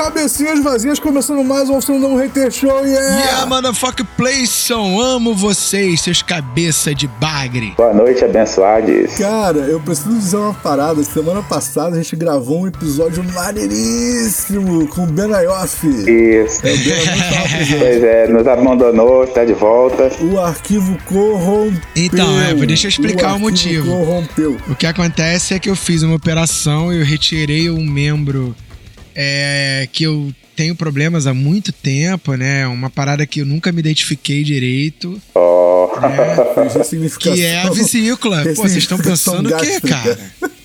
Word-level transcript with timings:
Cabecinhas 0.00 0.62
vazias, 0.62 0.98
começando 0.98 1.44
mais 1.44 1.68
uma 1.68 1.76
oficina 1.76 2.08
Hater 2.18 2.50
Show, 2.50 2.86
yeah! 2.86 3.20
Yeah, 3.20 3.46
motherfucker 3.46 4.06
Playson, 4.16 4.98
amo 4.98 5.34
vocês, 5.34 6.00
seus 6.00 6.22
cabeça 6.22 6.94
de 6.94 7.06
bagre. 7.06 7.74
Boa 7.76 7.92
noite, 7.92 8.24
abençoados. 8.24 9.12
Cara, 9.18 9.58
eu 9.58 9.78
preciso 9.78 10.16
dizer 10.16 10.38
uma 10.38 10.54
parada. 10.54 11.04
Semana 11.04 11.42
passada 11.42 11.96
a 11.96 12.02
gente 12.02 12.16
gravou 12.16 12.62
um 12.62 12.66
episódio 12.66 13.22
maneiríssimo 13.22 14.88
com 14.88 15.04
o 15.04 15.06
Ben 15.06 15.34
Ayoff. 15.34 15.86
Isso. 15.86 16.66
É, 16.66 16.72
o 16.72 17.78
Pois 17.78 18.02
é, 18.02 18.26
nos 18.26 18.46
abandonou, 18.46 19.26
tá 19.26 19.44
de 19.44 19.52
volta. 19.52 20.10
O 20.22 20.40
arquivo 20.40 20.96
corrompeu. 21.04 21.78
Então, 21.94 22.40
é, 22.40 22.54
deixa 22.54 22.86
eu 22.86 22.88
explicar 22.88 23.32
o 23.32 23.32
arquivo 23.32 23.40
motivo. 23.50 23.90
corrompeu. 23.90 24.56
O 24.66 24.74
que 24.74 24.86
acontece 24.86 25.52
é 25.52 25.58
que 25.58 25.68
eu 25.68 25.76
fiz 25.76 26.02
uma 26.02 26.16
operação 26.16 26.90
e 26.90 26.98
eu 26.98 27.04
retirei 27.04 27.68
um 27.68 27.84
membro 27.84 28.56
é, 29.14 29.88
que 29.92 30.04
eu 30.04 30.32
tenho 30.56 30.74
problemas 30.74 31.26
há 31.26 31.32
muito 31.32 31.72
tempo, 31.72 32.34
né? 32.34 32.66
Uma 32.66 32.90
parada 32.90 33.26
que 33.26 33.40
eu 33.40 33.46
nunca 33.46 33.72
me 33.72 33.80
identifiquei 33.80 34.44
direito, 34.44 35.20
Ó, 35.34 35.98
né? 36.00 36.26
Que 37.18 37.42
é 37.42 37.62
a 37.62 37.70
vesícula. 37.70 38.42
Pô, 38.42 38.62
vocês 38.62 38.76
estão 38.76 38.98
pensando 38.98 39.48
o 39.48 39.56
quê, 39.58 39.80
cara? 39.80 40.18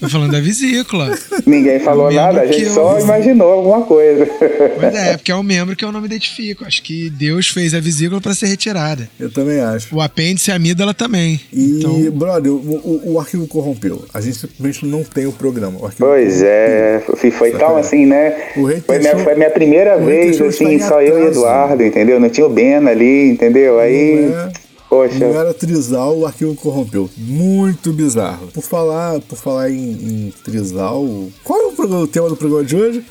Tô 0.06 0.12
falando 0.12 0.32
da 0.32 0.40
vesícula. 0.40 1.18
ninguém 1.46 1.80
falou 1.80 2.12
nada, 2.12 2.42
a 2.42 2.46
gente 2.48 2.64
eu- 2.64 2.74
só 2.74 3.00
imaginou 3.00 3.52
alguma 3.52 3.82
coisa. 3.82 4.26
Pois 4.26 4.96
é, 4.96 5.18
porque 5.18 5.32
é 5.32 5.36
um 5.36 5.44
membro 5.44 5.76
que 5.76 5.84
eu 5.84 5.92
não 5.92 6.00
me 6.00 6.06
identifico. 6.08 6.66
Acho 6.66 6.82
que 6.82 7.10
Deus 7.10 7.48
fez 7.50 7.74
a 7.74 7.80
vesícula 7.80 8.20
pra 8.22 8.34
ser 8.34 8.48
retirada. 8.48 9.10
Eu 9.20 9.32
também 9.32 9.60
acho. 9.60 9.96
O 9.96 10.02
apêndice 10.02 10.50
e 10.50 10.54
a 10.54 10.56
amígdola 10.56 10.94
também. 10.94 11.40
E, 11.52 11.80
Então, 11.80 12.12
brother, 12.12 12.52
o, 12.52 12.56
o- 12.56 13.14
o 13.14 13.20
arquivo 13.20 13.48
corrompeu. 13.48 14.06
A 14.14 14.22
gente 14.22 14.38
simplesmente 14.38 14.86
não 14.86 15.04
tem 15.04 15.26
o 15.26 15.32
programa. 15.32 15.78
O 15.80 15.90
Pois 15.98 16.42
é, 16.44 17.02
foi, 17.18 17.32
foi 17.32 17.52
tão 17.52 17.78
assim, 17.78 18.06
né? 18.06 18.36
O 18.56 18.68
Foi 18.86 19.00
minha, 19.00 19.18
foi 19.18 19.36
minha 19.36 19.50
primeira 19.50 19.98
o 19.98 20.06
vez, 20.06 20.40
assim, 20.42 20.80
só 20.80 21.02
eu 21.02 21.24
e. 21.24 21.28
Eduardo, 21.28 21.84
entendeu? 21.84 22.20
Não 22.20 22.30
tinha 22.30 22.46
o 22.46 22.50
Ben 22.50 22.76
ali, 22.76 23.30
entendeu? 23.32 23.80
Aí, 23.80 24.28
Não 24.32 24.40
é- 24.40 24.52
poxa, 24.96 25.20
Não 25.20 25.40
era 25.40 25.54
Trizal, 25.54 26.18
o 26.18 26.26
arquivo 26.26 26.56
corrompeu. 26.56 27.10
Muito 27.18 27.92
bizarro. 27.94 28.48
Por 28.48 28.64
falar, 28.64 29.20
por 29.22 29.38
falar 29.38 29.70
em, 29.70 29.92
em 29.92 30.34
Trizal, 30.44 31.06
qual 31.44 31.60
é 31.62 31.66
o, 31.68 31.72
programa- 31.72 32.04
o 32.04 32.08
tema 32.08 32.30
do 32.30 32.36
programa 32.38 32.64
de 32.64 32.76
hoje? 32.76 33.06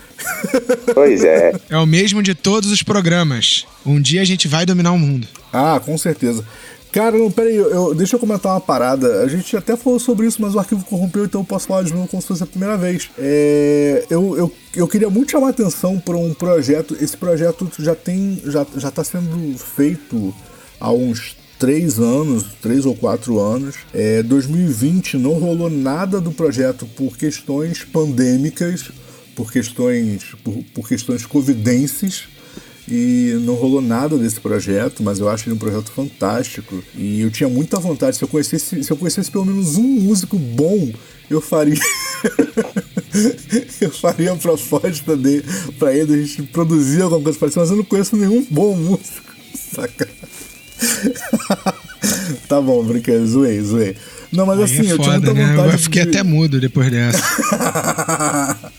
pois 0.94 1.24
é. 1.24 1.52
é 1.68 1.76
o 1.76 1.86
mesmo 1.86 2.22
de 2.22 2.34
todos 2.34 2.70
os 2.70 2.82
programas. 2.82 3.66
Um 3.84 4.00
dia 4.00 4.22
a 4.22 4.24
gente 4.24 4.48
vai 4.48 4.64
dominar 4.64 4.92
o 4.92 4.98
mundo. 4.98 5.26
Ah, 5.52 5.80
com 5.84 5.96
certeza. 5.98 6.44
Cara, 6.92 7.18
não, 7.18 7.28
peraí, 7.28 7.56
eu, 7.56 7.68
eu- 7.70 7.94
deixa 7.94 8.14
eu 8.14 8.20
comentar 8.20 8.52
uma 8.52 8.60
parada. 8.60 9.22
A 9.22 9.28
gente 9.28 9.56
até 9.56 9.76
falou 9.76 9.98
sobre 9.98 10.26
isso, 10.28 10.40
mas 10.40 10.54
o 10.54 10.60
arquivo 10.60 10.84
corrompeu, 10.84 11.24
então 11.24 11.40
eu 11.40 11.44
posso 11.44 11.66
falar 11.66 11.82
de 11.82 11.92
novo 11.92 12.06
como 12.06 12.22
se 12.22 12.28
fosse 12.28 12.42
a 12.44 12.46
primeira 12.46 12.76
vez. 12.76 13.10
É, 13.18 14.04
eu, 14.08 14.36
eu, 14.36 14.52
eu 14.76 14.86
queria 14.86 15.10
muito 15.10 15.32
chamar 15.32 15.48
a 15.48 15.50
atenção 15.50 15.98
para 15.98 16.16
um 16.16 16.32
projeto. 16.32 16.96
Esse 17.00 17.16
projeto 17.16 17.68
já 17.80 17.96
tem. 17.96 18.40
já, 18.46 18.64
já 18.76 18.90
tá 18.92 19.02
sendo 19.02 19.58
feito 19.58 20.32
há 20.80 20.92
uns 20.92 21.36
três 21.58 21.98
anos, 21.98 22.44
três 22.60 22.86
ou 22.86 22.94
quatro 22.94 23.38
anos. 23.38 23.76
É, 23.92 24.22
2020 24.22 25.16
não 25.16 25.34
rolou 25.34 25.70
nada 25.70 26.20
do 26.20 26.32
projeto 26.32 26.86
por 26.96 27.16
questões 27.16 27.84
pandêmicas, 27.84 28.90
por 29.34 29.52
questões, 29.52 30.34
por, 30.42 30.62
por 30.74 30.88
questões 30.88 31.26
covidenses 31.26 32.34
e 32.88 33.38
não 33.40 33.54
rolou 33.54 33.80
nada 33.80 34.18
desse 34.18 34.40
projeto, 34.40 35.02
mas 35.02 35.18
eu 35.18 35.28
acho 35.28 35.48
ele 35.48 35.54
um 35.54 35.58
projeto 35.58 35.90
fantástico. 35.90 36.82
E 36.94 37.20
eu 37.20 37.30
tinha 37.30 37.48
muita 37.48 37.78
vontade, 37.78 38.16
se 38.16 38.22
eu 38.22 38.28
conhecesse, 38.28 38.82
se 38.82 38.90
eu 38.90 38.96
conhecesse 38.96 39.30
pelo 39.30 39.46
menos 39.46 39.76
um 39.76 39.82
músico 39.82 40.38
bom, 40.38 40.92
eu 41.30 41.40
faria. 41.40 41.74
eu 43.80 43.90
faria 43.90 44.32
a 44.32 44.36
proposta 44.36 45.16
dele 45.16 45.44
pra 45.78 45.94
ele, 45.94 46.14
a 46.14 46.16
gente 46.18 46.42
produzir 46.44 47.02
alguma 47.02 47.22
coisa 47.22 47.38
parecida, 47.38 47.62
mas 47.62 47.70
eu 47.70 47.76
não 47.76 47.84
conheço 47.84 48.16
nenhum 48.16 48.44
bom 48.50 48.76
músico. 48.76 49.32
Saca? 49.54 50.08
tá 52.48 52.60
bom, 52.60 52.82
brincando, 52.84 53.26
zoei, 53.26 53.60
zoei. 53.62 53.96
Não, 54.32 54.44
mas 54.46 54.58
Aí 54.58 54.64
assim, 54.64 54.88
é 54.88 54.92
eu 54.92 54.98
tinha 54.98 55.12
foda, 55.14 55.32
muita 55.32 55.34
né? 55.34 55.50
vontade. 55.56 55.72
Eu 55.72 55.78
fiquei 55.78 56.02
de- 56.02 56.08
até 56.08 56.22
mudo 56.22 56.60
depois 56.60 56.90
dessa. 56.90 57.22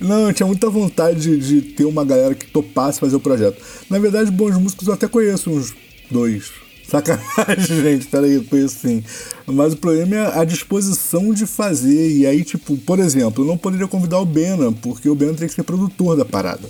Não, 0.00 0.28
eu 0.28 0.32
tinha 0.32 0.46
muita 0.46 0.68
vontade 0.70 1.20
de, 1.20 1.38
de 1.38 1.62
ter 1.62 1.84
uma 1.84 2.04
galera 2.04 2.34
que 2.34 2.46
topasse 2.46 3.00
fazer 3.00 3.16
o 3.16 3.20
projeto. 3.20 3.60
Na 3.88 3.98
verdade, 3.98 4.30
bons 4.30 4.56
músicos 4.58 4.86
eu 4.88 4.94
até 4.94 5.06
conheço 5.08 5.50
uns 5.50 5.74
dois. 6.10 6.50
Sacanagem, 6.88 7.80
gente, 7.82 8.06
peraí, 8.06 8.34
eu 8.34 8.44
conheço 8.44 8.76
sim. 8.82 9.02
Mas 9.46 9.72
o 9.74 9.76
problema 9.76 10.16
é 10.16 10.38
a 10.40 10.44
disposição 10.44 11.32
de 11.32 11.46
fazer. 11.46 12.10
E 12.16 12.26
aí, 12.26 12.42
tipo, 12.44 12.76
por 12.78 12.98
exemplo, 12.98 13.44
eu 13.44 13.48
não 13.48 13.56
poderia 13.56 13.86
convidar 13.86 14.18
o 14.18 14.26
Bena, 14.26 14.72
porque 14.72 15.08
o 15.08 15.14
Bena 15.14 15.34
tem 15.34 15.46
que 15.48 15.54
ser 15.54 15.62
produtor 15.62 16.16
da 16.16 16.24
parada. 16.24 16.68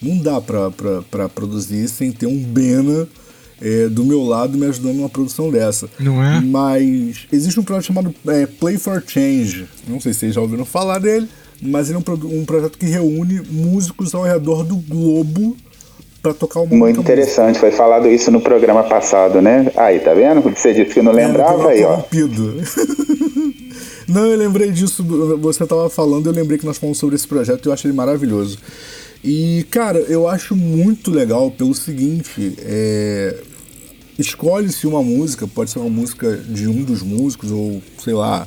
Não 0.00 0.18
dá 0.18 0.40
pra, 0.40 0.70
pra, 0.70 1.02
pra 1.02 1.28
produzir 1.28 1.88
sem 1.88 2.12
ter 2.12 2.26
um 2.26 2.38
Bena 2.42 3.08
é, 3.62 3.88
do 3.88 4.04
meu 4.04 4.22
lado 4.22 4.58
me 4.58 4.66
ajudando 4.66 4.96
numa 4.96 5.08
produção 5.08 5.50
dessa. 5.50 5.88
Não 6.00 6.22
é? 6.22 6.40
Mas 6.40 7.26
existe 7.32 7.58
um 7.60 7.62
projeto 7.62 7.86
chamado 7.86 8.14
é, 8.26 8.46
Play 8.46 8.76
for 8.78 9.02
Change. 9.06 9.66
Não 9.86 10.00
sei 10.00 10.12
se 10.12 10.20
vocês 10.20 10.34
já 10.34 10.40
ouviram 10.40 10.64
falar 10.64 10.98
dele, 10.98 11.28
mas 11.62 11.88
ele 11.88 11.96
é 11.96 11.98
um, 12.00 12.02
pro- 12.02 12.28
um 12.28 12.44
projeto 12.44 12.76
que 12.76 12.86
reúne 12.86 13.40
músicos 13.50 14.14
ao 14.14 14.22
redor 14.24 14.64
do 14.64 14.76
globo 14.76 15.56
pra 16.22 16.32
tocar 16.32 16.60
uma 16.60 16.74
Muito 16.76 17.00
interessante, 17.00 17.58
foi 17.58 17.72
falado 17.72 18.06
isso 18.08 18.30
no 18.30 18.40
programa 18.40 18.84
passado, 18.84 19.40
né? 19.42 19.70
Aí, 19.76 19.98
tá 19.98 20.14
vendo? 20.14 20.40
Você 20.40 20.72
disse 20.72 20.94
que 20.94 21.02
não 21.02 21.12
música. 21.12 21.24
É, 21.24 21.26
lembrava 21.28 21.62
no 21.64 21.68
aí, 21.68 21.82
ó. 21.84 22.00
Não, 24.08 24.26
eu 24.26 24.36
lembrei 24.36 24.70
disso, 24.70 25.02
você 25.40 25.64
tava 25.66 25.88
falando, 25.88 26.26
eu 26.26 26.32
lembrei 26.32 26.58
que 26.58 26.66
nós 26.66 26.76
falamos 26.76 26.98
sobre 26.98 27.14
esse 27.16 27.26
projeto 27.26 27.64
e 27.64 27.68
eu 27.68 27.72
achei 27.72 27.88
ele 27.90 27.96
maravilhoso. 27.96 28.58
E, 29.24 29.64
cara, 29.70 29.98
eu 30.00 30.28
acho 30.28 30.54
muito 30.56 31.10
legal 31.10 31.50
pelo 31.50 31.72
seguinte, 31.74 32.54
é, 32.58 33.36
escolhe-se 34.18 34.86
uma 34.86 35.02
música, 35.02 35.46
pode 35.46 35.70
ser 35.70 35.78
uma 35.78 35.90
música 35.90 36.36
de 36.36 36.66
um 36.66 36.82
dos 36.82 37.02
músicos, 37.02 37.50
ou 37.50 37.82
sei 38.02 38.14
lá, 38.14 38.46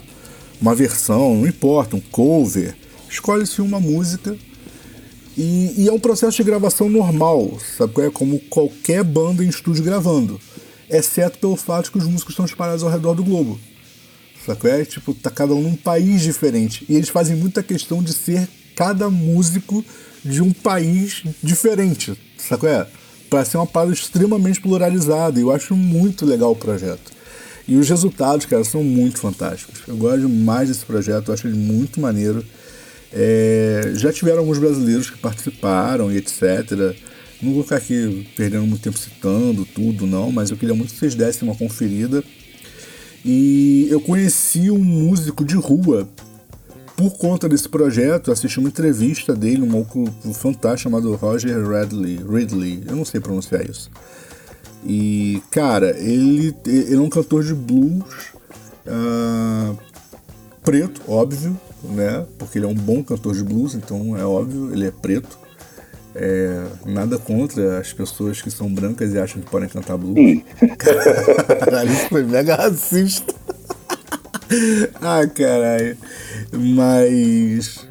uma 0.62 0.76
versão, 0.76 1.36
não 1.36 1.48
importa, 1.48 1.96
um 1.96 2.02
cover. 2.02 2.76
Escolhe-se 3.10 3.62
uma 3.62 3.80
música 3.80 4.38
e, 5.38 5.74
e 5.78 5.88
é 5.88 5.92
um 5.92 6.00
processo 6.00 6.38
de 6.38 6.44
gravação 6.44 6.90
normal, 6.90 7.60
sabe? 7.78 8.02
É 8.02 8.10
como 8.10 8.40
qualquer 8.40 9.04
banda 9.04 9.44
em 9.44 9.50
estúdio 9.50 9.84
gravando, 9.84 10.40
exceto 10.90 11.38
pelo 11.40 11.56
fato 11.56 11.92
que 11.92 11.98
os 11.98 12.06
músicos 12.06 12.34
estão 12.34 12.46
espalhados 12.46 12.84
ao 12.84 12.90
redor 12.90 13.14
do 13.14 13.24
globo. 13.24 13.60
Sacou? 14.46 14.70
É 14.70 14.86
tipo, 14.86 15.14
tá 15.14 15.32
cada 15.32 15.54
um 15.54 15.62
num 15.62 15.76
país 15.76 16.22
diferente. 16.22 16.86
E 16.88 16.96
eles 16.96 17.10
fazem 17.10 17.36
muita 17.36 17.64
questão 17.64 18.04
de 18.04 18.14
ser 18.14 18.48
cada 18.76 19.10
músico 19.10 19.84
de 20.24 20.42
um 20.42 20.54
país 20.54 21.24
diferente. 21.42 22.18
Sacou? 22.38 22.70
É? 22.70 22.88
Pra 23.36 23.44
ser 23.44 23.58
uma 23.58 23.68
parada 23.68 23.92
extremamente 23.92 24.62
pluralizada. 24.62 25.38
E 25.38 25.42
eu 25.42 25.52
acho 25.52 25.76
muito 25.76 26.26
legal 26.26 26.54
o 26.54 26.56
projeto. 26.56 27.12
E 27.68 27.76
os 27.76 27.90
resultados, 27.90 28.46
cara, 28.46 28.64
são 28.64 28.82
muito 28.82 29.20
fantásticos. 29.20 29.82
Eu 29.86 29.98
gosto 29.98 30.22
demais 30.22 30.70
desse 30.70 30.86
projeto, 30.86 31.28
eu 31.28 31.34
acho 31.34 31.46
ele 31.46 31.58
muito 31.58 32.00
maneiro. 32.00 32.46
É, 33.12 33.92
já 33.96 34.14
tiveram 34.14 34.40
alguns 34.40 34.58
brasileiros 34.58 35.10
que 35.10 35.18
participaram 35.18 36.10
e 36.10 36.16
etc. 36.16 36.96
Não 37.42 37.54
vou 37.54 37.64
ficar 37.64 37.76
aqui 37.76 38.26
perdendo 38.38 38.66
muito 38.68 38.82
tempo 38.82 38.98
citando 38.98 39.66
tudo, 39.66 40.08
não, 40.08 40.32
mas 40.32 40.50
eu 40.50 40.56
queria 40.56 40.74
muito 40.74 40.94
que 40.94 41.00
vocês 41.00 41.14
dessem 41.14 41.46
uma 41.46 41.58
conferida. 41.58 42.24
E 43.26 43.86
eu 43.90 44.00
conheci 44.00 44.72
um 44.72 44.82
músico 44.82 45.44
de 45.44 45.56
rua 45.56 46.08
por 46.96 47.18
conta 47.18 47.48
desse 47.50 47.68
projeto. 47.68 48.32
Assisti 48.32 48.60
uma 48.60 48.70
entrevista 48.70 49.36
dele, 49.36 49.62
um 49.62 49.68
maluco 49.68 50.06
fantástico 50.34 50.90
chamado 50.90 51.16
Roger 51.16 51.58
Ridley. 51.68 52.18
Ridley, 52.18 52.84
eu 52.88 52.96
não 52.96 53.06
sei 53.06 53.20
pronunciar 53.20 53.68
isso. 53.70 53.90
E, 54.86 55.42
cara, 55.50 55.98
ele, 55.98 56.56
ele 56.66 56.96
é 56.96 57.00
um 57.00 57.10
cantor 57.10 57.44
de 57.44 57.54
blues 57.54 58.36
ah, 58.88 59.74
preto, 60.64 61.02
óbvio, 61.08 61.60
né? 61.84 62.26
Porque 62.38 62.58
ele 62.58 62.66
é 62.66 62.70
um 62.70 62.76
bom 62.76 63.04
cantor 63.04 63.34
de 63.36 63.44
blues, 63.44 63.76
então 63.76 64.18
é 64.18 64.26
óbvio, 64.26 64.72
ele 64.72 64.88
é 64.88 64.92
preto. 64.92 65.46
É, 66.18 66.64
nada 66.86 67.18
contra 67.18 67.78
as 67.78 67.92
pessoas 67.92 68.42
que 68.42 68.50
são 68.50 68.74
brancas 68.74 69.14
e 69.14 69.20
acham 69.20 69.42
que 69.42 69.50
podem 69.50 69.68
cantar 69.68 69.98
blues. 69.98 70.44
Caralho, 71.60 71.92
isso 71.92 72.08
foi 72.08 72.24
mega 72.24 72.56
racista. 72.56 73.34
ah, 75.02 75.28
caralho. 75.28 75.98
Mas. 76.52 77.86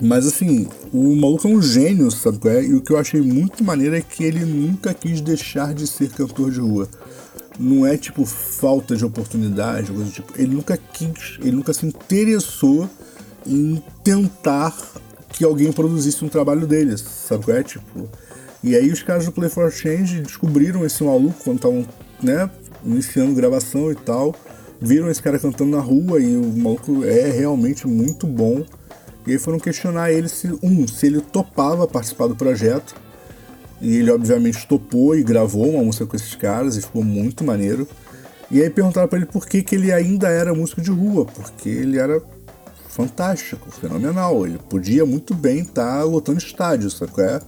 Mas 0.00 0.26
assim, 0.26 0.66
o 0.92 1.14
maluco 1.14 1.46
é 1.46 1.50
um 1.50 1.62
gênio, 1.62 2.10
sabe 2.10 2.38
qual 2.38 2.54
é? 2.54 2.64
E 2.64 2.74
o 2.74 2.80
que 2.80 2.92
eu 2.92 2.98
achei 2.98 3.20
muito 3.20 3.62
maneiro 3.62 3.94
é 3.94 4.00
que 4.00 4.24
ele 4.24 4.44
nunca 4.44 4.92
quis 4.92 5.20
deixar 5.20 5.72
de 5.72 5.86
ser 5.86 6.10
cantor 6.10 6.50
de 6.50 6.60
rua. 6.60 6.88
Não 7.58 7.86
é 7.86 7.96
tipo 7.96 8.24
falta 8.24 8.96
de 8.96 9.04
oportunidade, 9.04 9.92
coisa 9.92 10.10
tipo. 10.10 10.32
Ele 10.36 10.54
nunca 10.54 10.76
quis, 10.76 11.38
ele 11.40 11.52
nunca 11.52 11.72
se 11.72 11.86
interessou 11.86 12.90
em 13.46 13.82
tentar 14.02 14.76
que 15.32 15.44
alguém 15.44 15.72
produzisse 15.72 16.24
um 16.24 16.28
trabalho 16.28 16.66
dele, 16.66 16.96
sabe 16.96 17.44
qual 17.44 17.56
é? 17.56 17.62
Tipo, 17.62 18.08
E 18.62 18.76
aí 18.76 18.90
os 18.90 19.02
caras 19.02 19.24
do 19.24 19.32
Play 19.32 19.48
for 19.48 19.70
Change 19.70 20.20
descobriram 20.20 20.84
esse 20.84 21.02
maluco 21.02 21.36
quando 21.42 21.56
estavam, 21.56 21.86
né, 22.22 22.50
iniciando 22.84 23.34
gravação 23.34 23.90
e 23.90 23.94
tal. 23.94 24.34
Viram 24.84 25.08
esse 25.08 25.22
cara 25.22 25.38
cantando 25.38 25.76
na 25.76 25.80
rua 25.80 26.20
e 26.20 26.36
o 26.36 26.44
maluco 26.44 27.04
é 27.04 27.30
realmente 27.30 27.86
muito 27.86 28.26
bom. 28.26 28.64
E 29.24 29.30
aí 29.30 29.38
foram 29.38 29.60
questionar 29.60 30.10
ele 30.10 30.28
se, 30.28 30.52
um, 30.60 30.88
se 30.88 31.06
ele 31.06 31.20
topava 31.20 31.86
participar 31.86 32.26
do 32.26 32.34
projeto. 32.34 32.96
E 33.80 33.98
ele 33.98 34.10
obviamente 34.10 34.66
topou 34.66 35.16
e 35.16 35.22
gravou 35.22 35.70
uma 35.70 35.84
música 35.84 36.04
com 36.04 36.16
esses 36.16 36.34
caras 36.34 36.76
e 36.76 36.82
ficou 36.82 37.04
muito 37.04 37.44
maneiro. 37.44 37.86
E 38.50 38.60
aí 38.60 38.68
perguntaram 38.68 39.06
para 39.06 39.18
ele 39.18 39.26
por 39.26 39.46
que, 39.46 39.62
que 39.62 39.76
ele 39.76 39.92
ainda 39.92 40.28
era 40.28 40.52
músico 40.52 40.80
de 40.80 40.90
rua, 40.90 41.26
porque 41.26 41.68
ele 41.68 41.96
era 41.96 42.20
fantástico, 42.88 43.70
fenomenal. 43.70 44.44
Ele 44.44 44.58
podia 44.68 45.06
muito 45.06 45.32
bem 45.32 45.60
estar 45.60 45.98
tá 45.98 46.02
lotando 46.02 46.38
estádios, 46.38 46.96
sabe 46.98 47.12
qual 47.12 47.24
é? 47.24 47.40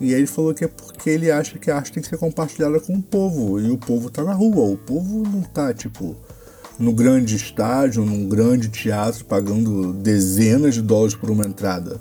E 0.00 0.14
aí 0.14 0.20
ele 0.20 0.26
falou 0.26 0.54
que 0.54 0.64
é 0.64 0.68
porque 0.68 1.10
ele 1.10 1.30
acha 1.30 1.58
que 1.58 1.70
a 1.70 1.76
arte 1.76 1.92
tem 1.92 2.02
que 2.02 2.08
ser 2.08 2.18
compartilhada 2.18 2.78
com 2.80 2.94
o 2.94 3.02
povo. 3.02 3.60
E 3.60 3.70
o 3.70 3.78
povo 3.78 4.10
tá 4.10 4.22
na 4.22 4.32
rua. 4.32 4.64
O 4.72 4.76
povo 4.76 5.22
não 5.28 5.42
tá, 5.42 5.74
tipo, 5.74 6.16
no 6.78 6.92
grande 6.92 7.34
estádio, 7.34 8.04
num 8.04 8.28
grande 8.28 8.68
teatro, 8.68 9.24
pagando 9.24 9.92
dezenas 9.92 10.74
de 10.74 10.82
dólares 10.82 11.14
por 11.14 11.30
uma 11.30 11.44
entrada. 11.44 12.00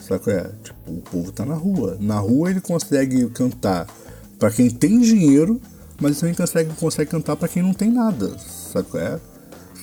Sabe 0.00 0.32
é? 0.32 0.50
Tipo, 0.62 0.92
o 0.92 1.00
povo 1.00 1.32
tá 1.32 1.46
na 1.46 1.54
rua. 1.54 1.96
Na 2.00 2.18
rua 2.18 2.50
ele 2.50 2.60
consegue 2.60 3.28
cantar 3.30 3.86
para 4.38 4.50
quem 4.50 4.68
tem 4.68 5.00
dinheiro, 5.00 5.60
mas 6.00 6.18
também 6.18 6.34
consegue, 6.34 6.74
consegue 6.74 7.10
cantar 7.10 7.36
para 7.36 7.48
quem 7.48 7.62
não 7.62 7.72
tem 7.72 7.90
nada. 7.90 8.36
Sabe 8.38 8.88
é? 8.96 9.20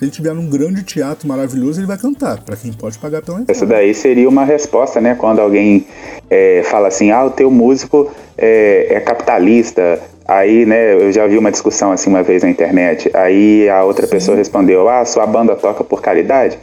Se 0.00 0.06
ele 0.06 0.10
tiver 0.10 0.32
num 0.32 0.48
grande 0.48 0.82
teatro 0.82 1.28
maravilhoso, 1.28 1.78
ele 1.78 1.86
vai 1.86 1.98
cantar, 1.98 2.40
para 2.40 2.56
quem 2.56 2.72
pode 2.72 2.98
pagar 2.98 3.20
pela 3.20 3.40
entrada. 3.40 3.52
Isso 3.52 3.66
daí 3.66 3.92
seria 3.92 4.26
uma 4.30 4.46
resposta, 4.46 4.98
né? 4.98 5.14
Quando 5.14 5.40
alguém 5.40 5.86
é, 6.30 6.62
fala 6.64 6.88
assim, 6.88 7.10
ah, 7.10 7.26
o 7.26 7.30
teu 7.30 7.50
músico 7.50 8.10
é, 8.38 8.94
é, 8.94 9.00
capitalista. 9.00 10.00
Aí, 10.26 10.64
né, 10.64 10.94
eu 10.94 11.12
já 11.12 11.26
vi 11.26 11.36
uma 11.36 11.50
discussão 11.50 11.92
assim 11.92 12.08
uma 12.08 12.22
vez 12.22 12.42
na 12.42 12.48
internet. 12.48 13.10
Aí 13.12 13.68
a 13.68 13.84
outra 13.84 14.06
Sim. 14.06 14.12
pessoa 14.12 14.36
respondeu, 14.38 14.88
ah, 14.88 15.04
sua 15.04 15.26
banda 15.26 15.54
toca 15.54 15.84
por 15.84 16.00
caridade? 16.00 16.58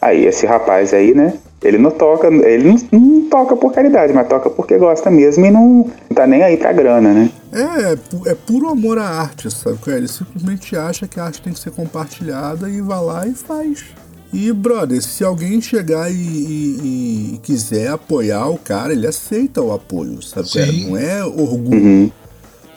Aí 0.00 0.24
esse 0.24 0.46
rapaz 0.46 0.94
aí, 0.94 1.12
né, 1.12 1.34
ele 1.62 1.78
não 1.78 1.90
toca, 1.90 2.28
ele 2.28 2.64
não, 2.64 2.76
não, 2.92 3.28
toca 3.28 3.56
por 3.56 3.72
caridade, 3.72 4.12
mas 4.12 4.28
toca 4.28 4.50
porque 4.50 4.76
gosta 4.78 5.10
mesmo 5.10 5.46
e 5.46 5.50
não, 5.50 5.90
tá 6.14 6.26
nem 6.26 6.42
aí 6.42 6.56
pra 6.56 6.72
grana, 6.72 7.12
né? 7.12 7.30
É, 7.52 7.92
é, 7.92 8.32
é 8.32 8.34
puro 8.34 8.68
amor 8.68 8.98
à 8.98 9.06
arte, 9.06 9.50
sabe? 9.50 9.78
Ele 9.86 10.08
simplesmente 10.08 10.76
acha 10.76 11.08
que 11.08 11.18
a 11.18 11.24
arte 11.24 11.40
tem 11.40 11.52
que 11.52 11.58
ser 11.58 11.70
compartilhada 11.70 12.68
e 12.68 12.80
vai 12.80 13.02
lá 13.02 13.26
e 13.26 13.34
faz. 13.34 13.84
E, 14.32 14.52
brother, 14.52 15.00
se 15.02 15.24
alguém 15.24 15.60
chegar 15.60 16.10
e, 16.10 16.14
e, 16.14 17.34
e 17.34 17.38
quiser 17.42 17.88
apoiar 17.88 18.48
o 18.48 18.58
cara, 18.58 18.92
ele 18.92 19.06
aceita 19.06 19.62
o 19.62 19.72
apoio, 19.72 20.20
sabe? 20.22 20.48
Sim. 20.48 20.90
Não 20.90 20.96
é 20.98 21.24
orgulho. 21.24 21.80
Uhum. 21.80 22.10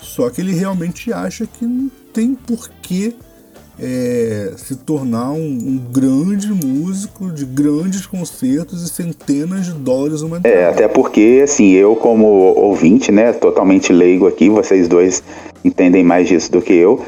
Só 0.01 0.29
que 0.29 0.39
ele 0.39 0.53
realmente 0.53 1.11
acha 1.11 1.45
que 1.45 1.65
não 1.65 1.91
tem 2.13 2.33
porquê 2.33 3.13
é, 3.81 4.53
se 4.57 4.75
tornar 4.75 5.31
um, 5.31 5.37
um, 5.37 5.81
grande 5.91 6.49
músico 6.49 7.31
de 7.31 7.45
grandes 7.45 8.05
concertos 8.05 8.83
e 8.83 8.89
centenas 8.89 9.65
de 9.65 9.73
dólares 9.73 10.21
uma 10.21 10.37
entrada. 10.37 10.55
É, 10.55 10.69
até 10.69 10.87
porque, 10.87 11.41
assim, 11.43 11.71
eu 11.71 11.95
como 11.95 12.25
ouvinte, 12.25 13.11
né, 13.11 13.31
totalmente 13.31 13.93
leigo 13.93 14.27
aqui, 14.27 14.49
vocês 14.49 14.87
dois 14.87 15.23
entendem 15.63 16.03
mais 16.03 16.27
disso 16.27 16.51
do 16.51 16.61
que 16.61 16.73
eu, 16.73 17.03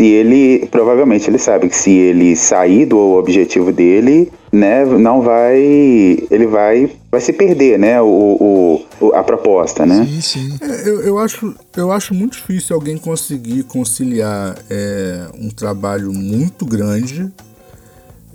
se 0.00 0.06
ele, 0.06 0.66
provavelmente 0.70 1.28
ele 1.28 1.36
sabe 1.36 1.68
que 1.68 1.76
se 1.76 1.90
ele 1.90 2.34
sair 2.34 2.86
do 2.86 2.98
objetivo 2.98 3.70
dele, 3.70 4.32
né, 4.50 4.82
não 4.86 5.20
vai, 5.20 5.60
ele 5.60 6.46
vai, 6.46 6.90
vai 7.12 7.20
se 7.20 7.34
perder, 7.34 7.78
né, 7.78 8.00
o, 8.00 8.82
o 8.98 9.12
a 9.12 9.22
proposta, 9.22 9.84
né? 9.84 10.06
Sim, 10.06 10.20
sim. 10.22 10.58
É, 10.62 10.88
eu, 10.88 11.02
eu, 11.02 11.18
acho, 11.18 11.54
eu 11.76 11.92
acho 11.92 12.14
muito 12.14 12.38
difícil 12.38 12.74
alguém 12.74 12.96
conseguir 12.96 13.64
conciliar 13.64 14.56
é, 14.70 15.26
um 15.38 15.50
trabalho 15.50 16.14
muito 16.14 16.64
grande, 16.64 17.30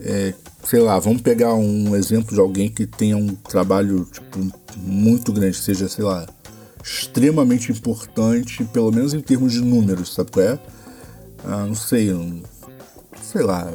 é, 0.02 0.36
sei 0.66 0.82
lá, 0.82 1.00
vamos 1.00 1.24
pegar 1.24 1.56
um 1.56 1.96
exemplo 1.96 2.36
de 2.36 2.40
alguém 2.40 2.70
que 2.70 2.86
tenha 2.86 3.18
um 3.18 3.30
trabalho 3.30 4.08
tipo, 4.12 4.38
muito 4.78 5.34
grande, 5.34 5.58
seja, 5.58 5.90
sei 5.90 6.06
lá, 6.06 6.28
extremamente 6.84 7.72
importante, 7.72 8.64
pelo 8.66 8.92
menos 8.92 9.16
em 9.16 9.20
termos 9.20 9.52
de 9.52 9.62
números, 9.62 10.14
sabe 10.14 10.30
qual 10.30 10.46
é? 10.46 10.60
Ah, 11.48 11.66
não 11.66 11.76
sei, 11.76 12.12
um, 12.14 12.42
sei 13.22 13.44
lá, 13.44 13.72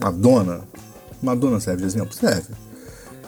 Madonna. 0.00 0.62
Madonna 1.22 1.60
serve 1.60 1.82
de 1.82 1.86
exemplo? 1.86 2.12
Serve. 2.12 2.52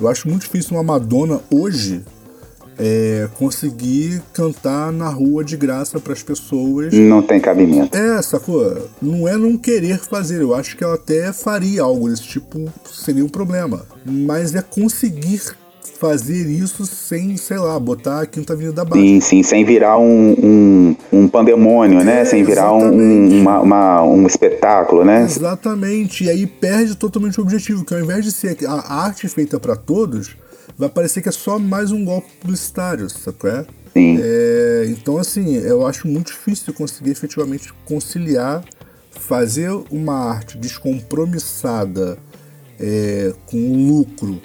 Eu 0.01 0.09
acho 0.09 0.29
muito 0.29 0.43
difícil 0.43 0.77
uma 0.77 0.83
Madonna 0.83 1.41
hoje 1.51 2.03
é, 2.79 3.29
conseguir 3.39 4.23
cantar 4.33 4.93
na 4.93 5.09
rua 5.09 5.43
de 5.43 5.57
graça 5.57 5.99
para 5.99 6.13
as 6.13 6.23
pessoas. 6.23 6.93
Não 6.93 7.23
tem 7.23 7.41
cabimento. 7.41 7.97
É, 7.97 8.21
sacou? 8.21 8.89
Não 9.01 9.27
é 9.27 9.37
não 9.37 9.57
querer 9.57 9.99
fazer. 9.99 10.43
Eu 10.43 10.55
acho 10.55 10.77
que 10.77 10.85
ela 10.85 10.95
até 10.95 11.33
faria 11.33 11.83
algo 11.83 12.09
desse 12.09 12.25
tipo, 12.25 12.71
seria 12.91 13.25
um 13.25 13.29
problema. 13.29 13.87
Mas 14.05 14.55
é 14.55 14.63
conseguir 14.63 15.41
fazer 15.97 16.47
isso 16.47 16.87
sem, 16.87 17.37
sei 17.37 17.59
lá, 17.59 17.79
botar 17.79 18.23
a 18.23 18.27
Quinta 18.27 18.53
Avenida 18.53 18.83
abaixo. 18.83 19.05
Sim, 19.05 19.21
sim, 19.21 19.43
sem 19.43 19.65
virar 19.65 19.99
um, 19.99 20.33
um, 20.33 20.97
um 21.13 21.29
pandemônio, 21.29 22.05
né? 22.05 22.13
é, 22.13 22.17
né? 22.17 22.25
Sem 22.25 22.45
virar 22.45 22.73
um, 22.73 23.41
uma, 23.41 23.61
uma, 23.61 24.03
um 24.03 24.27
espetáculo, 24.27 25.05
né? 25.05 25.23
Exatamente. 25.23 26.25
E 26.25 26.31
aí 26.31 26.47
perde 26.47 26.95
totalmente 26.95 27.41
o 27.41 27.43
objetivo, 27.43 27.85
que 27.85 27.95
ao 27.95 28.01
invés 28.01 28.25
de 28.25 28.33
ser 28.33 28.57
a 28.67 29.05
arte 29.05 29.29
feita 29.29 29.59
para 29.59 29.75
todos, 29.75 30.37
vai 30.79 30.89
parecer 30.89 31.23
que 31.23 31.29
é 31.29 31.33
só 31.33 31.59
mais 31.59 31.91
um 31.91 32.05
golpe 32.05 32.29
publicitário, 32.41 33.09
sabe 33.11 33.39
qual 33.39 33.53
é? 33.53 33.67
Sim. 33.93 34.19
É, 34.21 34.87
então, 34.89 35.17
assim, 35.17 35.57
eu 35.57 35.87
acho 35.87 36.07
muito 36.07 36.27
difícil 36.27 36.75
conseguir 36.75 37.11
efetivamente 37.11 37.73
conciliar 37.87 38.63
fazer 39.11 39.71
uma 39.91 40.31
arte 40.31 40.59
descompromissada 40.59 42.19
é, 42.79 43.33
com 43.47 43.89
lucro 43.89 44.41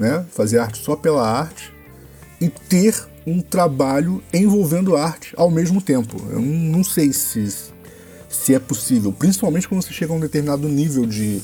né? 0.00 0.24
Fazer 0.34 0.58
arte 0.58 0.82
só 0.82 0.96
pela 0.96 1.30
arte 1.30 1.70
e 2.40 2.48
ter 2.48 2.94
um 3.26 3.42
trabalho 3.42 4.24
envolvendo 4.32 4.96
arte 4.96 5.34
ao 5.36 5.50
mesmo 5.50 5.82
tempo. 5.82 6.16
Eu 6.30 6.40
não 6.40 6.82
sei 6.82 7.12
se, 7.12 7.46
se 8.26 8.54
é 8.54 8.58
possível, 8.58 9.12
principalmente 9.12 9.68
quando 9.68 9.82
você 9.82 9.92
chega 9.92 10.10
a 10.10 10.16
um 10.16 10.20
determinado 10.20 10.66
nível 10.66 11.04
de, 11.04 11.42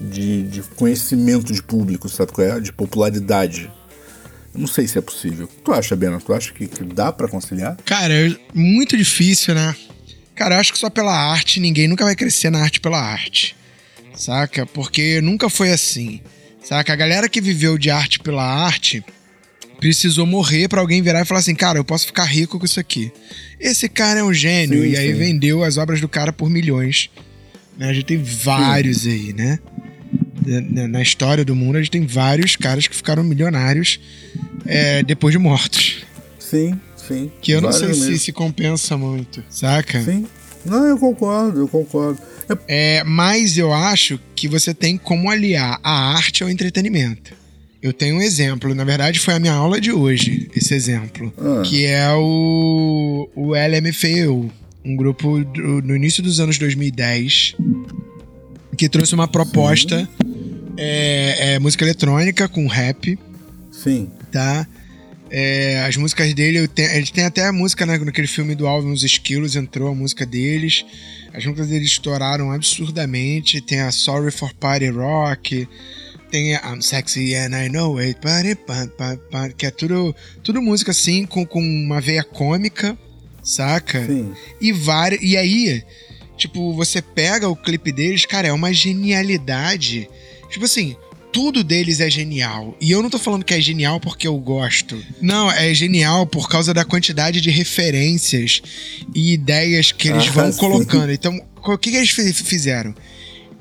de, 0.00 0.42
de 0.44 0.62
conhecimento 0.74 1.52
de 1.52 1.62
público, 1.62 2.08
sabe 2.08 2.32
qual 2.32 2.46
é? 2.46 2.58
De 2.58 2.72
popularidade. 2.72 3.70
Eu 4.54 4.60
não 4.60 4.66
sei 4.66 4.88
se 4.88 4.96
é 4.96 5.02
possível. 5.02 5.46
Tu 5.62 5.72
acha, 5.72 5.94
Bena? 5.94 6.18
Tu 6.18 6.32
acha 6.32 6.50
que, 6.52 6.66
que 6.66 6.84
dá 6.84 7.12
para 7.12 7.28
conciliar? 7.28 7.76
Cara, 7.84 8.12
é 8.14 8.34
muito 8.54 8.96
difícil, 8.96 9.54
né? 9.54 9.76
Cara, 10.34 10.54
eu 10.54 10.60
acho 10.60 10.72
que 10.72 10.78
só 10.78 10.88
pela 10.88 11.14
arte 11.14 11.60
ninguém 11.60 11.86
nunca 11.86 12.04
vai 12.06 12.16
crescer 12.16 12.48
na 12.48 12.60
arte 12.62 12.80
pela 12.80 12.98
arte. 12.98 13.54
Saca? 14.14 14.64
Porque 14.64 15.20
nunca 15.20 15.50
foi 15.50 15.70
assim. 15.70 16.22
Saca? 16.62 16.92
A 16.92 16.96
galera 16.96 17.28
que 17.28 17.40
viveu 17.40 17.76
de 17.76 17.90
arte 17.90 18.18
pela 18.18 18.44
arte 18.44 19.04
precisou 19.78 20.24
morrer 20.24 20.68
para 20.68 20.80
alguém 20.80 21.02
virar 21.02 21.22
e 21.22 21.24
falar 21.24 21.40
assim: 21.40 21.54
cara, 21.54 21.78
eu 21.78 21.84
posso 21.84 22.06
ficar 22.06 22.24
rico 22.24 22.58
com 22.58 22.64
isso 22.64 22.78
aqui. 22.78 23.12
Esse 23.58 23.88
cara 23.88 24.20
é 24.20 24.24
um 24.24 24.32
gênio. 24.32 24.82
Sim, 24.82 24.90
e 24.90 24.96
aí 24.96 25.12
sim. 25.12 25.18
vendeu 25.18 25.64
as 25.64 25.76
obras 25.76 26.00
do 26.00 26.08
cara 26.08 26.32
por 26.32 26.48
milhões. 26.48 27.10
Né? 27.76 27.88
A 27.88 27.92
gente 27.92 28.06
tem 28.06 28.22
vários 28.22 29.02
sim. 29.02 29.10
aí, 29.10 29.32
né? 29.32 29.58
Na 30.88 31.00
história 31.00 31.44
do 31.44 31.54
mundo, 31.54 31.76
a 31.76 31.78
gente 31.78 31.90
tem 31.90 32.04
vários 32.04 32.56
caras 32.56 32.88
que 32.88 32.96
ficaram 32.96 33.22
milionários 33.22 34.00
é, 34.66 35.02
depois 35.02 35.32
de 35.32 35.38
mortos. 35.38 36.04
Sim, 36.38 36.78
sim. 36.96 37.30
Que 37.40 37.52
eu 37.52 37.60
não 37.60 37.72
sei 37.72 37.94
se 37.94 38.18
se 38.18 38.32
compensa 38.32 38.96
muito, 38.96 39.42
saca? 39.48 40.02
Sim. 40.02 40.26
Não, 40.64 40.86
eu 40.86 40.98
concordo, 40.98 41.60
eu 41.60 41.68
concordo. 41.68 42.20
É, 42.68 43.02
mas 43.04 43.56
eu 43.56 43.72
acho 43.72 44.18
que 44.34 44.48
você 44.48 44.74
tem 44.74 44.96
como 44.96 45.30
aliar 45.30 45.78
a 45.82 46.14
arte 46.14 46.42
ao 46.42 46.50
entretenimento. 46.50 47.34
Eu 47.82 47.92
tenho 47.92 48.16
um 48.16 48.22
exemplo, 48.22 48.74
na 48.74 48.84
verdade 48.84 49.18
foi 49.18 49.34
a 49.34 49.40
minha 49.40 49.54
aula 49.54 49.80
de 49.80 49.90
hoje, 49.90 50.48
esse 50.54 50.72
exemplo, 50.72 51.32
ah. 51.36 51.62
que 51.64 51.84
é 51.84 52.08
o, 52.12 53.28
o 53.34 53.54
LMFAO, 53.54 54.48
um 54.84 54.96
grupo 54.96 55.44
do, 55.44 55.82
no 55.82 55.96
início 55.96 56.22
dos 56.22 56.38
anos 56.38 56.58
2010 56.58 57.56
que 58.76 58.88
trouxe 58.88 59.14
uma 59.14 59.28
proposta 59.28 60.08
é, 60.76 61.54
é, 61.54 61.58
música 61.58 61.84
eletrônica 61.84 62.48
com 62.48 62.66
rap. 62.66 63.18
Sim. 63.70 64.10
Tá? 64.30 64.66
É, 65.34 65.80
as 65.88 65.96
músicas 65.96 66.34
dele, 66.34 66.68
eles 66.76 67.10
têm 67.10 67.24
até 67.24 67.46
a 67.46 67.52
música 67.52 67.86
né, 67.86 67.96
naquele 67.96 68.26
filme 68.26 68.54
do 68.54 68.66
Alvin, 68.66 68.92
os 68.92 69.02
Esquilos, 69.02 69.56
entrou 69.56 69.88
a 69.88 69.94
música 69.94 70.26
deles. 70.26 70.84
As 71.32 71.42
músicas 71.46 71.68
deles 71.68 71.88
estouraram 71.88 72.52
absurdamente. 72.52 73.62
Tem 73.62 73.80
a 73.80 73.90
Sorry 73.90 74.30
for 74.30 74.52
Party 74.52 74.90
Rock, 74.90 75.66
tem 76.30 76.54
a 76.54 76.70
I'm 76.70 76.82
Sexy 76.82 77.34
and 77.34 77.56
I 77.56 77.70
Know 77.70 77.96
It, 77.96 78.20
party, 78.20 78.56
party, 79.30 79.54
que 79.56 79.64
é 79.64 79.70
tudo, 79.70 80.14
tudo 80.42 80.60
música 80.60 80.90
assim, 80.90 81.24
com, 81.24 81.46
com 81.46 81.62
uma 81.62 81.98
veia 81.98 82.22
cômica, 82.22 82.96
saca? 83.42 84.04
Sim. 84.04 84.34
E, 84.60 84.70
várias, 84.70 85.22
e 85.22 85.34
aí, 85.34 85.82
tipo, 86.36 86.74
você 86.74 87.00
pega 87.00 87.48
o 87.48 87.56
clipe 87.56 87.90
deles, 87.90 88.26
cara, 88.26 88.48
é 88.48 88.52
uma 88.52 88.70
genialidade. 88.70 90.10
Tipo 90.50 90.66
assim, 90.66 90.94
tudo 91.32 91.64
deles 91.64 91.98
é 92.00 92.10
genial. 92.10 92.76
E 92.80 92.90
eu 92.90 93.02
não 93.02 93.08
tô 93.10 93.18
falando 93.18 93.44
que 93.44 93.54
é 93.54 93.60
genial 93.60 93.98
porque 93.98 94.28
eu 94.28 94.36
gosto. 94.38 95.02
Não, 95.20 95.50
é 95.50 95.72
genial 95.74 96.26
por 96.26 96.48
causa 96.48 96.74
da 96.74 96.84
quantidade 96.84 97.40
de 97.40 97.50
referências 97.50 98.60
e 99.14 99.32
ideias 99.32 99.90
que 99.92 100.08
eles 100.08 100.28
Ah, 100.28 100.32
vão 100.32 100.52
sim. 100.52 100.58
colocando. 100.58 101.10
Então, 101.12 101.40
o 101.64 101.78
que, 101.78 101.90
que 101.90 101.96
eles 101.96 102.10
fi- 102.10 102.32
fizeram? 102.32 102.94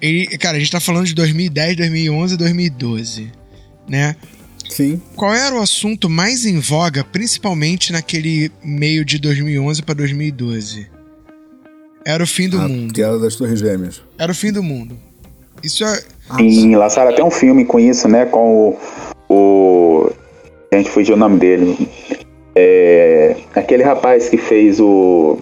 Ele, 0.02 0.26
cara, 0.38 0.58
a 0.58 0.60
gente 0.60 0.72
tá 0.72 0.80
falando 0.80 1.06
de 1.06 1.14
2010, 1.14 1.78
2011, 1.78 2.36
2012, 2.38 3.32
né? 3.88 4.16
Sim. 4.70 5.02
Qual 5.16 5.34
era 5.34 5.54
o 5.56 5.62
assunto 5.62 6.10
mais 6.10 6.46
em 6.46 6.60
voga, 6.60 7.04
principalmente 7.04 7.92
naquele 7.92 8.52
meio 8.64 9.04
de 9.06 9.18
2011 9.20 9.82
pra 9.84 9.94
2012? 9.94 10.88
Era 12.06 12.24
o 12.24 12.28
fim 12.28 12.50
do 12.50 12.60
a 12.60 12.68
mundo. 12.68 12.94
Guerra 12.94 13.20
das 13.20 13.36
Torres 13.36 13.60
Gêmeas. 13.60 14.02
Era 14.18 14.32
o 14.32 14.36
fim 14.36 14.52
do 14.52 14.64
mundo. 14.64 14.98
Isso 15.64 15.86
é. 15.86 16.04
Sim, 16.38 16.76
lançaram 16.76 17.12
até 17.12 17.24
um 17.24 17.32
filme 17.32 17.66
com 17.66 17.80
isso, 17.80 18.08
né? 18.08 18.26
Com 18.26 18.70
o. 18.70 19.34
o 19.34 20.12
a 20.74 20.78
gente 20.78 20.90
fugiu 20.90 21.16
o 21.16 21.18
nome 21.18 21.38
dele. 21.38 21.90
É, 22.56 23.36
aquele 23.56 23.84
rapaz 23.84 24.30
que 24.30 24.38
fez 24.38 24.80
o. 24.80 25.38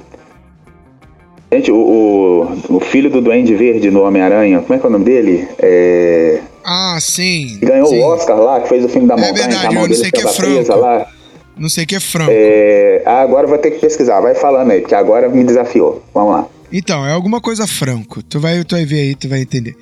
Gente, 1.52 1.72
o, 1.72 1.76
o, 2.70 2.76
o 2.76 2.80
filho 2.80 3.10
do 3.10 3.22
Duende 3.22 3.56
Verde 3.56 3.90
no 3.90 4.04
Homem-Aranha, 4.04 4.60
como 4.62 4.74
é 4.76 4.78
que 4.78 4.86
é 4.86 4.90
o 4.90 4.92
nome 4.92 5.06
dele? 5.06 5.48
É, 5.58 6.40
Ah, 6.64 6.98
sim. 7.02 7.58
ganhou 7.62 7.88
sim. 7.88 8.00
o 8.00 8.04
Oscar 8.06 8.38
lá, 8.40 8.62
que 8.62 8.70
fez 8.70 8.86
o 8.86 8.90
filme 8.90 9.08
da 9.08 9.16
É 9.16 9.18
montanha, 9.18 9.34
verdade, 9.34 9.60
que 9.62 9.66
a 9.68 9.72
mão 9.72 9.84
dele 9.84 9.96
sei 9.96 10.12
que 10.12 10.20
é 10.20 10.22
presa 10.22 10.64
Franco. 10.66 10.80
lá. 10.80 11.08
Não 11.58 11.68
sei 11.68 11.86
que 11.86 11.96
é 11.96 12.00
franco. 12.00 12.32
É, 12.34 13.02
agora 13.06 13.46
vou 13.48 13.58
ter 13.58 13.72
que 13.72 13.80
pesquisar, 13.80 14.22
vai 14.22 14.34
falando 14.36 14.72
aí, 14.72 14.80
porque 14.82 14.96
agora 14.96 15.28
me 15.28 15.44
desafiou. 15.44 16.02
Vamos 16.14 16.32
lá. 16.34 16.48
Então, 16.72 17.06
é 17.06 17.12
alguma 17.12 17.42
coisa 17.42 17.66
franco. 17.68 18.22
Tu 18.24 18.40
vai, 18.40 18.64
tu 18.64 18.76
vai 18.76 18.86
ver 18.86 19.00
aí, 19.02 19.16
tu 19.16 19.28
vai 19.28 19.42
entender. 19.42 19.76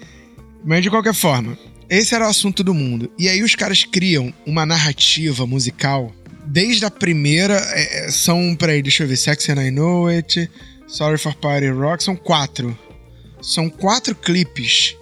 Mas 0.68 0.84
de 0.84 0.90
qualquer 0.90 1.14
forma, 1.14 1.58
esse 1.90 2.14
era 2.14 2.28
o 2.28 2.30
assunto 2.30 2.62
do 2.62 2.74
mundo. 2.74 3.10
E 3.18 3.30
aí 3.30 3.42
os 3.42 3.56
caras 3.56 3.86
criam 3.86 4.34
uma 4.46 4.66
narrativa 4.66 5.48
musical. 5.48 6.14
Desde 6.46 6.84
a 6.84 6.92
primeira, 6.92 7.56
é, 7.72 8.08
é, 8.08 8.12
são, 8.12 8.54
peraí, 8.54 8.82
deixa 8.82 9.04
eu 9.04 9.08
ver, 9.08 9.16
Sex 9.16 9.48
and 9.48 9.66
I 9.66 9.72
Know 9.72 10.08
It, 10.08 10.50
Sorry 10.86 11.18
for 11.18 11.34
Party 11.36 11.70
Rock, 11.70 12.04
são 12.04 12.18
quatro. 12.18 12.78
São 13.42 13.70
quatro 13.70 14.14
clipes 14.14 14.98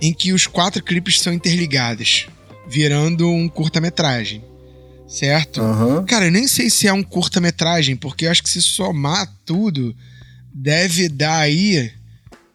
em 0.00 0.14
que 0.14 0.32
os 0.32 0.46
quatro 0.46 0.82
clipes 0.82 1.20
são 1.20 1.30
interligados, 1.30 2.26
virando 2.66 3.28
um 3.28 3.50
curta-metragem. 3.50 4.42
Certo? 5.06 5.60
Aham. 5.60 6.06
Cara, 6.06 6.24
eu 6.24 6.32
nem 6.32 6.48
sei 6.48 6.70
se 6.70 6.88
é 6.88 6.92
um 6.92 7.02
curta-metragem, 7.02 7.96
porque 7.96 8.24
eu 8.24 8.30
acho 8.30 8.42
que 8.42 8.48
se 8.48 8.62
somar 8.62 9.30
tudo, 9.44 9.94
deve 10.54 11.06
dar 11.10 11.40
aí 11.40 11.92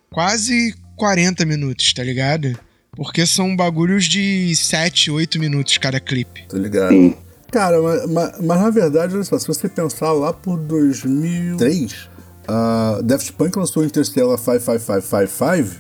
quase 0.10 0.76
40 1.06 1.44
minutos, 1.48 1.92
tá 1.94 2.04
ligado? 2.04 2.56
Porque 2.96 3.26
são 3.26 3.56
bagulhos 3.56 4.06
de 4.06 4.56
7, 4.56 5.10
8 5.10 5.40
minutos 5.40 5.76
cada 5.80 6.00
clipe. 6.00 6.44
Tô 6.48 6.58
ligado. 6.58 6.90
Sim. 6.92 7.16
Cara, 7.52 7.82
mas, 7.82 8.06
mas- 8.08 8.32
mas 8.40 8.62
na 8.62 8.70
verdade, 8.70 9.16
olha 9.16 9.24
só, 9.24 9.40
se 9.40 9.48
você 9.48 9.68
pensar 9.68 10.12
lá 10.14 10.32
por 10.32 10.60
2003, 10.60 12.08
a 12.48 13.00
Daft 13.04 13.32
Punk 13.34 13.58
lançou 13.58 13.84
Interstellar 13.84 14.38
55555, 14.38 15.76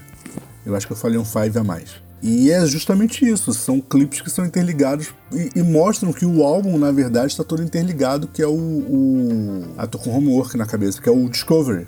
eu 0.65 0.75
acho 0.75 0.87
que 0.87 0.93
eu 0.93 0.97
falei 0.97 1.19
um 1.19 1.25
5 1.25 1.59
a 1.59 1.63
mais. 1.63 1.91
E 2.23 2.49
é 2.51 2.65
justamente 2.65 3.23
isso, 3.23 3.53
são 3.53 3.79
clipes 3.79 4.21
que 4.21 4.29
são 4.31 4.43
interligados 4.43 5.07
e, 5.31 5.59
e 5.59 5.61
mostram 5.63 6.11
que 6.11 6.25
o 6.25 6.43
álbum, 6.43 6.79
na 6.79 6.91
verdade, 6.91 7.27
está 7.31 7.43
todo 7.43 7.61
interligado, 7.61 8.27
que 8.27 8.41
é 8.41 8.47
o, 8.47 8.51
o... 8.53 9.73
Ah, 9.77 9.85
tô 9.85 9.99
com 9.99 10.09
homework 10.15 10.57
na 10.57 10.65
cabeça, 10.65 10.99
que 10.99 11.07
é 11.07 11.11
o 11.11 11.29
Discovery. 11.29 11.85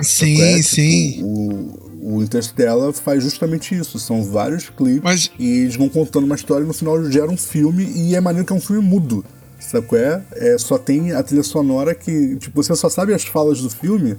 Sim, 0.00 0.40
É, 0.40 0.56
tipo, 0.56 0.68
sim. 0.68 1.22
O, 1.24 1.89
o 2.02 2.22
Interstellar 2.22 2.92
faz 2.92 3.22
justamente 3.22 3.74
isso. 3.74 3.98
São 3.98 4.22
vários 4.22 4.68
clipes 4.70 5.02
Mas- 5.02 5.30
e 5.38 5.62
eles 5.62 5.76
vão 5.76 5.88
contando 5.88 6.24
uma 6.24 6.34
história 6.34 6.64
e 6.64 6.66
no 6.66 6.72
final 6.72 7.02
gera 7.10 7.30
um 7.30 7.36
filme 7.36 7.84
e 7.94 8.14
é 8.14 8.20
maneiro 8.20 8.46
que 8.46 8.52
é 8.52 8.56
um 8.56 8.60
filme 8.60 8.82
mudo. 8.82 9.24
Sabe 9.58 9.86
qual 9.86 10.00
é? 10.00 10.22
é? 10.32 10.56
Só 10.58 10.78
tem 10.78 11.12
a 11.12 11.22
trilha 11.22 11.42
sonora 11.42 11.94
que, 11.94 12.36
tipo, 12.36 12.62
você 12.62 12.74
só 12.74 12.88
sabe 12.88 13.12
as 13.12 13.24
falas 13.24 13.60
do 13.60 13.68
filme 13.68 14.16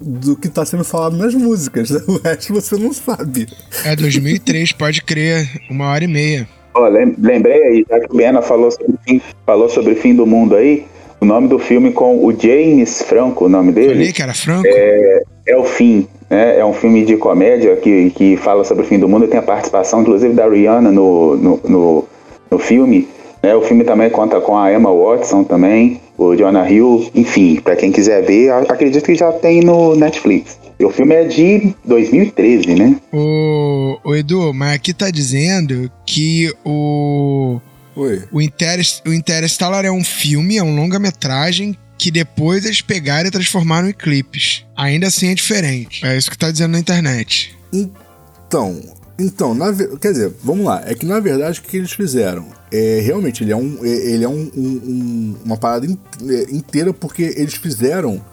do 0.00 0.34
que 0.36 0.48
tá 0.48 0.64
sendo 0.64 0.82
falado 0.84 1.16
nas 1.16 1.34
músicas. 1.34 1.90
né? 1.90 2.00
O 2.08 2.16
resto 2.18 2.54
você 2.54 2.76
não 2.76 2.92
sabe. 2.92 3.46
É 3.84 3.94
2003, 3.94 4.72
pode 4.72 5.02
crer. 5.02 5.46
Uma 5.70 5.88
hora 5.90 6.04
e 6.04 6.08
meia. 6.08 6.48
Lem- 6.92 7.14
lembrei 7.18 7.60
aí, 7.64 7.86
já 7.90 7.98
que 8.00 8.06
o 8.12 8.16
Bena 8.16 8.40
falou 8.40 8.70
sobre, 8.70 8.92
o 8.94 8.98
fim, 9.04 9.20
falou 9.44 9.68
sobre 9.68 9.92
o 9.92 9.96
fim 9.96 10.14
do 10.14 10.24
mundo 10.24 10.54
aí, 10.54 10.86
o 11.20 11.24
nome 11.24 11.48
do 11.48 11.58
filme 11.58 11.92
com 11.92 12.24
o 12.24 12.30
James 12.32 13.02
Franco, 13.02 13.46
o 13.46 13.48
nome 13.48 13.72
dele, 13.72 13.94
Falei 13.94 14.12
que 14.12 14.22
era 14.22 14.32
franco? 14.32 14.64
é 14.68 15.22
O 15.56 15.64
Fim. 15.64 16.06
Né? 16.28 16.58
É 16.58 16.64
um 16.64 16.72
filme 16.72 17.04
de 17.04 17.16
comédia 17.16 17.76
que, 17.76 18.10
que 18.10 18.36
fala 18.36 18.64
sobre 18.64 18.84
o 18.84 18.86
fim 18.86 18.98
do 18.98 19.08
mundo 19.08 19.26
tem 19.26 19.38
a 19.38 19.42
participação, 19.42 20.02
inclusive, 20.02 20.34
da 20.34 20.48
Rihanna 20.48 20.90
no, 20.90 21.36
no, 21.36 21.60
no, 21.64 22.04
no 22.50 22.58
filme. 22.58 23.08
Né? 23.42 23.54
O 23.54 23.62
filme 23.62 23.84
também 23.84 24.10
conta 24.10 24.40
com 24.40 24.56
a 24.56 24.72
Emma 24.72 24.92
Watson 24.92 25.44
também, 25.44 26.00
o 26.16 26.34
Jonah 26.34 26.70
Hill, 26.70 27.10
enfim, 27.14 27.60
pra 27.60 27.76
quem 27.76 27.92
quiser 27.92 28.22
ver, 28.24 28.50
acredito 28.50 29.04
que 29.04 29.14
já 29.14 29.32
tem 29.32 29.60
no 29.60 29.94
Netflix. 29.94 30.58
E 30.78 30.84
o 30.84 30.90
filme 30.90 31.14
é 31.14 31.24
de 31.24 31.74
2013, 31.84 32.74
né? 32.74 32.96
O, 33.12 33.98
o 34.04 34.14
Edu, 34.14 34.52
mas 34.54 34.74
aqui 34.74 34.92
tá 34.92 35.10
dizendo 35.10 35.90
que 36.06 36.52
o, 36.64 37.58
Oi. 37.96 38.22
o, 38.30 38.40
Interest, 38.40 39.02
o 39.08 39.12
Interstellar 39.12 39.84
é 39.84 39.90
um 39.90 40.04
filme, 40.04 40.56
é 40.56 40.62
um 40.62 40.76
longa-metragem 40.76 41.76
que 41.98 42.10
depois 42.10 42.64
eles 42.64 42.80
pegaram 42.80 43.28
e 43.28 43.30
transformaram 43.30 43.88
em 43.88 43.92
clipes. 43.92 44.64
Ainda 44.76 45.08
assim 45.08 45.28
é 45.30 45.34
diferente. 45.34 46.06
É 46.06 46.16
isso 46.16 46.30
que 46.30 46.38
tá 46.38 46.50
dizendo 46.50 46.72
na 46.72 46.78
internet. 46.78 47.56
Então, 47.72 48.80
então 49.18 49.52
na, 49.54 49.72
quer 50.00 50.12
dizer, 50.12 50.32
vamos 50.42 50.64
lá. 50.64 50.82
É 50.86 50.94
que 50.94 51.04
na 51.04 51.18
verdade 51.20 51.58
o 51.58 51.62
que 51.62 51.76
eles 51.76 51.92
fizeram? 51.92 52.46
É, 52.70 53.00
realmente, 53.02 53.42
ele 53.42 53.50
é, 53.52 53.56
um, 53.56 53.78
é- 53.82 53.88
ele 53.88 54.24
é 54.24 54.28
um- 54.28 54.50
um- 54.54 54.80
um- 54.86 55.36
uma 55.44 55.56
parada 55.56 55.86
é, 55.86 56.42
inteira 56.54 56.92
porque 56.92 57.22
eles 57.36 57.54
fizeram. 57.54 58.24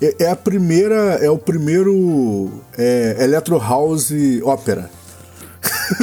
É, 0.00 0.24
é 0.24 0.30
a 0.30 0.36
primeira. 0.36 1.18
É 1.20 1.28
o 1.30 1.36
primeiro 1.38 2.50
é, 2.78 3.16
Electro 3.20 3.58
House 3.58 4.10
Ópera. 4.42 4.90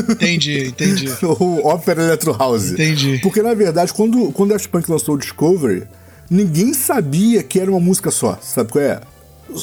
Entendi, 0.09 0.67
entendi. 0.69 1.09
o 1.23 1.65
Ópera 1.67 2.03
Electro 2.03 2.33
House. 2.37 2.71
Entendi. 2.71 3.19
Porque 3.21 3.41
na 3.41 3.53
verdade, 3.53 3.93
quando, 3.93 4.31
quando 4.31 4.51
Daft 4.51 4.69
Punk 4.69 4.89
lançou 4.89 5.15
o 5.15 5.17
Discovery, 5.17 5.83
ninguém 6.29 6.73
sabia 6.73 7.41
que 7.43 7.59
era 7.59 7.71
uma 7.71 7.79
música 7.79 8.11
só. 8.11 8.37
Sabe 8.41 8.71
qual 8.71 8.83
é? 8.83 9.01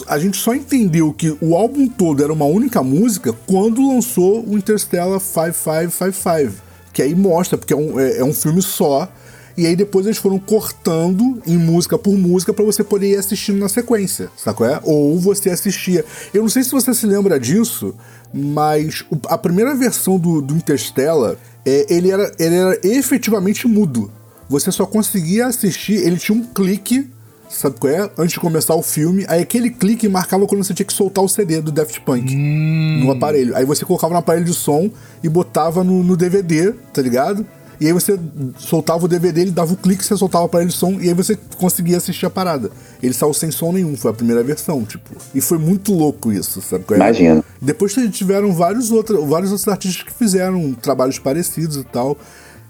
A 0.09 0.19
gente 0.19 0.37
só 0.37 0.55
entendeu 0.55 1.13
que 1.13 1.37
o 1.41 1.55
álbum 1.55 1.89
todo 1.89 2.23
era 2.23 2.33
uma 2.33 2.45
única 2.45 2.83
música 2.83 3.33
quando 3.47 3.87
lançou 3.87 4.45
o 4.45 4.59
Interstellar 4.59 5.21
5555. 5.21 6.67
Que 6.93 7.03
aí 7.03 7.15
mostra, 7.15 7.57
porque 7.57 7.73
é 7.73 7.77
um, 7.77 8.01
é, 8.01 8.19
é 8.19 8.25
um 8.25 8.33
filme 8.33 8.61
só. 8.63 9.09
E 9.57 9.67
aí 9.67 9.75
depois 9.75 10.05
eles 10.05 10.19
foram 10.19 10.39
cortando 10.39 11.41
em 11.47 11.57
música 11.57 11.97
por 11.97 12.15
música 12.15 12.53
pra 12.53 12.65
você 12.65 12.85
poder 12.85 13.13
ir 13.13 13.17
assistindo 13.17 13.59
na 13.59 13.71
sequência, 13.71 14.29
sabe 14.37 14.59
qual 14.59 14.69
é? 14.69 14.81
Ou 14.83 15.19
você 15.19 15.49
assistia. 15.49 16.05
Eu 16.35 16.43
não 16.43 16.49
sei 16.51 16.63
se 16.63 16.71
você 16.71 16.93
se 16.93 17.07
lembra 17.07 17.41
disso, 17.41 17.95
mas 18.35 19.03
a 19.29 19.39
primeira 19.39 19.75
versão 19.75 20.19
do, 20.19 20.43
do 20.43 20.55
Interstellar, 20.55 21.37
é, 21.65 21.87
ele, 21.89 22.11
era, 22.11 22.31
ele 22.39 22.55
era 22.55 22.79
efetivamente 22.85 23.67
mudo. 23.67 24.11
Você 24.49 24.71
só 24.71 24.87
conseguia 24.87 25.47
assistir, 25.47 25.95
ele 25.95 26.17
tinha 26.17 26.37
um 26.37 26.45
clique, 26.45 27.11
sabe 27.49 27.77
qual 27.79 27.93
é? 27.93 28.11
Antes 28.17 28.35
de 28.35 28.41
começar 28.41 28.75
o 28.75 28.83
filme, 28.83 29.25
aí 29.29 29.43
aquele 29.43 29.71
clique 29.71 30.09
marcava 30.09 30.47
quando 30.47 30.63
você 30.63 30.73
tinha 30.73 30.87
que 30.87 30.93
soltar 30.93 31.25
o 31.25 31.29
CD 31.29 31.61
do 31.61 31.73
Daft 31.73 32.01
Punk 32.03 32.35
no 32.35 33.11
aparelho. 33.11 33.57
Aí 33.57 33.65
você 33.65 33.85
colocava 33.85 34.13
no 34.13 34.19
aparelho 34.19 34.45
de 34.45 34.55
som 34.55 34.91
e 35.23 35.29
botava 35.29 35.83
no, 35.83 36.03
no 36.03 36.17
DVD, 36.17 36.73
tá 36.93 37.03
ligado? 37.03 37.45
E 37.81 37.87
aí 37.87 37.93
você 37.93 38.19
soltava 38.59 39.05
o 39.05 39.09
DVD, 39.09 39.43
ele 39.43 39.51
dava 39.51 39.75
o 39.75 39.77
clique, 39.77 40.05
você 40.05 40.17
soltava 40.17 40.45
o 40.45 40.47
aparelho 40.47 40.71
de 40.71 40.77
som 40.77 40.93
e 41.01 41.09
aí 41.09 41.15
você 41.15 41.39
conseguia 41.59 41.99
assistir 41.99 42.25
a 42.25 42.31
parada. 42.31 42.71
Ele 43.03 43.13
saiu 43.13 43.35
sem 43.35 43.51
som 43.51 43.73
nenhum, 43.73 43.97
foi 43.97 44.11
a 44.11 44.15
primeira 44.15 44.43
versão, 44.43 44.85
tipo. 44.85 45.11
E 45.35 45.41
foi 45.41 45.59
muito 45.59 45.93
louco 45.93 46.33
isso, 46.33 46.63
sabe? 46.63 46.85
qual 46.85 46.97
é? 46.97 47.03
Imagino. 47.03 47.45
Depois 47.61 47.95
tiveram 48.13 48.53
vários, 48.53 48.91
outros 48.91 49.23
vários 49.29 49.51
outros 49.51 49.69
artistas 49.69 50.03
que 50.03 50.13
fizeram 50.13 50.73
trabalhos 50.73 51.19
parecidos 51.19 51.77
e 51.77 51.85
tal. 51.85 52.17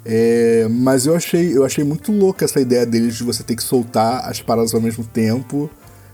É, 0.08 0.66
mas 0.70 1.04
eu 1.06 1.14
achei, 1.16 1.56
eu 1.56 1.64
achei 1.64 1.82
muito 1.84 2.12
louca 2.12 2.44
essa 2.44 2.60
ideia 2.60 2.86
deles 2.86 3.16
de 3.16 3.24
você 3.24 3.42
ter 3.42 3.56
que 3.56 3.62
soltar 3.62 4.28
as 4.28 4.40
paradas 4.40 4.72
ao 4.74 4.80
mesmo 4.80 5.04
tempo. 5.04 5.68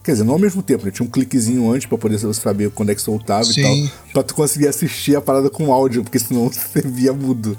Quer 0.05 0.13
dizer, 0.13 0.25
não 0.25 0.33
ao 0.33 0.39
mesmo 0.41 0.63
tempo, 0.65 0.85
né? 0.85 0.91
Tinha 0.91 1.07
um 1.07 1.11
cliquezinho 1.11 1.71
antes 1.71 1.87
pra 1.87 1.97
poder 1.97 2.19
você 2.19 2.35
saber 2.41 2.71
quando 2.73 2.91
é 2.91 2.95
que 2.97 3.01
soltava 3.01 3.45
Sim. 3.45 3.61
e 3.85 3.89
tal. 3.89 3.99
Pra 4.15 4.23
tu 4.25 4.35
conseguir 4.35 4.67
assistir 4.67 5.15
a 5.15 5.21
parada 5.21 5.49
com 5.49 5.73
áudio, 5.73 6.03
porque 6.03 6.19
senão 6.19 6.49
você 6.51 6.81
via 6.83 7.13
mudo. 7.13 7.57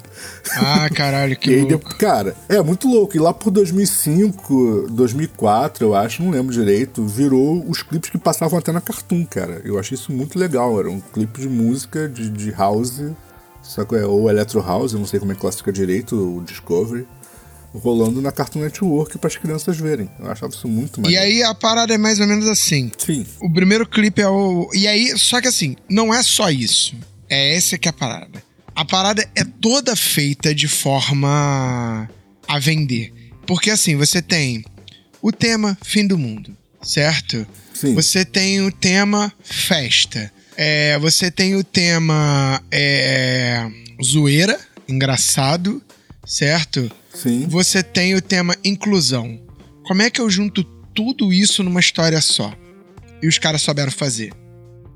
Ah, 0.58 0.90
caralho, 0.94 1.38
que 1.38 1.56
louco. 1.56 1.70
depois- 1.70 1.94
cara, 1.96 2.36
é 2.50 2.62
muito 2.62 2.90
louco. 2.90 3.16
E 3.16 3.20
lá 3.20 3.34
por 3.34 3.50
2005, 3.50 4.88
2004, 4.92 5.86
eu 5.86 5.96
acho, 5.96 6.22
não 6.22 6.32
lembro 6.32 6.52
direito, 6.54 7.06
virou 7.06 7.64
os 7.66 7.82
clipes 7.82 8.10
que 8.10 8.18
passavam 8.18 8.60
até 8.60 8.74
na 8.74 8.82
Cartoon, 8.82 9.26
cara. 9.26 9.62
Eu 9.64 9.80
achei 9.80 9.96
isso 9.96 10.12
muito 10.12 10.38
legal. 10.38 10.78
Era 10.78 10.90
um 10.90 11.00
clipe 11.00 11.40
de 11.40 11.48
música, 11.48 12.10
de, 12.10 12.30
de 12.30 12.52
house, 12.52 13.02
sabe? 13.64 13.96
É, 13.98 14.06
ou 14.06 14.30
Electro 14.30 14.62
House, 14.62 14.94
eu 14.94 15.00
não 15.00 15.06
sei 15.08 15.20
como 15.20 15.32
é 15.32 15.36
que 15.36 15.42
classifica 15.42 15.72
direito, 15.72 16.16
o 16.16 16.44
Discovery, 16.44 17.06
rolando 17.74 18.22
na 18.22 18.32
Cartoon 18.32 18.60
Network 18.62 19.18
para 19.18 19.28
as 19.28 19.36
crianças 19.38 19.78
verem. 19.78 20.10
Eu 20.20 20.30
achava 20.32 20.54
isso 20.54 20.68
muito 20.68 21.00
E 21.00 21.04
maneiro. 21.04 21.24
aí 21.24 21.44
a 21.44 21.56
parada 21.56 21.94
é 21.94 21.98
mais 21.98 22.20
ou 22.20 22.28
menos 22.28 22.48
assim. 22.48 22.92
Sim. 22.98 23.26
O 23.42 23.52
primeiro 23.52 23.88
clipe 23.88 24.22
é 24.22 24.28
o. 24.30 24.70
E 24.74 24.88
aí, 24.88 25.18
só 25.18 25.42
que 25.42 25.48
assim, 25.48 25.76
não 25.90 26.14
é 26.14 26.22
só 26.22 26.50
isso. 26.52 26.96
É 27.30 27.56
essa 27.56 27.78
que 27.78 27.88
é 27.88 27.92
a 27.92 27.94
parada. 27.94 28.44
a 28.76 28.86
parada 28.86 29.28
é 29.36 29.44
toda 29.44 29.96
feita 29.96 30.54
de 30.54 30.68
forma 30.68 32.08
a 32.48 32.60
vender. 32.60 33.12
Porque 33.48 33.72
assim, 33.72 33.96
você 33.96 34.22
tem 34.22 34.64
o 35.22 35.32
tema 35.32 35.76
fim 35.84 36.06
do 36.06 36.18
mundo, 36.18 36.56
certo? 36.82 37.46
Sim. 37.74 37.96
Você 37.96 38.24
tem 38.24 38.62
o 38.62 38.72
tema 38.72 39.34
festa. 39.44 40.32
É, 40.56 40.98
você 41.00 41.32
tem 41.32 41.56
o 41.56 41.64
tema 41.64 42.62
é, 42.72 43.68
zoeira, 44.04 44.60
engraçado, 44.88 45.82
certo? 46.26 46.92
Sim. 47.14 47.48
Você 47.48 47.82
tem 47.84 48.16
o 48.16 48.22
tema 48.22 48.56
inclusão. 48.64 49.40
Como 49.86 50.02
é 50.02 50.10
que 50.10 50.22
eu 50.22 50.30
junto 50.30 50.64
tudo 50.94 51.34
isso 51.34 51.64
numa 51.64 51.80
história 51.80 52.22
só? 52.22 52.54
E 53.22 53.28
os 53.28 53.38
caras 53.38 53.62
souberam 53.62 53.92
fazer. 53.92 54.32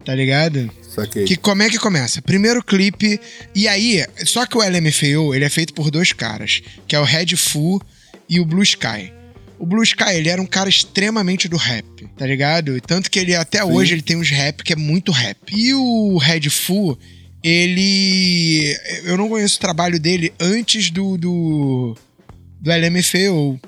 Tá 0.06 0.16
ligado? 0.16 0.70
Saquei. 0.82 1.26
Que 1.26 1.36
como 1.36 1.64
é 1.64 1.70
que 1.70 1.78
começa? 1.78 2.22
Primeiro 2.22 2.64
clipe, 2.64 3.20
e 3.54 3.68
aí, 3.68 4.06
só 4.26 4.46
que 4.46 4.58
o 4.58 4.62
LMFAO, 4.62 5.36
ele 5.36 5.44
é 5.44 5.50
feito 5.50 5.74
por 5.74 5.92
dois 5.92 6.14
caras, 6.14 6.62
que 6.88 6.96
é 6.96 7.00
o 7.00 7.04
Red 7.04 7.36
Fu 7.36 7.82
e 8.30 8.40
o 8.40 8.46
Blue 8.46 8.64
Sky. 8.64 9.17
O 9.60 9.66
Blue 9.66 9.84
Sky, 9.84 10.12
ele 10.16 10.30
era 10.30 10.42
um 10.42 10.46
cara 10.46 10.70
extremamente 10.70 11.48
do 11.48 11.58
rap, 11.58 11.86
tá 12.16 12.26
ligado? 12.26 12.80
Tanto 12.82 13.10
que 13.10 13.20
ele 13.20 13.36
até 13.36 13.64
hoje 13.64 13.94
ele 13.94 14.02
tem 14.02 14.16
uns 14.16 14.30
rap 14.30 14.64
que 14.64 14.74
é 14.74 14.76
muito 14.76 15.12
rap. 15.12 15.38
E 15.52 15.74
o 15.74 16.18
Red 16.18 16.50
Fu, 16.50 16.98
ele 17.44 18.76
eu 19.04 19.18
não 19.18 19.30
conheço 19.30 19.58
o 19.58 19.62
trabalho 19.62 20.00
dele 20.00 20.32
antes 20.40 20.92
do 20.92 21.18
do, 21.18 21.98
do 22.60 22.72
LMFAO. 22.72 23.60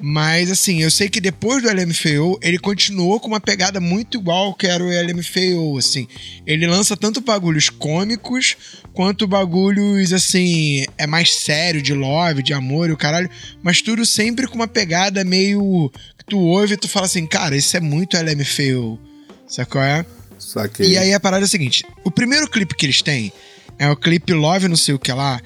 Mas 0.00 0.50
assim, 0.50 0.82
eu 0.82 0.90
sei 0.90 1.08
que 1.08 1.20
depois 1.20 1.62
do 1.62 1.68
LMFAO, 1.68 2.38
ele 2.42 2.58
continuou 2.58 3.20
com 3.20 3.28
uma 3.28 3.40
pegada 3.40 3.80
muito 3.80 4.18
igual 4.18 4.54
que 4.54 4.66
era 4.66 4.82
o 4.82 4.88
LMFAO, 4.88 5.78
assim. 5.78 6.06
Ele 6.46 6.66
lança 6.66 6.96
tanto 6.96 7.20
bagulhos 7.20 7.70
cômicos, 7.70 8.56
quanto 8.92 9.26
bagulhos, 9.26 10.12
assim, 10.12 10.84
é 10.98 11.06
mais 11.06 11.34
sério, 11.34 11.80
de 11.80 11.94
love, 11.94 12.42
de 12.42 12.52
amor 12.52 12.88
e 12.88 12.92
o 12.92 12.96
caralho. 12.96 13.30
Mas 13.62 13.80
tudo 13.80 14.04
sempre 14.04 14.46
com 14.46 14.56
uma 14.56 14.68
pegada 14.68 15.24
meio... 15.24 15.90
que 16.18 16.24
tu 16.26 16.38
ouve 16.38 16.74
e 16.74 16.76
tu 16.76 16.88
fala 16.88 17.06
assim, 17.06 17.26
cara, 17.26 17.56
isso 17.56 17.76
é 17.76 17.80
muito 17.80 18.16
LMFAO. 18.16 18.98
Sabe 19.46 19.70
qual 19.70 19.84
é? 19.84 20.04
Saquei. 20.38 20.90
E 20.90 20.98
aí 20.98 21.14
a 21.14 21.20
parada 21.20 21.44
é 21.44 21.46
a 21.46 21.48
seguinte: 21.48 21.84
o 22.04 22.10
primeiro 22.10 22.48
clipe 22.48 22.74
que 22.74 22.86
eles 22.86 23.00
têm 23.00 23.32
é 23.78 23.88
o 23.90 23.96
clipe 23.96 24.32
Love 24.32 24.68
não 24.68 24.76
sei 24.76 24.94
o 24.94 24.98
que 24.98 25.12
lá, 25.12 25.40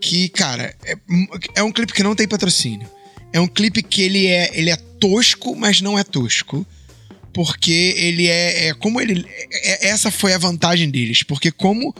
que, 0.00 0.28
cara, 0.28 0.74
é, 0.84 0.96
é 1.56 1.62
um 1.62 1.72
clipe 1.72 1.92
que 1.92 2.02
não 2.02 2.14
tem 2.14 2.28
patrocínio. 2.28 2.88
É 3.34 3.40
um 3.40 3.46
clipe 3.48 3.82
que 3.82 4.00
ele 4.00 4.26
é, 4.28 4.50
ele 4.54 4.70
é 4.70 4.76
tosco, 4.76 5.54
mas 5.56 5.80
não 5.82 5.98
é 5.98 6.04
tosco. 6.04 6.64
Porque 7.32 7.94
ele 7.96 8.28
é, 8.28 8.68
é 8.68 8.74
como 8.74 9.00
ele. 9.00 9.26
é- 9.52 9.88
essa 9.88 10.08
foi 10.10 10.32
a 10.32 10.38
vantagem 10.38 10.88
deles. 10.88 11.24
Porque 11.24 11.50
como 11.50 11.92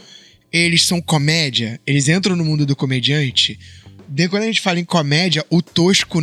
eles 0.52 0.84
são 0.86 1.00
comédia, 1.02 1.80
eles 1.84 2.08
entram 2.08 2.36
no 2.36 2.44
mundo 2.44 2.64
do 2.64 2.76
comediante. 2.76 3.58
de- 4.08 4.28
Quando 4.28 4.44
a 4.44 4.46
gente 4.46 4.60
fala 4.60 4.78
em 4.78 4.84
comédia, 4.84 5.44
o 5.50 5.60
tosco 5.60 6.20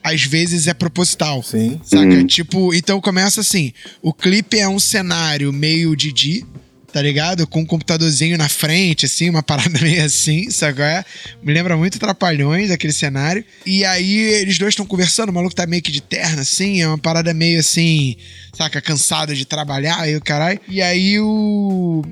às 0.00 0.22
vezes 0.22 0.68
é 0.68 0.74
proposital. 0.74 1.42
Sim. 1.42 1.80
Saca? 1.82 2.22
Tipo, 2.24 2.72
então 2.72 3.00
começa 3.00 3.40
assim: 3.40 3.72
o 4.00 4.12
clipe 4.14 4.56
é 4.60 4.68
um 4.68 4.78
cenário 4.78 5.52
meio 5.52 5.96
Didi, 5.96 6.46
tá 6.92 7.02
ligado? 7.02 7.46
Com 7.46 7.60
um 7.60 7.66
computadorzinho 7.66 8.38
na 8.38 8.48
frente, 8.48 9.06
assim, 9.06 9.28
uma 9.28 9.42
parada 9.42 9.78
meio 9.80 10.04
assim, 10.04 10.50
saca? 10.50 10.84
É? 10.84 11.04
Me 11.42 11.52
lembra 11.52 11.76
muito 11.76 11.98
Trapalhões, 11.98 12.70
aquele 12.70 12.92
cenário. 12.92 13.44
E 13.64 13.84
aí 13.84 14.18
eles 14.18 14.58
dois 14.58 14.72
estão 14.72 14.86
conversando, 14.86 15.30
o 15.30 15.32
maluco 15.32 15.54
tá 15.54 15.66
meio 15.66 15.82
que 15.82 15.92
de 15.92 16.00
terno, 16.00 16.40
assim, 16.40 16.82
é 16.82 16.86
uma 16.88 16.98
parada 16.98 17.32
meio 17.34 17.60
assim, 17.60 18.16
saca? 18.56 18.80
Cansado 18.80 19.34
de 19.34 19.44
trabalhar 19.44 20.00
aí 20.00 20.16
o 20.16 20.20
caralho. 20.20 20.60
E 20.68 20.80
aí 20.80 21.18
o. 21.20 22.02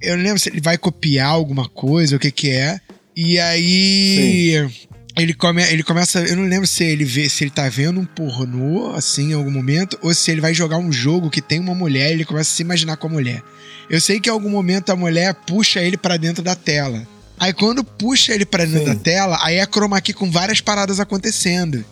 Eu 0.00 0.16
não 0.16 0.24
lembro 0.24 0.38
se 0.38 0.48
ele 0.48 0.60
vai 0.60 0.76
copiar 0.76 1.28
alguma 1.28 1.68
coisa, 1.68 2.16
o 2.16 2.18
que 2.18 2.30
que 2.30 2.50
é. 2.50 2.80
E 3.16 3.38
aí. 3.38 4.68
Ele, 5.16 5.34
come, 5.34 5.62
ele 5.62 5.82
começa. 5.82 6.20
Eu 6.20 6.36
não 6.36 6.44
lembro 6.44 6.66
se 6.66 6.82
ele 6.84 7.04
vê 7.04 7.28
se 7.28 7.44
ele 7.44 7.50
tá 7.50 7.68
vendo 7.68 8.00
um 8.00 8.04
pornô, 8.04 8.92
assim, 8.94 9.30
em 9.30 9.34
algum 9.34 9.50
momento, 9.50 9.98
ou 10.02 10.14
se 10.14 10.30
ele 10.30 10.40
vai 10.40 10.54
jogar 10.54 10.78
um 10.78 10.90
jogo 10.90 11.30
que 11.30 11.42
tem 11.42 11.60
uma 11.60 11.74
mulher 11.74 12.10
e 12.10 12.12
ele 12.14 12.24
começa 12.24 12.50
a 12.50 12.54
se 12.54 12.62
imaginar 12.62 12.96
com 12.96 13.08
a 13.08 13.10
mulher. 13.10 13.42
Eu 13.88 14.00
sei 14.00 14.20
que 14.20 14.28
em 14.28 14.32
algum 14.32 14.50
momento 14.50 14.90
a 14.90 14.96
mulher 14.96 15.34
puxa 15.34 15.80
ele 15.80 15.96
pra 15.96 16.16
dentro 16.16 16.42
da 16.42 16.54
tela. 16.54 17.06
Aí 17.38 17.52
quando 17.52 17.82
puxa 17.82 18.32
ele 18.32 18.46
pra 18.46 18.64
dentro 18.64 18.80
Sim. 18.80 18.84
da 18.86 18.94
tela, 18.94 19.38
aí 19.42 19.56
é 19.56 19.66
chroma 19.66 20.00
key 20.00 20.12
com 20.12 20.30
várias 20.30 20.60
paradas 20.60 21.00
acontecendo. 21.00 21.84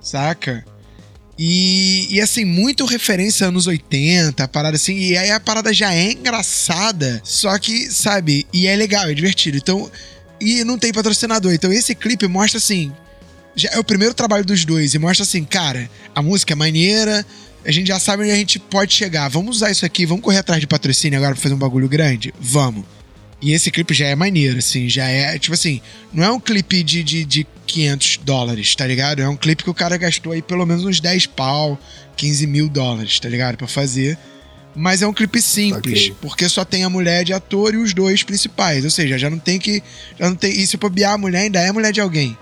Saca? 0.00 0.64
E, 1.42 2.06
e 2.10 2.20
assim, 2.20 2.44
muito 2.44 2.84
referência 2.84 3.46
anos 3.46 3.66
80, 3.66 4.46
parada 4.48 4.76
assim. 4.76 4.98
E 4.98 5.16
aí 5.16 5.30
a 5.30 5.40
parada 5.40 5.72
já 5.72 5.94
é 5.94 6.12
engraçada, 6.12 7.18
só 7.24 7.58
que, 7.58 7.90
sabe, 7.90 8.46
e 8.52 8.66
é 8.66 8.76
legal, 8.76 9.08
é 9.08 9.14
divertido. 9.14 9.56
Então, 9.56 9.90
e 10.38 10.62
não 10.64 10.78
tem 10.78 10.92
patrocinador. 10.92 11.54
Então 11.54 11.72
esse 11.72 11.94
clipe 11.94 12.26
mostra 12.28 12.58
assim. 12.58 12.92
Já 13.56 13.70
é 13.72 13.78
o 13.78 13.84
primeiro 13.84 14.12
trabalho 14.12 14.44
dos 14.44 14.66
dois 14.66 14.94
e 14.94 14.98
mostra 14.98 15.22
assim, 15.22 15.42
cara, 15.42 15.90
a 16.14 16.20
música 16.20 16.52
é 16.52 16.56
maneira, 16.56 17.24
a 17.64 17.70
gente 17.70 17.88
já 17.88 17.98
sabe 17.98 18.22
onde 18.22 18.32
a 18.32 18.36
gente 18.36 18.58
pode 18.58 18.94
chegar. 18.94 19.28
Vamos 19.28 19.56
usar 19.56 19.70
isso 19.70 19.84
aqui, 19.84 20.06
vamos 20.06 20.24
correr 20.24 20.38
atrás 20.38 20.60
de 20.60 20.66
patrocínio 20.66 21.18
agora 21.18 21.34
pra 21.34 21.42
fazer 21.42 21.54
um 21.54 21.58
bagulho 21.58 21.88
grande? 21.88 22.32
Vamos. 22.40 22.84
E 23.42 23.52
esse 23.52 23.70
clipe 23.70 23.94
já 23.94 24.06
é 24.06 24.14
maneiro, 24.14 24.58
assim, 24.58 24.88
já 24.88 25.06
é, 25.08 25.38
tipo 25.38 25.54
assim, 25.54 25.80
não 26.12 26.22
é 26.22 26.30
um 26.30 26.38
clipe 26.38 26.82
de, 26.82 27.02
de, 27.02 27.24
de 27.24 27.46
500 27.66 28.18
dólares, 28.18 28.74
tá 28.74 28.86
ligado? 28.86 29.22
É 29.22 29.28
um 29.28 29.36
clipe 29.36 29.64
que 29.64 29.70
o 29.70 29.74
cara 29.74 29.96
gastou 29.96 30.32
aí 30.32 30.42
pelo 30.42 30.66
menos 30.66 30.84
uns 30.84 31.00
10 31.00 31.26
pau, 31.26 31.78
15 32.16 32.46
mil 32.46 32.68
dólares, 32.68 33.18
tá 33.18 33.28
ligado? 33.28 33.56
Pra 33.56 33.66
fazer. 33.66 34.18
Mas 34.74 35.02
é 35.02 35.06
um 35.06 35.12
clipe 35.12 35.40
simples, 35.40 36.00
Saquei. 36.00 36.16
porque 36.20 36.48
só 36.48 36.64
tem 36.64 36.84
a 36.84 36.90
mulher 36.90 37.24
de 37.24 37.32
ator 37.32 37.74
e 37.74 37.78
os 37.78 37.92
dois 37.94 38.22
principais. 38.22 38.84
Ou 38.84 38.90
seja, 38.90 39.18
já 39.18 39.28
não 39.30 39.38
tem 39.38 39.58
que. 39.58 39.82
Já 40.18 40.28
não 40.28 40.36
tem. 40.36 40.52
E 40.52 40.66
se 40.66 40.76
bobear 40.76 41.14
a 41.14 41.18
mulher, 41.18 41.40
ainda 41.40 41.60
é 41.60 41.72
mulher 41.72 41.92
de 41.92 42.00
alguém. 42.00 42.36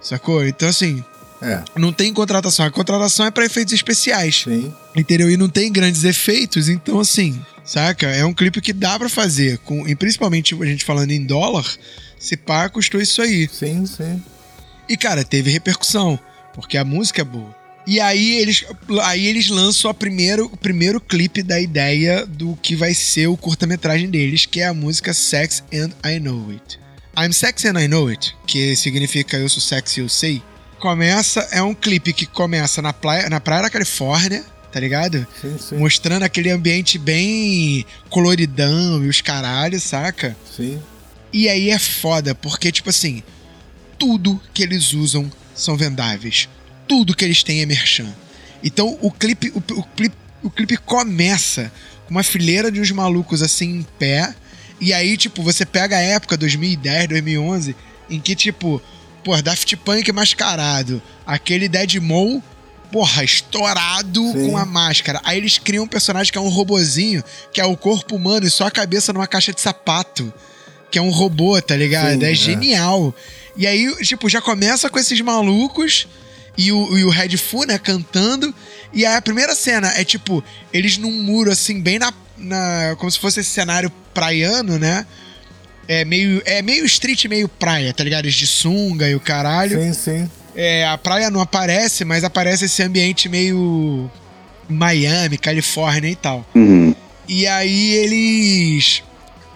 Sacou? 0.00 0.46
Então, 0.46 0.68
assim, 0.68 1.02
É. 1.42 1.62
não 1.76 1.92
tem 1.92 2.12
contratação. 2.12 2.66
A 2.66 2.70
contratação 2.70 3.26
é 3.26 3.30
pra 3.30 3.44
efeitos 3.44 3.74
especiais. 3.74 4.42
Sim. 4.44 4.72
Entendeu? 4.94 5.30
E 5.30 5.36
não 5.36 5.48
tem 5.48 5.72
grandes 5.72 6.04
efeitos, 6.04 6.68
então 6.68 7.00
assim, 7.00 7.40
saca? 7.64 8.06
É 8.06 8.24
um 8.24 8.34
clipe 8.34 8.60
que 8.60 8.72
dá 8.72 8.98
pra 8.98 9.08
fazer. 9.08 9.58
Com, 9.58 9.86
e 9.88 9.94
principalmente 9.94 10.54
a 10.60 10.66
gente 10.66 10.84
falando 10.84 11.10
em 11.10 11.24
dólar, 11.24 11.66
se 12.18 12.36
pá, 12.36 12.68
custou 12.68 13.00
isso 13.00 13.20
aí. 13.20 13.48
Sim, 13.52 13.84
sim. 13.86 14.22
E, 14.88 14.96
cara, 14.96 15.24
teve 15.24 15.50
repercussão, 15.50 16.18
porque 16.54 16.76
a 16.76 16.84
música 16.84 17.22
é 17.22 17.24
boa. 17.24 17.62
E 17.86 17.98
aí 17.98 18.38
eles, 18.38 18.64
aí 19.02 19.26
eles 19.26 19.48
lançam 19.48 19.90
a 19.90 19.94
primeiro, 19.94 20.46
o 20.46 20.56
primeiro 20.56 21.00
clipe 21.00 21.42
da 21.42 21.60
ideia 21.60 22.24
do 22.24 22.56
que 22.62 22.76
vai 22.76 22.94
ser 22.94 23.26
o 23.26 23.36
curta-metragem 23.36 24.08
deles, 24.08 24.46
que 24.46 24.60
é 24.60 24.66
a 24.66 24.74
música 24.74 25.12
Sex 25.12 25.64
and 25.72 25.90
I 26.04 26.20
Know 26.20 26.50
It. 26.50 26.78
I'm 27.18 27.32
Sex 27.32 27.64
and 27.64 27.80
I 27.80 27.88
Know 27.88 28.08
It, 28.08 28.34
que 28.46 28.76
significa 28.76 29.36
Eu 29.36 29.48
Sou 29.48 29.60
Sexy 29.60 30.00
e 30.00 30.02
Eu 30.02 30.08
Sei, 30.08 30.42
começa, 30.82 31.48
é 31.52 31.62
um 31.62 31.72
clipe 31.72 32.12
que 32.12 32.26
começa 32.26 32.82
na 32.82 32.92
praia, 32.92 33.30
na 33.30 33.38
praia 33.38 33.62
da 33.62 33.70
Califórnia, 33.70 34.44
tá 34.72 34.80
ligado? 34.80 35.24
Sim, 35.40 35.56
sim. 35.56 35.76
Mostrando 35.76 36.24
aquele 36.24 36.50
ambiente 36.50 36.98
bem 36.98 37.86
coloridão 38.10 39.00
e 39.04 39.08
os 39.08 39.20
caralhos, 39.20 39.84
saca? 39.84 40.36
Sim. 40.56 40.82
E 41.32 41.48
aí 41.48 41.70
é 41.70 41.78
foda, 41.78 42.34
porque, 42.34 42.72
tipo 42.72 42.90
assim, 42.90 43.22
tudo 43.96 44.42
que 44.52 44.60
eles 44.60 44.92
usam 44.92 45.30
são 45.54 45.76
vendáveis. 45.76 46.48
Tudo 46.88 47.14
que 47.14 47.24
eles 47.24 47.44
têm 47.44 47.62
é 47.62 47.66
merchan. 47.66 48.12
Então 48.60 48.98
o 49.00 49.10
clipe, 49.12 49.52
o, 49.54 49.58
o 49.78 49.84
clipe, 49.84 50.16
o 50.42 50.50
clipe 50.50 50.76
começa 50.78 51.70
com 52.06 52.10
uma 52.10 52.24
fileira 52.24 52.72
de 52.72 52.80
uns 52.80 52.90
malucos 52.90 53.40
assim 53.40 53.76
em 53.76 53.82
pé. 54.00 54.34
E 54.80 54.92
aí, 54.92 55.16
tipo, 55.16 55.44
você 55.44 55.64
pega 55.64 55.96
a 55.96 56.00
época 56.00 56.36
2010, 56.36 57.06
2011, 57.06 57.76
em 58.10 58.18
que, 58.18 58.34
tipo, 58.34 58.82
pô, 59.24 59.40
Daft 59.40 59.76
Punk 59.76 60.10
mascarado, 60.12 61.02
aquele 61.26 61.68
Deadmau, 61.68 62.42
porra, 62.90 63.24
estourado 63.24 64.22
Sim. 64.32 64.50
com 64.50 64.56
a 64.56 64.64
máscara. 64.64 65.20
Aí 65.24 65.38
eles 65.38 65.58
criam 65.58 65.84
um 65.84 65.88
personagem 65.88 66.32
que 66.32 66.38
é 66.38 66.40
um 66.40 66.48
robozinho, 66.48 67.22
que 67.52 67.60
é 67.60 67.64
o 67.64 67.76
corpo 67.76 68.16
humano 68.16 68.46
e 68.46 68.50
só 68.50 68.66
a 68.66 68.70
cabeça 68.70 69.12
numa 69.12 69.26
caixa 69.26 69.52
de 69.52 69.60
sapato 69.60 70.32
que 70.92 70.98
é 70.98 71.02
um 71.02 71.08
robô, 71.08 71.60
tá 71.60 71.74
ligado? 71.74 72.20
Sim, 72.20 72.24
é 72.26 72.30
é. 72.30 72.34
genial. 72.34 73.14
E 73.56 73.66
aí, 73.66 73.96
tipo, 74.04 74.28
já 74.28 74.42
começa 74.42 74.90
com 74.90 74.98
esses 74.98 75.18
malucos 75.22 76.06
e 76.56 76.70
o, 76.70 76.98
e 76.98 77.02
o 77.02 77.08
Red 77.08 77.36
Fu, 77.38 77.64
né, 77.64 77.78
cantando. 77.78 78.54
E 78.92 79.06
aí 79.06 79.16
a 79.16 79.22
primeira 79.22 79.54
cena 79.54 79.90
é, 79.96 80.04
tipo, 80.04 80.44
eles 80.70 80.98
num 80.98 81.10
muro, 81.10 81.50
assim, 81.50 81.80
bem 81.80 81.98
na. 81.98 82.12
na 82.36 82.94
como 82.98 83.10
se 83.10 83.18
fosse 83.18 83.40
esse 83.40 83.50
cenário 83.50 83.90
praiano, 84.12 84.78
né? 84.78 85.06
É 85.88 86.04
meio, 86.04 86.40
é 86.44 86.62
meio 86.62 86.84
street, 86.86 87.24
meio 87.26 87.48
praia, 87.48 87.92
tá 87.92 88.04
ligado? 88.04 88.24
Eles 88.24 88.34
de 88.34 88.46
sunga 88.46 89.08
e 89.08 89.14
o 89.14 89.20
caralho. 89.20 89.80
Sim, 89.80 89.92
sim. 89.92 90.30
É, 90.54 90.86
a 90.86 90.98
praia 90.98 91.30
não 91.30 91.40
aparece, 91.40 92.04
mas 92.04 92.24
aparece 92.24 92.66
esse 92.66 92.82
ambiente 92.82 93.28
meio 93.28 94.10
Miami, 94.68 95.38
Califórnia 95.38 96.10
e 96.10 96.16
tal. 96.16 96.46
Uhum. 96.54 96.94
E 97.28 97.46
aí 97.46 97.94
eles. 97.94 99.02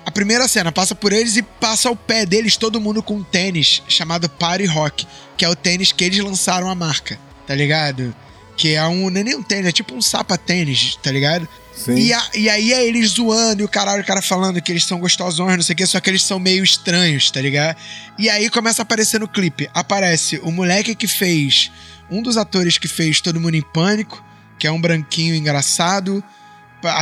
A 0.04 0.10
primeira 0.10 0.46
cena 0.46 0.70
passa 0.70 0.94
por 0.94 1.12
eles 1.12 1.36
e 1.36 1.42
passa 1.42 1.88
ao 1.88 1.96
pé 1.96 2.24
deles 2.24 2.56
todo 2.56 2.80
mundo 2.80 3.02
com 3.02 3.16
um 3.16 3.24
tênis 3.24 3.82
chamado 3.88 4.28
Party 4.28 4.64
Rock, 4.64 5.06
que 5.36 5.44
é 5.44 5.48
o 5.48 5.56
tênis 5.56 5.90
que 5.90 6.04
eles 6.04 6.20
lançaram 6.20 6.70
a 6.70 6.74
marca, 6.74 7.18
tá 7.46 7.54
ligado? 7.54 8.14
Que 8.56 8.74
é 8.74 8.86
um. 8.86 9.10
Não 9.10 9.20
é 9.20 9.24
nem 9.24 9.34
um 9.34 9.42
tênis, 9.42 9.66
é 9.66 9.72
tipo 9.72 9.94
um 9.94 10.00
sapa-tênis, 10.00 10.96
tá 11.02 11.10
ligado? 11.10 11.48
E, 11.88 12.12
a, 12.12 12.22
e 12.34 12.48
aí 12.48 12.72
é 12.72 12.86
eles 12.86 13.10
zoando 13.10 13.62
e 13.62 13.64
o 13.64 13.68
caralho, 13.68 14.02
o 14.02 14.06
cara 14.06 14.22
falando 14.22 14.60
que 14.60 14.72
eles 14.72 14.84
são 14.84 14.98
gostosões, 14.98 15.56
não 15.56 15.62
sei 15.62 15.74
o 15.74 15.76
que, 15.76 15.86
só 15.86 16.00
que 16.00 16.08
eles 16.08 16.22
são 16.22 16.38
meio 16.38 16.64
estranhos, 16.64 17.30
tá 17.30 17.40
ligado? 17.40 17.76
E 18.18 18.30
aí 18.30 18.48
começa 18.48 18.82
a 18.82 18.84
aparecer 18.84 19.20
no 19.20 19.28
clipe. 19.28 19.68
Aparece 19.74 20.40
o 20.42 20.50
moleque 20.50 20.94
que 20.94 21.06
fez. 21.06 21.70
Um 22.10 22.22
dos 22.22 22.36
atores 22.36 22.78
que 22.78 22.88
fez 22.88 23.20
Todo 23.20 23.40
Mundo 23.40 23.56
em 23.56 23.62
Pânico, 23.62 24.24
que 24.58 24.66
é 24.66 24.70
um 24.70 24.80
branquinho 24.80 25.34
engraçado. 25.34 26.24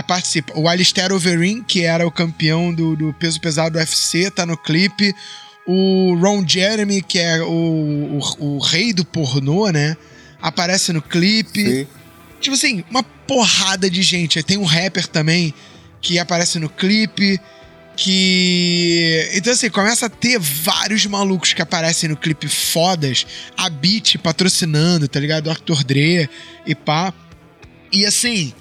Participa. 0.06 0.58
O 0.58 0.68
Alistair 0.68 1.12
Overeem, 1.12 1.62
que 1.62 1.82
era 1.82 2.06
o 2.06 2.10
campeão 2.10 2.72
do, 2.72 2.96
do 2.96 3.12
peso 3.12 3.40
pesado 3.40 3.72
do 3.72 3.78
UFC, 3.78 4.30
tá 4.30 4.46
no 4.46 4.56
clipe. 4.56 5.14
O 5.66 6.14
Ron 6.20 6.46
Jeremy, 6.46 7.02
que 7.02 7.18
é 7.18 7.42
o, 7.42 8.18
o, 8.40 8.56
o 8.56 8.58
rei 8.58 8.92
do 8.92 9.04
pornô, 9.04 9.70
né? 9.70 9.96
Aparece 10.40 10.92
no 10.92 11.02
clipe. 11.02 11.64
Sim. 11.64 11.86
Tipo 12.44 12.56
assim, 12.56 12.84
uma 12.90 13.02
porrada 13.02 13.88
de 13.88 14.02
gente. 14.02 14.42
Tem 14.42 14.58
um 14.58 14.64
rapper 14.64 15.06
também 15.06 15.54
que 16.02 16.18
aparece 16.18 16.58
no 16.58 16.68
clipe. 16.68 17.40
Que. 17.96 19.30
Então, 19.32 19.50
assim, 19.50 19.70
começa 19.70 20.04
a 20.04 20.10
ter 20.10 20.38
vários 20.38 21.06
malucos 21.06 21.54
que 21.54 21.62
aparecem 21.62 22.10
no 22.10 22.18
clipe 22.18 22.46
fodas. 22.46 23.26
A 23.56 23.70
Beat 23.70 24.18
patrocinando, 24.18 25.08
tá 25.08 25.18
ligado? 25.18 25.46
O 25.46 25.50
Arthur 25.50 25.82
Dre 25.84 26.28
e 26.66 26.74
pá. 26.74 27.14
E 27.90 28.04
assim. 28.04 28.52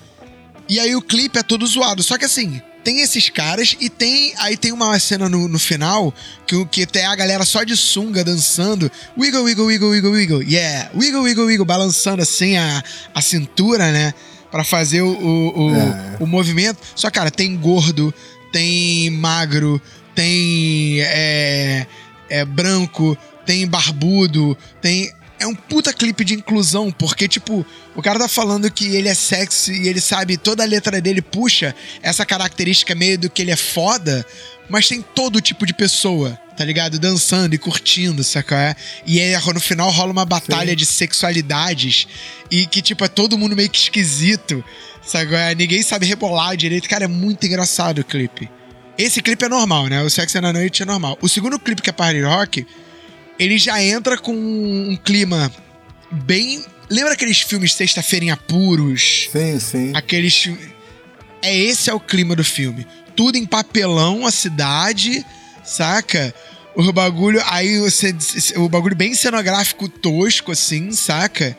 E 0.70 0.80
aí 0.80 0.96
o 0.96 1.02
clipe 1.02 1.38
é 1.38 1.44
todo 1.44 1.68
zoado. 1.68 2.02
Só 2.02 2.18
que 2.18 2.24
assim, 2.24 2.62
tem 2.84 3.00
esses 3.00 3.30
caras 3.30 3.76
e 3.80 3.90
tem. 3.90 4.34
Aí 4.38 4.58
tem 4.58 4.72
uma 4.72 4.98
cena 5.00 5.30
no, 5.30 5.48
no 5.48 5.58
final 5.58 6.14
que, 6.46 6.66
que 6.66 6.86
tem 6.86 7.06
a 7.06 7.16
galera 7.16 7.46
só 7.46 7.64
de 7.64 7.76
sunga 7.78 8.24
dançando. 8.24 8.92
Wiggle, 9.18 9.44
wiggle, 9.44 9.66
wiggle, 9.66 9.90
wiggle, 9.90 10.12
wiggle. 10.12 10.44
Yeah. 10.44 10.92
Wiggle, 10.94 11.22
wiggle, 11.22 11.46
wiggle. 11.46 11.66
Balançando 11.66 12.22
assim 12.22 12.58
a, 12.58 12.84
a 13.16 13.22
cintura, 13.22 13.92
né? 13.92 14.14
Pra 14.52 14.64
fazer 14.64 15.02
o, 15.02 15.08
o, 15.08 15.64
o, 15.66 15.76
é. 15.76 16.18
o 16.20 16.28
movimento. 16.28 16.80
Só, 16.96 17.10
cara, 17.10 17.32
tem 17.32 17.56
gordo, 17.58 18.14
tem 18.52 19.10
magro, 19.10 19.82
tem 20.14 21.02
é, 21.02 21.88
é, 22.30 22.46
branco, 22.46 23.18
tem 23.46 23.66
barbudo, 23.68 24.58
tem 24.82 25.12
é 25.40 25.48
um 25.48 25.56
puta 25.56 25.94
clipe 25.94 26.24
de 26.24 26.34
inclusão, 26.36 26.92
porque, 26.92 27.28
tipo, 27.28 27.66
o 27.96 28.02
cara 28.02 28.20
tá 28.20 28.28
falando 28.28 28.72
que 28.72 28.96
ele 28.96 29.10
é 29.10 29.14
sexy 29.14 29.74
e 29.74 29.88
ele 29.88 30.00
sabe, 30.00 30.38
toda 30.38 30.64
a 30.64 30.66
letra 30.66 31.02
dele 31.02 31.22
puxa 31.22 31.76
essa 32.02 32.26
característica 32.26 32.96
meio 32.96 33.18
do 33.18 33.30
que 33.30 33.42
ele 33.42 33.52
é 33.52 33.56
foda, 33.56 34.26
mas 34.70 34.88
tem 34.88 35.02
todo 35.02 35.42
tipo 35.42 35.66
de 35.66 35.74
pessoa, 35.74 36.40
tá 36.56 36.64
ligado? 36.64 36.98
Dançando 36.98 37.54
e 37.54 37.58
curtindo, 37.58 38.24
saca? 38.24 38.56
É? 38.56 38.76
E 39.06 39.20
aí 39.20 39.34
no 39.54 39.60
final 39.60 39.90
rola 39.92 40.12
uma 40.12 40.26
batalha 40.26 40.72
Sim. 40.72 40.76
de 40.78 40.86
sexualidades 40.86 42.08
e 42.50 42.66
que, 42.66 42.82
tipo, 42.82 43.04
é 43.04 43.08
todo 43.08 43.38
mundo 43.38 43.56
meio 43.56 43.70
que 43.70 43.78
esquisito, 43.78 44.64
saca? 45.06 45.38
É? 45.38 45.56
Ninguém 45.56 45.84
sabe 45.84 46.06
rebolar 46.06 46.56
direito. 46.56 46.88
Cara, 46.88 47.06
é 47.06 47.08
muito 47.08 47.46
engraçado 47.46 48.00
o 48.00 48.06
clipe. 48.06 48.50
Esse 48.98 49.22
clipe 49.22 49.44
é 49.44 49.50
normal, 49.50 49.88
né? 49.88 50.02
O 50.04 50.10
Sex 50.10 50.36
and 50.36 50.42
the 50.42 50.54
Noite 50.54 50.84
é 50.84 50.86
normal. 50.86 51.18
O 51.20 51.28
segundo 51.28 51.60
clipe, 51.60 51.82
que 51.82 51.90
é 51.90 51.94
Party 51.94 52.22
Rock, 52.22 52.66
ele 53.38 53.58
já 53.58 53.82
entra 53.82 54.18
com 54.18 54.34
um 54.34 54.98
clima 55.04 55.52
bem. 56.12 56.64
Lembra 56.90 57.14
aqueles 57.14 57.42
filmes 57.42 57.74
Sexta-feira 57.74 58.26
em 58.26 58.32
Apuros? 58.32 59.30
Sim, 59.32 59.60
sim. 59.60 59.92
Aqueles. 59.96 60.50
É 61.42 61.56
esse 61.56 61.90
é 61.90 61.94
o 61.94 62.00
clima 62.00 62.36
do 62.36 62.44
filme. 62.44 62.88
Tudo 63.16 63.38
em 63.38 63.46
papelão, 63.46 64.26
a 64.26 64.32
cidade, 64.32 65.26
saca? 65.64 66.34
O 66.76 66.92
bagulho. 66.92 67.42
Aí 67.46 67.80
você. 67.80 68.16
O 68.56 68.70
bagulho 68.70 68.96
bem 68.96 69.14
cenográfico 69.14 69.90
tosco, 69.90 70.52
assim, 70.52 70.92
saca? 70.92 71.58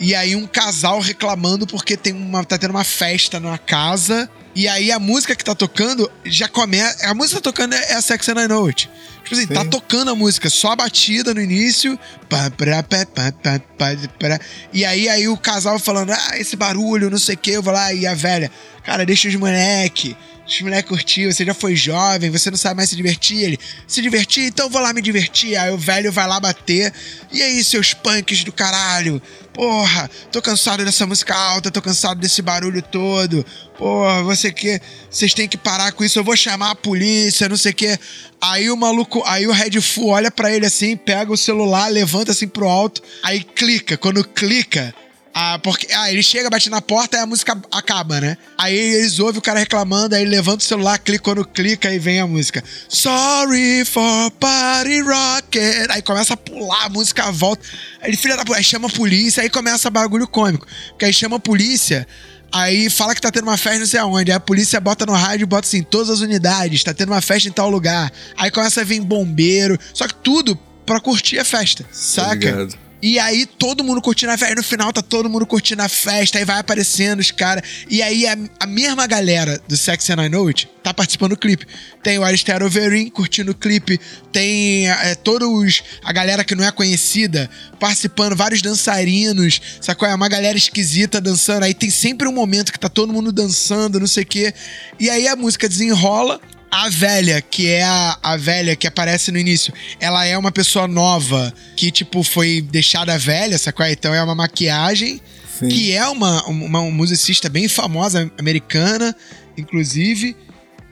E 0.00 0.14
aí 0.14 0.34
um 0.34 0.46
casal 0.46 1.00
reclamando 1.00 1.66
porque 1.66 1.96
tem 1.96 2.12
uma, 2.12 2.44
tá 2.44 2.58
tendo 2.58 2.72
uma 2.72 2.84
festa 2.84 3.38
numa 3.38 3.58
casa. 3.58 4.28
E 4.54 4.68
aí 4.68 4.92
a 4.92 4.98
música 4.98 5.34
que 5.34 5.44
tá 5.44 5.54
tocando 5.54 6.10
já 6.24 6.48
começa. 6.48 7.06
A 7.06 7.14
música 7.14 7.36
que 7.38 7.42
tá 7.42 7.52
tocando 7.52 7.74
é 7.74 7.94
a 7.94 8.02
Sex 8.02 8.28
and 8.28 8.44
I 8.44 8.48
Know 8.48 8.66
It. 8.66 8.88
Tipo 9.22 9.34
assim, 9.34 9.46
tá 9.46 9.62
Sim. 9.62 9.64
tá 9.64 9.70
tocando 9.70 10.10
a 10.10 10.14
música, 10.14 10.50
só 10.50 10.72
a 10.72 10.76
batida 10.76 11.32
no 11.32 11.40
início. 11.40 11.98
Pá, 12.28 12.50
pá, 12.50 12.82
pá, 12.82 13.06
pá, 13.06 13.32
pá, 13.32 13.60
pá, 13.78 14.40
e 14.72 14.84
aí, 14.84 15.08
aí 15.08 15.28
o 15.28 15.36
casal 15.36 15.78
falando, 15.78 16.10
ah, 16.12 16.38
esse 16.38 16.56
barulho, 16.56 17.08
não 17.08 17.18
sei 17.18 17.34
o 17.34 17.38
que. 17.38 17.52
Eu 17.52 17.62
vou 17.62 17.72
lá, 17.72 17.92
e 17.94 18.06
a 18.06 18.14
velha, 18.14 18.50
cara, 18.84 19.06
deixa 19.06 19.28
os 19.28 19.34
moleque. 19.36 20.16
Os 20.46 20.60
moleques 20.60 20.88
curtiu, 20.88 21.32
você 21.32 21.44
já 21.44 21.54
foi 21.54 21.76
jovem, 21.76 22.28
você 22.28 22.50
não 22.50 22.58
sabe 22.58 22.76
mais 22.76 22.90
se 22.90 22.96
divertir. 22.96 23.42
Ele, 23.42 23.58
se 23.86 24.02
divertir? 24.02 24.44
Então 24.44 24.68
vou 24.68 24.82
lá 24.82 24.92
me 24.92 25.00
divertir. 25.00 25.56
Aí 25.56 25.72
o 25.72 25.78
velho 25.78 26.10
vai 26.12 26.26
lá 26.26 26.40
bater. 26.40 26.92
E 27.30 27.40
aí, 27.40 27.62
seus 27.62 27.94
punks 27.94 28.44
do 28.44 28.52
caralho? 28.52 29.22
Porra, 29.52 30.10
tô 30.30 30.40
cansado 30.40 30.82
dessa 30.84 31.06
música 31.06 31.34
alta, 31.34 31.70
tô 31.70 31.82
cansado 31.82 32.18
desse 32.18 32.40
barulho 32.40 32.80
todo. 32.80 33.44
Porra, 33.76 34.22
você 34.22 34.50
que. 34.50 34.80
Vocês 35.10 35.34
têm 35.34 35.46
que 35.46 35.58
parar 35.58 35.92
com 35.92 36.02
isso, 36.02 36.18
eu 36.18 36.24
vou 36.24 36.36
chamar 36.36 36.70
a 36.70 36.74
polícia, 36.74 37.48
não 37.48 37.56
sei 37.56 37.72
o 37.72 37.74
que. 37.74 37.98
Aí 38.40 38.70
o 38.70 38.76
maluco, 38.76 39.22
aí 39.26 39.46
o 39.46 39.52
Red 39.52 39.80
Full 39.80 40.08
olha 40.08 40.30
para 40.30 40.50
ele 40.50 40.64
assim, 40.64 40.96
pega 40.96 41.30
o 41.30 41.36
celular, 41.36 41.88
levanta 41.88 42.32
assim 42.32 42.48
pro 42.48 42.66
alto, 42.68 43.02
aí 43.22 43.44
clica. 43.44 43.96
Quando 43.96 44.24
clica, 44.24 44.94
ah, 45.34 45.58
porque, 45.62 45.86
ah, 45.92 46.12
ele 46.12 46.22
chega, 46.22 46.50
bate 46.50 46.68
na 46.68 46.82
porta 46.82 47.16
e 47.16 47.20
a 47.20 47.26
música 47.26 47.58
acaba, 47.70 48.20
né? 48.20 48.36
Aí 48.58 48.76
eles 48.76 49.18
ouvem 49.18 49.38
o 49.38 49.42
cara 49.42 49.60
reclamando, 49.60 50.14
aí 50.14 50.24
levanta 50.26 50.58
o 50.58 50.66
celular, 50.66 50.98
clica, 50.98 51.24
quando 51.24 51.44
clica, 51.44 51.88
aí 51.88 51.98
vem 51.98 52.20
a 52.20 52.26
música. 52.26 52.62
Sorry 52.86 53.84
for 53.86 54.30
party 54.32 55.00
rocket. 55.00 55.90
Aí 55.90 56.02
começa 56.02 56.34
a 56.34 56.36
pular, 56.36 56.84
a 56.84 56.88
música 56.90 57.30
volta. 57.32 57.66
Aí 58.02 58.14
filha 58.14 58.36
da 58.36 58.44
aí 58.54 58.62
chama 58.62 58.88
a 58.88 58.90
polícia, 58.90 59.42
aí 59.42 59.48
começa 59.48 59.88
bagulho 59.88 60.28
cômico. 60.28 60.66
Porque 60.90 61.06
aí 61.06 61.12
chama 61.14 61.36
a 61.36 61.40
polícia, 61.40 62.06
aí 62.52 62.90
fala 62.90 63.14
que 63.14 63.20
tá 63.20 63.30
tendo 63.30 63.44
uma 63.44 63.56
festa 63.56 63.78
não 63.78 63.86
sei 63.86 64.00
aonde. 64.00 64.30
Aí 64.30 64.36
a 64.36 64.40
polícia 64.40 64.78
bota 64.80 65.06
no 65.06 65.14
rádio 65.14 65.44
e 65.44 65.46
bota 65.46 65.66
assim, 65.66 65.82
todas 65.82 66.10
as 66.10 66.20
unidades, 66.20 66.84
tá 66.84 66.92
tendo 66.92 67.10
uma 67.10 67.22
festa 67.22 67.48
em 67.48 67.52
tal 67.52 67.70
lugar. 67.70 68.12
Aí 68.36 68.50
começa 68.50 68.82
a 68.82 68.84
vir 68.84 69.00
bombeiro. 69.00 69.78
Só 69.94 70.06
que 70.06 70.14
tudo 70.16 70.58
pra 70.84 71.00
curtir 71.00 71.38
a 71.38 71.44
festa, 71.44 71.86
saca? 71.90 72.32
Obrigado. 72.32 72.91
E 73.02 73.18
aí 73.18 73.44
todo 73.44 73.82
mundo 73.82 74.00
curtindo 74.00 74.30
a 74.30 74.38
festa. 74.38 74.52
Aí 74.52 74.54
no 74.54 74.62
final 74.62 74.92
tá 74.92 75.02
todo 75.02 75.28
mundo 75.28 75.44
curtindo 75.44 75.82
a 75.82 75.88
festa. 75.88 76.38
Aí 76.38 76.44
vai 76.44 76.60
aparecendo 76.60 77.18
os 77.18 77.32
caras. 77.32 77.64
E 77.90 78.00
aí 78.00 78.28
a, 78.28 78.38
a, 78.60 78.66
mesma 78.66 79.08
galera 79.08 79.60
do 79.66 79.76
Sex 79.76 80.08
and 80.10 80.24
I 80.24 80.28
Know 80.28 80.46
It 80.46 80.68
tá 80.84 80.94
participando 80.94 81.30
do 81.30 81.36
clipe. 81.36 81.66
Tem 82.00 82.18
o 82.18 82.24
Alistair 82.24 82.62
Overeem 82.62 83.10
curtindo 83.10 83.50
o 83.50 83.54
clipe. 83.54 84.00
Tem 84.30 84.88
é, 84.88 85.16
todos... 85.16 85.82
A 86.04 86.12
galera 86.12 86.44
que 86.44 86.54
não 86.54 86.64
é 86.64 86.70
conhecida 86.70 87.50
participando. 87.80 88.36
Vários 88.36 88.62
dançarinos. 88.62 89.60
Sacou? 89.80 90.08
É 90.08 90.14
uma 90.14 90.28
galera 90.28 90.56
esquisita 90.56 91.20
dançando. 91.20 91.64
Aí 91.64 91.74
tem 91.74 91.90
sempre 91.90 92.28
um 92.28 92.32
momento 92.32 92.72
que 92.72 92.78
tá 92.78 92.88
todo 92.88 93.12
mundo 93.12 93.32
dançando, 93.32 93.98
não 93.98 94.06
sei 94.06 94.22
o 94.22 94.26
quê. 94.26 94.54
E 95.00 95.10
aí 95.10 95.26
a 95.26 95.34
música 95.34 95.68
desenrola 95.68 96.40
a 96.72 96.88
velha, 96.88 97.42
que 97.42 97.68
é 97.68 97.82
a, 97.82 98.18
a 98.22 98.36
velha 98.38 98.74
que 98.74 98.86
aparece 98.86 99.30
no 99.30 99.36
início, 99.36 99.74
ela 100.00 100.24
é 100.24 100.38
uma 100.38 100.50
pessoa 100.50 100.88
nova 100.88 101.52
que, 101.76 101.90
tipo, 101.90 102.22
foi 102.22 102.62
deixada 102.62 103.18
velha, 103.18 103.58
sacou? 103.58 103.84
Então 103.84 104.14
é 104.14 104.22
uma 104.22 104.34
maquiagem, 104.34 105.20
Sim. 105.58 105.68
que 105.68 105.92
é 105.92 106.08
uma, 106.08 106.42
uma, 106.46 106.80
uma 106.80 106.90
musicista 106.90 107.50
bem 107.50 107.68
famosa, 107.68 108.32
americana, 108.38 109.14
inclusive, 109.54 110.34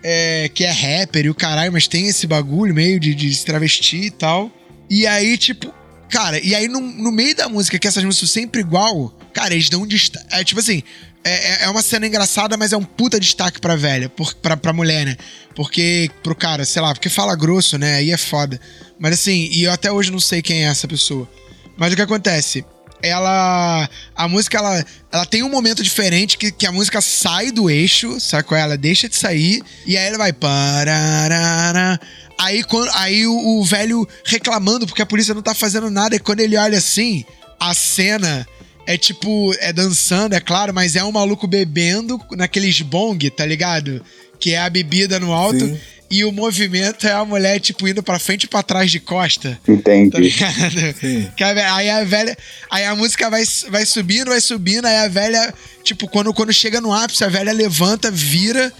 é, 0.03 0.51
que 0.53 0.65
é 0.65 0.71
rapper 0.71 1.25
e 1.25 1.31
o 1.31 1.35
caralho, 1.35 1.73
mas 1.73 1.89
tem 1.89 2.09
esse 2.09 2.27
bagulho 2.27 2.75
meio 2.75 3.01
de, 3.01 3.15
de 3.15 3.35
se 3.35 3.47
travestir 3.47 4.05
e 4.05 4.11
tal. 4.11 4.53
E 4.91 5.07
aí, 5.07 5.39
tipo, 5.39 5.73
cara, 6.11 6.39
e 6.45 6.55
aí 6.55 6.69
no, 6.69 6.79
no 6.81 7.11
meio 7.11 7.35
da 7.35 7.49
música, 7.49 7.79
que 7.79 7.89
essas 7.89 8.05
músicas 8.05 8.29
são 8.29 8.43
sempre 8.43 8.61
igual, 8.61 9.17
cara, 9.33 9.55
eles 9.55 9.71
dão 9.71 9.85
um 9.85 9.87
destaque. 9.87 10.27
É 10.31 10.45
tipo 10.45 10.61
assim, 10.61 10.83
é, 11.25 11.31
é, 11.33 11.65
é 11.65 11.69
uma 11.69 11.83
cena 11.83 12.07
engraçada, 12.07 12.57
mas 12.57 12.73
é 12.73 12.77
um 12.77 12.85
puta 12.85 13.21
destaque 13.21 13.61
pra 13.61 13.77
velha, 13.77 14.09
por, 14.09 14.35
pra, 14.35 14.57
pra 14.57 14.73
mulher, 14.73 15.05
né? 15.05 15.17
Porque, 15.55 16.11
pro 16.23 16.35
cara, 16.35 16.65
sei 16.65 16.81
lá, 16.81 16.95
porque 16.95 17.09
fala 17.09 17.37
grosso, 17.37 17.77
né? 17.77 17.97
Aí 17.97 18.11
é 18.11 18.17
foda. 18.17 18.61
Mas 18.99 19.15
assim, 19.15 19.49
e 19.53 19.65
eu 19.65 19.73
até 19.73 19.93
hoje 19.93 20.11
não 20.11 20.21
sei 20.21 20.41
quem 20.41 20.65
é 20.65 20.69
essa 20.69 20.89
pessoa. 20.89 21.29
Mas 21.77 21.93
o 21.93 21.97
que 21.97 22.03
acontece? 22.03 22.65
Ela. 23.03 23.89
A 24.15 24.29
música, 24.29 24.59
ela, 24.59 24.85
ela 25.11 25.27
tem 25.27 25.43
um 25.43 25.49
momento 25.49 25.83
diferente 25.83 26.37
que, 26.37 26.53
que 26.53 26.67
a 26.67 26.73
música 26.73 27.01
sai 27.01 27.51
do 27.51 27.71
eixo, 27.71 28.21
sacou? 28.21 28.57
Ela 28.57 28.77
deixa 28.77 29.09
de 29.09 29.17
sair, 29.17 29.63
e 29.87 29.97
aí 29.97 30.07
ela 30.07 30.19
vai. 30.19 30.33
Pararara, 30.33 32.01
aí, 32.39 32.63
quando, 32.63 32.91
aí 32.95 33.27
o, 33.27 33.33
o 33.33 33.65
velho 33.65 34.07
reclamando 34.25 34.87
porque 34.87 35.03
a 35.03 35.07
polícia 35.07 35.35
não 35.35 35.43
tá 35.43 35.55
fazendo 35.55 35.91
nada, 35.91 36.17
e 36.17 36.19
quando 36.19 36.41
ele 36.41 36.57
olha 36.57 36.79
assim, 36.79 37.25
a 37.59 37.75
cena 37.75 38.47
é 38.93 38.99
tipo, 38.99 39.55
é 39.61 39.73
dançando, 39.73 40.35
é 40.35 40.41
claro, 40.41 40.75
mas 40.75 40.97
é 40.97 41.05
um 41.05 41.13
maluco 41.13 41.47
bebendo 41.47 42.21
naqueles 42.33 42.81
bong, 42.81 43.31
tá 43.31 43.47
ligado? 43.47 44.05
Que 44.41 44.55
é 44.55 44.59
a 44.59 44.69
bebida 44.69 45.21
no 45.21 45.33
alto. 45.33 45.65
Sim. 45.65 45.79
E 46.11 46.25
o 46.25 46.33
movimento 46.33 47.07
é 47.07 47.13
a 47.13 47.25
mulher, 47.25 47.61
tipo, 47.61 47.87
indo 47.87 48.03
pra 48.03 48.19
frente 48.19 48.45
e 48.45 48.49
pra 48.49 48.65
trás 48.65 48.91
de 48.91 48.99
costa. 48.99 49.57
Entendi. 49.69 50.11
Tá 50.11 50.19
ligado? 50.19 50.99
Sim. 51.01 51.29
aí 51.73 51.89
a 51.89 52.03
velha. 52.03 52.37
Aí 52.69 52.85
a 52.85 52.97
música 52.97 53.31
vai, 53.31 53.45
vai 53.69 53.87
subindo, 53.87 54.31
vai 54.31 54.41
subindo, 54.41 54.87
aí 54.87 54.97
a 54.97 55.07
velha, 55.07 55.55
tipo, 55.85 56.09
quando, 56.09 56.35
quando 56.35 56.53
chega 56.53 56.81
no 56.81 56.93
ápice, 56.93 57.23
a 57.23 57.29
velha 57.29 57.53
levanta, 57.53 58.11
vira 58.11 58.73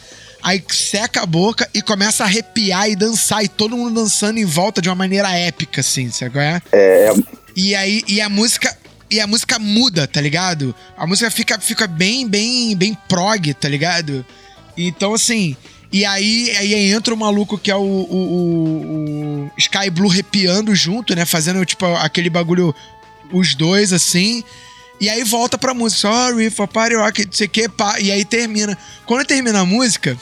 aí 0.43 0.61
seca 0.71 1.23
a 1.23 1.27
boca 1.27 1.69
e 1.73 1.81
começa 1.83 2.25
a 2.25 2.27
arrepiar 2.27 2.91
e 2.91 2.97
dançar, 2.97 3.45
e 3.45 3.49
todo 3.49 3.77
mundo 3.77 3.95
dançando 4.03 4.41
em 4.41 4.45
volta 4.45 4.83
de 4.83 4.89
uma 4.89 4.97
maneira 4.97 5.31
épica, 5.31 5.83
assim, 5.83 6.11
sabe 6.11 6.33
qual 6.33 6.43
é? 6.43 6.61
É. 6.73 7.13
E 7.55 7.77
aí, 7.77 8.03
e 8.09 8.21
a 8.21 8.29
música 8.29 8.77
e 9.11 9.21
a 9.21 9.27
música 9.27 9.59
muda, 9.59 10.07
tá 10.07 10.21
ligado? 10.21 10.75
A 10.97 11.07
música 11.07 11.31
fica, 11.31 11.59
fica 11.59 11.87
bem, 11.87 12.29
bem, 12.29 12.77
bem 12.77 12.97
prog, 13.09 13.53
tá 13.55 13.69
ligado? 13.69 14.25
Então, 14.77 15.15
assim. 15.15 15.57
E 15.93 16.05
aí, 16.05 16.55
aí 16.57 16.75
entra 16.93 17.13
o 17.13 17.17
maluco 17.17 17.59
que 17.59 17.69
é 17.69 17.75
o, 17.75 17.81
o, 17.81 19.47
o, 19.47 19.51
Sky 19.59 19.91
Blue 19.91 20.09
repiando 20.09 20.73
junto, 20.75 21.17
né? 21.17 21.25
Fazendo, 21.25 21.65
tipo, 21.67 21.85
aquele 21.97 22.31
bagulho, 22.31 22.73
os 23.33 23.57
dois, 23.57 23.93
assim. 23.93 24.45
E 25.01 25.09
aí 25.09 25.25
volta 25.25 25.59
pra 25.59 25.75
música. 25.75 26.09
Sorry 26.09 26.49
for 26.49 26.69
party 26.69 26.95
rock, 26.95 27.27
não 27.27 27.33
sei 27.33 27.49
o 27.49 27.51
que, 27.51 27.69
pá. 27.69 27.99
E 27.99 28.13
aí 28.13 28.25
termina. 28.25 28.79
Quando 29.05 29.27
termina 29.27 29.61
a 29.61 29.65
música, 29.65 30.17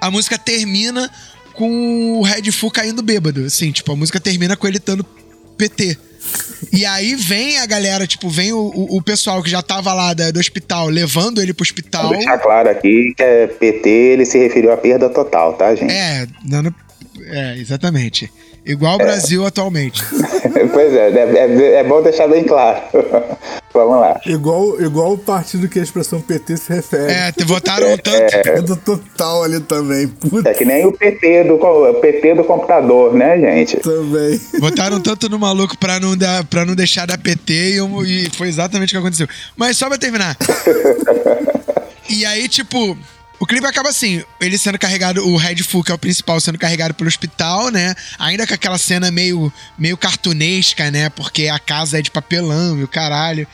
a 0.00 0.08
música 0.08 0.38
termina 0.38 1.10
com 1.54 2.20
o 2.20 2.22
Red 2.22 2.52
Full 2.52 2.70
caindo 2.70 3.02
bêbado. 3.02 3.44
Assim, 3.44 3.72
tipo, 3.72 3.90
a 3.90 3.96
música 3.96 4.20
termina 4.20 4.56
com 4.56 4.68
ele 4.68 4.78
dando 4.78 5.02
PT. 5.56 5.98
E 6.72 6.84
aí 6.84 7.14
vem 7.14 7.58
a 7.58 7.66
galera, 7.66 8.06
tipo, 8.06 8.28
vem 8.28 8.52
o, 8.52 8.58
o, 8.58 8.96
o 8.98 9.02
pessoal 9.02 9.42
que 9.42 9.50
já 9.50 9.62
tava 9.62 9.92
lá 9.92 10.12
da- 10.14 10.30
do 10.30 10.40
hospital 10.40 10.88
levando 10.88 11.40
ele 11.40 11.54
pro 11.54 11.62
hospital. 11.62 12.04
Vou 12.08 12.16
deixar 12.16 12.38
claro 12.38 12.68
aqui 12.68 13.12
que 13.16 13.22
é 13.22 13.46
PT, 13.46 13.88
ele 13.88 14.24
se 14.26 14.38
referiu 14.38 14.72
à 14.72 14.76
perda 14.76 15.08
total, 15.08 15.52
tá, 15.54 15.74
gente? 15.74 15.92
É, 15.92 16.26
dando. 16.44 16.74
É, 17.26 17.56
exatamente. 17.58 18.30
Igual 18.64 18.94
o 18.94 18.98
Brasil 18.98 19.44
atualmente. 19.46 20.02
pois 20.72 20.92
é, 20.94 21.10
é, 21.10 21.38
é- 21.38 21.74
é 21.80 21.84
bom 21.84 22.02
deixar 22.02 22.26
bem 22.28 22.44
claro. 22.44 22.80
Vamos 23.74 24.00
lá. 24.00 24.20
Igual, 24.24 24.80
igual 24.80 25.12
o 25.14 25.18
partido 25.18 25.68
que 25.68 25.80
a 25.80 25.82
expressão 25.82 26.20
PT 26.20 26.56
se 26.58 26.72
refere. 26.72 27.12
É, 27.12 27.32
votaram 27.44 27.98
tanto. 27.98 28.30
Perda 28.42 28.76
total 28.76 29.42
ali 29.42 29.58
também. 29.58 30.06
Puta, 30.06 30.48
É 30.48 30.54
que 30.54 30.64
nem 30.64 30.86
o 30.86 30.92
PT 30.92 31.42
do, 31.42 31.56
o 31.56 31.94
PT 31.94 32.36
do 32.36 32.44
computador, 32.44 33.12
né, 33.12 33.36
gente? 33.36 33.76
também. 33.78 34.40
Votaram 34.60 35.00
tanto 35.00 35.28
no 35.28 35.40
maluco 35.40 35.76
pra 35.76 35.98
não, 35.98 36.16
dar, 36.16 36.44
pra 36.44 36.64
não 36.64 36.76
deixar 36.76 37.04
da 37.04 37.18
PT 37.18 37.52
e, 37.52 38.26
e 38.26 38.30
foi 38.30 38.46
exatamente 38.46 38.90
o 38.90 38.92
que 38.92 38.98
aconteceu. 38.98 39.26
Mas 39.56 39.76
só 39.76 39.88
pra 39.88 39.98
terminar. 39.98 40.36
e 42.08 42.24
aí, 42.24 42.48
tipo, 42.48 42.96
o 43.44 43.46
clipe 43.46 43.66
acaba 43.66 43.90
assim: 43.90 44.24
ele 44.40 44.56
sendo 44.56 44.78
carregado, 44.78 45.22
o 45.28 45.36
Red 45.36 45.56
Full, 45.56 45.84
que 45.84 45.92
é 45.92 45.94
o 45.94 45.98
principal, 45.98 46.40
sendo 46.40 46.58
carregado 46.58 46.94
pelo 46.94 47.08
hospital, 47.08 47.70
né? 47.70 47.94
Ainda 48.18 48.46
com 48.46 48.54
aquela 48.54 48.78
cena 48.78 49.10
meio, 49.10 49.52
meio 49.76 49.98
cartunesca, 49.98 50.90
né? 50.90 51.10
Porque 51.10 51.48
a 51.48 51.58
casa 51.58 51.98
é 51.98 52.02
de 52.02 52.10
papelão 52.10 52.78
e 52.78 52.84
o 52.84 52.88
caralho. 52.88 53.46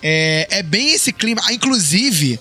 É, 0.00 0.46
é 0.48 0.62
bem 0.62 0.92
esse 0.92 1.12
clima. 1.12 1.42
Ah, 1.44 1.52
inclusive, 1.52 2.38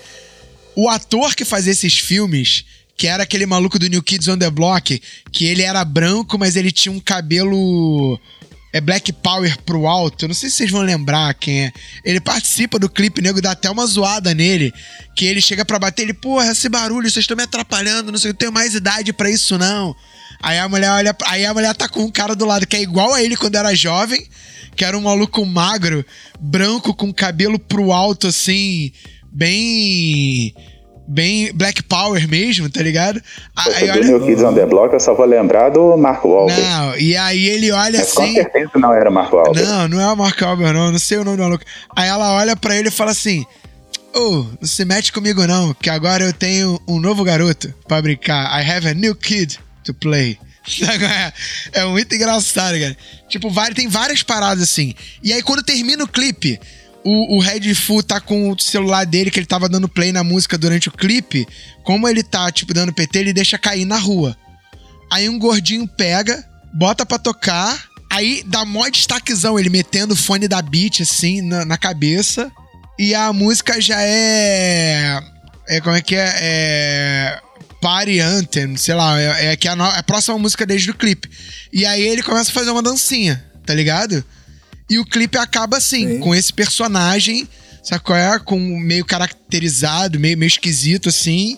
o 0.75 0.87
ator 0.89 1.33
que 1.33 1.43
fazia 1.43 1.71
esses 1.71 1.97
filmes, 1.97 2.65
que 2.95 3.07
era 3.07 3.23
aquele 3.23 3.47
maluco 3.47 3.79
do 3.79 3.87
New 3.87 4.03
Kids 4.03 4.27
on 4.27 4.37
the 4.37 4.51
Block, 4.51 5.01
que 5.31 5.45
ele 5.45 5.63
era 5.63 5.83
branco, 5.83 6.37
mas 6.37 6.55
ele 6.55 6.71
tinha 6.71 6.93
um 6.93 6.99
cabelo. 6.99 8.19
É 8.73 8.79
Black 8.79 9.11
Power 9.11 9.57
pro 9.65 9.85
alto. 9.85 10.25
Eu 10.25 10.29
não 10.29 10.35
sei 10.35 10.49
se 10.49 10.57
vocês 10.57 10.71
vão 10.71 10.81
lembrar 10.81 11.33
quem 11.33 11.65
é. 11.65 11.71
Ele 12.05 12.21
participa 12.21 12.79
do 12.79 12.89
clipe, 12.89 13.21
nego, 13.21 13.41
dá 13.41 13.51
até 13.51 13.69
uma 13.69 13.85
zoada 13.85 14.33
nele. 14.33 14.73
Que 15.15 15.25
ele 15.25 15.41
chega 15.41 15.65
pra 15.65 15.77
bater, 15.77 16.03
ele, 16.03 16.13
porra, 16.13 16.51
esse 16.51 16.69
barulho, 16.69 17.09
vocês 17.09 17.23
estão 17.23 17.35
me 17.35 17.43
atrapalhando, 17.43 18.11
não 18.11 18.19
sei, 18.19 18.31
eu 18.31 18.35
tenho 18.35 18.51
mais 18.51 18.73
idade 18.73 19.11
pra 19.11 19.29
isso, 19.29 19.57
não. 19.57 19.95
Aí 20.41 20.57
a 20.57 20.67
mulher 20.67 20.89
olha, 20.91 21.15
aí 21.25 21.45
a 21.45 21.53
mulher 21.53 21.75
tá 21.75 21.87
com 21.87 22.03
um 22.03 22.11
cara 22.11 22.35
do 22.35 22.45
lado 22.45 22.65
que 22.65 22.75
é 22.75 22.81
igual 22.81 23.13
a 23.13 23.21
ele 23.21 23.35
quando 23.35 23.55
era 23.55 23.75
jovem, 23.75 24.25
que 24.75 24.83
era 24.83 24.97
um 24.97 25.01
maluco 25.01 25.45
magro, 25.45 26.03
branco, 26.39 26.93
com 26.93 27.13
cabelo 27.13 27.59
pro 27.59 27.91
alto, 27.91 28.27
assim, 28.27 28.91
bem. 29.31 30.55
Bem 31.11 31.51
Black 31.53 31.83
Power 31.83 32.25
mesmo, 32.25 32.69
tá 32.69 32.81
ligado? 32.81 33.21
Aí 33.53 33.89
olha. 33.89 34.01
New 34.01 34.25
Kids 34.25 34.41
on 34.41 34.53
the 34.53 34.65
Block, 34.65 34.93
eu 34.93 34.99
só 34.99 35.13
vou 35.13 35.25
lembrar 35.25 35.67
do 35.67 35.97
Marco 35.97 36.29
Wahlberg. 36.29 36.61
Não, 36.61 36.97
e 36.97 37.17
aí 37.17 37.47
ele 37.47 37.69
olha 37.69 37.99
Mas 37.99 38.13
com 38.13 38.23
assim. 38.23 38.33
certeza 38.35 38.71
não 38.75 38.93
era 38.93 39.09
o 39.09 39.13
Marco 39.13 39.35
Wahlberg. 39.35 39.67
Não, 39.67 39.87
não 39.89 39.99
é 39.99 40.07
o 40.09 40.15
Mark 40.15 40.39
Wahlberg, 40.39 40.73
não. 40.73 40.89
Não 40.89 40.99
sei 40.99 41.17
o 41.17 41.25
nome 41.25 41.35
do 41.35 41.43
maluco. 41.43 41.65
Aí 41.93 42.07
ela 42.07 42.31
olha 42.35 42.55
pra 42.55 42.77
ele 42.77 42.87
e 42.87 42.91
fala 42.91 43.11
assim: 43.11 43.45
Ô, 44.15 44.45
não 44.61 44.67
se 44.67 44.85
mete 44.85 45.11
comigo 45.11 45.45
não, 45.45 45.73
que 45.73 45.89
agora 45.89 46.23
eu 46.23 46.31
tenho 46.31 46.79
um 46.87 46.97
novo 46.97 47.25
garoto 47.25 47.73
pra 47.89 48.01
brincar. 48.01 48.45
I 48.57 48.69
have 48.71 48.87
a 48.87 48.93
new 48.93 49.13
kid 49.13 49.59
to 49.83 49.93
play. 49.93 50.37
É, 51.73 51.83
muito 51.85 52.13
engraçado, 52.13 52.79
cara. 52.79 52.95
Tipo, 53.27 53.51
tem 53.73 53.87
várias 53.87 54.21
paradas 54.23 54.63
assim. 54.63 54.93
E 55.23 55.33
aí, 55.33 55.41
quando 55.41 55.63
termina 55.63 56.03
o 56.03 56.07
clipe, 56.07 56.59
o, 57.03 57.37
o 57.37 57.39
Red 57.39 57.73
Full 57.75 58.03
tá 58.03 58.19
com 58.19 58.51
o 58.51 58.59
celular 58.59 59.05
dele, 59.05 59.31
que 59.31 59.39
ele 59.39 59.45
tava 59.45 59.67
dando 59.69 59.87
play 59.89 60.11
na 60.11 60.23
música 60.23 60.57
durante 60.57 60.87
o 60.89 60.91
clipe. 60.91 61.47
Como 61.83 62.07
ele 62.07 62.23
tá, 62.23 62.51
tipo, 62.51 62.73
dando 62.73 62.93
PT, 62.93 63.19
ele 63.19 63.33
deixa 63.33 63.57
cair 63.57 63.85
na 63.85 63.97
rua. 63.97 64.35
Aí 65.11 65.27
um 65.27 65.37
gordinho 65.39 65.87
pega, 65.87 66.43
bota 66.73 67.05
pra 67.05 67.17
tocar, 67.17 67.85
aí 68.09 68.43
dá 68.45 68.63
mó 68.63 68.87
destaquezão, 68.87 69.59
ele 69.59 69.69
metendo 69.69 70.13
o 70.13 70.17
fone 70.17 70.47
da 70.47 70.61
beat 70.61 71.01
assim 71.01 71.41
na, 71.41 71.65
na 71.65 71.77
cabeça. 71.77 72.51
E 72.99 73.15
a 73.15 73.33
música 73.33 73.81
já 73.81 73.97
é. 74.01 75.19
É 75.67 75.81
como 75.81 75.95
é 75.95 76.01
que 76.01 76.15
é? 76.15 76.33
É. 76.39 77.39
Party 77.81 78.19
Anthem, 78.19 78.77
sei 78.77 78.93
lá, 78.93 79.19
é, 79.19 79.53
é 79.53 79.55
que 79.55 79.67
é 79.67 79.71
a, 79.71 79.75
no- 79.75 79.83
é 79.85 79.97
a 79.97 80.03
próxima 80.03 80.37
música 80.37 80.67
desde 80.67 80.91
o 80.91 80.93
clipe. 80.93 81.27
E 81.73 81.83
aí 81.83 82.01
ele 82.07 82.21
começa 82.21 82.51
a 82.51 82.53
fazer 82.53 82.69
uma 82.69 82.83
dancinha, 82.83 83.43
tá 83.65 83.73
ligado? 83.73 84.23
E 84.91 84.99
o 84.99 85.05
clipe 85.05 85.37
acaba 85.37 85.77
assim, 85.77 86.05
Sim. 86.05 86.19
com 86.19 86.35
esse 86.35 86.51
personagem, 86.51 87.47
sabe 87.81 88.03
qual 88.03 88.17
é? 88.17 88.37
Com 88.39 88.59
meio 88.59 89.05
caracterizado, 89.05 90.19
meio, 90.19 90.37
meio 90.37 90.49
esquisito 90.49 91.07
assim. 91.07 91.57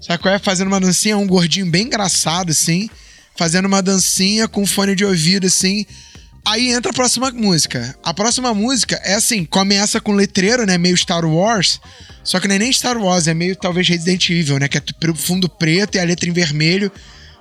Sabe 0.00 0.20
qual 0.20 0.34
é? 0.34 0.38
Fazendo 0.40 0.66
uma 0.66 0.80
dancinha, 0.80 1.16
um 1.16 1.28
gordinho 1.28 1.70
bem 1.70 1.84
engraçado, 1.86 2.50
assim. 2.50 2.90
Fazendo 3.36 3.66
uma 3.66 3.80
dancinha 3.80 4.48
com 4.48 4.66
fone 4.66 4.96
de 4.96 5.04
ouvido, 5.04 5.46
assim. 5.46 5.86
Aí 6.44 6.72
entra 6.72 6.90
a 6.90 6.92
próxima 6.92 7.30
música. 7.30 7.96
A 8.02 8.12
próxima 8.12 8.52
música 8.52 9.00
é 9.04 9.14
assim, 9.14 9.44
começa 9.44 10.00
com 10.00 10.10
letreiro, 10.12 10.66
né? 10.66 10.76
Meio 10.76 10.96
Star 10.96 11.24
Wars. 11.24 11.80
Só 12.24 12.40
que 12.40 12.48
não 12.48 12.56
é 12.56 12.58
nem 12.58 12.72
Star 12.72 12.98
Wars, 12.98 13.28
é 13.28 13.34
meio 13.34 13.54
talvez 13.54 13.88
Resident 13.88 14.28
Evil, 14.28 14.58
né? 14.58 14.66
Que 14.66 14.78
é 14.78 14.82
fundo 15.14 15.48
preto 15.48 15.94
e 15.94 16.00
a 16.00 16.04
letra 16.04 16.28
em 16.28 16.32
vermelho. 16.32 16.90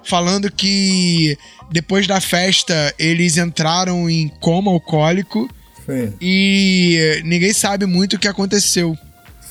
Falando 0.04 0.52
que 0.52 1.38
depois 1.72 2.08
da 2.08 2.20
festa 2.20 2.94
eles 2.98 3.38
entraram 3.38 4.10
em 4.10 4.28
coma 4.28 4.72
alcoólico 4.72 5.50
Sim, 5.86 6.14
e 6.22 7.22
ninguém 7.24 7.54
sabe 7.54 7.86
muito 7.86 8.16
o 8.16 8.20
que 8.20 8.28
aconteceu. 8.28 8.98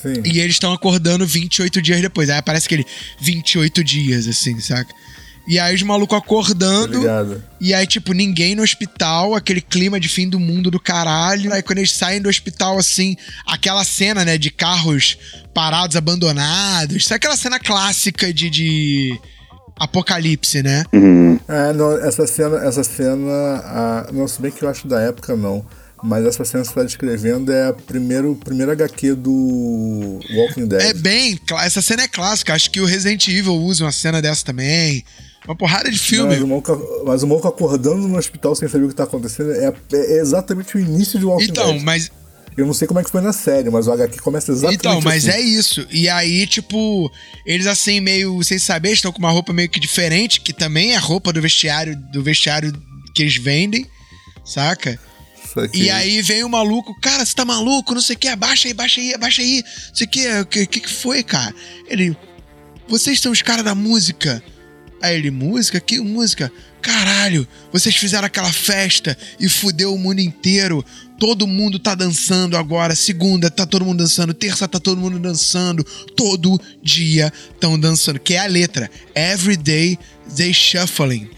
sim. 0.02 0.22
E 0.24 0.40
eles 0.40 0.56
estão 0.56 0.72
acordando 0.72 1.26
28 1.26 1.80
dias 1.80 2.00
depois. 2.00 2.28
Aí 2.30 2.38
aparece 2.38 2.66
aquele 2.66 2.86
28 3.20 3.82
dias, 3.84 4.26
assim, 4.26 4.58
saca? 4.60 4.92
E 5.48 5.58
aí 5.58 5.74
os 5.74 5.82
malucos 5.82 6.16
acordando. 6.16 7.02
E 7.60 7.74
aí, 7.74 7.86
tipo, 7.86 8.12
ninguém 8.12 8.54
no 8.54 8.62
hospital, 8.62 9.34
aquele 9.34 9.60
clima 9.60 9.98
de 9.98 10.08
fim 10.08 10.28
do 10.28 10.38
mundo 10.38 10.70
do 10.70 10.78
caralho. 10.78 11.52
Aí 11.52 11.62
quando 11.62 11.78
eles 11.78 11.92
saem 11.92 12.20
do 12.20 12.28
hospital, 12.28 12.78
assim, 12.78 13.16
aquela 13.44 13.82
cena, 13.82 14.24
né, 14.24 14.38
de 14.38 14.50
carros 14.50 15.18
parados, 15.52 15.96
abandonados. 15.96 17.04
Sabe 17.04 17.16
aquela 17.16 17.36
cena 17.36 17.58
clássica 17.58 18.32
de, 18.32 18.48
de 18.48 19.18
apocalipse, 19.80 20.62
né? 20.62 20.84
Uhum. 20.92 21.40
É, 21.48 21.72
não, 21.72 21.92
essa 21.98 22.26
cena, 22.26 22.58
essa 22.58 22.84
cena, 22.84 23.32
ah, 23.64 24.06
não 24.12 24.28
se 24.28 24.40
bem 24.40 24.50
que 24.50 24.62
eu 24.62 24.68
acho 24.68 24.86
da 24.86 25.00
época 25.00 25.34
não, 25.34 25.64
mas 26.02 26.24
essa 26.24 26.44
cena 26.44 26.62
que 26.62 26.68
você 26.68 26.74
tá 26.74 26.82
descrevendo 26.82 27.50
é 27.50 27.68
a 27.68 27.72
primeiro, 27.72 28.34
primeira 28.36 28.72
HQ 28.72 29.14
do 29.14 30.20
Walking 30.34 30.66
Dead. 30.66 30.82
É 30.82 30.92
bem. 30.94 31.38
Essa 31.62 31.82
cena 31.82 32.02
é 32.02 32.08
clássica. 32.08 32.54
Acho 32.54 32.70
que 32.70 32.80
o 32.80 32.84
Resident 32.84 33.26
Evil 33.28 33.54
usa 33.54 33.84
uma 33.84 33.92
cena 33.92 34.20
dessa 34.22 34.44
também. 34.44 35.04
Uma 35.46 35.56
porrada 35.56 35.90
de 35.90 35.98
filme. 35.98 36.28
Mas 36.34 36.42
o, 36.42 36.46
maluco, 36.46 37.02
mas 37.04 37.22
o 37.22 37.26
maluco 37.26 37.48
acordando 37.48 38.06
no 38.06 38.16
hospital 38.18 38.54
sem 38.54 38.68
saber 38.68 38.84
o 38.84 38.88
que 38.88 38.94
tá 38.94 39.04
acontecendo 39.04 39.52
é, 39.52 39.72
é 39.92 40.18
exatamente 40.20 40.76
o 40.76 40.80
início 40.80 41.18
de 41.18 41.24
Walking 41.24 41.44
Então, 41.44 41.72
Dead. 41.72 41.82
mas 41.82 42.10
Eu 42.61 42.66
não 42.66 42.75
sei 42.75 42.87
como 42.87 43.01
é 43.01 43.05
que 43.05 43.11
foi 43.11 43.20
na 43.20 43.33
série, 43.33 43.70
mas 43.70 43.87
o 43.87 43.92
HQ 43.92 44.18
começa 44.20 44.53
exatamente 44.53 44.79
Então, 44.79 45.01
mas 45.01 45.27
assim. 45.29 45.38
é 45.38 45.40
isso. 45.40 45.87
E 45.90 46.09
aí, 46.09 46.46
tipo, 46.46 47.11
eles 47.46 47.66
assim, 47.66 48.01
meio 48.01 48.42
sem 48.42 48.59
saber, 48.59 48.92
estão 48.92 49.12
com 49.12 49.18
uma 49.18 49.31
roupa 49.31 49.53
meio 49.53 49.68
que 49.68 49.81
diferente, 49.81 50.40
que 50.40 50.53
também 50.53 50.92
é 50.92 50.99
roupa 50.99 51.33
do 51.33 51.40
vestiário, 51.40 51.96
do 52.12 52.23
vestiário 52.23 52.73
que 53.14 53.23
eles 53.23 53.37
vendem, 53.37 53.87
saca? 54.44 54.99
E 55.73 55.90
aí 55.90 56.23
vem 56.23 56.44
o 56.44 56.49
maluco, 56.49 56.94
cara, 57.01 57.25
você 57.25 57.35
tá 57.35 57.44
maluco? 57.44 57.94
Não 57.94 58.01
sei 58.01 58.14
o 58.14 58.18
que, 58.18 58.29
abaixa 58.29 58.68
aí, 58.68 58.73
abaixa 58.73 59.01
aí, 59.01 59.14
abaixa 59.14 59.42
aí. 59.42 59.62
Não 59.88 59.94
sei 59.94 60.07
o 60.07 60.11
que, 60.11 60.40
o 60.40 60.46
que, 60.46 60.66
que 60.66 60.81
que 60.81 60.90
foi, 60.90 61.23
cara? 61.23 61.55
Ele, 61.88 62.16
vocês 62.88 63.20
são 63.20 63.33
os 63.33 63.42
caras 63.42 63.64
da 63.64 63.75
música. 63.75 64.42
Aí 65.03 65.16
ele, 65.16 65.31
música? 65.31 65.81
Que 65.81 65.99
música? 65.99 66.53
Caralho, 66.82 67.46
vocês 67.72 67.94
fizeram 67.96 68.26
aquela 68.26 68.52
festa 68.52 69.16
e 69.38 69.48
fudeu 69.48 69.94
o 69.94 69.98
mundo 69.98 70.20
inteiro. 70.20 70.84
Todo 71.18 71.46
mundo 71.46 71.78
tá 71.78 71.94
dançando 71.94 72.56
agora. 72.56 72.94
Segunda 72.94 73.50
tá 73.50 73.66
todo 73.66 73.84
mundo 73.84 73.98
dançando. 73.98 74.32
Terça 74.32 74.66
tá 74.66 74.80
todo 74.80 75.00
mundo 75.00 75.18
dançando. 75.18 75.84
Todo 76.16 76.58
dia 76.82 77.30
tão 77.60 77.78
dançando. 77.78 78.18
Que 78.18 78.34
é 78.34 78.38
a 78.38 78.46
letra. 78.46 78.90
Every 79.14 79.56
day 79.56 79.98
they 80.34 80.54
shuffling. 80.54 81.28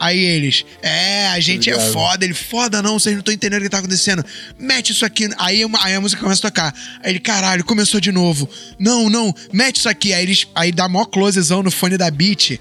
Aí 0.00 0.16
eles, 0.20 0.64
é, 0.80 1.26
a 1.26 1.40
gente 1.40 1.68
é 1.68 1.72
Obrigado. 1.74 1.92
foda. 1.92 2.24
Ele, 2.24 2.34
foda 2.34 2.80
não, 2.80 3.00
vocês 3.00 3.12
não 3.16 3.18
estão 3.20 3.34
entendendo 3.34 3.58
o 3.60 3.64
que 3.64 3.68
tá 3.68 3.78
acontecendo. 3.78 4.24
Mete 4.56 4.92
isso 4.92 5.04
aqui. 5.04 5.28
Aí, 5.38 5.64
uma- 5.64 5.84
aí 5.84 5.92
a 5.94 6.00
música 6.00 6.22
começa 6.22 6.46
a 6.46 6.50
tocar. 6.50 6.72
Aí 7.02 7.10
ele, 7.10 7.18
caralho, 7.18 7.64
começou 7.64 8.00
de 8.00 8.12
novo. 8.12 8.48
Não, 8.78 9.10
não, 9.10 9.34
mete 9.52 9.76
isso 9.78 9.88
aqui. 9.88 10.12
Aí 10.12 10.22
eles, 10.22 10.46
aí 10.54 10.70
dá 10.70 10.88
mó 10.88 11.04
closezão 11.04 11.64
no 11.64 11.70
fone 11.72 11.96
da 11.96 12.08
beat. 12.12 12.60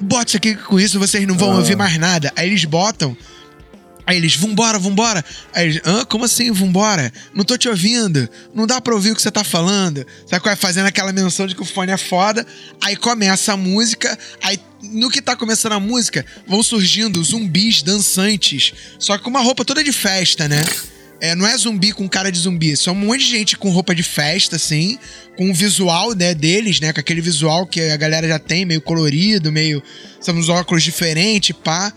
Bota 0.00 0.28
isso 0.28 0.36
aqui 0.36 0.54
com 0.54 0.78
isso, 0.78 0.98
vocês 0.98 1.26
não 1.26 1.36
vão 1.36 1.52
Ah. 1.52 1.56
ouvir 1.56 1.76
mais 1.76 1.96
nada. 1.98 2.32
Aí 2.36 2.48
eles 2.48 2.64
botam. 2.64 3.16
Aí 4.06 4.18
eles, 4.18 4.34
vambora, 4.36 4.78
vambora. 4.78 5.24
Aí 5.54 5.64
eles, 5.66 5.80
hã? 5.86 6.04
Como 6.04 6.26
assim, 6.26 6.52
vambora? 6.52 7.10
Não 7.34 7.42
tô 7.42 7.56
te 7.56 7.70
ouvindo. 7.70 8.28
Não 8.54 8.66
dá 8.66 8.78
pra 8.78 8.92
ouvir 8.94 9.12
o 9.12 9.16
que 9.16 9.22
você 9.22 9.30
tá 9.30 9.42
falando. 9.42 10.06
Sabe 10.28 10.42
qual 10.42 10.52
é? 10.52 10.56
Fazendo 10.56 10.84
aquela 10.86 11.10
menção 11.10 11.46
de 11.46 11.54
que 11.54 11.62
o 11.62 11.64
fone 11.64 11.90
é 11.90 11.96
foda. 11.96 12.46
Aí 12.82 12.96
começa 12.96 13.54
a 13.54 13.56
música. 13.56 14.18
Aí, 14.42 14.58
no 14.82 15.08
que 15.08 15.22
tá 15.22 15.34
começando 15.34 15.72
a 15.72 15.80
música, 15.80 16.22
vão 16.46 16.62
surgindo 16.62 17.24
zumbis 17.24 17.82
dançantes. 17.82 18.74
Só 18.98 19.16
que 19.16 19.24
com 19.24 19.30
uma 19.30 19.40
roupa 19.40 19.64
toda 19.64 19.82
de 19.82 19.92
festa, 19.92 20.46
né? 20.48 20.62
É, 21.24 21.34
não 21.34 21.46
é 21.46 21.56
zumbi 21.56 21.90
com 21.90 22.06
cara 22.06 22.30
de 22.30 22.38
zumbi. 22.38 22.76
São 22.76 22.92
um 22.92 22.98
monte 22.98 23.20
de 23.20 23.30
gente 23.30 23.56
com 23.56 23.70
roupa 23.70 23.94
de 23.94 24.02
festa, 24.02 24.56
assim. 24.56 24.98
Com 25.38 25.50
o 25.50 25.54
visual, 25.54 26.14
né, 26.14 26.34
deles, 26.34 26.80
né? 26.80 26.92
Com 26.92 27.00
aquele 27.00 27.22
visual 27.22 27.66
que 27.66 27.80
a 27.80 27.96
galera 27.96 28.28
já 28.28 28.38
tem, 28.38 28.66
meio 28.66 28.82
colorido, 28.82 29.50
meio... 29.50 29.82
São 30.20 30.36
uns 30.36 30.50
óculos 30.50 30.82
diferentes, 30.82 31.56
pá. 31.64 31.94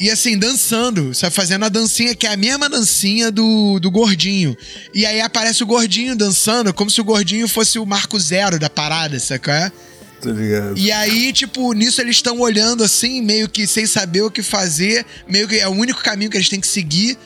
E 0.00 0.10
assim, 0.10 0.36
dançando, 0.36 1.14
sabe? 1.14 1.36
Fazendo 1.36 1.66
a 1.66 1.68
dancinha, 1.68 2.16
que 2.16 2.26
é 2.26 2.32
a 2.32 2.36
mesma 2.36 2.68
dancinha 2.68 3.30
do, 3.30 3.78
do 3.78 3.92
gordinho. 3.92 4.56
E 4.92 5.06
aí 5.06 5.20
aparece 5.20 5.62
o 5.62 5.66
gordinho 5.66 6.16
dançando, 6.16 6.74
como 6.74 6.90
se 6.90 7.00
o 7.00 7.04
gordinho 7.04 7.46
fosse 7.46 7.78
o 7.78 7.86
marco 7.86 8.18
zero 8.18 8.58
da 8.58 8.68
parada, 8.68 9.20
saca? 9.20 9.72
Tá 10.20 10.30
ligado. 10.30 10.76
E 10.76 10.90
aí, 10.90 11.32
tipo, 11.32 11.72
nisso 11.74 12.00
eles 12.00 12.16
estão 12.16 12.40
olhando 12.40 12.82
assim, 12.82 13.22
meio 13.22 13.48
que 13.48 13.68
sem 13.68 13.86
saber 13.86 14.22
o 14.22 14.30
que 14.32 14.42
fazer, 14.42 15.06
meio 15.28 15.46
que 15.46 15.60
é 15.60 15.68
o 15.68 15.72
único 15.72 16.02
caminho 16.02 16.28
que 16.28 16.36
eles 16.36 16.48
têm 16.48 16.60
que 16.60 16.66
seguir. 16.66 17.16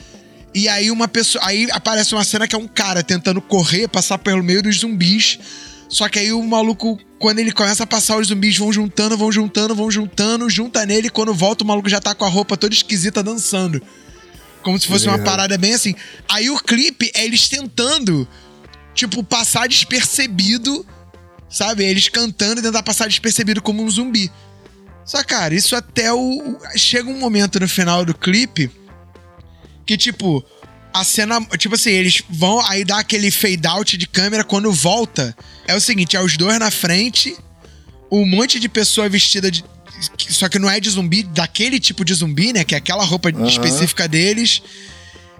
E 0.53 0.69
aí 0.69 0.91
uma 0.91 1.07
pessoa. 1.07 1.43
Aí 1.45 1.67
aparece 1.71 2.13
uma 2.13 2.23
cena 2.23 2.47
que 2.47 2.55
é 2.55 2.57
um 2.59 2.67
cara 2.67 3.01
tentando 3.03 3.41
correr, 3.41 3.87
passar 3.87 4.17
pelo 4.19 4.43
meio 4.43 4.61
dos 4.61 4.79
zumbis. 4.79 5.39
Só 5.89 6.07
que 6.09 6.17
aí 6.19 6.31
o 6.31 6.41
maluco, 6.43 6.99
quando 7.19 7.39
ele 7.39 7.51
começa 7.51 7.83
a 7.83 7.87
passar, 7.87 8.17
os 8.17 8.27
zumbis 8.27 8.57
vão 8.57 8.71
juntando, 8.73 9.15
vão 9.17 9.31
juntando, 9.31 9.75
vão 9.75 9.91
juntando, 9.91 10.49
junta 10.49 10.85
nele, 10.85 11.07
e 11.07 11.09
quando 11.09 11.33
volta, 11.33 11.63
o 11.63 11.67
maluco 11.67 11.87
já 11.89 11.99
tá 11.99 12.15
com 12.15 12.25
a 12.25 12.29
roupa 12.29 12.57
toda 12.57 12.73
esquisita 12.73 13.21
dançando. 13.21 13.81
Como 14.63 14.79
se 14.79 14.87
fosse 14.87 15.05
uma 15.07 15.17
Legal. 15.17 15.25
parada 15.31 15.57
bem 15.57 15.73
assim. 15.73 15.93
Aí 16.29 16.49
o 16.49 16.57
clipe 16.57 17.11
é 17.13 17.25
eles 17.25 17.47
tentando, 17.49 18.27
tipo, 18.95 19.23
passar 19.23 19.67
despercebido, 19.67 20.85
sabe? 21.49 21.83
Eles 21.83 22.09
cantando 22.09 22.59
e 22.59 22.63
tentar 22.63 22.81
passar 22.81 23.07
despercebido 23.07 23.61
como 23.61 23.83
um 23.83 23.89
zumbi. 23.89 24.31
Só, 25.05 25.21
cara, 25.23 25.53
isso 25.53 25.75
até 25.75 26.11
o- 26.13 26.57
Chega 26.77 27.09
um 27.09 27.19
momento 27.19 27.59
no 27.59 27.67
final 27.67 28.05
do 28.05 28.13
clipe 28.15 28.71
que, 29.85 29.97
tipo, 29.97 30.45
a 30.93 31.03
cena. 31.03 31.41
Tipo 31.57 31.75
assim, 31.75 31.89
eles 31.89 32.21
vão 32.29 32.59
aí 32.67 32.85
dar 32.85 32.99
aquele 32.99 33.31
fade 33.31 33.65
out 33.67 33.97
de 33.97 34.07
câmera 34.07 34.43
quando 34.43 34.71
volta. 34.71 35.35
É 35.67 35.75
o 35.75 35.81
seguinte: 35.81 36.15
é 36.15 36.21
os 36.21 36.37
dois 36.37 36.59
na 36.59 36.69
frente, 36.69 37.35
um 38.11 38.25
monte 38.25 38.59
de 38.59 38.69
pessoa 38.69 39.09
vestida 39.09 39.49
de. 39.49 39.65
Só 40.29 40.49
que 40.49 40.59
não 40.59 40.69
é 40.69 40.79
de 40.79 40.89
zumbi, 40.89 41.23
daquele 41.23 41.79
tipo 41.79 42.03
de 42.03 42.13
zumbi, 42.13 42.53
né? 42.53 42.63
Que 42.63 42.75
é 42.75 42.77
aquela 42.77 43.03
roupa 43.03 43.29
Aham. 43.29 43.47
específica 43.47 44.07
deles. 44.07 44.61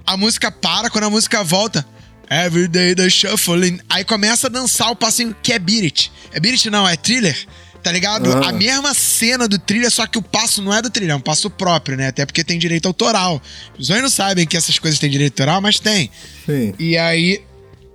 A 0.06 0.18
música 0.18 0.52
para, 0.52 0.90
quando 0.90 1.06
a 1.06 1.10
música 1.10 1.44
volta. 1.44 1.86
Every 2.30 2.68
day 2.68 2.96
the 2.96 3.10
shuffling. 3.10 3.80
Aí 3.90 4.04
começa 4.04 4.48
a 4.48 4.50
dançar 4.50 4.90
o 4.90 4.96
passinho 4.96 5.36
que 5.44 5.54
é 5.54 5.60
Beat 5.60 5.84
It. 5.84 6.12
É 6.32 6.40
Beat 6.40 6.54
It 6.56 6.70
não, 6.70 6.88
é 6.88 6.96
thriller. 6.96 7.38
Tá 7.84 7.92
ligado? 7.92 8.32
A 8.32 8.54
mesma 8.54 8.94
cena 8.94 9.46
do 9.46 9.60
thriller, 9.60 9.92
só 9.92 10.08
que 10.08 10.18
o 10.18 10.22
passo 10.22 10.62
não 10.62 10.74
é 10.74 10.82
do 10.82 10.90
thriller, 10.90 11.14
é 11.14 11.18
um 11.18 11.22
passo 11.22 11.50
próprio, 11.50 11.98
né? 11.98 12.08
Até 12.08 12.26
porque 12.26 12.42
tem 12.42 12.58
direito 12.58 12.88
autoral. 12.88 13.42
Os 13.78 13.90
homens 13.90 14.04
não 14.04 14.10
sabem 14.10 14.48
que 14.48 14.56
essas 14.56 14.80
coisas 14.80 14.98
têm 15.00 15.10
direito 15.10 15.34
autoral, 15.34 15.60
mas 15.60 15.80
tem. 15.80 16.10
Sim. 16.46 16.74
E 16.80 16.98
aí. 16.98 17.42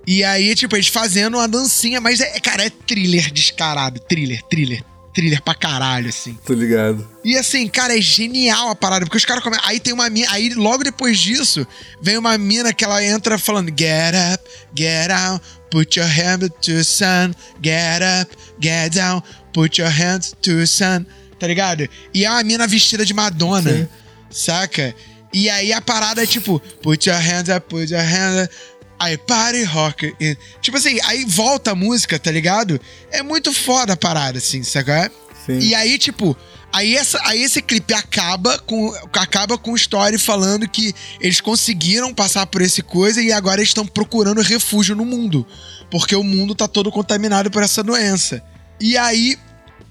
E 0.05 0.23
aí, 0.23 0.53
tipo, 0.55 0.75
eles 0.75 0.87
fazendo 0.87 1.37
uma 1.37 1.47
dancinha, 1.47 1.99
mas 1.99 2.19
é, 2.19 2.39
cara, 2.39 2.63
é 2.65 2.69
thriller 2.69 3.31
descarado. 3.31 3.99
Thriller, 3.99 4.41
thriller, 4.49 4.83
thriller 5.13 5.41
pra 5.41 5.55
caralho, 5.55 6.09
assim. 6.09 6.37
Tô 6.45 6.53
ligado. 6.53 7.07
E 7.23 7.35
assim, 7.35 7.67
cara, 7.67 7.97
é 7.97 8.01
genial 8.01 8.69
a 8.69 8.75
parada, 8.75 9.05
porque 9.05 9.17
os 9.17 9.25
caras 9.25 9.43
começam. 9.43 9.67
Aí 9.67 9.79
tem 9.79 9.93
uma 9.93 10.09
mina. 10.09 10.27
Aí 10.31 10.49
logo 10.53 10.83
depois 10.83 11.17
disso, 11.19 11.65
vem 12.01 12.17
uma 12.17 12.37
mina 12.37 12.73
que 12.73 12.83
ela 12.85 13.03
entra 13.03 13.37
falando: 13.37 13.69
Get 13.69 14.15
up, 14.33 14.43
get 14.75 15.11
out, 15.11 15.43
put 15.69 15.99
your 15.99 16.07
hand 16.07 16.49
to 16.61 16.71
the 16.73 16.83
sun, 16.83 17.33
get 17.61 18.01
up, 18.01 18.35
get 18.59 18.93
down, 18.93 19.21
put 19.53 19.79
your 19.81 19.89
hands 19.89 20.35
to 20.41 20.55
the 20.55 20.65
sun. 20.65 21.05
Tá 21.39 21.47
ligado? 21.47 21.87
E 22.13 22.25
é 22.25 22.29
uma 22.29 22.43
mina 22.43 22.67
vestida 22.67 23.05
de 23.05 23.13
Madonna, 23.13 23.71
Sim. 23.71 23.87
saca? 24.29 24.93
E 25.33 25.49
aí 25.49 25.71
a 25.71 25.79
parada 25.81 26.21
é 26.21 26.25
tipo: 26.25 26.59
Put 26.81 27.09
your 27.09 27.17
hands 27.17 27.49
up, 27.55 27.67
put 27.69 27.91
your 27.91 28.01
hands 28.01 28.43
up. 28.43 28.55
Aí, 28.99 29.17
party 29.17 29.63
rock. 29.63 30.13
E, 30.19 30.37
Tipo 30.61 30.77
assim, 30.77 30.99
aí 31.05 31.23
volta 31.23 31.71
a 31.71 31.75
música, 31.75 32.19
tá 32.19 32.29
ligado? 32.29 32.79
É 33.09 33.23
muito 33.23 33.53
foda 33.53 33.93
a 33.93 33.97
parada, 33.97 34.39
assim, 34.39 34.61
saca? 34.61 35.09
Sim. 35.45 35.59
E 35.59 35.73
aí, 35.73 35.97
tipo, 35.97 36.35
aí, 36.73 36.97
essa, 36.97 37.17
aí 37.23 37.41
esse 37.41 37.61
clipe 37.61 37.93
acaba 37.93 38.59
com 38.59 38.93
acaba 39.13 39.57
com 39.57 39.71
o 39.71 39.75
story 39.75 40.17
falando 40.17 40.67
que 40.67 40.93
eles 41.21 41.39
conseguiram 41.39 42.13
passar 42.13 42.45
por 42.47 42.61
esse 42.61 42.81
coisa 42.81 43.21
e 43.21 43.31
agora 43.31 43.61
eles 43.61 43.69
estão 43.69 43.85
procurando 43.87 44.41
refúgio 44.41 44.95
no 44.95 45.05
mundo. 45.05 45.47
Porque 45.89 46.15
o 46.15 46.23
mundo 46.23 46.53
tá 46.53 46.67
todo 46.67 46.91
contaminado 46.91 47.49
por 47.49 47.63
essa 47.63 47.81
doença. 47.81 48.43
E 48.79 48.97
aí 48.97 49.37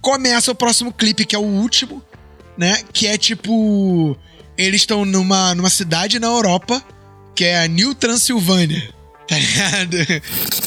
começa 0.00 0.50
o 0.50 0.54
próximo 0.54 0.92
clipe, 0.92 1.24
que 1.24 1.36
é 1.36 1.38
o 1.38 1.42
último, 1.42 2.02
né? 2.56 2.82
Que 2.92 3.06
é 3.06 3.18
tipo. 3.18 4.16
Eles 4.56 4.82
estão 4.82 5.04
numa, 5.04 5.54
numa 5.54 5.70
cidade 5.70 6.18
na 6.18 6.26
Europa, 6.26 6.82
que 7.34 7.44
é 7.44 7.60
a 7.60 7.68
New 7.68 7.94
Transilvânia. 7.94 8.92
Tá 9.28 9.36
ligado? 9.38 9.96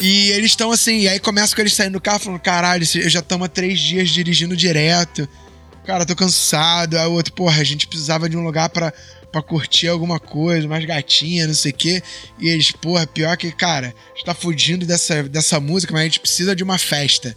E 0.01 0.29
eles 0.29 0.51
estão 0.51 0.71
assim, 0.71 0.99
e 0.99 1.09
aí 1.09 1.19
começa 1.19 1.55
com 1.55 1.61
eles 1.63 1.73
saindo 1.73 1.93
do 1.93 1.99
carro 1.99 2.19
falando: 2.19 2.39
caralho, 2.39 2.85
eu 2.93 3.09
já 3.09 3.17
estamos 3.17 3.45
há 3.45 3.49
três 3.49 3.79
dias 3.79 4.11
dirigindo 4.11 4.55
direto. 4.55 5.27
Cara, 5.83 6.05
tô 6.05 6.15
cansado. 6.15 6.95
Aí 6.95 7.07
o 7.07 7.13
outro, 7.13 7.33
porra, 7.33 7.59
a 7.59 7.63
gente 7.63 7.87
precisava 7.87 8.29
de 8.29 8.37
um 8.37 8.43
lugar 8.43 8.69
pra, 8.69 8.93
pra 9.31 9.41
curtir 9.41 9.87
alguma 9.87 10.19
coisa, 10.19 10.67
mais 10.67 10.85
gatinha, 10.85 11.47
não 11.47 11.55
sei 11.55 11.71
o 11.71 11.75
quê. 11.75 12.03
E 12.39 12.49
eles, 12.49 12.71
porra, 12.71 13.07
pior 13.07 13.35
que, 13.35 13.51
cara, 13.51 13.87
a 13.87 14.15
gente 14.15 14.25
tá 14.25 14.33
fugindo 14.35 14.85
dessa, 14.85 15.23
dessa 15.23 15.59
música, 15.59 15.91
mas 15.93 16.01
a 16.01 16.05
gente 16.05 16.19
precisa 16.19 16.55
de 16.55 16.63
uma 16.63 16.77
festa. 16.77 17.35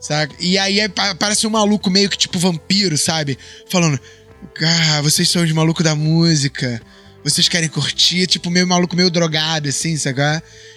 Sabe? 0.00 0.34
E 0.38 0.56
aí 0.58 0.80
é- 0.80 0.88
pa- 0.88 1.14
parece 1.14 1.46
um 1.46 1.50
maluco 1.50 1.90
meio 1.90 2.08
que 2.08 2.16
tipo 2.16 2.38
vampiro, 2.38 2.96
sabe? 2.96 3.36
Falando: 3.68 3.98
Ah, 4.62 5.00
vocês 5.02 5.28
são 5.28 5.42
os 5.42 5.52
malucos 5.52 5.82
da 5.84 5.94
música. 5.94 6.80
Vocês 7.24 7.48
querem 7.48 7.68
curtir, 7.68 8.26
tipo, 8.28 8.48
meio 8.48 8.66
maluco, 8.66 8.94
meio 8.96 9.10
drogado, 9.10 9.68
assim, 9.68 9.96
sabe? 9.96 10.20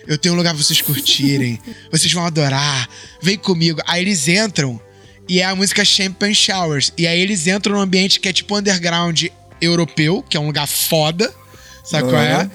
Eu 0.08 0.18
tenho 0.18 0.34
um 0.34 0.38
lugar 0.38 0.54
pra 0.54 0.62
vocês 0.64 0.82
curtirem. 0.82 1.60
vocês 1.92 2.12
vão 2.12 2.26
adorar. 2.26 2.90
Vem 3.22 3.38
comigo. 3.38 3.80
Aí 3.86 4.02
eles 4.02 4.28
entram 4.28 4.82
e 5.30 5.40
é 5.40 5.46
a 5.46 5.56
música 5.56 5.86
Champagne 5.86 6.34
Showers. 6.36 6.92
E 6.98 7.06
aí 7.08 7.20
eles 7.22 7.46
entram 7.48 7.76
num 7.76 7.82
ambiente 7.82 8.20
que 8.20 8.28
é 8.28 8.34
tipo 8.34 8.58
underground 8.58 9.26
europeu, 9.62 10.24
que 10.28 10.36
é 10.36 10.40
um 10.40 10.48
lugar 10.48 10.68
foda, 10.68 11.32
sabe 11.86 12.10
qual 12.10 12.22
é? 12.22 12.52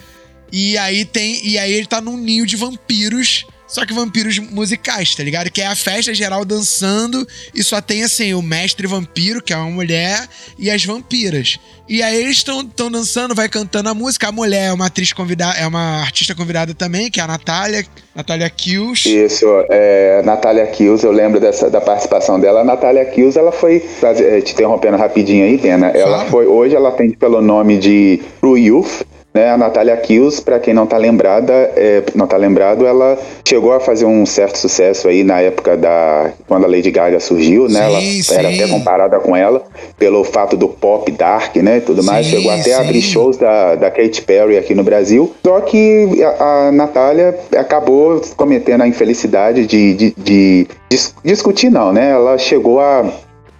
E 0.52 0.76
aí 0.76 1.04
tem. 1.04 1.46
E 1.46 1.56
aí 1.58 1.72
ele 1.72 1.86
tá 1.86 2.00
num 2.00 2.16
ninho 2.16 2.44
de 2.44 2.56
vampiros. 2.56 3.46
Só 3.76 3.84
que 3.84 3.92
vampiros 3.92 4.38
musicais, 4.38 5.14
tá 5.14 5.22
ligado? 5.22 5.50
Que 5.50 5.60
é 5.60 5.66
a 5.66 5.76
festa 5.76 6.14
geral 6.14 6.46
dançando 6.46 7.28
e 7.54 7.62
só 7.62 7.78
tem 7.78 8.04
assim 8.04 8.32
o 8.32 8.40
mestre 8.40 8.86
vampiro, 8.86 9.42
que 9.42 9.52
é 9.52 9.56
uma 9.58 9.70
mulher, 9.70 10.26
e 10.58 10.70
as 10.70 10.82
vampiras. 10.82 11.58
E 11.86 12.02
aí 12.02 12.22
eles 12.22 12.38
estão 12.38 12.90
dançando, 12.90 13.34
vai 13.34 13.50
cantando 13.50 13.90
a 13.90 13.94
música. 13.94 14.28
A 14.28 14.32
mulher 14.32 14.68
é 14.68 14.72
uma 14.72 14.86
atriz 14.86 15.12
convidada, 15.12 15.58
é 15.58 15.66
uma 15.66 16.00
artista 16.00 16.34
convidada 16.34 16.72
também, 16.72 17.10
que 17.10 17.20
é 17.20 17.22
a 17.22 17.26
Natália, 17.26 17.84
Natália 18.14 18.48
Kills. 18.48 19.06
Isso, 19.14 19.46
é, 19.68 20.22
Natália 20.24 20.66
Kills, 20.68 21.04
eu 21.04 21.12
lembro 21.12 21.38
dessa, 21.38 21.68
da 21.68 21.82
participação 21.82 22.40
dela. 22.40 22.62
A 22.62 22.64
Natália 22.64 23.04
Kills, 23.04 23.38
ela 23.38 23.52
foi, 23.52 23.84
eh, 24.02 24.40
te 24.40 24.54
interrompendo 24.54 24.96
rapidinho 24.96 25.44
aí, 25.44 25.58
Pena, 25.58 25.88
ela 25.88 26.20
Fala. 26.20 26.30
foi, 26.30 26.46
hoje 26.46 26.74
ela 26.74 26.88
atende 26.88 27.14
pelo 27.18 27.42
nome 27.42 27.76
de 27.76 28.22
True 28.40 28.58
Youth, 28.58 29.02
né? 29.36 29.50
A 29.50 29.56
Natália 29.58 29.96
Kills, 29.96 30.40
pra 30.40 30.58
quem 30.58 30.72
não 30.72 30.86
tá 30.86 30.96
lembrada, 30.96 31.52
é, 31.52 32.02
não 32.14 32.26
tá 32.26 32.36
lembrado, 32.36 32.86
ela 32.86 33.18
chegou 33.46 33.72
a 33.72 33.78
fazer 33.78 34.06
um 34.06 34.24
certo 34.24 34.56
sucesso 34.56 35.06
aí 35.08 35.22
na 35.22 35.40
época 35.40 35.76
da, 35.76 36.30
quando 36.48 36.64
a 36.64 36.66
Lady 36.66 36.90
Gaga 36.90 37.20
surgiu, 37.20 37.68
né? 37.68 37.84
Ela 37.84 38.00
Sim, 38.00 38.34
era 38.34 38.48
sim. 38.48 38.62
até 38.62 38.68
comparada 38.68 39.20
com 39.20 39.36
ela, 39.36 39.62
pelo 39.98 40.24
fato 40.24 40.56
do 40.56 40.68
pop 40.68 41.10
dark, 41.12 41.54
né, 41.56 41.76
e 41.78 41.80
tudo 41.80 42.02
mais, 42.02 42.26
Sim, 42.26 42.36
chegou 42.36 42.50
até 42.50 42.62
sim. 42.62 42.72
a 42.72 42.80
abrir 42.80 43.02
shows 43.02 43.36
da, 43.36 43.74
da 43.74 43.90
Katy 43.90 44.22
Perry 44.22 44.56
aqui 44.56 44.74
no 44.74 44.82
Brasil. 44.82 45.32
Só 45.44 45.60
que 45.60 46.22
a, 46.22 46.68
a 46.68 46.72
Natália 46.72 47.38
acabou 47.56 48.20
cometendo 48.36 48.82
a 48.82 48.88
infelicidade 48.88 49.66
de, 49.66 49.94
de, 49.94 50.14
de 50.16 50.66
dis- 50.88 51.14
discutir, 51.24 51.70
não, 51.70 51.92
né? 51.92 52.10
Ela 52.10 52.38
chegou 52.38 52.80
a, 52.80 53.04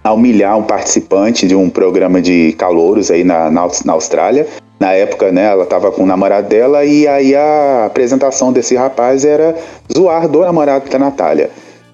a 0.03 0.13
humilhar 0.13 0.57
um 0.57 0.63
participante 0.63 1.47
de 1.47 1.55
um 1.55 1.69
programa 1.69 2.21
de 2.21 2.53
calouros 2.57 3.11
aí 3.11 3.23
na, 3.23 3.49
na, 3.51 3.67
na 3.85 3.93
Austrália. 3.93 4.47
Na 4.79 4.93
época, 4.93 5.31
né, 5.31 5.45
ela 5.45 5.65
tava 5.65 5.91
com 5.91 6.03
o 6.03 6.05
namorado 6.05 6.47
dela 6.47 6.85
e 6.85 7.07
aí 7.07 7.35
a 7.35 7.85
apresentação 7.85 8.53
desse 8.53 8.75
rapaz 8.75 9.25
era 9.25 9.55
zoar 9.91 10.27
do 10.27 10.41
namorado 10.41 10.89
da 10.89 10.99
Natália. 10.99 11.49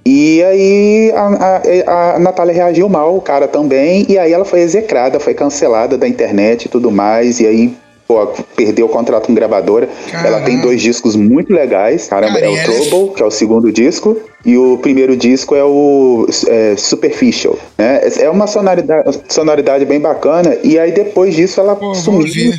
E 0.05 0.43
aí 0.43 1.13
a, 1.15 1.61
a, 1.88 2.15
a 2.15 2.19
Natália 2.19 2.53
reagiu 2.53 2.89
mal, 2.89 3.15
o 3.15 3.21
cara 3.21 3.47
também, 3.47 4.05
e 4.09 4.17
aí 4.17 4.34
ela 4.34 4.43
foi 4.43 4.59
execrada, 4.59 5.17
foi 5.17 5.34
cancelada 5.34 5.97
da 5.97 6.07
internet 6.07 6.65
e 6.65 6.69
tudo 6.69 6.91
mais, 6.91 7.39
e 7.39 7.47
aí 7.47 7.73
pô, 8.05 8.27
perdeu 8.53 8.86
o 8.86 8.89
contrato 8.89 9.27
com 9.27 9.34
gravadora. 9.34 9.88
Caraca. 10.11 10.27
Ela 10.27 10.41
tem 10.41 10.59
dois 10.59 10.81
discos 10.81 11.15
muito 11.15 11.53
legais, 11.53 12.07
caramba, 12.09 12.34
Cara, 12.34 12.45
é 12.45 12.49
o 12.49 12.57
é 12.57 12.63
Trouble, 12.63 13.15
que 13.15 13.23
é 13.23 13.25
o 13.25 13.31
segundo 13.31 13.71
disco, 13.71 14.17
e 14.45 14.57
o 14.57 14.77
primeiro 14.77 15.15
disco 15.15 15.55
é 15.55 15.63
o 15.63 16.27
é, 16.47 16.75
Superficial, 16.75 17.57
né? 17.77 18.01
É 18.19 18.29
uma 18.29 18.45
sonoridade, 18.45 19.21
sonoridade 19.29 19.86
bem 19.86 20.01
bacana, 20.01 20.57
e 20.63 20.77
aí 20.77 20.91
depois 20.91 21.34
disso 21.34 21.61
ela 21.61 21.77
Pô, 21.77 21.95
sumiu. 21.95 22.53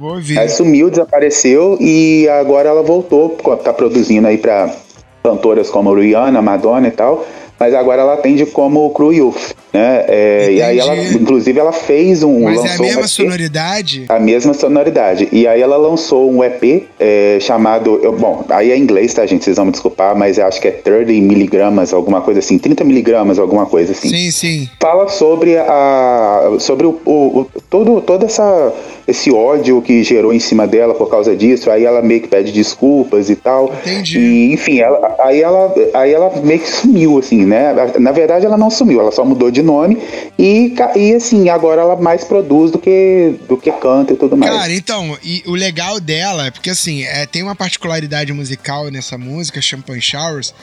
Ouvir. 0.00 0.38
Ela 0.38 0.48
sumiu, 0.48 0.90
desapareceu 0.90 1.76
e 1.80 2.28
agora 2.28 2.68
ela 2.68 2.82
voltou, 2.82 3.30
tá 3.62 3.72
produzindo 3.72 4.26
aí 4.28 4.38
pra 4.38 4.74
cantoras 5.22 5.70
como 5.70 5.94
Rihanna, 5.94 6.40
Madonna 6.42 6.88
e 6.88 6.90
tal. 6.90 7.24
Mas 7.58 7.74
agora 7.74 8.02
ela 8.02 8.14
atende 8.14 8.44
como 8.46 8.90
Crew 8.90 9.12
Youth, 9.12 9.54
né? 9.76 10.04
É, 10.08 10.52
e 10.52 10.62
aí 10.62 10.78
ela, 10.78 10.96
inclusive, 10.96 11.60
ela 11.60 11.72
fez 11.72 12.22
um. 12.22 12.44
Mas 12.44 12.64
é 12.64 12.74
a 12.74 12.78
mesma 12.78 13.02
um 13.02 13.08
sonoridade? 13.08 14.04
A 14.08 14.18
mesma 14.18 14.54
sonoridade. 14.54 15.28
E 15.30 15.46
aí 15.46 15.60
ela 15.60 15.76
lançou 15.76 16.30
um 16.32 16.42
EP 16.42 16.84
é, 16.98 17.36
chamado. 17.40 18.00
Eu, 18.02 18.12
bom, 18.12 18.44
aí 18.48 18.70
é 18.70 18.76
em 18.76 18.80
inglês, 18.80 19.12
tá, 19.12 19.26
gente? 19.26 19.44
Vocês 19.44 19.56
vão 19.56 19.66
me 19.66 19.72
desculpar, 19.72 20.16
mas 20.16 20.38
eu 20.38 20.46
acho 20.46 20.60
que 20.60 20.68
é 20.68 20.70
30 20.70 21.12
miligramas, 21.12 21.92
alguma 21.92 22.22
coisa 22.22 22.40
assim, 22.40 22.58
30 22.58 22.84
miligramas, 22.84 23.38
alguma 23.38 23.66
coisa 23.66 23.92
assim. 23.92 24.08
Sim, 24.08 24.30
sim. 24.30 24.68
Fala 24.80 25.08
sobre 25.08 25.58
a. 25.58 26.56
sobre 26.58 26.86
o, 26.86 26.98
o, 27.04 27.40
o 27.40 27.46
todo, 27.68 28.00
toda 28.00 28.24
essa 28.24 28.72
esse 29.06 29.30
ódio 29.32 29.80
que 29.80 30.02
gerou 30.02 30.32
em 30.32 30.38
cima 30.40 30.66
dela 30.66 30.94
por 30.94 31.08
causa 31.08 31.36
disso. 31.36 31.70
Aí 31.70 31.84
ela 31.84 32.02
meio 32.02 32.20
que 32.20 32.28
pede 32.28 32.50
desculpas 32.50 33.30
e 33.30 33.36
tal. 33.36 33.72
Entendi. 33.82 34.18
E, 34.18 34.52
enfim, 34.52 34.80
ela, 34.80 35.14
aí, 35.20 35.40
ela, 35.40 35.72
aí 35.94 36.12
ela 36.12 36.32
meio 36.42 36.60
que 36.60 36.68
sumiu, 36.68 37.18
assim, 37.18 37.44
né? 37.44 37.74
Na 37.98 38.10
verdade, 38.10 38.44
ela 38.44 38.56
não 38.56 38.70
sumiu, 38.70 39.00
ela 39.00 39.12
só 39.12 39.24
mudou 39.24 39.50
de 39.50 39.62
nome. 39.66 39.98
E, 40.38 40.74
e 40.96 41.14
assim, 41.14 41.48
agora 41.48 41.82
ela 41.82 41.96
mais 41.96 42.24
produz 42.24 42.70
do 42.70 42.78
que, 42.78 43.34
do 43.48 43.56
que 43.56 43.70
canta 43.72 44.12
e 44.12 44.16
tudo 44.16 44.36
mais. 44.36 44.52
Cara, 44.52 44.72
então, 44.72 45.16
e 45.22 45.42
o 45.46 45.52
legal 45.52 46.00
dela 46.00 46.46
é 46.46 46.50
porque, 46.50 46.70
assim, 46.70 47.02
é, 47.02 47.26
tem 47.26 47.42
uma 47.42 47.54
particularidade 47.54 48.32
musical 48.32 48.90
nessa 48.90 49.18
música, 49.18 49.60
Champagne 49.60 50.00
Showers, 50.00 50.54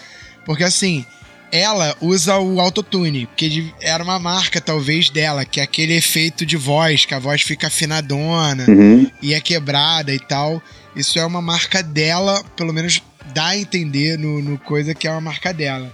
porque, 0.46 0.64
assim 0.64 1.06
ela 1.54 1.96
usa 2.02 2.40
o 2.40 2.60
autotune, 2.60 3.30
que 3.38 3.72
era 3.80 4.04
uma 4.04 4.18
marca 4.18 4.60
talvez 4.60 5.12
dela, 5.12 5.46
que 5.46 5.60
é 5.60 5.64
aquele 5.64 5.94
efeito 5.94 6.48
de 6.48 6.58
voz, 6.58 7.06
que 7.06 7.14
a 7.14 7.20
voz 7.20 7.44
fica 7.44 7.68
afinadona 7.68 8.66
uhum. 8.68 9.08
e 9.22 9.36
é 9.36 9.40
quebrada 9.40 10.12
e 10.12 10.18
tal. 10.18 10.60
Isso 10.96 11.20
é 11.20 11.24
uma 11.24 11.44
marca 11.44 11.84
dela, 11.84 12.44
pelo 12.56 12.74
menos 12.74 13.04
dá 13.36 13.50
a 13.50 13.58
entender 13.58 14.18
no, 14.18 14.42
no 14.42 14.58
coisa 14.58 14.96
que 14.96 15.08
é 15.08 15.12
uma 15.12 15.22
marca 15.22 15.54
dela. 15.54 15.94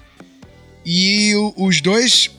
E 0.86 1.36
o, 1.36 1.54
os 1.58 1.82
dois, 1.82 2.32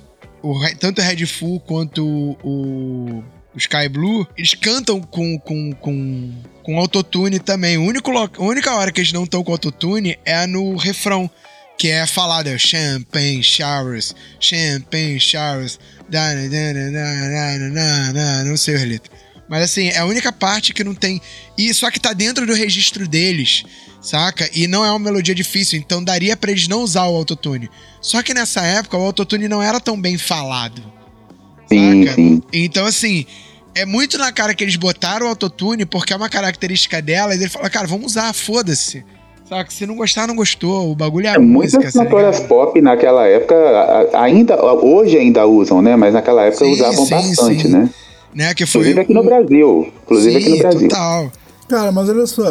o, 0.42 0.58
tanto 0.78 1.00
o 1.00 1.04
Red 1.04 1.26
Full 1.26 1.60
quanto 1.60 2.04
o, 2.06 3.24
o, 3.54 3.58
Sky 3.58 3.88
Blue, 3.88 4.26
eles 4.36 4.54
cantam 4.54 5.00
com, 5.00 5.38
com, 5.38 5.72
com, 5.72 6.32
com 6.62 6.78
autotune 6.78 7.38
também. 7.38 7.76
O 7.78 7.82
único, 7.82 8.10
a 8.16 8.30
única 8.38 8.74
hora 8.74 8.92
que 8.92 9.00
eles 9.00 9.12
não 9.12 9.24
estão 9.24 9.42
com 9.42 9.52
autotune 9.52 10.18
é 10.24 10.46
no 10.46 10.76
refrão 10.76 11.30
que 11.76 11.88
é 11.88 12.06
falado 12.06 12.46
champagne 12.58 13.42
showers, 13.42 14.14
champagne 14.38 15.18
showers, 15.18 15.78
não 18.44 18.56
sei 18.56 18.76
o 18.76 18.86
letra. 18.86 19.10
Mas 19.48 19.62
assim, 19.64 19.88
é 19.88 19.98
a 19.98 20.04
única 20.04 20.30
parte 20.30 20.74
que 20.74 20.84
não 20.84 20.94
tem. 20.94 21.20
E 21.56 21.72
só 21.72 21.90
que 21.90 21.98
tá 21.98 22.12
dentro 22.12 22.46
do 22.46 22.52
registro 22.52 23.08
deles, 23.08 23.64
saca? 24.00 24.48
E 24.54 24.66
não 24.66 24.84
é 24.84 24.90
uma 24.90 24.98
melodia 24.98 25.34
difícil, 25.34 25.78
então 25.78 26.02
daria 26.02 26.36
para 26.36 26.50
eles 26.50 26.68
não 26.68 26.82
usar 26.82 27.06
o 27.06 27.16
autotune. 27.16 27.68
Só 28.00 28.22
que 28.22 28.34
nessa 28.34 28.62
época 28.62 28.96
o 28.96 29.02
autotune 29.02 29.48
não 29.48 29.62
era 29.62 29.80
tão 29.80 30.00
bem 30.00 30.16
falado. 30.16 30.82
Sim, 31.68 32.04
saca? 32.04 32.14
sim. 32.14 32.42
Então 32.52 32.86
assim, 32.86 33.26
é 33.74 33.84
muito 33.84 34.18
na 34.18 34.32
cara 34.32 34.54
que 34.54 34.64
eles 34.64 34.76
botaram 34.76 35.26
o 35.26 35.28
autotune 35.28 35.84
porque 35.84 36.12
é 36.12 36.16
uma 36.16 36.28
característica 36.28 37.00
delas. 37.00 37.36
E 37.36 37.42
ele 37.42 37.50
fala, 37.50 37.70
cara, 37.70 37.86
vamos 37.86 38.06
usar, 38.06 38.32
foda-se. 38.32 39.04
Saca? 39.48 39.70
Se 39.70 39.84
não 39.84 39.96
gostar, 39.96 40.28
não 40.28 40.36
gostou. 40.36 40.92
O 40.92 40.94
bagulho 40.94 41.26
é, 41.26 41.34
é 41.34 41.38
música. 41.38 41.78
Muitas 41.78 41.94
cantoras 41.94 42.40
pop 42.40 42.80
naquela 42.80 43.26
época, 43.26 43.56
ainda, 44.14 44.62
hoje 44.64 45.16
ainda 45.16 45.44
usam, 45.44 45.82
né? 45.82 45.96
Mas 45.96 46.14
naquela 46.14 46.44
época 46.44 46.64
sim, 46.64 46.72
usavam 46.72 47.04
sim, 47.04 47.10
bastante, 47.10 47.62
sim. 47.62 47.68
né? 47.68 47.90
né? 48.32 48.54
Que 48.54 48.64
foi 48.64 48.82
Inclusive 48.82 49.00
aqui 49.00 49.14
no 49.14 49.24
Brasil. 49.24 49.92
Inclusive 50.04 50.36
aqui 50.36 50.48
no 50.50 50.58
Brasil. 50.58 50.88
Total. 50.88 51.32
Cara, 51.70 51.92
mas 51.92 52.08
olha 52.08 52.26
só, 52.26 52.42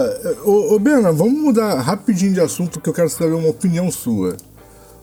ô, 0.45 0.75
ô 0.75 0.79
Bena, 0.79 1.11
vamos 1.11 1.37
mudar 1.37 1.81
rapidinho 1.81 2.33
de 2.33 2.39
assunto 2.39 2.79
que 2.79 2.87
eu 2.87 2.93
quero 2.93 3.09
saber 3.09 3.33
uma 3.33 3.49
opinião 3.49 3.91
sua. 3.91 4.37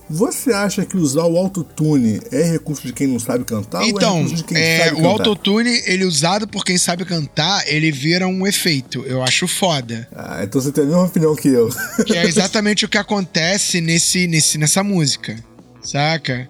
Você 0.08 0.54
acha 0.54 0.86
que 0.86 0.96
usar 0.96 1.24
o 1.26 1.36
autotune 1.36 2.22
é 2.32 2.44
recurso 2.44 2.86
de 2.86 2.94
quem 2.94 3.08
não 3.08 3.18
sabe 3.18 3.44
cantar 3.44 3.86
então, 3.86 4.14
ou 4.14 4.20
é 4.20 4.22
recurso 4.22 4.36
de 4.36 4.44
quem 4.44 4.56
é, 4.56 4.78
sabe 4.78 4.96
cantar? 4.96 5.06
O 5.06 5.10
autotune, 5.10 5.82
ele 5.84 6.06
usado 6.06 6.48
por 6.48 6.64
quem 6.64 6.78
sabe 6.78 7.04
cantar, 7.04 7.62
ele 7.68 7.92
vira 7.92 8.26
um 8.26 8.46
efeito. 8.46 9.04
Eu 9.04 9.22
acho 9.22 9.46
foda. 9.46 10.08
Ah, 10.16 10.40
então 10.42 10.62
você 10.62 10.72
tem 10.72 10.84
a 10.84 10.86
mesma 10.86 11.04
opinião 11.04 11.36
que 11.36 11.48
eu. 11.48 11.68
Que 12.06 12.16
é 12.16 12.24
exatamente 12.24 12.86
o 12.86 12.88
que 12.88 12.96
acontece 12.96 13.82
nesse, 13.82 14.26
nesse, 14.26 14.56
nessa 14.56 14.82
música. 14.82 15.36
Saca? 15.82 16.48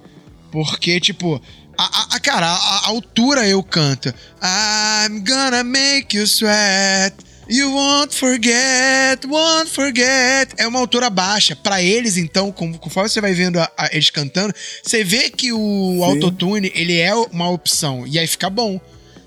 Porque, 0.52 1.00
tipo, 1.00 1.42
a, 1.76 2.14
a, 2.14 2.20
cara, 2.20 2.46
a, 2.46 2.52
a 2.52 2.88
altura 2.90 3.44
eu 3.48 3.60
canto. 3.60 4.14
I'm 4.40 5.24
gonna 5.24 5.64
make 5.64 6.16
you 6.16 6.28
sweat. 6.28 7.26
You 7.48 7.72
won't 7.72 8.12
forget, 8.12 9.24
won't 9.24 9.70
forget. 9.70 10.52
É 10.56 10.66
uma 10.66 10.80
altura 10.80 11.08
baixa. 11.08 11.54
Para 11.54 11.80
eles, 11.80 12.16
então, 12.16 12.50
conforme 12.50 13.08
você 13.08 13.20
vai 13.20 13.34
vendo 13.34 13.60
a, 13.60 13.70
a, 13.78 13.88
eles 13.92 14.10
cantando, 14.10 14.52
você 14.82 15.04
vê 15.04 15.30
que 15.30 15.52
o 15.52 15.58
Sim. 15.58 16.02
autotune, 16.02 16.72
ele 16.74 16.98
é 16.98 17.14
uma 17.14 17.48
opção. 17.48 18.04
E 18.04 18.18
aí 18.18 18.26
fica 18.26 18.50
bom, 18.50 18.80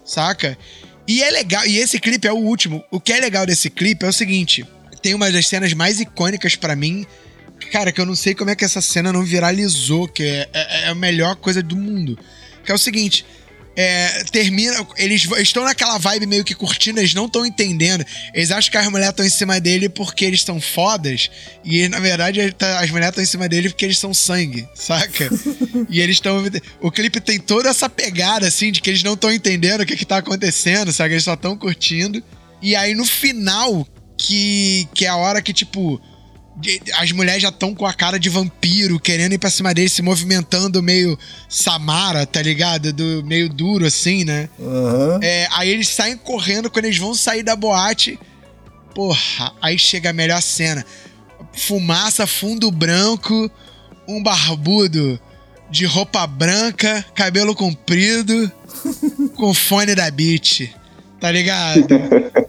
saca? 0.03 0.57
E 1.07 1.23
é 1.23 1.31
legal, 1.31 1.65
e 1.65 1.77
esse 1.77 1.97
clipe 1.97 2.27
é 2.27 2.33
o 2.33 2.37
último. 2.37 2.83
O 2.91 2.99
que 2.99 3.13
é 3.13 3.21
legal 3.21 3.45
desse 3.45 3.69
clipe 3.69 4.05
é 4.05 4.09
o 4.09 4.13
seguinte: 4.13 4.65
tem 5.01 5.13
uma 5.13 5.31
das 5.31 5.47
cenas 5.47 5.73
mais 5.73 6.01
icônicas 6.01 6.55
para 6.55 6.75
mim. 6.75 7.05
Cara, 7.71 7.91
que 7.91 8.01
eu 8.01 8.05
não 8.05 8.15
sei 8.15 8.35
como 8.35 8.49
é 8.49 8.55
que 8.55 8.65
essa 8.65 8.81
cena 8.81 9.13
não 9.13 9.23
viralizou, 9.23 10.07
que 10.09 10.23
é, 10.23 10.49
é, 10.51 10.81
é 10.83 10.87
a 10.89 10.95
melhor 10.95 11.37
coisa 11.37 11.63
do 11.63 11.75
mundo. 11.75 12.19
Que 12.65 12.71
é 12.71 12.75
o 12.75 12.77
seguinte: 12.77 13.25
é, 13.75 14.23
termina. 14.31 14.85
Eles 14.97 15.27
estão 15.39 15.63
naquela 15.63 15.97
vibe 15.97 16.25
meio 16.25 16.43
que 16.43 16.53
curtindo, 16.53 16.99
eles 16.99 17.13
não 17.13 17.25
estão 17.25 17.45
entendendo. 17.45 18.05
Eles 18.33 18.51
acham 18.51 18.71
que 18.71 18.77
as 18.77 18.87
mulheres 18.87 19.09
estão 19.09 19.25
em 19.25 19.29
cima 19.29 19.59
dele 19.59 19.89
porque 19.89 20.25
eles 20.25 20.43
são 20.43 20.59
fodas. 20.59 21.29
E 21.63 21.87
na 21.87 21.99
verdade 21.99 22.51
tá, 22.53 22.79
as 22.79 22.89
mulheres 22.89 23.09
estão 23.09 23.23
em 23.23 23.27
cima 23.27 23.47
dele 23.47 23.69
porque 23.69 23.85
eles 23.85 23.97
são 23.97 24.13
sangue, 24.13 24.67
saca? 24.75 25.29
e 25.89 25.99
eles 26.01 26.17
estão. 26.17 26.43
O 26.81 26.91
clipe 26.91 27.19
tem 27.21 27.39
toda 27.39 27.69
essa 27.69 27.89
pegada, 27.89 28.47
assim, 28.47 28.71
de 28.71 28.81
que 28.81 28.89
eles 28.89 29.03
não 29.03 29.13
estão 29.13 29.31
entendendo 29.31 29.81
o 29.81 29.85
que, 29.85 29.95
que 29.95 30.05
tá 30.05 30.17
acontecendo, 30.17 30.91
saca? 30.91 31.13
Eles 31.13 31.23
só 31.23 31.33
estão 31.33 31.57
curtindo. 31.57 32.23
E 32.61 32.75
aí 32.75 32.93
no 32.93 33.05
final, 33.05 33.87
que, 34.17 34.87
que 34.93 35.05
é 35.05 35.09
a 35.09 35.15
hora 35.15 35.41
que, 35.41 35.53
tipo 35.53 36.01
as 36.95 37.11
mulheres 37.11 37.41
já 37.41 37.49
estão 37.49 37.73
com 37.73 37.85
a 37.85 37.93
cara 37.93 38.19
de 38.19 38.29
vampiro, 38.29 38.99
querendo 38.99 39.33
ir 39.33 39.37
pra 39.37 39.49
cima 39.49 39.73
dele, 39.73 39.89
se 39.89 40.01
movimentando 40.01 40.83
meio 40.83 41.17
Samara, 41.47 42.25
tá 42.25 42.41
ligado? 42.41 42.91
Do, 42.91 43.23
meio 43.23 43.47
duro 43.47 43.85
assim, 43.85 44.25
né? 44.25 44.49
Uhum. 44.59 45.19
É, 45.21 45.47
aí 45.51 45.69
eles 45.69 45.87
saem 45.87 46.17
correndo, 46.17 46.69
quando 46.69 46.85
eles 46.85 46.97
vão 46.97 47.13
sair 47.13 47.43
da 47.43 47.55
boate, 47.55 48.19
porra, 48.93 49.53
aí 49.61 49.79
chega 49.79 50.09
a 50.09 50.13
melhor 50.13 50.41
cena. 50.41 50.85
Fumaça, 51.53 52.27
fundo 52.27 52.69
branco, 52.71 53.49
um 54.07 54.21
barbudo 54.21 55.19
de 55.69 55.85
roupa 55.85 56.25
branca, 56.27 57.05
cabelo 57.15 57.55
comprido, 57.55 58.51
com 59.35 59.53
fone 59.53 59.95
da 59.95 60.09
Beat. 60.11 60.71
Tá 61.19 61.31
ligado? 61.31 61.85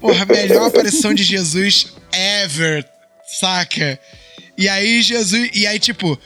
Porra, 0.00 0.24
melhor 0.24 0.68
aparição 0.68 1.12
de 1.12 1.22
Jesus 1.24 1.92
ever, 2.12 2.88
saca? 3.38 3.98
E 4.56 4.68
aí 4.68 5.02
Jesus. 5.02 5.50
E 5.54 5.66
aí, 5.66 5.78
tipo. 5.78 6.18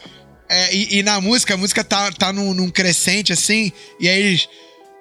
É, 0.48 0.74
e, 0.74 0.98
e, 0.98 1.02
na 1.02 1.20
música, 1.20 1.55
a 1.55 1.57
música 1.57 1.82
tá, 1.82 2.12
tá 2.12 2.32
num, 2.32 2.52
num 2.52 2.68
crescente 2.68 3.32
assim, 3.32 3.72
e 3.98 4.09
aí 4.09 4.20
eles. 4.22 4.48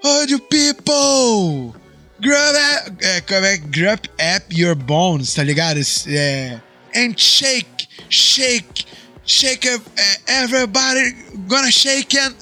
Oh, 0.04 0.24
you 0.24 0.39
people! 0.39 1.80
Grab 2.20 2.56
é, 3.01 3.18
é, 3.18 3.58
grab 3.58 4.10
up 4.38 4.56
your 4.56 4.76
bones, 4.76 5.34
tá 5.34 5.43
ligado? 5.43 5.82
É, 6.08 6.60
and 6.95 7.14
shake, 7.18 7.88
shake, 8.10 8.86
shake 9.26 9.68
é, 9.68 10.41
everybody 10.43 11.14
gonna 11.47 11.72
shake 11.72 12.18
and. 12.18 12.34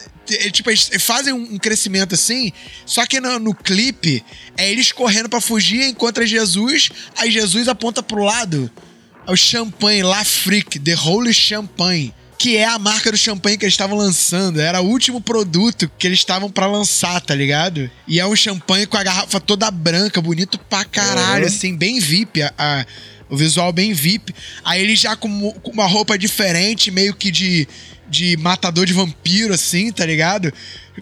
Tipo, 0.53 0.69
eles 0.69 0.89
fazem 0.99 1.33
um 1.33 1.57
crescimento 1.57 2.15
assim, 2.15 2.53
só 2.85 3.05
que 3.05 3.19
no, 3.19 3.37
no 3.37 3.53
clipe 3.53 4.23
é 4.55 4.69
eles 4.69 4.91
correndo 4.91 5.27
para 5.27 5.41
fugir, 5.41 5.83
encontra 5.87 6.25
Jesus, 6.25 6.89
aí 7.17 7.29
Jesus 7.29 7.67
aponta 7.67 8.01
pro 8.01 8.23
lado 8.23 8.71
é 8.71 8.90
o 9.27 9.35
champanhe 9.35 10.03
La 10.03 10.23
Frique, 10.23 10.79
The 10.79 10.95
Holy 10.95 11.33
Champagne, 11.33 12.13
que 12.37 12.57
é 12.57 12.65
a 12.65 12.79
marca 12.79 13.11
do 13.11 13.17
champanhe 13.17 13.57
que 13.57 13.65
eles 13.65 13.73
estavam 13.73 13.97
lançando. 13.97 14.59
Era 14.59 14.81
o 14.81 14.87
último 14.87 15.21
produto 15.21 15.89
que 15.97 16.07
eles 16.07 16.19
estavam 16.19 16.49
para 16.49 16.65
lançar, 16.65 17.21
tá 17.21 17.35
ligado? 17.35 17.89
E 18.07 18.19
é 18.19 18.25
um 18.25 18.35
champanhe 18.35 18.87
com 18.87 18.97
a 18.97 19.03
garrafa 19.03 19.39
toda 19.39 19.69
branca, 19.69 20.21
bonito 20.21 20.57
pra 20.57 20.83
caralho, 20.83 21.43
uhum. 21.43 21.47
assim, 21.47 21.75
bem 21.75 21.99
VIP. 21.99 22.41
A, 22.41 22.53
a, 22.57 22.85
o 23.29 23.37
visual 23.37 23.71
bem 23.71 23.93
VIP. 23.93 24.35
Aí 24.63 24.81
ele 24.81 24.95
já 24.95 25.15
com, 25.15 25.51
com 25.53 25.71
uma 25.71 25.87
roupa 25.87 26.17
diferente, 26.17 26.91
meio 26.91 27.15
que 27.15 27.31
de, 27.31 27.67
de 28.09 28.35
matador 28.37 28.85
de 28.85 28.93
vampiro, 28.93 29.53
assim, 29.53 29.89
tá 29.91 30.05
ligado? 30.05 30.53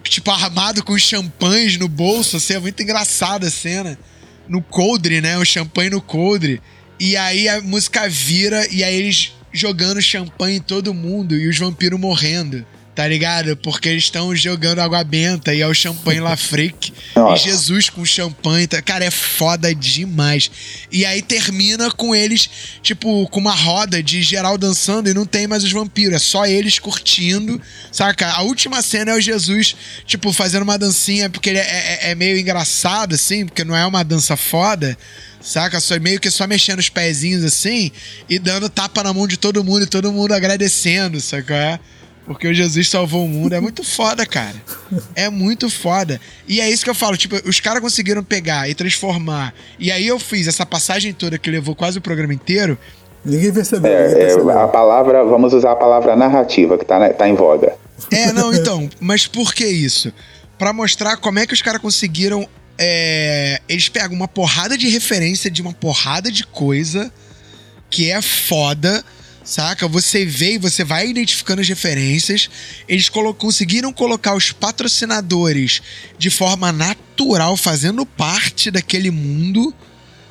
Tipo, 0.04 0.30
armado 0.30 0.84
com 0.84 0.98
champanhes 0.98 1.78
no 1.78 1.88
bolso, 1.88 2.38
assim, 2.38 2.54
é 2.54 2.60
muito 2.60 2.84
engraçada 2.84 3.48
a 3.48 3.52
cena. 3.52 3.98
No 4.48 4.62
coldre, 4.62 5.22
né? 5.22 5.38
O 5.38 5.46
champanhe 5.46 5.90
no 5.90 6.02
coldre. 6.02 6.62
E 7.00 7.16
aí 7.16 7.48
a 7.48 7.62
música 7.62 8.08
vira 8.10 8.68
e 8.72 8.84
aí 8.84 8.96
eles 8.96 9.34
jogando 9.52 10.02
champanhe 10.02 10.58
em 10.58 10.62
todo 10.62 10.94
mundo 10.94 11.36
e 11.36 11.48
os 11.48 11.58
vampiros 11.58 12.00
morrendo, 12.00 12.64
tá 12.94 13.08
ligado? 13.08 13.56
Porque 13.58 13.88
eles 13.90 14.04
estão 14.04 14.36
jogando 14.36 14.80
água 14.80 15.04
benta 15.04 15.54
e 15.56 15.62
é 15.62 15.68
o 15.68 15.74
champanhe 15.74 16.20
Lafrique. 16.20 16.92
e 17.16 17.20
Nossa. 17.20 17.44
Jesus 17.44 17.90
com 17.90 18.06
champanhe. 18.06 18.68
tá- 18.68 18.82
Cara, 18.82 19.06
é 19.06 19.10
foda 19.10 19.74
demais. 19.74 20.52
E 20.92 21.06
aí 21.06 21.22
termina 21.22 21.90
com 21.90 22.14
eles, 22.14 22.50
tipo, 22.84 23.28
com 23.30 23.40
uma 23.40 23.56
roda 23.56 24.04
de 24.04 24.22
geral 24.22 24.58
dançando 24.58 25.10
e 25.10 25.14
não 25.14 25.26
tem 25.26 25.48
mais 25.48 25.64
os 25.64 25.72
vampiros. 25.72 26.16
É 26.16 26.20
só 26.20 26.46
eles 26.46 26.78
curtindo, 26.78 27.60
saca? 27.92 28.28
A 28.30 28.42
última 28.42 28.82
cena 28.82 29.12
é 29.12 29.16
o 29.16 29.22
Jesus, 29.22 29.76
tipo, 30.06 30.32
fazendo 30.34 30.64
uma 30.64 30.78
dancinha, 30.78 31.30
porque 31.30 31.50
ele 31.50 31.60
é, 31.60 31.62
é- 31.62 32.12
é 32.12 32.16
meio 32.16 32.38
engraçado, 32.38 33.16
assim, 33.16 33.46
porque 33.46 33.64
não 33.64 33.76
é 33.76 33.86
uma 33.86 34.04
dança 34.04 34.36
foda. 34.38 34.96
Saca? 35.42 35.80
Só 35.80 36.00
meio 36.00 36.20
que 36.20 36.30
só 36.30 36.46
mexendo 36.48 36.80
os 36.80 36.90
pezinhos 36.90 37.44
assim 37.44 37.92
e 38.30 38.38
dando 38.38 38.70
tapa 38.70 39.02
na 39.04 39.14
mão 39.14 39.28
de 39.28 39.38
todo 39.38 39.64
mundo 39.64 39.84
e 39.84 39.88
todo 39.88 40.12
mundo 40.12 40.34
agradecendo, 40.34 41.20
saca? 41.22 41.80
Porque 42.26 42.48
o 42.48 42.54
Jesus 42.54 42.88
salvou 42.90 43.26
o 43.26 43.28
mundo. 43.28 43.54
É 43.54 43.60
muito 43.60 43.84
foda, 43.84 44.24
cara. 44.26 44.54
É 45.16 45.30
muito 45.30 45.68
foda. 45.70 46.22
E 46.48 46.62
é 46.62 46.70
isso 46.70 46.84
que 46.84 46.90
eu 46.90 46.94
falo, 46.94 47.18
tipo, 47.18 47.36
os 47.48 47.60
caras 47.60 47.82
conseguiram 47.82 48.24
pegar 48.24 48.70
e 48.70 48.76
transformar. 48.76 49.52
E 49.80 49.92
aí 49.92 50.06
eu 50.08 50.20
fiz 50.20 50.48
essa 50.48 50.64
passagem 50.66 51.12
toda 51.12 51.40
que 51.40 51.50
levou 51.50 51.74
quase 51.74 51.98
o 51.98 52.02
programa 52.02 52.32
inteiro. 52.34 52.78
Ninguém 53.26 53.52
percebeu. 53.52 53.92
ninguém 53.92 54.06
É, 54.06 54.12
é, 54.12 54.26
percebeu. 54.28 54.60
a 54.60 54.68
palavra, 54.68 55.24
vamos 55.24 55.54
usar 55.54 55.72
a 55.72 55.76
palavra 55.76 56.16
narrativa, 56.16 56.78
que 56.78 56.86
tá, 56.86 57.00
na- 57.00 57.10
tá 57.10 57.28
em 57.28 57.34
voga. 57.34 57.74
É, 58.12 58.32
não, 58.32 58.54
então, 58.54 58.88
mas 59.00 59.26
por 59.26 59.52
que 59.54 59.66
isso? 59.66 60.14
Pra 60.58 60.72
mostrar 60.72 61.18
como 61.18 61.40
é 61.40 61.48
que 61.48 61.54
os 61.54 61.62
caras 61.64 61.82
conseguiram. 61.82 62.48
É, 62.82 63.62
eles 63.68 63.90
pegam 63.90 64.16
uma 64.16 64.28
porrada 64.28 64.78
de 64.78 64.88
referência 64.88 65.52
de 65.52 65.62
uma 65.62 65.74
porrada 65.74 66.32
de 66.32 66.46
coisa 66.46 67.12
que 67.90 68.10
é 68.10 68.22
foda, 68.22 69.04
saca? 69.44 69.86
Você 69.88 70.26
vê 70.26 70.54
e 70.54 70.58
você 70.58 70.86
vai 70.86 71.10
identificando 71.10 71.60
as 71.60 71.68
referências. 71.68 72.50
Eles 72.88 73.10
colo- 73.10 73.34
conseguiram 73.34 73.92
colocar 73.92 74.34
os 74.34 74.54
patrocinadores 74.54 75.82
de 76.18 76.30
forma 76.30 76.72
natural, 76.72 77.58
fazendo 77.58 78.06
parte 78.06 78.72
daquele 78.72 79.12
mundo. 79.12 79.74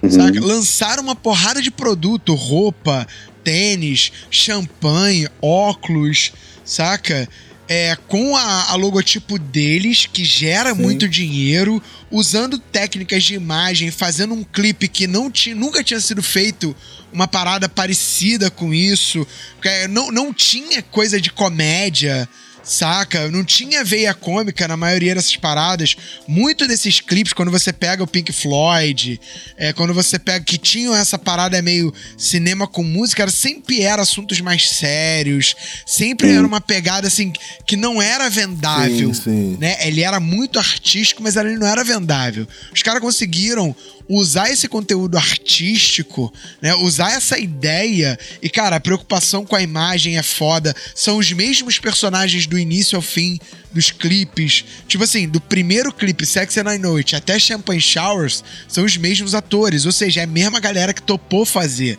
Saca? 0.08 0.40
Lançaram 0.40 1.02
uma 1.02 1.16
porrada 1.16 1.60
de 1.60 1.70
produto, 1.70 2.34
roupa, 2.34 3.06
tênis, 3.44 4.10
champanhe, 4.30 5.28
óculos, 5.42 6.32
saca? 6.64 7.28
É, 7.68 7.96
com 8.08 8.34
a, 8.34 8.70
a 8.70 8.74
logotipo 8.76 9.38
deles, 9.38 10.06
que 10.10 10.24
gera 10.24 10.74
Sim. 10.74 10.80
muito 10.80 11.06
dinheiro, 11.06 11.82
usando 12.10 12.58
técnicas 12.58 13.22
de 13.24 13.34
imagem, 13.34 13.90
fazendo 13.90 14.32
um 14.32 14.42
clipe 14.42 14.88
que 14.88 15.06
não 15.06 15.30
tinha, 15.30 15.54
nunca 15.54 15.84
tinha 15.84 16.00
sido 16.00 16.22
feito 16.22 16.74
uma 17.12 17.28
parada 17.28 17.68
parecida 17.68 18.50
com 18.50 18.72
isso. 18.72 19.26
porque 19.54 19.86
Não, 19.88 20.10
não 20.10 20.32
tinha 20.32 20.82
coisa 20.82 21.20
de 21.20 21.30
comédia, 21.30 22.28
saca? 22.62 23.30
Não 23.30 23.44
tinha 23.44 23.84
veia 23.84 24.12
cômica 24.14 24.68
na 24.68 24.76
maioria 24.76 25.14
dessas 25.14 25.36
paradas. 25.36 25.96
Muito 26.26 26.66
desses 26.66 27.00
clipes, 27.00 27.32
quando 27.32 27.50
você 27.50 27.72
pega 27.72 28.02
o 28.02 28.06
Pink 28.06 28.32
Floyd, 28.32 29.20
é, 29.56 29.72
quando 29.72 29.94
você 29.94 30.18
pega 30.18 30.44
que 30.44 30.58
tinham 30.58 30.94
essa 30.94 31.18
parada 31.18 31.60
meio 31.62 31.92
cinema 32.16 32.66
com 32.66 32.82
música, 32.82 33.22
era, 33.22 33.30
sempre 33.30 33.82
era 33.82 34.02
assuntos 34.02 34.40
mais 34.40 34.68
sérios, 34.68 35.54
sempre 35.86 36.30
era 36.30 36.46
uma 36.46 36.60
pegada 36.60 37.06
assim 37.06 37.32
que 37.66 37.76
não 37.76 38.00
era 38.00 38.28
vendável, 38.28 39.12
Sim, 39.14 39.22
sim. 39.22 39.56
né? 39.60 39.76
Ele 39.86 40.02
era 40.02 40.20
muito 40.20 40.58
artístico, 40.58 41.22
mas 41.22 41.36
ele 41.36 41.56
não 41.56 41.66
era 41.66 41.82
vendável. 41.84 42.46
Os 42.72 42.82
caras 42.82 43.00
conseguiram 43.00 43.74
usar 44.08 44.50
esse 44.50 44.66
conteúdo 44.66 45.18
artístico, 45.18 46.32
né? 46.62 46.74
Usar 46.74 47.12
essa 47.12 47.38
ideia 47.38 48.18
e, 48.40 48.48
cara, 48.48 48.76
a 48.76 48.80
preocupação 48.80 49.44
com 49.44 49.54
a 49.54 49.62
imagem 49.62 50.16
é 50.16 50.22
foda. 50.22 50.74
São 50.94 51.18
os 51.18 51.30
mesmos 51.32 51.78
personagens 51.78 52.46
do 52.46 52.58
início 52.58 52.96
ao 52.96 53.02
fim 53.02 53.38
dos 53.72 53.90
clipes. 53.90 54.64
Tipo 54.86 55.04
assim, 55.04 55.28
do 55.28 55.40
primeiro 55.40 55.92
clipe, 55.92 56.24
Sex 56.24 56.56
and 56.56 56.74
I 56.74 56.96
It, 56.96 57.16
até 57.16 57.38
Champagne 57.38 57.80
Showers, 57.80 58.42
são 58.66 58.84
os 58.84 58.96
mesmos 58.96 59.34
atores. 59.34 59.84
Ou 59.84 59.92
seja, 59.92 60.20
é 60.20 60.24
a 60.24 60.26
mesma 60.26 60.58
galera 60.58 60.94
que 60.94 61.02
topou 61.02 61.44
fazer. 61.44 61.98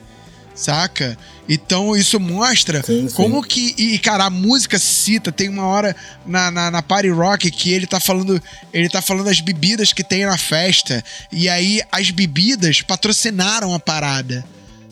Saca? 0.59 1.17
Então 1.47 1.95
isso 1.95 2.19
mostra 2.19 2.83
Sim, 2.83 3.07
sim. 3.07 3.15
como 3.15 3.41
que. 3.41 3.73
E, 3.77 3.97
cara, 3.97 4.25
a 4.25 4.29
música 4.29 4.77
cita, 4.77 5.31
tem 5.31 5.47
uma 5.47 5.65
hora 5.65 5.95
na, 6.25 6.51
na, 6.51 6.69
na 6.69 6.81
Party 6.81 7.09
Rock 7.09 7.49
que 7.49 7.71
ele 7.71 7.87
tá 7.87 7.97
falando. 7.97 8.41
Ele 8.73 8.89
tá 8.89 9.01
falando 9.01 9.25
das 9.25 9.39
bebidas 9.39 9.93
que 9.93 10.03
tem 10.03 10.25
na 10.25 10.37
festa. 10.37 11.01
E 11.31 11.47
aí 11.47 11.81
as 11.89 12.11
bebidas 12.11 12.81
patrocinaram 12.81 13.73
a 13.73 13.79
parada. 13.79 14.43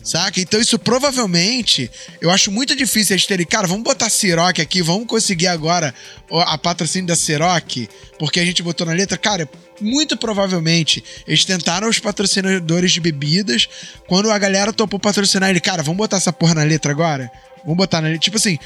Saca? 0.08 0.40
Então 0.40 0.58
isso 0.58 0.78
provavelmente. 0.78 1.90
Eu 2.18 2.30
acho 2.30 2.50
muito 2.50 2.74
difícil 2.74 3.12
eles 3.12 3.26
terem. 3.26 3.44
Cara, 3.44 3.66
vamos 3.66 3.82
botar 3.82 4.08
Ciroc 4.08 4.58
aqui, 4.58 4.80
vamos 4.80 5.06
conseguir 5.06 5.48
agora 5.48 5.94
a 6.30 6.56
patrocínio 6.56 7.06
da 7.06 7.14
Ciroc, 7.14 7.86
porque 8.18 8.40
a 8.40 8.44
gente 8.44 8.62
botou 8.62 8.86
na 8.86 8.94
letra. 8.94 9.18
Cara, 9.18 9.46
muito 9.78 10.16
provavelmente 10.16 11.04
eles 11.26 11.44
tentaram 11.44 11.90
os 11.90 11.98
patrocinadores 11.98 12.90
de 12.90 13.00
bebidas. 13.00 13.68
Quando 14.06 14.30
a 14.30 14.38
galera 14.38 14.72
topou 14.72 14.98
patrocinar 14.98 15.50
ele, 15.50 15.60
cara, 15.60 15.82
vamos 15.82 15.98
botar 15.98 16.16
essa 16.16 16.32
porra 16.32 16.54
na 16.54 16.62
letra 16.62 16.90
agora? 16.90 17.30
Vamos 17.62 17.76
botar 17.76 18.00
na 18.00 18.08
letra. 18.08 18.20
Tipo 18.22 18.38
assim, 18.38 18.58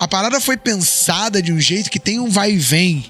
a 0.00 0.08
parada 0.08 0.40
foi 0.40 0.56
pensada 0.56 1.40
de 1.40 1.52
um 1.52 1.60
jeito 1.60 1.90
que 1.90 2.00
tem 2.00 2.18
um 2.18 2.28
vai 2.28 2.54
e 2.54 2.58
vem 2.58 3.06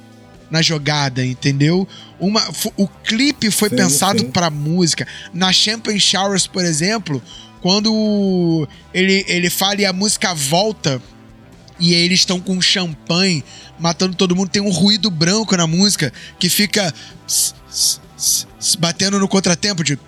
na 0.51 0.61
jogada, 0.61 1.25
entendeu? 1.25 1.89
Uma, 2.21 2.47
o 2.77 2.87
clipe 2.87 3.51
foi 3.51 3.71
Sim, 3.71 3.77
pensado 3.77 4.25
pra 4.27 4.51
música. 4.51 5.07
Na 5.33 5.53
Champagne 5.55 5.99
Showers, 5.99 6.47
por 6.47 6.65
exemplo, 6.65 7.23
quando 7.61 8.69
ele, 8.93 9.25
ele 9.29 9.51
fala 9.51 9.81
e 9.81 9.87
a 9.87 9.93
música 9.93 10.35
volta 10.35 11.01
e 11.81 11.95
eles 11.95 12.21
estão 12.21 12.41
com 12.41 12.61
champanhe 12.61 13.45
matando 13.79 14.17
todo 14.17 14.35
mundo, 14.35 14.49
tem 14.49 14.63
um 14.63 14.71
ruído 14.71 15.11
branco 15.11 15.57
na 15.57 15.67
música 15.67 16.13
que 16.39 16.49
fica 16.49 16.93
batendo 18.79 19.19
no 19.19 19.29
contratempo 19.29 19.85
de 19.85 19.99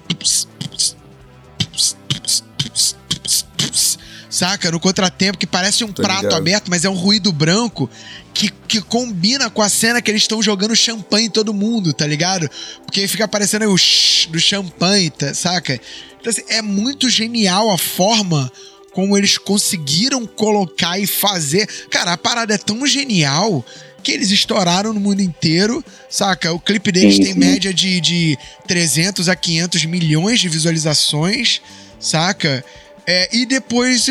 saca? 4.41 4.71
No 4.71 4.81
contratempo 4.81 5.37
que 5.37 5.47
parece 5.47 5.85
um 5.85 5.93
Tô 5.93 6.03
prato 6.03 6.23
ligado. 6.23 6.37
aberto, 6.37 6.71
mas 6.71 6.85
é 6.85 6.89
um 6.89 6.95
ruído 6.95 7.31
branco 7.31 7.91
que, 8.33 8.51
que 8.67 8.81
combina 8.81 9.51
com 9.51 9.61
a 9.61 9.69
cena 9.69 10.01
que 10.01 10.11
eles 10.11 10.23
estão 10.23 10.43
jogando 10.43 10.75
champanhe 10.75 11.27
em 11.27 11.31
todo 11.31 11.53
mundo, 11.53 11.93
tá 11.93 12.07
ligado? 12.07 12.49
Porque 12.87 13.07
fica 13.07 13.27
aparecendo 13.27 13.63
aí 13.63 13.69
o 13.69 13.77
shh 13.77 14.29
do 14.31 14.41
champanhe, 14.41 15.11
tá, 15.11 15.35
saca? 15.35 15.79
Então, 16.19 16.31
assim, 16.31 16.43
é 16.49 16.63
muito 16.63 17.11
genial 17.11 17.71
a 17.71 17.77
forma 17.77 18.51
como 18.93 19.17
eles 19.17 19.37
conseguiram 19.37 20.27
colocar 20.27 20.99
e 20.99 21.07
fazer. 21.07 21.69
Cara, 21.91 22.15
a 22.15 22.19
parada 22.19 22.55
é 22.55 22.59
tão 22.59 22.87
genial 22.87 23.65
que 24.03 24.11
eles 24.11 24.31
estouraram 24.31 24.95
no 24.95 25.01
mundo 25.01 25.21
inteiro, 25.21 25.85
saca? 26.09 26.51
O 26.53 26.59
clipe 26.59 26.91
deles 26.91 27.19
tem 27.19 27.35
média 27.35 27.75
de, 27.75 28.01
de 28.01 28.39
300 28.67 29.29
a 29.29 29.37
500 29.37 29.85
milhões 29.85 30.41
de 30.41 30.49
visualizações, 30.49 31.61
saca? 31.99 32.65
É, 33.07 33.29
e 33.35 33.47
depois 33.47 34.09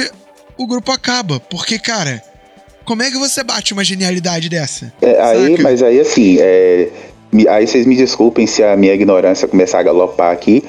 o 0.57 0.67
grupo 0.67 0.91
acaba, 0.91 1.39
porque, 1.39 1.77
cara, 1.79 2.21
como 2.85 3.01
é 3.03 3.09
que 3.11 3.17
você 3.17 3.43
bate 3.43 3.73
uma 3.73 3.83
genialidade 3.83 4.49
dessa? 4.49 4.91
É, 5.01 5.21
aí, 5.21 5.51
Saca? 5.51 5.63
mas 5.63 5.83
aí 5.83 5.99
assim, 5.99 6.37
é, 6.39 6.89
me- 7.31 7.47
aí 7.47 7.65
vocês 7.67 7.85
me 7.85 7.95
desculpem 7.95 8.45
se 8.47 8.63
a 8.63 8.75
minha 8.75 8.93
ignorância 8.93 9.47
começar 9.47 9.79
a 9.79 9.83
galopar 9.83 10.31
aqui, 10.33 10.63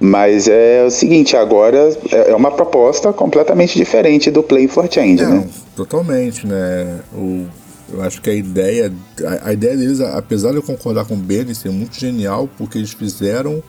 mas 0.00 0.48
é 0.48 0.84
o 0.86 0.90
seguinte, 0.90 1.36
agora 1.36 1.90
é 2.12 2.30
é 2.30 2.34
uma 2.34 2.50
proposta 2.50 3.12
completamente 3.12 3.76
diferente 3.76 4.30
do 4.30 4.42
Play 4.42 4.66
for 4.68 4.90
Change, 4.90 5.22
Não, 5.22 5.38
né? 5.40 5.48
totalmente, 5.76 6.46
né? 6.46 7.00
O, 7.12 7.46
eu 7.92 8.02
acho 8.02 8.20
que 8.20 8.30
a 8.30 8.34
ideia, 8.34 8.92
a, 9.42 9.48
a 9.48 9.52
ideia 9.52 9.76
deles, 9.76 10.00
apesar 10.00 10.50
de 10.50 10.56
eu 10.56 10.62
concordar 10.62 11.04
com 11.04 11.14
o 11.14 11.16
Ben, 11.16 11.52
ser 11.54 11.70
muito 11.70 11.98
genial, 11.98 12.48
porque 12.58 12.78
eles 12.78 12.92
fizeram 12.92 13.62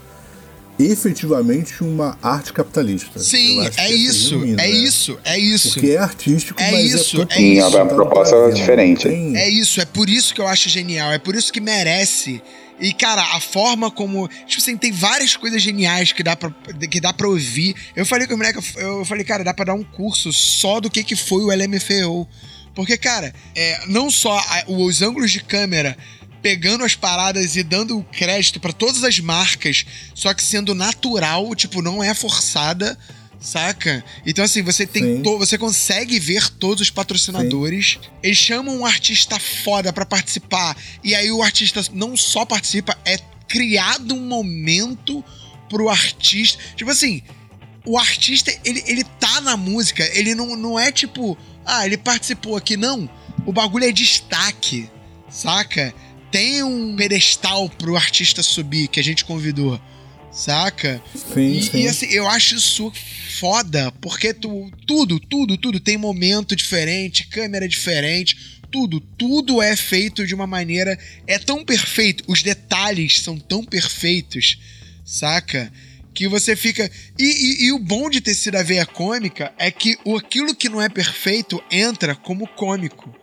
efetivamente 0.80 1.84
uma 1.84 2.18
arte 2.22 2.54
capitalista. 2.54 3.20
Sim, 3.20 3.62
é 3.62 3.68
essa 3.68 3.90
isso, 3.90 4.36
é 4.44 4.48
né? 4.56 4.70
isso, 4.70 5.20
é 5.24 5.38
isso. 5.38 5.74
Porque 5.74 5.92
é 5.92 5.98
artístico, 5.98 6.62
É 6.62 6.72
mas 6.72 6.94
isso, 6.94 7.18
é 7.18 7.22
é 7.22 7.24
isso. 7.26 7.34
Sim, 7.36 7.58
é 7.60 7.62
uma 7.64 7.70
voltado 7.70 7.96
proposta 7.96 8.36
venda, 8.42 8.54
diferente. 8.54 9.04
tem- 9.08 9.36
É 9.38 9.50
isso, 9.50 9.82
é 9.82 9.86
por 9.86 10.10
isso 10.10 10.34
que 10.34 10.42
eu 10.42 10.48
acho 10.48 10.70
genial, 10.70 11.12
é 11.12 11.20
por 11.20 11.36
isso 11.36 11.52
que 11.52 11.60
merece. 11.62 12.42
E, 12.82 12.94
cara, 12.94 13.22
a 13.36 13.42
forma 13.42 13.92
como. 13.92 14.26
Tipo 14.48 14.62
assim, 14.62 14.78
tem 14.78 14.92
várias 14.94 15.36
coisas 15.36 15.62
geniais 15.62 16.14
que 16.14 16.24
dá 16.24 16.34
pra, 16.38 16.50
que 16.90 17.02
dá 17.02 17.12
pra 17.12 17.28
ouvir. 17.28 17.76
Eu 17.94 18.06
falei 18.06 18.26
com 18.26 18.36
o 18.36 18.38
moleque, 18.38 18.58
eu 18.78 19.04
falei, 19.04 19.26
cara, 19.26 19.44
dá 19.44 19.54
pra 19.54 19.66
dar 19.66 19.74
um 19.74 19.84
curso 19.84 20.32
só 20.32 20.80
do 20.80 20.90
que, 20.90 21.04
que 21.04 21.14
foi 21.16 21.44
o 21.44 21.52
LMFAO. 21.52 22.26
Porque, 22.74 22.96
cara, 22.96 23.34
é, 23.54 23.82
não 23.88 24.10
só 24.10 24.32
a- 24.38 24.64
os 24.68 25.02
ângulos 25.02 25.30
de 25.32 25.42
câmera 25.44 25.98
pegando 26.42 26.84
as 26.84 26.96
paradas 26.96 27.56
e 27.56 27.64
dando 27.64 28.04
crédito 28.12 28.60
pra 28.60 28.72
todas 28.72 29.04
as 29.04 29.20
marcas, 29.20 29.86
só 30.14 30.34
que 30.34 30.44
sendo 30.44 30.74
natural, 30.74 31.54
tipo, 31.56 31.82
não 31.82 32.04
é 32.04 32.14
forçada, 32.14 32.98
saca? 33.40 34.04
Então, 34.26 34.44
assim, 34.44 34.62
você 34.62 34.86
tem 34.86 35.18
Sim. 35.18 35.24
você 35.24 35.58
consegue 35.58 36.20
ver 36.20 36.50
todos 36.50 36.82
os 36.82 36.90
patrocinadores. 36.90 38.00
Eles 38.22 38.38
chamam 38.38 38.80
um 38.80 38.86
artista 38.86 39.40
foda 39.40 39.94
pra 39.94 40.06
participar. 40.06 40.76
E 41.04 41.16
aí 41.16 41.32
o 41.32 41.42
artista 41.42 41.82
não 41.94 42.18
só 42.18 42.46
participa, 42.46 42.98
é 43.06 43.18
criado 43.48 44.14
um 44.14 44.26
momento 44.26 45.24
pro 45.70 45.90
artista. 45.90 46.62
Tipo 46.76 46.92
assim, 46.92 47.22
o 47.86 47.98
artista, 47.98 48.52
ele, 48.64 48.84
ele 48.86 49.04
tá 49.04 49.42
na 49.42 49.56
música, 49.56 50.08
ele 50.14 50.36
não, 50.36 50.56
não 50.56 50.80
é 50.80 50.92
tipo, 50.92 51.38
ah, 51.66 51.86
ele 51.86 51.98
participou 51.98 52.56
aqui, 52.56 52.76
não. 52.76 53.10
o 53.46 53.54
bagulho 53.54 53.86
é 53.86 53.92
destaque, 53.92 54.90
saca? 55.30 55.94
Tem 56.32 56.62
um 56.64 56.96
pedestal 56.96 57.70
pro 57.70 57.96
artista 57.96 58.44
subir 58.44 58.88
que 58.88 59.00
a 59.00 59.04
gente 59.04 59.26
convidou, 59.26 59.80
saca? 60.32 61.02
Sim, 61.16 61.58
e, 61.58 61.64
sim. 61.64 61.78
e, 61.82 61.88
assim, 61.88 62.06
eu 62.08 62.28
acho 62.28 62.56
isso 62.56 62.92
foda, 63.40 63.92
porque 64.00 64.34
tu, 64.34 64.70
tudo, 64.86 65.20
tudo, 65.20 65.58
tudo 65.58 65.80
tem 65.80 65.98
momento 65.98 66.56
diferente, 66.56 67.28
câmera 67.28 67.68
diferente, 67.68 68.60
tudo, 68.72 69.00
tudo 69.00 69.62
é 69.62 69.76
feito 69.76 70.28
de 70.28 70.36
uma 70.36 70.46
maneira. 70.46 70.98
É 71.26 71.40
tão 71.40 71.66
perfeito, 71.66 72.24
os 72.28 72.44
detalhes 72.44 73.22
são 73.22 73.40
tão 73.40 73.64
perfeitos, 73.64 74.60
saca? 75.04 75.72
Que 76.14 76.28
você 76.28 76.56
fica. 76.56 76.90
E, 77.18 77.24
e- 77.24 77.66
e 77.68 77.72
o 77.72 77.80
bom 77.80 78.10
de 78.10 78.20
ter 78.22 78.34
sido 78.36 78.56
a 78.58 78.64
veia 78.64 78.86
cômica 78.86 79.54
é 79.58 79.72
que 79.72 79.98
aquilo 80.16 80.54
que 80.56 80.70
não 80.70 80.82
é 80.82 80.90
perfeito 80.90 81.64
entra 81.72 82.14
como 82.16 82.48
cômico. 82.48 83.16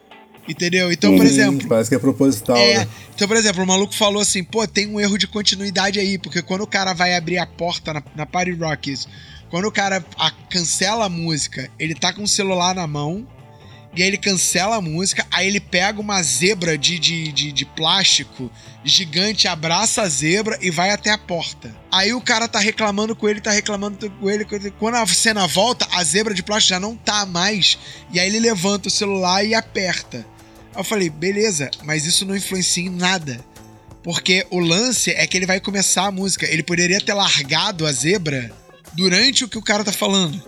Entendeu? 0.49 0.93
Então, 0.93 1.17
por 1.17 1.27
Sim, 1.27 1.33
exemplo. 1.33 1.69
Parece 1.69 1.89
que 1.91 1.97
é 1.97 1.99
proposital, 1.99 2.57
É, 2.57 2.79
né? 2.79 2.89
então, 3.15 3.27
por 3.27 3.37
exemplo, 3.37 3.63
o 3.63 3.67
maluco 3.67 3.95
falou 3.95 4.23
assim, 4.23 4.45
pô, 4.45 4.67
tem 4.67 4.87
um 4.87 5.01
erro 5.01 5.19
de 5.19 5.27
continuidade 5.27 5.99
aí, 5.99 6.19
porque 6.19 6.41
quando 6.43 6.61
o 6.63 6.67
cara 6.67 6.93
vai 6.93 7.15
abrir 7.17 7.39
a 7.39 7.47
porta 7.47 7.93
na, 7.93 8.03
na 8.15 8.25
Party 8.27 8.53
Rockies, 8.53 9.09
quando 9.51 9.67
o 9.67 9.73
cara 9.73 10.05
a- 10.19 10.31
cancela 10.51 11.07
a 11.07 11.09
música, 11.09 11.69
ele 11.79 11.95
tá 11.95 12.13
com 12.13 12.23
o 12.23 12.29
celular 12.29 12.75
na 12.75 12.87
mão, 12.87 13.27
e 13.95 14.03
aí 14.03 14.09
ele 14.09 14.19
cancela 14.19 14.77
a 14.77 14.81
música, 14.81 15.27
aí 15.33 15.47
ele 15.49 15.59
pega 15.59 15.99
uma 16.01 16.23
zebra 16.23 16.77
de, 16.77 16.99
de, 16.99 17.33
de, 17.33 17.51
de 17.51 17.65
plástico 17.65 18.51
gigante, 18.85 19.49
abraça 19.49 20.03
a 20.03 20.09
zebra 20.09 20.59
e 20.61 20.71
vai 20.71 20.91
até 20.91 21.11
a 21.11 21.17
porta. 21.19 21.75
Aí 21.91 22.13
o 22.13 22.21
cara 22.21 22.47
tá 22.47 22.59
reclamando 22.59 23.17
com 23.17 23.27
ele, 23.27 23.41
tá 23.41 23.51
reclamando 23.51 24.11
com 24.21 24.29
ele. 24.31 24.45
Quando 24.79 24.97
a 24.97 25.07
cena 25.07 25.47
volta, 25.47 25.89
a 25.93 26.05
zebra 26.05 26.35
de 26.35 26.43
plástico 26.43 26.75
já 26.75 26.79
não 26.81 26.95
tá 26.95 27.25
mais. 27.25 27.79
E 28.13 28.21
aí 28.21 28.27
ele 28.29 28.39
levanta 28.39 28.89
o 28.89 28.91
celular 28.91 29.43
e 29.45 29.55
aperta. 29.55 30.27
Eu 30.77 30.85
falei, 30.85 31.09
beleza, 31.09 31.71
mas 31.85 32.05
isso 32.05 32.25
não 32.25 32.37
influencia 32.37 32.85
em 32.85 32.91
nada. 32.91 33.45
Porque 34.03 34.47
o 34.51 34.61
lance 34.61 35.11
é 35.11 35.27
que 35.27 35.37
ele 35.37 35.47
vai 35.47 35.59
começar 35.59 36.07
a 36.07 36.13
música. 36.13 36.47
Ele 36.47 36.63
poderia 36.63 37.01
ter 37.01 37.13
largado 37.13 37.87
a 37.87 37.93
zebra 37.93 38.53
durante 38.95 39.45
o 39.45 39.49
que 39.49 39.59
o 39.59 39.63
cara 39.63 39.83
tá 39.83 39.93
falando. 39.93 40.41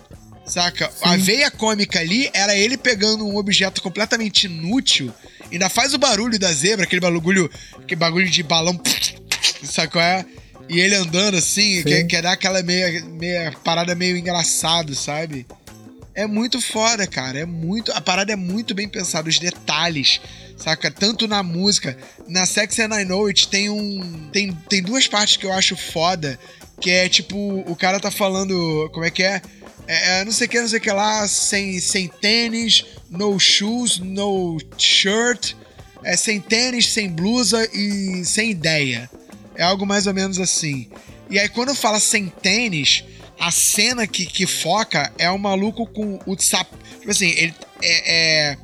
Saca? 0.47 0.91
A 1.03 1.16
veia 1.16 1.51
cômica 1.51 2.01
ali 2.01 2.31
era 2.33 2.57
ele 2.57 2.76
pegando 2.76 3.26
um 3.26 3.37
objeto 3.37 3.83
completamente 3.83 4.47
inútil, 4.47 5.12
ainda 5.53 5.68
faz 5.68 5.93
o 5.93 5.99
barulho 5.99 6.39
da 6.39 6.51
zebra, 6.51 6.85
aquele 6.85 7.01
bagulho, 7.01 7.51
aquele 7.76 7.99
bagulho 7.99 8.31
de 8.31 8.43
balão, 8.43 8.81
sacou? 9.62 10.01
É? 10.01 10.24
E 10.68 10.81
ele 10.81 10.95
andando 10.95 11.37
assim, 11.37 11.79
Sim. 11.79 11.85
que, 11.85 12.05
que 12.05 12.22
dá 12.22 12.33
aquela 12.33 12.62
meia, 12.62 13.05
meia 13.05 13.55
parada 13.62 13.95
meio 13.95 14.16
engraçado, 14.16 14.95
sabe? 14.95 15.47
É 16.19 16.27
muito 16.27 16.61
foda, 16.61 17.07
cara. 17.07 17.39
É 17.39 17.47
muito. 17.47 17.93
A 17.93 18.01
parada 18.01 18.33
é 18.33 18.37
muito 18.37 18.75
bem 18.75 18.89
pensada, 18.89 19.29
os 19.29 19.39
detalhes, 19.39 20.21
saca? 20.57 20.91
Tanto 20.91 21.29
na 21.29 21.45
música. 21.45 21.97
Na 22.27 22.45
Sex 22.45 22.77
and 22.81 22.93
I 22.93 23.05
Know 23.05 23.29
It 23.29 23.47
tem 23.47 23.71
um. 23.71 24.29
Tem, 24.33 24.53
tem 24.69 24.83
duas 24.83 25.07
partes 25.07 25.37
que 25.37 25.47
eu 25.47 25.53
acho 25.53 25.77
foda. 25.77 26.37
Que 26.81 26.91
é 26.91 27.09
tipo, 27.09 27.62
o 27.69 27.77
cara 27.77 28.01
tá 28.01 28.11
falando. 28.11 28.91
Como 28.93 29.05
é 29.05 29.12
que 29.12 29.23
é? 29.23 29.41
É, 29.87 30.19
é, 30.19 30.25
não 30.25 30.33
sei 30.33 30.49
o 30.49 30.51
que, 30.51 30.61
não 30.61 30.66
sei 30.66 30.81
o 30.81 30.83
que 30.83 30.91
lá, 30.91 31.29
sem, 31.29 31.79
sem 31.79 32.09
tênis, 32.09 32.85
no 33.09 33.39
shoes, 33.39 34.01
no 34.01 34.59
shirt, 34.77 35.55
é, 36.03 36.16
sem 36.16 36.41
tênis, 36.41 36.89
sem 36.89 37.09
blusa 37.09 37.64
e 37.73 38.25
sem 38.25 38.51
ideia. 38.51 39.09
É 39.55 39.62
algo 39.62 39.87
mais 39.87 40.09
ou 40.09 40.14
menos 40.14 40.41
assim. 40.41 40.91
E 41.31 41.39
aí, 41.39 41.49
quando 41.49 41.77
fala 41.77 42.01
sem 42.01 42.27
tênis, 42.27 43.05
a 43.39 43.51
cena 43.51 44.07
que, 44.07 44.26
que 44.26 44.47
foca 44.47 45.12
é 45.18 45.30
o 45.30 45.39
maluco 45.39 45.86
com 45.86 46.18
o 46.26 46.36
sapato. 46.39 46.78
Tipo 46.99 47.11
assim, 47.11 47.30
ele 47.30 47.55
é, 47.82 48.51
é 48.53 48.59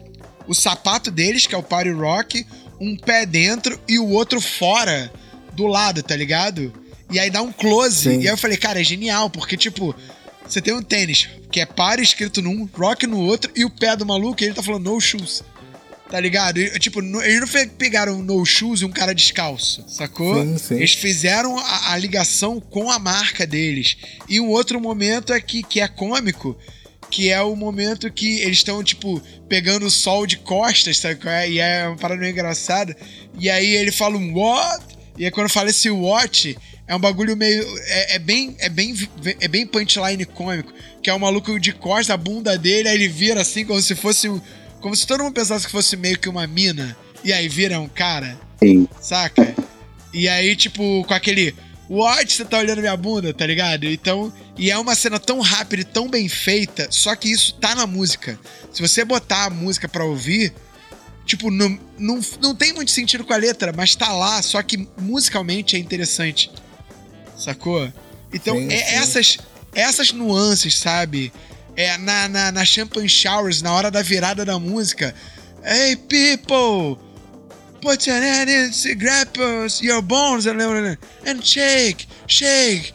o 0.47 0.55
sapato 0.55 1.11
deles, 1.11 1.47
que 1.47 1.55
é 1.55 1.59
o 1.59 1.63
Party 1.63 1.91
Rock, 1.91 2.47
um 2.81 2.97
pé 2.97 3.25
dentro 3.25 3.79
e 3.89 3.99
o 3.99 4.09
outro 4.09 4.41
fora 4.41 5.13
do 5.53 5.67
lado, 5.67 6.03
tá 6.03 6.17
ligado? 6.17 6.73
E 7.11 7.19
aí 7.19 7.31
dá 7.31 7.43
um 7.43 7.53
close. 7.53 8.11
Sim. 8.11 8.21
E 8.21 8.29
aí 8.29 8.35
eu 8.35 8.37
falei, 8.37 8.57
cara, 8.57 8.81
é 8.81 8.85
genial, 8.85 9.31
porque, 9.31 9.57
tipo, 9.57 9.95
você 10.47 10.61
tem 10.61 10.75
um 10.75 10.83
tênis 10.83 11.29
que 11.51 11.61
é 11.61 11.67
Party 11.67 12.03
escrito 12.03 12.43
num, 12.43 12.69
Rock 12.75 13.07
no 13.07 13.21
outro, 13.21 13.51
e 13.55 13.65
o 13.65 13.71
pé 13.71 13.97
do 13.97 14.05
maluco, 14.05 14.43
ele 14.43 14.55
tá 14.55 14.63
falando 14.63 14.91
no 14.91 15.01
shoes. 15.01 15.43
Tá 16.11 16.21
ligado? 16.21 16.59
E, 16.59 16.79
tipo, 16.79 17.01
eles 17.23 17.41
não 17.41 17.69
pegaram 17.79 18.23
no 18.23 18.45
shoes 18.45 18.83
e 18.83 18.85
um 18.85 18.91
cara 18.91 19.15
descalço, 19.15 19.85
sacou? 19.89 20.43
Sim, 20.45 20.59
sim. 20.59 20.75
Eles 20.77 20.93
fizeram 20.93 21.59
a, 21.59 21.93
a 21.93 21.99
ligação 21.99 22.61
com 22.61 22.91
a 22.91 22.99
marca 22.99 23.47
deles. 23.47 23.97
E 24.29 24.39
um 24.39 24.49
outro 24.51 24.81
momento 24.81 25.33
é 25.33 25.41
que, 25.41 25.63
que 25.63 25.81
é 25.81 25.89
cômico, 25.89 26.57
que 27.11 27.31
é 27.31 27.41
o 27.41 27.57
momento 27.57 28.13
que 28.13 28.41
eles 28.41 28.59
estão, 28.59 28.85
tipo, 28.85 29.21
pegando 29.49 29.87
o 29.87 29.91
sol 29.91 30.27
de 30.27 30.37
costas, 30.37 30.99
sabe? 30.99 31.19
é? 31.27 31.51
E 31.51 31.59
é 31.59 31.87
uma 31.89 31.97
parada 31.97 32.21
meio 32.21 32.33
engraçada. 32.33 32.95
E 33.39 33.49
aí 33.49 33.75
ele 33.75 33.91
fala 33.91 34.17
um 34.17 34.35
what? 34.35 34.85
E 35.17 35.25
aí 35.25 35.31
quando 35.31 35.49
fala 35.49 35.71
esse 35.71 35.91
what, 35.91 36.57
é 36.87 36.95
um 36.95 37.01
bagulho 37.01 37.35
meio. 37.37 37.65
É, 37.87 38.17
é 38.17 38.19
bem. 38.19 38.55
É 38.59 38.69
bem. 38.69 38.95
É 39.41 39.49
bem 39.49 39.67
punchline 39.67 40.25
cômico. 40.27 40.73
Que 41.03 41.09
é 41.09 41.15
o 41.15 41.19
maluco 41.19 41.59
de 41.59 41.73
costas, 41.73 42.11
a 42.11 42.17
bunda 42.17 42.59
dele, 42.59 42.89
aí 42.89 42.95
ele 42.95 43.09
vira 43.09 43.41
assim, 43.41 43.65
como 43.65 43.81
se 43.81 43.95
fosse. 43.95 44.29
um- 44.29 44.41
Como 44.85 44.95
se 44.95 45.07
todo 45.07 45.25
mundo 45.25 45.33
pensasse 45.33 45.65
que 45.65 45.73
fosse 45.73 45.97
meio 45.97 46.19
que 46.19 46.29
uma 46.29 46.47
mina. 46.47 46.95
E 47.25 47.33
aí 47.33 47.49
vira 47.49 47.81
um 47.81 47.89
cara 47.89 48.39
Sim. 48.63 48.87
saca? 49.01 49.55
E 50.13 50.29
aí, 50.29 50.55
tipo, 50.55 51.03
com 51.05 51.15
aquele. 51.15 51.55
What? 51.89 52.31
Você 52.31 52.45
tá 52.45 52.59
olhando 52.59 52.83
minha 52.83 52.95
bunda, 52.95 53.33
tá 53.33 53.47
ligado? 53.47 53.87
Então. 53.87 54.31
E 54.59 54.71
é 54.71 54.77
uma 54.77 54.95
cena 54.95 55.19
tão 55.19 55.41
rápida 55.41 55.81
e 55.81 55.85
tão 55.87 56.07
bem 56.07 56.29
feita, 56.29 56.87
só 56.91 57.17
que 57.17 57.33
isso 57.33 57.55
tá 57.55 57.75
na 57.75 57.87
música. 57.87 58.39
Se 58.71 58.83
você 58.83 59.07
botar 59.07 59.47
a 59.47 59.51
música 59.51 59.89
pra 59.89 60.05
ouvir, 60.05 60.53
tipo, 61.25 61.51
não, 61.51 61.81
não, 61.99 62.21
não 62.43 62.55
tem 62.55 62.75
muito 62.75 62.91
sentido 62.91 63.25
com 63.25 63.33
a 63.33 63.39
letra, 63.39 63.73
mas 63.75 63.97
tá 63.97 64.13
lá, 64.13 64.43
só 64.43 64.63
que 64.63 64.87
musicalmente 64.99 65.77
é 65.77 65.79
interessante. 65.79 66.51
Sacou? 67.39 67.91
Então, 68.31 68.55
Sim, 68.59 68.71
é 68.71 68.77
sim. 68.77 68.95
essas, 68.97 69.39
essas 69.75 70.13
nuances, 70.13 70.77
sabe? 70.77 71.33
É, 71.77 71.99
na, 71.99 72.29
na, 72.29 72.53
na 72.53 72.65
Champagne 72.65 73.09
Showers, 73.09 73.63
na 73.63 73.73
hora 73.73 73.91
da 73.91 74.03
virada 74.03 74.45
da 74.45 74.59
música. 74.59 75.15
Hey, 75.65 75.97
people! 75.97 76.99
Put 77.81 78.07
your 78.07 78.19
hand 78.19 78.49
in, 78.49 78.71
grab 78.97 79.29
your 79.83 80.01
bones 80.01 80.47
and, 80.47 81.45
shake, 81.45 82.07
shake, 82.27 82.95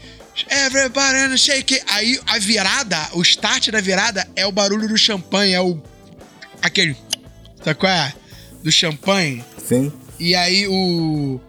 everybody 0.49 1.17
and 1.17 1.37
shake. 1.37 1.79
Aí 1.87 2.19
a 2.25 2.39
virada, 2.39 3.09
o 3.13 3.21
start 3.21 3.69
da 3.69 3.81
virada 3.81 4.27
é 4.35 4.47
o 4.47 4.51
barulho 4.51 4.87
do 4.87 4.97
champanhe, 4.97 5.53
é 5.53 5.61
o. 5.61 5.79
aquele. 6.61 6.95
Sabe 7.63 7.79
qual 7.79 7.91
é? 7.91 8.13
Do 8.63 8.71
champanhe. 8.71 9.43
Sim. 9.63 9.91
E 10.19 10.33
aí 10.33 10.67
o. 10.67 11.39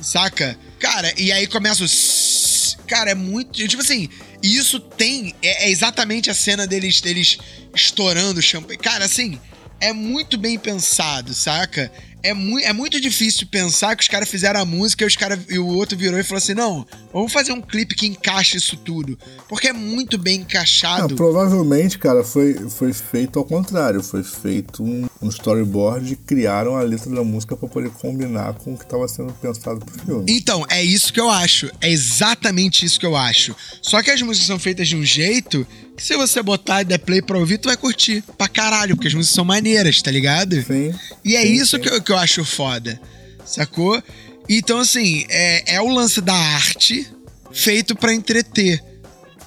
Saca? 0.00 0.58
Cara, 0.80 1.12
e 1.16 1.30
aí 1.30 1.46
começa 1.46 1.84
o. 1.84 2.86
Cara, 2.88 3.10
é 3.10 3.14
muito. 3.14 3.52
Tipo 3.68 3.82
assim, 3.82 4.08
isso 4.42 4.80
tem. 4.80 5.34
É, 5.42 5.66
é 5.66 5.70
exatamente 5.70 6.30
a 6.30 6.34
cena 6.34 6.66
deles, 6.66 7.00
deles 7.00 7.38
estourando 7.74 8.40
o 8.40 8.42
champanhe. 8.42 8.78
Cara, 8.78 9.04
assim, 9.04 9.38
é 9.80 9.92
muito 9.92 10.38
bem 10.38 10.58
pensado, 10.58 11.34
saca? 11.34 11.90
É, 12.22 12.34
mui, 12.34 12.62
é 12.64 12.72
muito 12.72 13.00
difícil 13.00 13.46
pensar 13.46 13.94
que 13.94 14.02
os 14.02 14.08
caras 14.08 14.28
fizeram 14.28 14.60
a 14.60 14.64
música 14.64 15.04
e, 15.04 15.06
os 15.06 15.16
cara, 15.16 15.38
e 15.48 15.58
o 15.58 15.66
outro 15.66 15.96
virou 15.96 16.18
e 16.18 16.22
falou 16.22 16.38
assim: 16.38 16.54
não, 16.54 16.86
vamos 17.12 17.32
fazer 17.32 17.52
um 17.52 17.60
clipe 17.60 17.94
que 17.94 18.06
encaixe 18.06 18.56
isso 18.56 18.76
tudo. 18.76 19.18
Porque 19.48 19.68
é 19.68 19.72
muito 19.72 20.18
bem 20.18 20.40
encaixado. 20.40 21.14
provavelmente, 21.14 21.98
cara, 21.98 22.24
foi, 22.24 22.54
foi 22.68 22.92
feito 22.92 23.38
ao 23.38 23.44
contrário. 23.44 24.02
Foi 24.02 24.22
feito 24.22 24.82
um, 24.82 25.06
um 25.22 25.28
storyboard 25.28 26.12
e 26.12 26.16
criaram 26.16 26.76
a 26.76 26.82
letra 26.82 27.14
da 27.14 27.22
música 27.22 27.56
pra 27.56 27.68
poder 27.68 27.90
combinar 27.90 28.54
com 28.54 28.74
o 28.74 28.78
que 28.78 28.86
tava 28.86 29.06
sendo 29.08 29.32
pensado 29.34 29.84
pro 29.84 30.04
filme. 30.04 30.24
Então, 30.28 30.64
é 30.68 30.82
isso 30.82 31.12
que 31.12 31.20
eu 31.20 31.30
acho. 31.30 31.70
É 31.80 31.90
exatamente 31.90 32.84
isso 32.84 32.98
que 32.98 33.06
eu 33.06 33.16
acho. 33.16 33.54
Só 33.80 34.02
que 34.02 34.10
as 34.10 34.20
músicas 34.22 34.46
são 34.46 34.58
feitas 34.58 34.88
de 34.88 34.96
um 34.96 35.04
jeito 35.04 35.66
que 35.96 36.02
se 36.02 36.16
você 36.16 36.42
botar 36.42 36.82
e 36.82 36.84
der 36.84 36.98
play 36.98 37.22
pra 37.22 37.38
ouvir, 37.38 37.58
tu 37.58 37.68
vai 37.68 37.76
curtir 37.76 38.22
pra 38.36 38.48
caralho, 38.48 38.94
porque 38.94 39.08
as 39.08 39.14
músicas 39.14 39.34
são 39.34 39.44
maneiras, 39.44 40.02
tá 40.02 40.10
ligado? 40.10 40.62
Sim. 40.62 40.94
E 41.24 41.34
é 41.34 41.42
sim, 41.42 41.52
isso 41.52 41.76
sim. 41.76 41.82
que 41.82 41.88
eu, 41.88 42.02
que 42.02 42.12
eu 42.12 42.18
acho 42.18 42.44
foda, 42.44 43.00
sacou? 43.44 44.02
Então, 44.48 44.78
assim, 44.78 45.24
é, 45.28 45.74
é 45.76 45.80
o 45.80 45.88
lance 45.88 46.20
da 46.20 46.34
arte 46.34 47.06
feito 47.50 47.96
pra 47.96 48.12
entreter. 48.12 48.82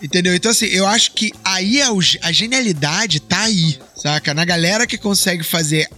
Entendeu? 0.02 0.34
Então, 0.34 0.52
assim, 0.52 0.66
eu 0.68 0.88
acho 0.88 1.12
que 1.12 1.32
aí 1.44 1.80
é 1.80 1.92
o 1.92 2.00
a 2.22 2.32
genialidade 2.32 3.20
tá 3.20 3.42
aí, 3.42 3.78
saca? 3.96 4.34
Na 4.34 4.46
galera 4.46 4.88
que 4.88 4.98
consegue 4.98 5.44
fazer 5.44 5.90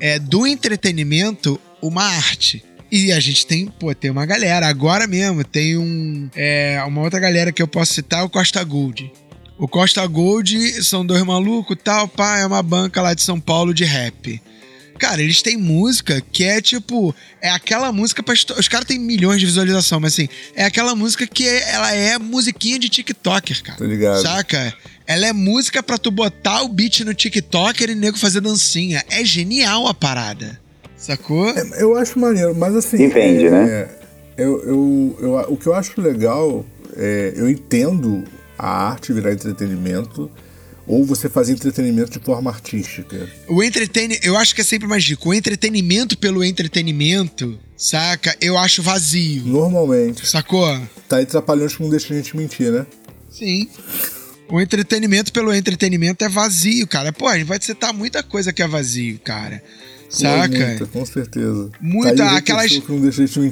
é, 0.00 0.18
do 0.18 0.46
entretenimento 0.46 1.60
uma 1.80 2.04
arte. 2.04 2.62
E 2.90 3.12
a 3.12 3.20
gente 3.20 3.46
tem, 3.46 3.66
pô, 3.66 3.94
tem 3.94 4.10
uma 4.10 4.24
galera, 4.24 4.66
agora 4.66 5.06
mesmo, 5.06 5.44
tem 5.44 5.76
um. 5.76 6.30
é, 6.34 6.82
uma 6.86 7.02
outra 7.02 7.20
galera 7.20 7.52
que 7.52 7.60
eu 7.62 7.68
posso 7.68 7.92
citar, 7.92 8.24
o 8.24 8.30
Costa 8.30 8.62
Gold. 8.64 9.12
O 9.58 9.66
Costa 9.66 10.06
Gold 10.06 10.82
são 10.84 11.04
dois 11.04 11.22
malucos 11.24 11.76
tal, 11.82 12.06
pá, 12.06 12.38
é 12.38 12.46
uma 12.46 12.62
banca 12.62 13.02
lá 13.02 13.12
de 13.12 13.22
São 13.22 13.40
Paulo 13.40 13.74
de 13.74 13.84
rap. 13.84 14.40
Cara, 14.98 15.22
eles 15.22 15.42
têm 15.42 15.56
música 15.56 16.20
que 16.32 16.42
é 16.44 16.60
tipo. 16.60 17.14
É 17.40 17.50
aquela 17.50 17.92
música 17.92 18.20
pra. 18.22 18.34
Os 18.34 18.68
caras 18.68 18.86
têm 18.86 18.98
milhões 18.98 19.38
de 19.38 19.46
visualização, 19.46 20.00
mas 20.00 20.12
assim, 20.12 20.28
é 20.56 20.64
aquela 20.64 20.94
música 20.96 21.24
que 21.24 21.46
é- 21.46 21.70
ela 21.72 21.92
é 21.94 22.18
musiquinha 22.18 22.78
de 22.80 22.88
TikToker, 22.88 23.62
cara. 23.62 23.78
Tô 23.78 23.84
ligado. 23.84 24.20
Saca? 24.22 24.74
Ela 25.06 25.26
é 25.28 25.32
música 25.32 25.82
pra 25.84 25.98
tu 25.98 26.10
botar 26.10 26.62
o 26.62 26.68
beat 26.68 27.00
no 27.00 27.14
TikToker 27.14 27.90
e 27.90 27.94
nego 27.94 28.18
fazer 28.18 28.40
dancinha. 28.40 29.04
É 29.08 29.24
genial 29.24 29.86
a 29.86 29.94
parada. 29.94 30.60
Sacou? 30.96 31.48
Eu 31.78 31.96
acho 31.96 32.18
maneiro, 32.18 32.54
mas 32.56 32.74
assim. 32.74 33.04
E 33.04 33.06
vende, 33.06 33.46
é, 33.46 33.50
né? 33.50 33.68
é, 33.70 33.88
eu, 34.36 34.62
eu, 34.64 35.18
eu- 35.20 35.46
o 35.48 35.56
que 35.56 35.68
eu 35.68 35.74
acho 35.74 36.00
legal, 36.00 36.66
é, 36.96 37.34
eu 37.36 37.48
entendo 37.48 38.24
a 38.58 38.88
arte 38.90 39.12
virar 39.12 39.32
entretenimento, 39.32 40.30
ou 40.86 41.04
você 41.04 41.28
fazer 41.28 41.52
entretenimento 41.52 42.18
de 42.18 42.24
forma 42.24 42.50
artística. 42.50 43.28
O 43.46 43.62
entretenimento, 43.62 44.26
eu 44.26 44.36
acho 44.36 44.54
que 44.54 44.62
é 44.62 44.64
sempre 44.64 44.88
mais 44.88 45.04
rico. 45.04 45.28
O 45.28 45.34
entretenimento 45.34 46.16
pelo 46.16 46.42
entretenimento, 46.42 47.58
saca? 47.76 48.34
Eu 48.40 48.56
acho 48.56 48.82
vazio. 48.82 49.44
Normalmente. 49.44 50.26
Sacou? 50.26 50.80
Tá 51.06 51.18
aí 51.18 51.26
trapalhões 51.26 51.76
que 51.76 51.82
não 51.82 51.90
deixa 51.90 52.12
a 52.12 52.16
gente 52.16 52.36
mentir, 52.36 52.72
né? 52.72 52.86
Sim. 53.30 53.68
O 54.48 54.60
entretenimento 54.60 55.30
pelo 55.30 55.52
entretenimento 55.52 56.24
é 56.24 56.28
vazio, 56.28 56.86
cara. 56.86 57.12
Pô, 57.12 57.28
a 57.28 57.36
gente 57.36 57.46
vai 57.46 57.58
citar 57.60 57.92
muita 57.92 58.22
coisa 58.22 58.50
que 58.50 58.62
é 58.62 58.66
vazio, 58.66 59.20
cara. 59.22 59.62
Saca? 60.08 60.48
Muita, 60.48 60.86
com 60.86 61.04
certeza. 61.04 61.70
Muita, 61.80 62.16
Tá 62.16 62.36
aquelas-. 62.38 62.80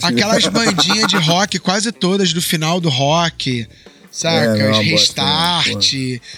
Aquelas 0.03 0.47
bandinhas 0.49 1.07
de 1.09 1.17
rock, 1.17 1.59
quase 1.59 1.93
todas 1.93 2.33
do 2.33 2.41
final 2.41 2.81
do 2.81 2.89
rock. 2.89 3.69
Saca? 4.17 4.57
É, 4.57 4.63
não 4.63 4.71
Os 4.71 4.79
restart. 4.79 5.95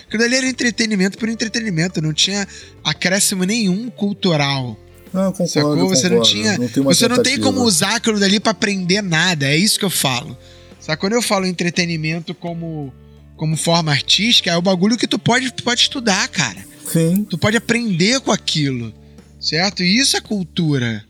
Aquilo 0.08 0.24
ali 0.24 0.34
era 0.34 0.48
entretenimento 0.48 1.16
por 1.16 1.28
entretenimento. 1.28 2.02
Não 2.02 2.12
tinha 2.12 2.44
acréscimo 2.82 3.44
nenhum 3.44 3.88
cultural. 3.88 4.76
Não, 5.14 5.30
concordo, 5.30 5.48
Sacou? 5.48 5.88
Você 5.88 6.08
não 6.08 6.16
concordo. 6.16 6.28
tinha. 6.28 6.58
Não 6.58 6.82
você 6.82 7.06
não 7.06 7.22
tem 7.22 7.38
como 7.38 7.62
usar 7.62 7.94
aquilo 7.94 8.18
dali 8.18 8.40
pra 8.40 8.50
aprender 8.50 9.00
nada. 9.00 9.46
É 9.46 9.56
isso 9.56 9.78
que 9.78 9.84
eu 9.84 9.90
falo. 9.90 10.36
Sabe? 10.80 10.98
Quando 10.98 11.12
eu 11.12 11.22
falo 11.22 11.46
entretenimento 11.46 12.34
como, 12.34 12.92
como 13.36 13.56
forma 13.56 13.92
artística, 13.92 14.50
é 14.50 14.56
o 14.56 14.62
bagulho 14.62 14.96
que 14.96 15.06
tu 15.06 15.16
pode, 15.16 15.52
tu 15.52 15.62
pode 15.62 15.82
estudar, 15.82 16.26
cara. 16.26 16.66
Sim. 16.84 17.24
Tu 17.30 17.38
pode 17.38 17.56
aprender 17.56 18.18
com 18.20 18.32
aquilo. 18.32 18.92
Certo? 19.38 19.84
E 19.84 19.98
isso 20.00 20.16
é 20.16 20.20
cultura. 20.20 21.04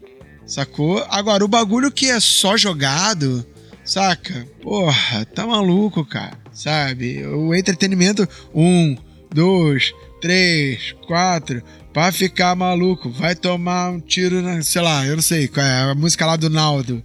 Sacou? 0.47 1.03
Agora, 1.09 1.43
o 1.43 1.49
bagulho 1.49 1.91
que 1.91 2.11
é 2.11 2.21
só 2.21 2.59
jogado, 2.59 3.45
saca? 3.87 4.47
Porra, 4.61 5.25
tá 5.25 5.47
maluco, 5.47 6.05
cara. 6.05 6.37
Sabe? 6.59 7.25
O 7.25 7.55
entretenimento. 7.55 8.29
Um, 8.53 8.97
dois, 9.33 9.93
três, 10.21 10.93
quatro. 11.07 11.63
Pra 11.93 12.11
ficar 12.11 12.57
maluco, 12.57 13.11
vai 13.13 13.37
tomar 13.37 13.91
um 13.91 14.01
tiro 14.01 14.43
na. 14.43 14.61
Sei 14.63 14.83
lá, 14.83 15.07
eu 15.07 15.15
não 15.15 15.23
sei 15.23 15.47
qual 15.47 15.65
é 15.65 15.83
a 15.83 15.95
música 15.95 16.27
lá 16.27 16.35
do 16.35 16.51
Naldo. 16.51 17.01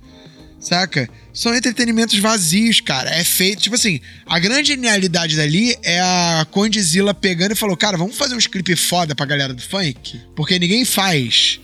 Saca? 0.60 1.08
São 1.32 1.54
entretenimentos 1.54 2.18
vazios, 2.18 2.82
cara. 2.82 3.12
É 3.12 3.24
feito. 3.24 3.62
Tipo 3.62 3.76
assim, 3.76 4.00
a 4.26 4.40
grande 4.40 4.70
genialidade 4.70 5.36
dali 5.36 5.78
é 5.84 6.00
a 6.00 6.48
Condizila 6.50 7.14
pegando 7.14 7.52
e 7.52 7.56
falou: 7.56 7.78
Cara, 7.78 7.96
vamos 7.96 8.18
fazer 8.18 8.36
uns 8.36 8.48
clipes 8.48 8.80
foda 8.80 9.14
pra 9.14 9.26
galera 9.26 9.54
do 9.54 9.62
funk? 9.62 10.20
Porque 10.36 10.58
ninguém 10.58 10.84
faz. 10.84 11.60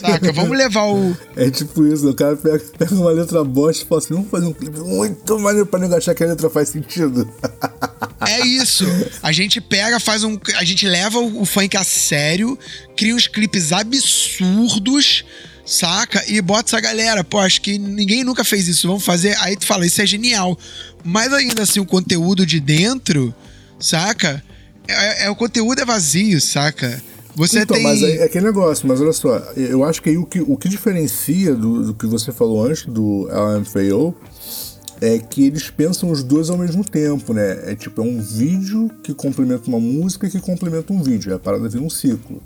Saca? 0.00 0.32
Vamos 0.32 0.56
levar 0.56 0.84
o. 0.86 1.16
É 1.36 1.50
tipo 1.50 1.86
isso, 1.86 2.08
o 2.08 2.14
cara 2.14 2.36
pega, 2.36 2.58
pega 2.78 2.94
uma 2.94 3.10
letra 3.10 3.42
bosta 3.44 3.84
e 3.84 3.86
fala 3.86 4.00
assim, 4.00 4.14
vamos 4.14 4.30
fazer 4.30 4.46
um 4.46 4.52
clipe 4.52 4.78
muito 4.80 5.38
maneiro 5.38 5.66
pra 5.66 5.78
nego 5.80 5.94
achar 5.94 6.14
que 6.14 6.22
a 6.24 6.26
letra 6.26 6.48
faz 6.50 6.68
sentido. 6.70 7.28
É 8.28 8.40
isso. 8.46 8.84
A 9.22 9.32
gente 9.32 9.60
pega, 9.60 9.98
faz 9.98 10.22
um. 10.24 10.38
A 10.56 10.64
gente 10.64 10.86
leva 10.86 11.18
o, 11.18 11.42
o 11.42 11.44
funk 11.44 11.76
a 11.76 11.84
sério, 11.84 12.58
cria 12.96 13.14
uns 13.14 13.26
clipes 13.26 13.72
absurdos, 13.72 15.24
saca? 15.66 16.22
E 16.28 16.40
bota 16.40 16.70
essa 16.70 16.80
galera. 16.80 17.24
Pô, 17.24 17.38
acho 17.38 17.60
que 17.60 17.78
ninguém 17.78 18.24
nunca 18.24 18.44
fez 18.44 18.68
isso. 18.68 18.86
Vamos 18.86 19.04
fazer. 19.04 19.36
Aí 19.40 19.56
tu 19.56 19.66
fala, 19.66 19.86
isso 19.86 20.00
é 20.00 20.06
genial. 20.06 20.58
Mas 21.04 21.32
ainda 21.32 21.62
assim, 21.62 21.80
o 21.80 21.86
conteúdo 21.86 22.46
de 22.46 22.60
dentro, 22.60 23.34
saca? 23.78 24.42
É, 24.86 25.24
é- 25.26 25.30
o 25.30 25.34
conteúdo 25.36 25.80
é 25.80 25.84
vazio, 25.84 26.40
saca? 26.40 27.02
Você 27.34 27.60
então, 27.60 27.76
tem. 27.76 27.84
mas 27.84 28.02
é, 28.02 28.16
é 28.18 28.24
aquele 28.24 28.46
negócio, 28.46 28.86
mas 28.86 29.00
olha 29.00 29.12
só, 29.12 29.36
eu 29.56 29.84
acho 29.84 30.02
que 30.02 30.10
aí 30.10 30.18
o 30.18 30.26
que, 30.26 30.40
o 30.40 30.56
que 30.56 30.68
diferencia 30.68 31.54
do, 31.54 31.86
do 31.86 31.94
que 31.94 32.06
você 32.06 32.30
falou 32.30 32.64
antes 32.64 32.84
do 32.84 33.26
LMFAO 33.30 34.14
é 35.00 35.18
que 35.18 35.46
eles 35.46 35.70
pensam 35.70 36.10
os 36.10 36.22
dois 36.22 36.50
ao 36.50 36.58
mesmo 36.58 36.84
tempo, 36.84 37.32
né? 37.32 37.72
É 37.72 37.74
tipo, 37.74 38.00
é 38.00 38.04
um 38.04 38.20
vídeo 38.20 38.90
que 39.02 39.12
complementa 39.12 39.68
uma 39.68 39.80
música 39.80 40.28
que 40.28 40.40
complementa 40.40 40.92
um 40.92 41.02
vídeo, 41.02 41.32
é 41.32 41.34
a 41.34 41.38
parada 41.38 41.68
vira 41.68 41.82
um 41.82 41.90
ciclo. 41.90 42.40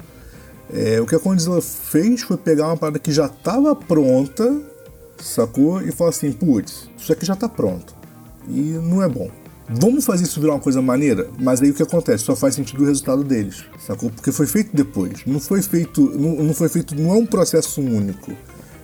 É, 0.72 1.00
o 1.00 1.06
que 1.06 1.14
a 1.14 1.18
Condzilla 1.18 1.60
fez 1.60 2.22
foi 2.22 2.36
pegar 2.36 2.68
uma 2.68 2.76
parada 2.76 2.98
que 2.98 3.12
já 3.12 3.26
estava 3.26 3.74
pronta, 3.74 4.58
sacou? 5.18 5.82
E 5.82 5.92
falar 5.92 6.10
assim, 6.10 6.32
putz, 6.32 6.88
isso 6.96 7.12
aqui 7.12 7.26
já 7.26 7.36
tá 7.36 7.48
pronto. 7.48 7.94
E 8.48 8.60
não 8.82 9.02
é 9.02 9.08
bom. 9.08 9.30
Vamos 9.68 10.04
fazer 10.04 10.24
isso 10.24 10.40
virar 10.40 10.52
uma 10.52 10.60
coisa 10.60 10.80
maneira? 10.80 11.28
Mas 11.38 11.60
aí 11.60 11.70
o 11.70 11.74
que 11.74 11.82
acontece? 11.82 12.24
Só 12.24 12.36
faz 12.36 12.54
sentido 12.54 12.84
o 12.84 12.86
resultado 12.86 13.24
deles, 13.24 13.64
sacou? 13.84 14.10
Porque 14.10 14.30
foi 14.30 14.46
feito 14.46 14.74
depois. 14.74 15.24
Não 15.26 15.40
foi 15.40 15.60
feito. 15.60 16.02
Não, 16.16 16.36
não 16.36 16.54
foi 16.54 16.68
feito. 16.68 16.94
Não 16.94 17.10
é 17.12 17.18
um 17.18 17.26
processo 17.26 17.80
único. 17.80 18.32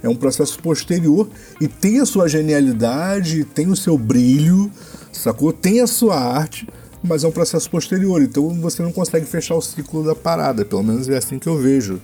É 0.03 0.09
um 0.09 0.17
processo 0.17 0.59
posterior 0.59 1.29
e 1.61 1.69
tem 1.69 2.01
a 2.01 2.07
sua 2.07 2.29
genialidade, 2.29 3.45
tem 3.45 3.69
o 3.69 3.77
seu 3.77 3.97
brilho, 3.97 4.69
sacou? 5.13 5.53
Tem 5.53 5.81
a 5.81 5.87
sua 5.87 6.17
arte, 6.17 6.69
mas 7.05 7.23
é 7.23 7.29
um 7.29 7.31
processo 7.31 7.71
posterior. 7.71 8.21
Então 8.21 8.49
você 8.61 8.83
não 8.83 8.91
consegue 8.91 9.25
fechar 9.27 9.55
o 9.55 9.63
ciclo 9.63 10.03
da 10.03 10.17
parada. 10.17 10.65
Pelo 10.65 10.83
menos 10.83 11.09
é 11.09 11.17
assim 11.17 11.39
que 11.39 11.49
eu 11.49 11.57
vejo. 11.57 12.01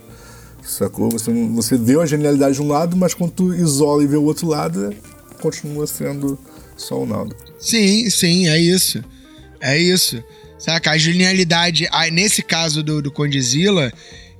Sacou? 0.62 1.10
Você, 1.10 1.32
você 1.48 1.76
vê 1.76 1.98
a 1.98 2.06
genialidade 2.06 2.54
de 2.54 2.62
um 2.62 2.68
lado, 2.68 2.96
mas 2.96 3.14
quando 3.14 3.32
tu 3.32 3.54
isola 3.54 4.04
e 4.04 4.06
vê 4.06 4.16
o 4.16 4.22
outro 4.22 4.46
lado, 4.46 4.94
continua 5.40 5.86
sendo 5.86 6.38
só 6.78 7.02
o 7.02 7.06
nada. 7.06 7.34
Sim, 7.58 8.08
sim, 8.08 8.48
é 8.48 8.58
isso. 8.58 9.02
É 9.60 9.76
isso. 9.78 10.22
Saca? 10.58 10.90
A 10.92 10.98
genialidade, 10.98 11.86
ah, 11.92 12.08
nesse 12.10 12.42
caso 12.42 12.82
do, 12.82 13.02
do 13.02 13.10
Condizila, 13.12 13.92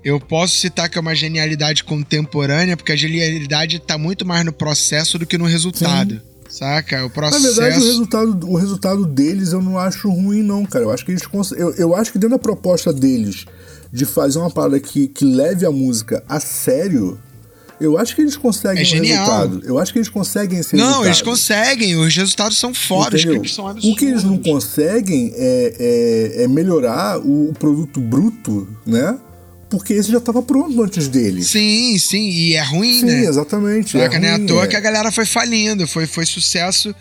eu 0.05 0.18
posso 0.20 0.57
citar 0.57 0.89
que 0.89 0.97
é 0.97 1.01
uma 1.01 1.14
genialidade 1.14 1.84
contemporânea, 1.84 2.76
porque 2.76 2.93
a 2.93 2.97
genialidade 2.97 3.78
tá 3.80 3.99
muito 3.99 4.24
mais 4.26 4.45
no 4.45 4.53
processo 4.53 5.18
do 5.18 5.26
que 5.26 5.36
no 5.36 5.45
resultado. 5.47 6.20
Saca? 6.49 7.01
O 7.01 7.03
Na 7.05 7.11
processo. 7.11 7.55
verdade, 7.57 7.82
o 7.82 7.84
resultado, 7.86 8.51
o 8.51 8.57
resultado 8.57 9.05
deles 9.07 9.53
eu 9.53 9.61
não 9.61 9.76
acho 9.76 10.09
ruim, 10.09 10.43
não, 10.43 10.64
cara. 10.64 10.84
Eu 10.86 10.91
acho 10.91 11.05
que 11.05 11.11
eles 11.12 11.26
cons- 11.26 11.53
eu, 11.53 11.74
eu 11.74 11.95
acho 11.95 12.11
que 12.11 12.18
dentro 12.18 12.36
da 12.36 12.43
proposta 12.43 12.93
deles 12.93 13.45
de 13.93 14.05
fazer 14.07 14.39
uma 14.39 14.51
parada 14.51 14.80
que, 14.80 15.09
que 15.09 15.24
leve 15.24 15.66
a 15.66 15.70
música 15.70 16.22
a 16.28 16.41
sério, 16.41 17.18
eu 17.80 17.96
acho 17.98 18.14
que 18.14 18.22
eles 18.22 18.36
conseguem 18.36 18.82
É 18.82 18.86
um 18.86 18.88
genial. 18.88 19.24
resultado. 19.26 19.62
Eu 19.66 19.78
acho 19.78 19.92
que 19.92 19.98
eles 19.98 20.08
conseguem 20.08 20.58
esse 20.58 20.74
Não, 20.76 20.84
resultado. 20.84 21.06
eles 21.06 21.22
conseguem, 21.22 21.96
os 21.96 22.14
resultados 22.16 22.58
são 22.58 22.70
os 22.70 22.78
absurdos. 23.06 23.56
O 23.84 23.94
que 23.94 24.04
eles 24.04 24.24
não 24.24 24.38
conseguem 24.38 25.32
é, 25.36 25.74
é- 26.38 26.42
é 26.44 26.48
melhorar 26.48 27.18
o 27.18 27.52
produto 27.58 28.00
bruto, 28.00 28.68
né? 28.86 29.16
Porque 29.70 29.92
esse 29.92 30.10
já 30.10 30.16
estava 30.18 30.40
pronto 30.42 30.82
antes 30.82 31.08
deles. 31.08 31.48
Sim, 31.48 31.98
sim, 31.98 32.28
e 32.30 32.54
é 32.54 32.62
ruim, 32.62 33.00
Sim, 33.00 33.06
né? 33.06 33.24
exatamente. 33.26 33.92
Saca? 33.92 34.16
é 34.16 34.18
Não 34.18 34.26
é 34.28 34.30
à 34.32 34.36
ruim, 34.36 34.46
toa 34.46 34.64
é. 34.64 34.66
que 34.66 34.76
a 34.76 34.80
galera 34.80 35.12
foi 35.12 35.26
falindo, 35.26 35.86
foi, 35.86 36.06
foi 36.06 36.24
sucesso, 36.24 36.94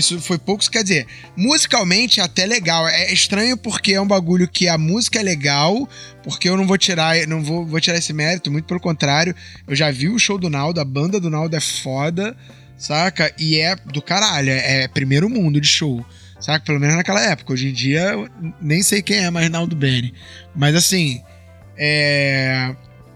foi, 0.00 0.20
foi 0.20 0.38
poucos. 0.38 0.68
Quer 0.68 0.82
dizer, 0.82 1.06
musicalmente 1.36 2.20
é 2.20 2.22
até 2.22 2.46
legal. 2.46 2.88
É 2.88 3.12
estranho 3.12 3.56
porque 3.56 3.92
é 3.92 4.00
um 4.00 4.06
bagulho 4.06 4.48
que 4.48 4.68
a 4.68 4.78
música 4.78 5.18
é 5.18 5.22
legal, 5.22 5.88
porque 6.22 6.48
eu 6.48 6.56
não 6.56 6.66
vou 6.66 6.78
tirar, 6.78 7.26
não 7.26 7.42
vou, 7.42 7.66
vou 7.66 7.80
tirar 7.80 7.98
esse 7.98 8.12
mérito, 8.12 8.50
muito 8.50 8.64
pelo 8.64 8.80
contrário. 8.80 9.34
Eu 9.66 9.76
já 9.76 9.90
vi 9.90 10.08
o 10.08 10.18
show 10.18 10.38
do 10.38 10.48
Naldo, 10.48 10.80
a 10.80 10.84
banda 10.84 11.20
do 11.20 11.28
Naldo 11.28 11.54
é 11.54 11.60
foda, 11.60 12.36
saca? 12.76 13.32
E 13.38 13.58
é 13.58 13.76
do 13.76 14.00
caralho, 14.00 14.50
é, 14.50 14.84
é 14.84 14.88
primeiro 14.88 15.28
mundo 15.28 15.60
de 15.60 15.68
show. 15.68 16.04
Saca? 16.40 16.64
Pelo 16.64 16.80
menos 16.80 16.96
naquela 16.96 17.20
época. 17.20 17.52
Hoje 17.52 17.68
em 17.68 17.72
dia, 17.72 18.14
nem 18.60 18.82
sei 18.82 19.00
quem 19.00 19.18
é 19.18 19.30
mais 19.30 19.48
Naldo 19.48 19.76
Bene. 19.76 20.12
Mas 20.56 20.74
assim, 20.74 21.22
é, 21.76 22.74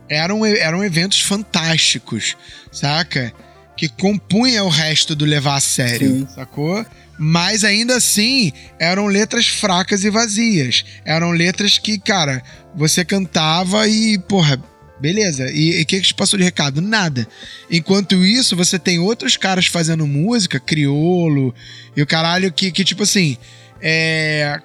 eram, 0.09 0.47
eram 0.47 0.85
eventos 0.85 1.21
fantásticos, 1.21 2.37
saca? 2.71 3.33
Que 3.77 3.89
compunha 3.89 4.65
o 4.65 4.69
resto 4.69 5.15
do 5.15 5.25
levar 5.25 5.57
a 5.57 5.61
sério, 5.61 6.21
Sim. 6.21 6.29
sacou? 6.35 6.85
Mas 7.19 7.65
ainda 7.65 7.97
assim, 7.97 8.53
eram 8.79 9.07
letras 9.07 9.47
fracas 9.47 10.05
e 10.05 10.11
vazias. 10.11 10.85
Eram 11.05 11.31
letras 11.31 11.79
que, 11.79 11.99
cara, 11.99 12.43
você 12.75 13.05
cantava 13.05 13.89
e, 13.89 14.19
porra, 14.19 14.63
beleza. 15.01 15.51
E 15.51 15.83
o 15.83 15.87
que, 15.87 16.01
que 16.01 16.07
te 16.09 16.15
passou 16.15 16.39
de 16.39 16.45
recado? 16.45 16.81
Nada. 16.81 17.27
Enquanto 17.71 18.25
isso, 18.25 18.57
você 18.57 18.79
tem 18.79 18.99
outros 18.99 19.37
caras 19.37 19.67
fazendo 19.67 20.07
música, 20.07 20.61
criolo, 20.61 21.55
e 21.97 22.03
o 22.03 22.07
caralho 22.07 22.53
que, 22.53 22.71
que 22.71 22.85
tipo 22.85 23.03
assim, 23.03 23.37
é. 23.81 24.61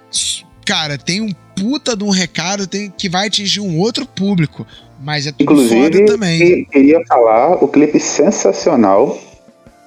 Cara, 0.66 0.98
tem 0.98 1.22
um 1.22 1.32
puta 1.56 1.96
de 1.96 2.04
um 2.04 2.10
recado 2.10 2.66
tem, 2.68 2.92
que 2.98 3.10
vai 3.10 3.28
atingir 3.28 3.60
um 3.60 3.78
outro 3.80 4.06
público. 4.06 4.66
Mas 5.04 5.26
é 5.28 5.32
tudo 5.32 5.42
Inclusive, 5.44 5.82
foda 6.00 6.06
também. 6.06 6.38
que- 6.40 6.66
queria 6.72 7.02
falar 7.08 7.64
o 7.64 7.68
clipe 7.68 8.00
sensacional 8.00 9.18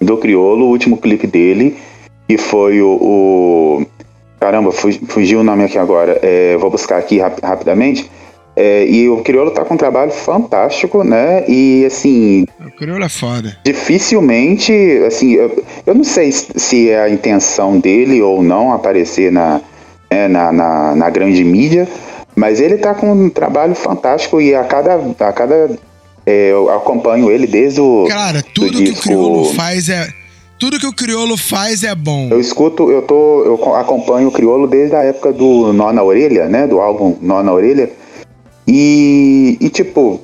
do 0.00 0.16
Criolo, 0.18 0.66
o 0.66 0.68
último 0.70 0.96
clipe 0.96 1.26
dele, 1.26 1.76
que 2.28 2.36
foi 2.36 2.80
o. 2.82 2.88
o- 3.00 3.86
caramba, 4.40 4.72
fu- 4.72 5.06
fugiu 5.08 5.40
o 5.40 5.44
nome 5.44 5.64
aqui 5.64 5.78
agora. 5.78 6.18
é, 6.22 6.56
vou 6.58 6.70
buscar 6.70 6.98
aqui 6.98 7.18
rap- 7.18 7.40
rapidamente. 7.42 8.10
É, 8.56 8.86
e 8.86 9.08
o 9.08 9.20
Criolo 9.22 9.50
tá 9.50 9.64
com 9.64 9.74
um 9.74 9.76
trabalho 9.76 10.12
fantástico, 10.12 11.02
né? 11.02 11.44
E 11.48 11.84
assim. 11.86 12.46
O 12.64 12.70
Criolo 12.72 13.02
é 13.04 13.08
foda. 13.08 13.56
Dificilmente, 13.64 14.72
assim, 15.06 15.32
eu, 15.32 15.64
eu 15.86 15.94
não 15.94 16.04
sei 16.04 16.30
se 16.32 16.90
é 16.90 17.00
a 17.02 17.08
intenção 17.10 17.78
dele 17.80 18.20
ou 18.22 18.42
não 18.42 18.72
aparecer 18.72 19.32
na, 19.32 19.60
né, 20.10 20.28
na, 20.28 20.52
na, 20.52 20.94
na, 20.94 21.10
grande 21.10 21.42
mídia, 21.44 21.88
mas 22.34 22.60
ele 22.60 22.78
tá 22.78 22.94
com 22.94 23.12
um 23.12 23.30
trabalho 23.30 23.74
fantástico 23.74 24.40
e 24.40 24.54
a 24.54 24.64
cada. 24.64 24.94
A 24.94 25.32
cada 25.32 25.70
é, 26.26 26.52
eu 26.52 26.70
acompanho 26.70 27.30
ele 27.30 27.46
desde 27.46 27.80
o. 27.80 28.06
Cara, 28.08 28.42
tudo 28.54 28.78
que 28.78 28.84
disco... 28.84 29.00
o 29.00 29.02
Criolo 29.02 29.44
faz 29.54 29.88
é. 29.88 30.08
Tudo 30.58 30.78
que 30.78 30.86
o 30.86 30.94
Criolo 30.94 31.36
faz 31.36 31.82
é 31.82 31.94
bom. 31.94 32.28
Eu 32.30 32.40
escuto, 32.40 32.90
eu 32.90 33.02
tô. 33.02 33.44
Eu 33.44 33.74
acompanho 33.74 34.28
o 34.28 34.32
Criolo 34.32 34.66
desde 34.66 34.96
a 34.96 35.02
época 35.02 35.32
do 35.32 35.72
Nó 35.72 35.92
na 35.92 36.02
Orelha, 36.02 36.48
né? 36.48 36.66
Do 36.66 36.80
álbum 36.80 37.16
Nó 37.20 37.42
na 37.42 37.52
Orelha. 37.52 37.90
E, 38.66 39.58
e 39.60 39.68
tipo, 39.68 40.20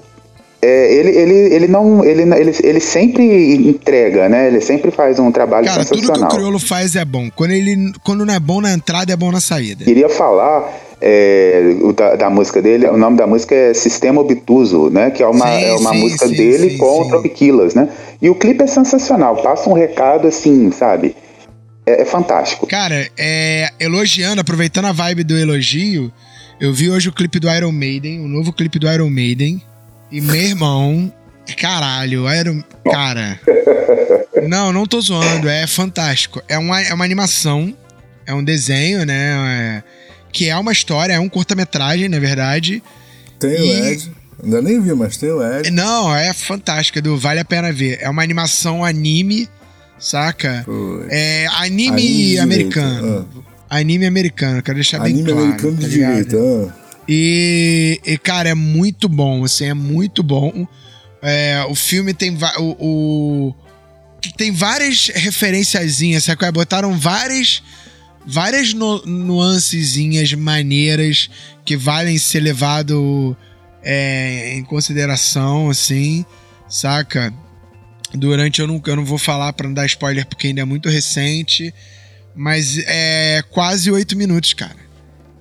é, 0.62 0.94
ele, 0.94 1.10
ele, 1.10 1.54
ele 1.54 1.68
não. 1.68 2.04
Ele, 2.04 2.22
ele, 2.22 2.54
ele 2.62 2.80
sempre 2.80 3.54
entrega, 3.54 4.28
né? 4.28 4.46
Ele 4.46 4.60
sempre 4.60 4.90
faz 4.90 5.18
um 5.18 5.32
trabalho 5.32 5.66
Cara, 5.66 5.82
sensacional. 5.82 6.14
tudo 6.14 6.28
que 6.28 6.34
o 6.34 6.36
Criolo 6.36 6.58
faz 6.58 6.94
é 6.96 7.04
bom. 7.04 7.30
Quando, 7.34 7.52
ele, 7.52 7.92
quando 8.04 8.26
não 8.26 8.34
é 8.34 8.38
bom 8.38 8.60
na 8.60 8.72
entrada, 8.72 9.12
é 9.12 9.16
bom 9.16 9.32
na 9.32 9.40
saída. 9.40 9.84
Queria 9.84 10.10
falar 10.10 10.70
é, 11.00 11.76
da, 11.96 12.16
da, 12.16 12.30
música 12.30 12.60
dele, 12.60 12.86
o 12.86 12.96
nome 12.96 13.16
da 13.16 13.26
música 13.26 13.54
é 13.54 13.72
Sistema 13.72 14.20
Obtuso, 14.20 14.90
né? 14.90 15.10
Que 15.10 15.22
é 15.22 15.26
uma, 15.26 15.46
sim, 15.46 15.64
é 15.64 15.72
uma 15.76 15.90
sim, 15.92 16.00
música 16.00 16.28
sim, 16.28 16.34
dele 16.34 16.76
com 16.76 17.00
o 17.00 17.08
Tropiquilas, 17.08 17.74
né? 17.74 17.88
E 18.20 18.28
o 18.28 18.34
clipe 18.34 18.62
é 18.62 18.66
sensacional, 18.66 19.36
passa 19.42 19.70
um 19.70 19.72
recado 19.72 20.28
assim, 20.28 20.70
sabe? 20.70 21.16
É, 21.86 22.02
é 22.02 22.04
fantástico. 22.04 22.66
Cara, 22.66 23.08
é, 23.18 23.70
elogiando, 23.80 24.42
aproveitando 24.42 24.86
a 24.86 24.92
vibe 24.92 25.24
do 25.24 25.38
elogio. 25.38 26.12
Eu 26.60 26.74
vi 26.74 26.90
hoje 26.90 27.08
o 27.08 27.12
clipe 27.12 27.40
do 27.40 27.48
Iron 27.50 27.72
Maiden, 27.72 28.20
o 28.20 28.28
novo 28.28 28.52
clipe 28.52 28.78
do 28.78 28.86
Iron 28.86 29.08
Maiden. 29.08 29.62
E 30.10 30.20
meu 30.20 30.34
irmão, 30.34 31.12
caralho, 31.56 32.24
Iron. 32.32 32.62
Cara. 32.90 33.40
Não, 34.48 34.72
não 34.72 34.86
tô 34.86 35.00
zoando, 35.00 35.48
é 35.48 35.66
fantástico. 35.66 36.42
É 36.48 36.58
uma, 36.58 36.80
é 36.80 36.92
uma 36.92 37.04
animação, 37.04 37.76
é 38.26 38.34
um 38.34 38.42
desenho, 38.42 39.04
né? 39.04 39.32
É, 39.46 39.82
que 40.32 40.48
é 40.48 40.56
uma 40.56 40.72
história, 40.72 41.12
é 41.12 41.20
um 41.20 41.28
curta-metragem, 41.28 42.08
na 42.08 42.18
verdade. 42.18 42.82
Tem 43.38 43.50
e... 43.50 43.80
o 43.80 43.86
Ed. 43.86 44.12
Ainda 44.42 44.62
nem 44.62 44.80
vi, 44.80 44.94
mas 44.94 45.16
tem 45.16 45.30
o 45.30 45.42
Ed. 45.42 45.70
Não, 45.70 46.14
é 46.14 46.32
fantástico, 46.32 46.98
Edu. 46.98 47.16
Vale 47.16 47.40
a 47.40 47.44
pena 47.44 47.70
ver. 47.70 47.98
É 48.00 48.08
uma 48.08 48.22
animação 48.22 48.84
anime, 48.84 49.48
saca? 49.98 50.64
É 51.10 51.46
anime, 51.58 51.88
anime 51.88 52.38
americano. 52.38 53.28
Ah 53.36 53.50
anime 53.70 54.04
americano, 54.04 54.60
quero 54.62 54.74
deixar 54.74 55.00
anime 55.00 55.22
bem 55.22 55.24
claro. 55.24 55.38
Anime 55.38 55.52
americano 55.52 55.76
tá 55.76 55.88
de 55.88 55.90
direito, 55.90 56.36
ah. 56.36 56.79
E, 57.12 58.00
e, 58.06 58.16
cara, 58.16 58.50
é 58.50 58.54
muito 58.54 59.08
bom, 59.08 59.42
assim, 59.42 59.64
é 59.64 59.74
muito 59.74 60.22
bom. 60.22 60.64
É, 61.20 61.66
o 61.68 61.74
filme 61.74 62.14
tem 62.14 62.38
o, 62.56 62.76
o, 62.78 63.54
tem 64.36 64.52
várias 64.52 65.08
referenciazinhas, 65.08 66.22
sabe? 66.22 66.52
Botaram 66.52 66.96
várias 66.96 67.64
várias 68.24 68.72
no, 68.72 69.04
nuancezinhas 69.04 70.32
maneiras 70.34 71.28
que 71.64 71.76
valem 71.76 72.16
ser 72.16 72.38
levado 72.38 73.36
é, 73.82 74.54
em 74.54 74.62
consideração, 74.62 75.68
assim, 75.68 76.24
saca? 76.68 77.34
Durante 78.14 78.60
eu 78.60 78.68
não, 78.68 78.80
eu 78.86 78.96
não 78.96 79.04
vou 79.04 79.18
falar 79.18 79.52
para 79.52 79.66
não 79.66 79.74
dar 79.74 79.86
spoiler 79.86 80.24
porque 80.26 80.46
ainda 80.46 80.60
é 80.60 80.64
muito 80.64 80.88
recente, 80.88 81.74
mas 82.36 82.78
é 82.86 83.42
quase 83.50 83.90
oito 83.90 84.16
minutos, 84.16 84.54
cara, 84.54 84.76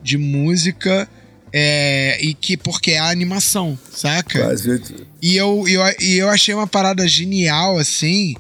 de 0.01 0.17
música. 0.17 1.07
É, 1.52 2.18
e 2.22 2.34
que 2.34 2.56
porque 2.56 2.91
é 2.91 3.00
a 3.00 3.10
animação, 3.10 3.78
saca? 3.91 4.39
Quase. 4.39 4.82
E 5.22 5.36
eu, 5.36 5.68
eu, 5.68 5.82
e 6.00 6.16
eu 6.18 6.30
achei 6.30 6.54
uma 6.54 6.68
parada 6.68 7.08
genial, 7.08 7.78
assim. 7.78 8.36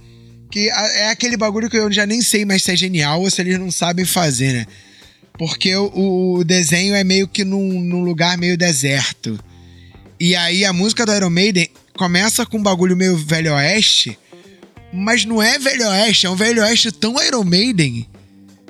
Que 0.51 0.69
é 0.69 1.09
aquele 1.09 1.37
bagulho 1.37 1.69
que 1.69 1.77
eu 1.77 1.91
já 1.91 2.05
nem 2.05 2.21
sei 2.21 2.43
mais 2.43 2.63
se 2.63 2.71
é 2.71 2.75
genial 2.75 3.21
ou 3.21 3.29
se 3.29 3.41
eles 3.41 3.59
não 3.59 3.71
sabem 3.71 4.05
fazer, 4.05 4.53
né? 4.53 4.67
Porque 5.37 5.75
o, 5.75 6.37
o 6.37 6.43
desenho 6.43 6.95
é 6.95 7.03
meio 7.03 7.27
que 7.27 7.43
num, 7.43 7.79
num 7.81 8.03
lugar 8.03 8.37
meio 8.37 8.57
deserto. 8.57 9.39
E 10.19 10.35
aí 10.35 10.65
a 10.65 10.73
música 10.73 11.05
do 11.05 11.13
Iron 11.13 11.29
Maiden 11.29 11.69
começa 11.95 12.45
com 12.45 12.57
um 12.57 12.63
bagulho 12.63 12.97
meio 12.97 13.15
Velho 13.15 13.53
Oeste, 13.53 14.17
mas 14.91 15.23
não 15.23 15.41
é 15.41 15.57
Velho 15.57 15.87
Oeste, 15.87 16.25
é 16.25 16.29
um 16.29 16.35
Velho 16.35 16.61
Oeste 16.61 16.91
tão 16.91 17.21
Iron 17.23 17.43
Maiden 17.43 18.07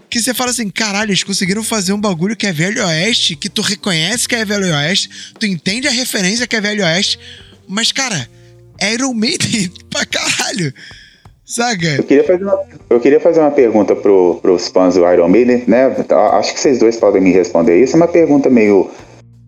que 0.09 0.19
você 0.19 0.33
fala 0.33 0.49
assim, 0.49 0.69
caralho, 0.69 1.09
eles 1.09 1.23
conseguiram 1.23 1.63
fazer 1.63 1.93
um 1.93 2.01
bagulho 2.01 2.35
que 2.35 2.47
é 2.47 2.51
Velho 2.51 2.83
Oeste, 2.83 3.35
que 3.35 3.47
tu 3.47 3.61
reconhece 3.61 4.27
que 4.27 4.35
é 4.35 4.43
Velho 4.43 4.73
Oeste, 4.73 5.09
tu 5.39 5.45
entende 5.45 5.87
a 5.87 5.91
referência 5.91 6.47
que 6.47 6.55
é 6.55 6.61
Velho 6.61 6.83
Oeste, 6.83 7.19
mas, 7.67 7.91
cara, 7.91 8.27
é 8.79 8.93
Iron 8.93 9.13
Maiden 9.13 9.71
pra 9.89 10.05
caralho. 10.05 10.73
Saga? 11.45 11.95
Eu 11.97 12.03
queria 12.03 12.23
fazer 12.23 12.43
uma, 12.43 12.59
eu 12.91 12.99
queria 12.99 13.19
fazer 13.19 13.39
uma 13.39 13.49
pergunta 13.49 13.95
pro, 13.95 14.39
pros 14.39 14.67
fãs 14.67 14.93
do 14.93 15.11
Iron 15.11 15.27
Maiden, 15.27 15.63
né? 15.67 15.95
Acho 16.33 16.53
que 16.53 16.59
vocês 16.59 16.77
dois 16.77 16.97
podem 16.97 17.21
me 17.21 17.31
responder 17.31 17.81
isso. 17.81 17.95
É 17.95 17.97
uma 17.97 18.07
pergunta 18.07 18.51
meio, 18.51 18.89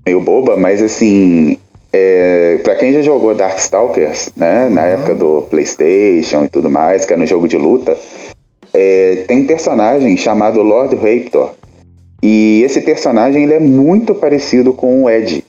meio 0.06 0.20
boba, 0.20 0.58
mas 0.58 0.82
assim. 0.82 1.58
É, 1.94 2.58
para 2.64 2.76
quem 2.76 2.94
já 2.94 3.02
jogou 3.02 3.36
Darkstalkers, 3.36 4.32
né? 4.36 4.68
Na 4.70 4.82
uhum. 4.82 4.88
época 4.88 5.14
do 5.14 5.42
PlayStation 5.44 6.46
e 6.46 6.50
tudo 6.50 6.72
mais, 6.72 7.06
que 7.06 7.14
era 7.14 7.22
um 7.22 7.28
jogo 7.28 7.48
de 7.48 7.58
luta 7.58 7.96
é, 8.74 9.26
tem 9.28 9.40
um 9.40 9.48
personagem 9.48 10.16
chamado 10.18 10.62
Lord 10.62 10.96
Raptor. 10.96 11.52
E 12.24 12.62
esse 12.64 12.82
personagem 12.82 13.44
ele 13.44 13.54
é 13.54 13.60
muito 13.60 14.14
parecido 14.14 14.74
com 14.74 15.04
o 15.04 15.10
Ed. 15.10 15.44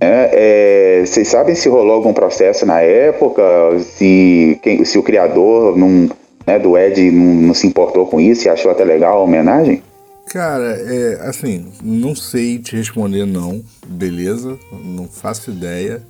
É, 0.00 1.00
é, 1.00 1.06
vocês 1.06 1.28
sabem 1.28 1.54
se 1.54 1.68
rolou 1.68 1.92
algum 1.92 2.12
processo 2.12 2.66
na 2.66 2.80
época? 2.80 3.42
Se, 3.80 4.58
quem, 4.62 4.84
se 4.84 4.98
o 4.98 5.02
criador 5.02 5.76
não, 5.76 6.08
né, 6.46 6.58
do 6.58 6.76
Ed 6.76 7.10
não, 7.10 7.34
não, 7.34 7.54
se 7.54 7.66
importou 7.66 8.06
com 8.06 8.20
isso 8.20 8.46
e 8.46 8.48
achou 8.48 8.70
até 8.70 8.84
legal 8.84 9.18
a 9.18 9.24
homenagem? 9.24 9.82
Cara, 10.26 10.76
é, 10.86 11.18
assim, 11.22 11.66
não 11.82 12.14
sei 12.14 12.58
te 12.58 12.76
responder 12.76 13.24
não, 13.24 13.62
beleza? 13.86 14.58
Não 14.84 15.08
faço 15.08 15.50
ideia. 15.50 16.02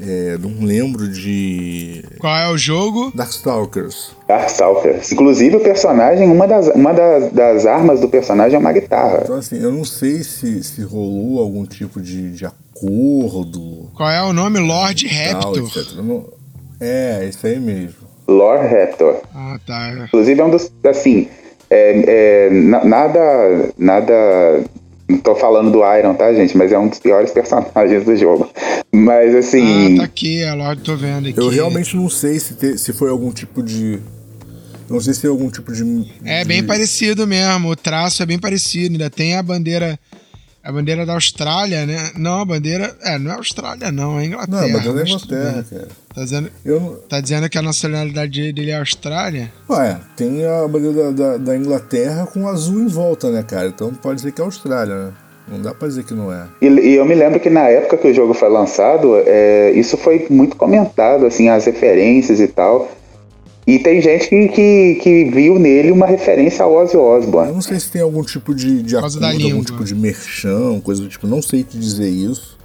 É, 0.00 0.36
não 0.38 0.64
lembro 0.64 1.08
de. 1.08 2.04
Qual 2.18 2.36
é 2.36 2.50
o 2.50 2.58
jogo? 2.58 3.12
Darkstalkers. 3.14 4.10
Darkstalkers. 4.28 5.12
Inclusive 5.12 5.56
o 5.56 5.60
personagem, 5.60 6.30
uma 6.30 6.46
das, 6.46 6.68
uma 6.68 6.92
das, 6.92 7.32
das 7.32 7.66
armas 7.66 8.00
do 8.00 8.08
personagem 8.08 8.56
é 8.56 8.58
uma 8.58 8.72
guitarra. 8.72 9.20
Então 9.22 9.36
assim, 9.36 9.58
eu 9.62 9.72
não 9.72 9.84
sei 9.84 10.22
se, 10.22 10.62
se 10.62 10.82
rolou 10.82 11.40
algum 11.40 11.64
tipo 11.64 12.00
de, 12.00 12.32
de 12.32 12.44
acordo. 12.44 13.90
Qual 13.94 14.10
é 14.10 14.22
o 14.22 14.32
nome? 14.32 14.58
Lord 14.58 15.06
Raptor. 15.06 16.02
Não... 16.02 16.24
É, 16.80 17.26
isso 17.28 17.46
aí 17.46 17.58
mesmo. 17.58 18.06
Lord 18.28 18.66
Raptor. 18.66 19.22
Ah, 19.34 19.58
tá. 19.66 19.94
Inclusive 20.06 20.40
é 20.40 20.44
um 20.44 20.50
dos. 20.50 20.70
Assim. 20.84 21.28
É, 21.70 22.48
é, 22.48 22.50
nada. 22.50 23.70
Nada 23.78 24.14
não 25.08 25.18
tô 25.18 25.34
falando 25.36 25.70
do 25.70 25.78
Iron, 25.96 26.14
tá, 26.14 26.32
gente? 26.32 26.56
Mas 26.56 26.72
é 26.72 26.78
um 26.78 26.88
dos 26.88 26.98
piores 26.98 27.30
personagens 27.30 28.04
do 28.04 28.16
jogo. 28.16 28.50
Mas 28.92 29.34
assim. 29.34 29.94
Ah, 29.94 29.98
tá 29.98 30.04
aqui, 30.04 30.42
a 30.42 30.54
Lorde, 30.54 30.82
tô 30.82 30.96
vendo 30.96 31.28
aqui. 31.28 31.38
Eu 31.38 31.48
realmente 31.48 31.96
não 31.96 32.08
sei 32.08 32.38
se, 32.40 32.54
te, 32.54 32.76
se 32.76 32.92
foi 32.92 33.10
algum 33.10 33.30
tipo 33.30 33.62
de. 33.62 34.00
Não 34.88 35.00
sei 35.00 35.14
se 35.14 35.22
tem 35.22 35.30
algum 35.30 35.50
tipo 35.50 35.72
de. 35.72 36.12
É 36.24 36.44
bem 36.44 36.62
parecido 36.62 37.26
mesmo, 37.26 37.70
o 37.70 37.76
traço 37.76 38.22
é 38.22 38.26
bem 38.26 38.38
parecido. 38.38 38.94
Ainda 38.94 39.10
tem 39.10 39.36
a 39.36 39.42
bandeira. 39.42 39.98
A 40.62 40.72
bandeira 40.72 41.06
da 41.06 41.12
Austrália, 41.14 41.86
né? 41.86 42.10
Não, 42.16 42.40
a 42.40 42.44
bandeira. 42.44 42.96
É, 43.02 43.16
não 43.18 43.30
é 43.30 43.34
Austrália, 43.36 43.92
não, 43.92 44.18
é 44.18 44.26
Inglaterra. 44.26 44.62
Não, 44.62 44.68
a 44.68 44.72
bandeira 44.72 44.94
da 44.94 45.08
Inglaterra, 45.08 45.66
cara. 45.70 45.88
Tá 46.16 46.24
dizendo, 46.24 46.50
não... 46.64 46.94
tá 47.06 47.20
dizendo 47.20 47.46
que 47.50 47.58
a 47.58 47.62
nacionalidade 47.62 48.50
dele 48.50 48.70
é 48.70 48.78
Austrália? 48.78 49.52
Ué, 49.68 49.98
tem 50.16 50.46
a 50.46 50.66
bandeira 50.66 51.12
da, 51.12 51.32
da, 51.32 51.36
da, 51.36 51.56
Inglaterra 51.58 52.26
com 52.26 52.48
azul 52.48 52.80
em 52.80 52.86
volta, 52.86 53.30
né, 53.30 53.42
cara? 53.42 53.68
Então 53.68 53.92
pode 53.92 54.16
dizer 54.16 54.32
que 54.32 54.40
é 54.40 54.44
Austrália, 54.44 54.94
né? 54.94 55.12
Não 55.46 55.60
dá 55.60 55.74
pra 55.74 55.86
dizer 55.86 56.04
que 56.04 56.14
não 56.14 56.32
é. 56.32 56.46
E, 56.62 56.68
e 56.68 56.94
eu 56.94 57.04
me 57.04 57.14
lembro 57.14 57.38
que 57.38 57.50
na 57.50 57.68
época 57.68 57.98
que 57.98 58.08
o 58.08 58.14
jogo 58.14 58.32
foi 58.32 58.48
lançado, 58.48 59.14
é, 59.26 59.72
isso 59.72 59.98
foi 59.98 60.26
muito 60.30 60.56
comentado, 60.56 61.26
assim, 61.26 61.50
as 61.50 61.66
referências 61.66 62.40
e 62.40 62.48
tal. 62.48 62.90
E 63.66 63.78
tem 63.78 64.00
gente 64.00 64.26
que, 64.26 64.48
que, 64.48 64.94
que, 65.02 65.24
viu 65.24 65.58
nele 65.58 65.92
uma 65.92 66.06
referência 66.06 66.64
ao 66.64 66.72
Ozzy 66.72 66.96
Osbourne. 66.96 67.50
Eu 67.50 67.54
não 67.56 67.60
sei 67.60 67.78
se 67.78 67.90
tem 67.90 68.00
algum 68.00 68.22
tipo 68.22 68.54
de, 68.54 68.82
de 68.82 68.96
acordo, 68.96 69.22
algum 69.22 69.62
tipo 69.62 69.84
de 69.84 69.94
merchan, 69.94 70.80
coisa 70.80 71.02
do 71.02 71.08
tipo, 71.08 71.26
não 71.26 71.42
sei 71.42 71.62
te 71.62 71.76
dizer 71.76 72.08
isso. 72.08 72.55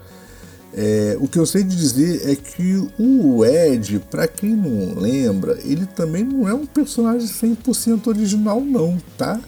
É, 0.74 1.18
o 1.20 1.28
que 1.28 1.38
eu 1.38 1.46
sei 1.46 1.64
de 1.64 1.76
dizer 1.76 2.30
é 2.30 2.36
que 2.36 2.88
o 2.98 3.44
Ed, 3.46 4.00
para 4.10 4.28
quem 4.28 4.56
não 4.56 5.00
lembra, 5.00 5.60
ele 5.66 5.86
também 5.86 6.24
não 6.24 6.48
é 6.48 6.54
um 6.54 6.66
personagem 6.66 7.28
100% 7.28 8.08
original 8.08 8.62
não, 8.62 8.98
tá? 9.18 9.40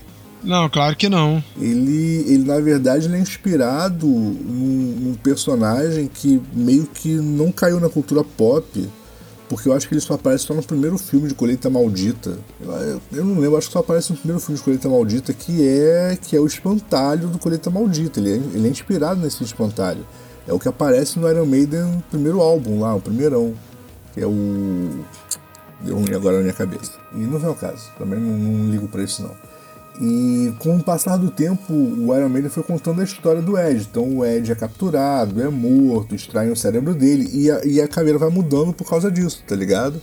Não, 0.44 0.70
claro 0.70 0.96
que 0.98 1.08
não. 1.08 1.42
Ele, 1.58 2.26
ele 2.28 2.44
na 2.44 2.60
verdade, 2.60 3.06
ele 3.08 3.16
é 3.16 3.20
inspirado 3.20 4.06
num, 4.06 4.96
num 5.00 5.14
personagem 5.14 6.08
que 6.08 6.42
meio 6.54 6.86
que 6.86 7.16
não 7.16 7.52
caiu 7.52 7.80
na 7.80 7.88
cultura 7.88 8.26
pop, 8.26 8.90
porque 9.48 9.70
eu 9.70 9.74
acho 9.74 9.88
que 9.88 9.94
ele 9.94 10.02
só 10.02 10.16
aparece 10.16 10.46
só 10.46 10.54
no 10.54 10.62
primeiro 10.62 10.98
filme 10.98 11.30
de 11.30 11.34
Colheita 11.34 11.70
Maldita. 11.70 12.38
Eu, 12.62 13.02
eu 13.14 13.24
não 13.24 13.40
lembro, 13.40 13.58
acho 13.58 13.68
que 13.68 13.74
só 13.74 13.80
aparece 13.80 14.12
no 14.12 14.18
primeiro 14.18 14.42
filme 14.42 14.58
de 14.58 14.64
Colheita 14.64 14.90
Maldita, 14.90 15.32
que 15.32 15.66
é 15.66 16.18
que 16.22 16.36
é 16.36 16.40
o 16.40 16.46
espantalho 16.46 17.30
do 17.30 17.40
Colheita 17.40 17.70
Maldita. 17.70 18.20
Ele 18.20 18.32
é, 18.32 18.36
ele 18.36 18.68
é 18.68 18.72
inspirado 18.72 19.22
nesse 19.22 19.44
espantalho. 19.44 20.06
É 20.48 20.54
o 20.54 20.60
que 20.60 20.68
aparece 20.68 21.20
no 21.20 21.30
Iron 21.30 21.46
Maiden 21.46 22.04
primeiro 22.10 22.42
álbum 22.42 22.80
lá, 22.80 22.96
o 22.96 23.02
primeirão. 23.02 23.54
Que 24.14 24.22
é 24.22 24.28
o. 24.28 25.06
Deu 25.82 25.96
ruim 25.96 26.14
agora 26.14 26.38
na 26.38 26.44
minha 26.44 26.54
cabeça. 26.54 26.94
E 27.14 27.20
não 27.20 27.40
vem 27.40 27.50
ao 27.50 27.56
caso, 27.56 27.90
também 27.98 28.20
não, 28.20 28.38
não 28.38 28.72
ligo 28.72 28.88
pra 28.88 29.04
isso 29.04 29.22
não. 29.22 29.36
E 30.02 30.52
com 30.60 30.78
o 30.78 30.84
passar 30.84 31.18
do 31.18 31.30
tempo, 31.30 31.72
o 31.72 32.16
Iron 32.16 32.30
Maiden 32.30 32.50
foi 32.50 32.64
contando 32.64 33.02
a 33.02 33.04
história 33.04 33.42
do 33.42 33.58
Ed. 33.58 33.88
Então 33.90 34.18
o 34.18 34.26
Ed 34.26 34.52
é 34.52 34.56
capturado, 34.56 35.42
é 35.42 35.50
morto, 35.50 36.16
extraem 36.16 36.52
o 36.52 36.56
cérebro 36.56 36.96
dele 36.96 37.30
e 37.32 37.52
a, 37.52 37.64
e 37.64 37.82
a 37.82 37.88
caveira 37.88 38.18
vai 38.18 38.30
mudando 38.30 38.74
por 38.74 38.90
causa 38.90 39.12
disso, 39.12 39.44
tá 39.48 39.56
ligado? 39.56 40.02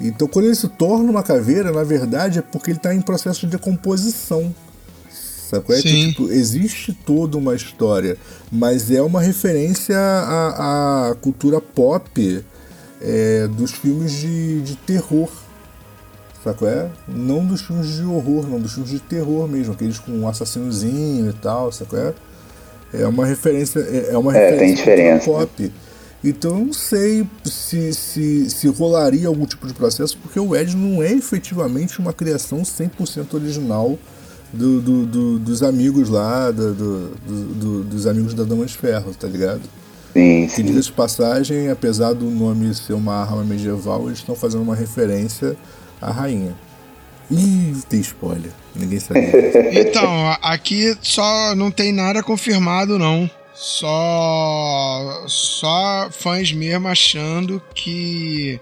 Então 0.00 0.28
quando 0.28 0.46
ele 0.46 0.54
se 0.54 0.68
torna 0.68 1.10
uma 1.10 1.22
caveira, 1.22 1.72
na 1.72 1.84
verdade 1.84 2.38
é 2.38 2.42
porque 2.42 2.70
ele 2.70 2.78
está 2.78 2.94
em 2.94 3.00
processo 3.00 3.40
de 3.40 3.52
decomposição. 3.52 4.54
Sacou? 5.48 5.74
É 5.74 5.80
que, 5.80 6.08
tipo, 6.08 6.30
existe 6.30 6.92
toda 6.92 7.38
uma 7.38 7.54
história, 7.54 8.16
mas 8.52 8.90
é 8.90 9.00
uma 9.00 9.20
referência 9.20 9.96
à, 9.96 11.08
à 11.10 11.14
cultura 11.14 11.60
pop 11.60 12.44
é, 13.00 13.48
dos 13.48 13.72
filmes 13.72 14.12
de, 14.12 14.60
de 14.60 14.76
terror 14.76 15.30
Sacou? 16.42 16.68
É? 16.68 16.88
Não 17.08 17.44
dos 17.44 17.62
filmes 17.62 17.96
de 17.96 18.04
horror, 18.04 18.46
não, 18.46 18.60
dos 18.60 18.72
filmes 18.72 18.90
de 18.90 19.00
terror 19.00 19.48
mesmo, 19.48 19.72
aqueles 19.72 19.98
com 19.98 20.12
um 20.12 20.28
assassinozinho 20.28 21.30
e 21.30 21.32
tal, 21.32 21.72
sacou? 21.72 21.98
É, 21.98 22.14
é 22.92 23.06
uma 23.06 23.26
referência. 23.26 23.80
É, 23.80 24.14
é 24.14 24.18
uma 24.18 24.36
é, 24.36 24.56
tem 24.56 24.74
diferença. 24.74 25.24
pop. 25.24 25.72
Então 26.22 26.58
eu 26.58 26.64
não 26.66 26.72
sei 26.72 27.26
se, 27.44 27.92
se, 27.92 28.50
se 28.50 28.68
rolaria 28.68 29.28
algum 29.28 29.46
tipo 29.46 29.66
de 29.66 29.74
processo, 29.74 30.16
porque 30.18 30.38
o 30.38 30.54
Ed 30.54 30.76
não 30.76 31.02
é 31.02 31.12
efetivamente 31.12 31.98
uma 31.98 32.12
criação 32.12 32.62
100% 32.62 33.34
original 33.34 33.98
do, 34.52 34.80
do, 34.80 35.06
do, 35.06 35.38
dos 35.38 35.62
amigos 35.62 36.08
lá, 36.08 36.50
do, 36.50 37.84
dos 37.84 38.06
amigos 38.06 38.34
da 38.34 38.44
Dama 38.44 38.64
de 38.64 38.76
Ferro, 38.76 39.14
tá 39.14 39.28
ligado? 39.28 39.62
Sim, 40.12 40.48
sim. 40.48 40.54
Que 40.54 40.62
diga 40.62 40.80
de 40.80 40.92
passagem, 40.92 41.68
apesar 41.68 42.12
do 42.12 42.24
nome 42.30 42.74
ser 42.74 42.94
uma 42.94 43.14
arma 43.14 43.44
medieval, 43.44 44.06
eles 44.06 44.18
estão 44.18 44.34
fazendo 44.34 44.62
uma 44.62 44.74
referência 44.74 45.56
a 46.00 46.10
rainha. 46.10 46.54
Ih, 47.30 47.76
tem 47.88 48.00
spoiler. 48.00 48.52
Ninguém 48.74 48.98
sabe. 48.98 49.20
então, 49.72 50.36
aqui 50.40 50.96
só 51.02 51.54
não 51.54 51.70
tem 51.70 51.92
nada 51.92 52.22
confirmado, 52.22 52.98
não. 52.98 53.30
Só. 53.54 55.24
Só 55.26 56.08
fãs 56.10 56.52
mesmo 56.52 56.88
achando 56.88 57.60
que. 57.74 58.60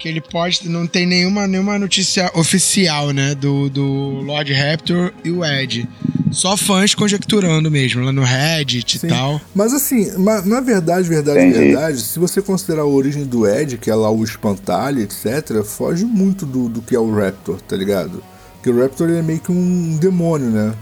Que 0.00 0.08
ele 0.08 0.20
pode. 0.20 0.66
Não 0.68 0.86
tem 0.86 1.06
nenhuma, 1.06 1.46
nenhuma 1.46 1.78
notícia 1.78 2.30
oficial, 2.34 3.10
né? 3.10 3.34
Do, 3.34 3.68
do 3.68 3.84
Lord 4.22 4.50
Raptor 4.52 5.12
e 5.22 5.30
o 5.30 5.44
Ed. 5.44 5.86
Só 6.32 6.56
fãs 6.56 6.94
conjecturando 6.94 7.70
mesmo, 7.70 8.02
lá 8.02 8.10
no 8.10 8.22
Reddit 8.22 8.98
Sim. 8.98 9.06
e 9.06 9.10
tal. 9.10 9.40
Mas 9.54 9.74
assim, 9.74 10.10
na 10.16 10.60
verdade, 10.60 11.08
verdade, 11.08 11.40
Entendi. 11.40 11.58
verdade, 11.66 12.00
se 12.00 12.18
você 12.18 12.40
considerar 12.40 12.82
a 12.82 12.86
origem 12.86 13.24
do 13.24 13.46
Ed, 13.46 13.76
que 13.78 13.90
é 13.90 13.94
lá 13.94 14.10
o 14.10 14.24
espantalho, 14.24 15.02
etc., 15.02 15.62
foge 15.64 16.04
muito 16.04 16.46
do, 16.46 16.68
do 16.68 16.80
que 16.80 16.94
é 16.94 16.98
o 16.98 17.12
Raptor, 17.12 17.60
tá 17.60 17.76
ligado? 17.76 18.22
Porque 18.54 18.70
o 18.70 18.80
Raptor 18.80 19.10
é 19.10 19.20
meio 19.20 19.40
que 19.40 19.52
um 19.52 19.98
demônio, 19.98 20.50
né? 20.50 20.72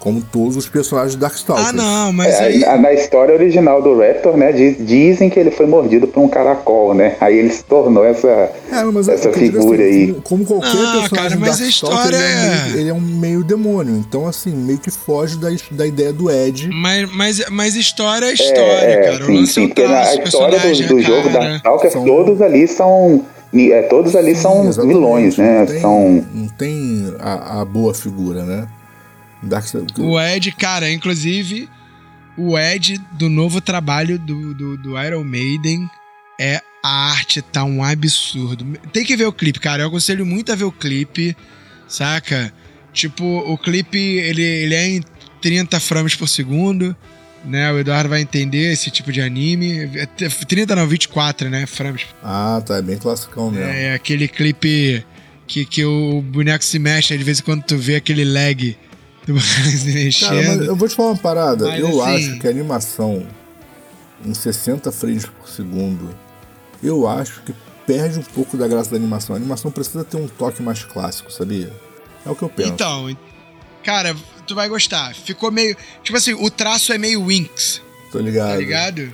Como 0.00 0.22
todos 0.22 0.56
os 0.56 0.66
personagens 0.66 1.12
de 1.12 1.18
Darkstalkers. 1.18 1.68
Ah, 1.68 1.72
não, 1.74 2.12
mas 2.12 2.34
é, 2.34 2.44
aí... 2.44 2.80
Na 2.80 2.92
história 2.92 3.34
original 3.34 3.82
do 3.82 3.98
Raptor, 3.98 4.34
né, 4.34 4.50
dizem 4.50 5.28
que 5.28 5.38
ele 5.38 5.50
foi 5.50 5.66
mordido 5.66 6.08
por 6.08 6.20
um 6.22 6.28
caracol, 6.28 6.94
né? 6.94 7.16
Aí 7.20 7.38
ele 7.38 7.50
se 7.50 7.62
tornou 7.62 8.02
essa, 8.02 8.26
é, 8.26 8.52
essa 9.12 9.28
é 9.28 9.32
figura 9.32 9.84
assim, 9.84 9.92
aí. 9.92 10.16
Como, 10.24 10.46
como 10.46 10.60
qualquer 10.62 10.82
não, 10.82 11.00
personagem 11.00 11.10
cara, 11.10 11.36
mas 11.38 11.60
a 11.60 11.66
história 11.66 12.16
ele 12.16 12.24
é, 12.24 12.64
meio, 12.64 12.80
ele 12.80 12.88
é, 12.88 12.94
um 12.94 13.00
meio 13.00 13.44
demônio. 13.44 13.94
Então, 13.96 14.26
assim, 14.26 14.50
meio 14.50 14.78
que 14.78 14.90
foge 14.90 15.36
da, 15.36 15.48
da 15.70 15.86
ideia 15.86 16.14
do 16.14 16.30
Ed. 16.30 16.70
Mas, 16.72 17.14
mas, 17.14 17.44
mas 17.50 17.76
história 17.76 18.24
é 18.24 18.32
história, 18.32 18.86
é, 18.86 19.02
cara. 19.02 19.26
Sim, 19.26 19.44
sim, 19.44 19.68
porque 19.68 19.86
na 19.86 20.14
história 20.14 20.58
do, 20.58 20.86
do 20.88 21.00
jogo 21.02 21.28
Darkstalkers, 21.28 21.92
são... 21.92 22.04
todos 22.06 22.40
ali 22.40 22.66
são... 22.66 23.22
É, 23.52 23.82
todos 23.82 24.16
ali 24.16 24.34
sim, 24.34 24.42
são 24.42 24.70
vilões, 24.86 25.36
né? 25.36 25.58
Não 25.58 25.66
tem, 25.66 25.80
são... 25.80 26.24
não 26.32 26.48
tem 26.48 27.14
a, 27.18 27.60
a 27.60 27.64
boa 27.66 27.92
figura, 27.92 28.44
né? 28.44 28.66
O 30.02 30.20
Ed, 30.20 30.52
cara, 30.52 30.90
inclusive, 30.90 31.68
o 32.36 32.58
Ed 32.58 32.98
do 33.12 33.28
novo 33.28 33.60
trabalho 33.60 34.18
do, 34.18 34.54
do, 34.54 34.76
do, 34.76 35.02
Iron 35.02 35.24
Maiden 35.24 35.88
é 36.38 36.60
a 36.82 37.10
arte 37.10 37.42
tá 37.42 37.64
um 37.64 37.82
absurdo. 37.82 38.64
Tem 38.92 39.04
que 39.04 39.16
ver 39.16 39.26
o 39.26 39.32
clipe, 39.32 39.60
cara. 39.60 39.82
Eu 39.82 39.88
aconselho 39.88 40.24
muito 40.24 40.50
a 40.50 40.54
ver 40.54 40.64
o 40.64 40.72
clipe, 40.72 41.36
saca? 41.86 42.52
Tipo, 42.92 43.24
o 43.24 43.58
clipe, 43.58 43.98
ele, 43.98 44.42
ele 44.42 44.74
é 44.74 44.88
em 44.88 45.02
30 45.40 45.78
frames 45.80 46.14
por 46.14 46.28
segundo, 46.28 46.96
né? 47.44 47.70
O 47.72 47.78
Eduardo 47.78 48.08
vai 48.08 48.20
entender 48.20 48.72
esse 48.72 48.90
tipo 48.90 49.12
de 49.12 49.20
anime. 49.20 49.88
30 50.48 50.74
não, 50.74 50.86
24, 50.86 51.50
né? 51.50 51.66
Frames. 51.66 52.06
Ah, 52.22 52.62
tá. 52.64 52.76
É 52.76 52.82
bem 52.82 52.96
classicão 52.96 53.50
mesmo. 53.50 53.70
É, 53.70 53.94
aquele 53.94 54.26
clipe 54.26 55.04
que, 55.46 55.64
que 55.64 55.84
o 55.84 56.22
boneco 56.22 56.64
se 56.64 56.78
mexe, 56.78 57.16
de 57.16 57.24
vez 57.24 57.40
em 57.40 57.42
quando 57.42 57.62
tu 57.64 57.76
vê 57.76 57.96
aquele 57.96 58.24
lag 58.24 58.76
Cara, 60.20 60.42
mas 60.42 60.66
eu 60.66 60.76
vou 60.76 60.88
te 60.88 60.94
falar 60.94 61.10
uma 61.10 61.18
parada. 61.18 61.66
Mas, 61.66 61.80
eu 61.80 62.02
assim... 62.02 62.30
acho 62.30 62.38
que 62.40 62.46
a 62.46 62.50
animação 62.50 63.26
em 64.24 64.34
60 64.34 64.90
frames 64.92 65.26
por 65.26 65.48
segundo, 65.48 66.14
eu 66.82 67.08
acho 67.08 67.42
que 67.42 67.54
perde 67.86 68.18
um 68.18 68.22
pouco 68.22 68.56
da 68.56 68.68
graça 68.68 68.90
da 68.90 68.96
animação. 68.96 69.34
A 69.34 69.38
animação 69.38 69.70
precisa 69.70 70.04
ter 70.04 70.16
um 70.16 70.28
toque 70.28 70.62
mais 70.62 70.84
clássico, 70.84 71.32
sabia? 71.32 71.72
É 72.24 72.30
o 72.30 72.36
que 72.36 72.42
eu 72.42 72.48
penso. 72.48 72.68
Então, 72.70 73.16
cara, 73.82 74.14
tu 74.46 74.54
vai 74.54 74.68
gostar. 74.68 75.14
Ficou 75.14 75.50
meio. 75.50 75.76
Tipo 76.02 76.18
assim, 76.18 76.34
o 76.34 76.50
traço 76.50 76.92
é 76.92 76.98
meio 76.98 77.24
Winx. 77.26 77.82
Tô 78.12 78.18
ligado. 78.18 78.50
Tá 78.50 78.56
ligado? 78.56 79.12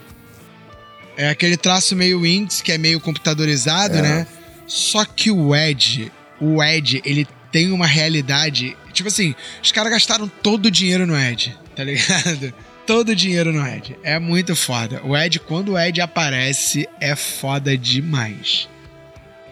É 1.16 1.30
aquele 1.30 1.56
traço 1.56 1.96
meio 1.96 2.20
Winx, 2.20 2.60
que 2.60 2.72
é 2.72 2.78
meio 2.78 3.00
computadorizado, 3.00 3.96
é. 3.96 4.02
né? 4.02 4.26
Só 4.66 5.04
que 5.04 5.30
o 5.30 5.54
Ed, 5.54 6.12
o 6.40 6.62
Ed, 6.62 7.00
ele 7.04 7.26
tem 7.50 7.72
uma 7.72 7.86
realidade. 7.86 8.76
Tipo 8.97 9.09
assim, 9.09 9.34
os 9.62 9.70
caras 9.70 9.92
gastaram 9.92 10.26
todo 10.26 10.66
o 10.66 10.70
dinheiro 10.70 11.07
no 11.07 11.14
Ed, 11.14 11.57
tá 11.76 11.84
ligado? 11.84 12.53
Todo 12.86 13.09
o 13.09 13.16
dinheiro 13.16 13.53
no 13.53 13.66
Ed. 13.66 13.99
É 14.05 14.16
muito 14.16 14.55
foda. 14.55 15.03
O 15.05 15.16
Ed, 15.16 15.40
quando 15.40 15.72
o 15.72 15.78
Ed 15.78 16.01
aparece, 16.01 16.88
é 17.01 17.16
foda 17.16 17.76
demais. 17.76 18.68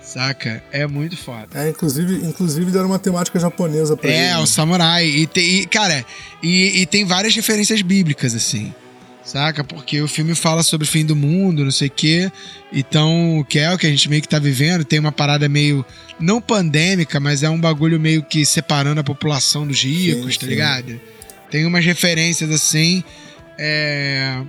Saca? 0.01 0.63
É 0.71 0.87
muito 0.87 1.17
foda. 1.17 1.49
É, 1.53 1.69
inclusive, 1.69 2.15
inclusive 2.25 2.71
deram 2.71 2.87
uma 2.87 2.99
temática 2.99 3.41
japonesa 3.41 3.97
pra 3.97 4.09
é, 4.09 4.13
ele. 4.13 4.25
É, 4.27 4.39
o 4.39 4.47
samurai. 4.47 5.05
E, 5.05 5.27
tem, 5.27 5.45
e 5.63 5.67
cara, 5.67 6.07
e, 6.41 6.83
e, 6.83 6.87
tem 6.87 7.05
várias 7.05 7.35
referências 7.35 7.83
bíblicas, 7.83 8.37
assim 8.37 8.73
saca? 9.25 9.65
Porque 9.65 10.01
o 10.01 10.09
filme 10.09 10.35
fala 10.35 10.63
sobre 10.63 10.87
o 10.87 10.91
fim 10.91 11.05
do 11.05 11.17
mundo, 11.17 11.65
não 11.65 11.71
sei 11.71 11.89
o 11.89 11.91
quê. 11.91 12.31
Então, 12.73 13.45
que 13.49 13.59
é 13.59 13.73
o 13.73 13.79
que 13.79 13.87
a 13.87 13.91
gente 13.91 14.09
meio 14.09 14.23
que 14.23 14.29
tá 14.29 14.39
vivendo, 14.39 14.85
tem 14.85 14.99
uma 14.99 15.13
parada 15.13 15.49
meio, 15.49 15.85
não 16.21 16.41
pandêmica, 16.41 17.19
mas 17.19 17.43
é 17.43 17.51
um 17.51 17.61
bagulho 17.61 17.99
meio 17.99 18.23
que 18.23 18.45
separando 18.45 19.01
a 19.01 19.05
população 19.05 19.67
dos 19.67 19.83
ricos, 19.83 20.35
sim, 20.35 20.41
tá 20.41 20.47
sim. 20.47 20.51
ligado? 20.51 21.01
Tem 21.51 21.65
umas 21.65 21.85
referências 21.85 22.51
assim. 22.51 23.03
É... 23.59 24.41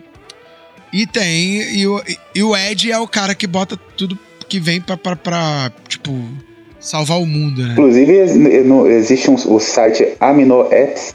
E 0.92 1.06
tem. 1.06 1.76
E 1.76 1.88
o, 1.88 2.02
e 2.34 2.44
o 2.44 2.56
Ed 2.56 2.92
é 2.92 2.98
o 2.98 3.08
cara 3.08 3.36
que 3.36 3.46
bota 3.46 3.76
tudo 3.98 4.18
que 4.48 4.60
vem 4.60 4.80
pra, 4.80 4.96
pra, 4.96 5.16
pra 5.16 5.72
tipo, 5.88 6.18
salvar 6.80 7.20
o 7.20 7.26
mundo, 7.26 7.62
né? 7.64 7.74
Inclusive, 7.74 8.14
existe 8.92 9.30
um, 9.30 9.34
o 9.34 9.60
site 9.60 10.08
Amino 10.20 10.72
Apps 10.72 11.14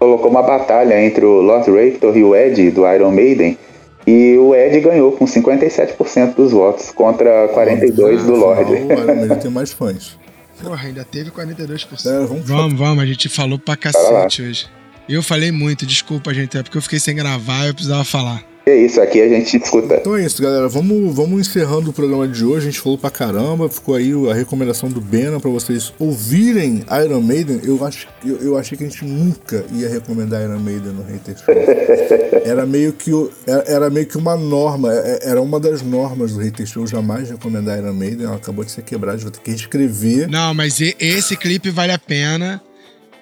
colocou 0.00 0.30
uma 0.30 0.42
batalha 0.42 1.00
entre 1.04 1.24
o 1.24 1.42
Lord 1.42 1.70
Raptor 1.70 2.16
e 2.16 2.24
o 2.24 2.34
Ed 2.34 2.70
do 2.70 2.90
Iron 2.90 3.12
Maiden. 3.12 3.58
E 4.06 4.36
o 4.38 4.54
Ed 4.54 4.80
ganhou 4.80 5.12
com 5.12 5.26
57% 5.26 6.34
dos 6.34 6.52
votos 6.52 6.90
contra 6.90 7.48
42% 7.48 8.24
do 8.24 8.34
Lord. 8.34 8.72
O 8.72 8.76
Iron 8.76 9.14
Maiden 9.14 9.38
tem 9.38 9.50
mais 9.50 9.72
fãs. 9.72 10.18
Porra, 10.60 10.88
ainda 10.88 11.04
teve 11.04 11.30
42%. 11.30 12.06
É, 12.06 12.26
vamos, 12.26 12.48
vamos, 12.48 12.78
vamos, 12.78 13.02
a 13.04 13.06
gente 13.06 13.28
falou 13.28 13.58
pra 13.58 13.76
cacete 13.76 14.42
hoje. 14.42 14.66
Eu 15.08 15.22
falei 15.22 15.52
muito, 15.52 15.84
desculpa, 15.84 16.32
gente, 16.32 16.56
é 16.56 16.62
porque 16.62 16.78
eu 16.78 16.82
fiquei 16.82 16.98
sem 16.98 17.14
gravar 17.14 17.64
e 17.64 17.68
eu 17.68 17.74
precisava 17.74 18.04
falar. 18.04 18.49
É 18.70 18.76
isso, 18.76 19.00
aqui 19.00 19.20
a 19.20 19.28
gente 19.28 19.56
escuta. 19.56 19.96
Então 19.96 20.16
é 20.16 20.24
isso, 20.24 20.40
galera. 20.40 20.68
Vamos, 20.68 21.12
vamos 21.12 21.40
encerrando 21.40 21.90
o 21.90 21.92
programa 21.92 22.28
de 22.28 22.44
hoje. 22.44 22.68
A 22.68 22.70
gente 22.70 22.80
falou 22.80 22.96
pra 22.96 23.10
caramba. 23.10 23.68
Ficou 23.68 23.96
aí 23.96 24.12
a 24.30 24.32
recomendação 24.32 24.88
do 24.88 25.00
Bena 25.00 25.40
pra 25.40 25.50
vocês 25.50 25.92
ouvirem 25.98 26.84
Iron 27.04 27.20
Maiden. 27.20 27.60
Eu, 27.64 27.84
acho, 27.84 28.06
eu, 28.24 28.36
eu 28.36 28.56
achei 28.56 28.78
que 28.78 28.84
a 28.84 28.88
gente 28.88 29.04
nunca 29.04 29.64
ia 29.74 29.88
recomendar 29.88 30.40
Iron 30.42 30.60
Maiden 30.60 30.92
no 30.92 31.02
Hater 31.02 31.36
Show. 31.36 31.52
Era 32.44 32.64
meio 32.64 32.92
que, 32.92 33.10
era, 33.46 33.64
era 33.66 33.90
meio 33.90 34.06
que 34.06 34.16
uma 34.16 34.36
norma. 34.36 34.92
É, 34.92 34.96
é, 34.96 35.30
era 35.30 35.42
uma 35.42 35.60
das 35.60 35.82
normas 35.82 36.32
do 36.32 36.40
Hater 36.40 36.66
Show 36.66 36.86
jamais 36.86 37.28
recomendar 37.28 37.78
Iron 37.78 37.92
Maiden. 37.92 38.26
Ela 38.26 38.36
acabou 38.36 38.64
de 38.64 38.70
ser 38.70 38.82
quebrada. 38.82 39.18
Vou 39.18 39.30
ter 39.30 39.40
que 39.40 39.50
reescrever. 39.50 40.28
Não, 40.30 40.54
mas 40.54 40.80
esse 40.80 41.36
clipe 41.36 41.70
vale 41.70 41.92
a 41.92 41.98
pena. 41.98 42.62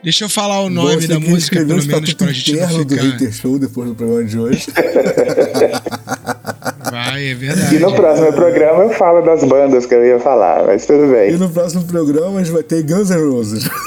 Deixa 0.03 0.24
eu 0.24 0.28
falar 0.28 0.61
o 0.61 0.70
nome 0.70 1.07
da 1.07 1.18
música, 1.18 1.57
pelo 1.57 1.84
menos, 1.84 2.14
pra 2.14 2.32
gente 2.32 2.57
não 2.57 2.68
ficar... 2.68 2.84
do 2.84 2.94
Hater 2.94 3.32
Show 3.32 3.59
depois 3.59 3.88
do 3.88 3.94
programa 3.96 4.24
de 4.24 4.38
hoje. 4.38 4.66
Vai, 6.90 7.30
é 7.30 7.34
verdade. 7.34 7.76
E 7.76 7.78
no 7.78 7.92
próximo 7.92 8.32
programa 8.32 8.84
eu 8.84 8.90
falo 8.90 9.20
das 9.22 9.44
bandas 9.44 9.86
que 9.86 9.94
eu 9.94 10.05
ia 10.05 10.18
falar, 10.18 10.64
mas 10.64 10.86
tudo 10.86 11.11
bem. 11.12 11.34
E 11.34 11.36
no 11.36 11.51
próximo 11.51 11.84
programa 11.84 12.40
a 12.40 12.44
gente 12.44 12.53
vai 12.53 12.62
ter 12.62 12.82
Guns 12.82 13.11
N' 13.11 13.30
Roses. 13.30 13.68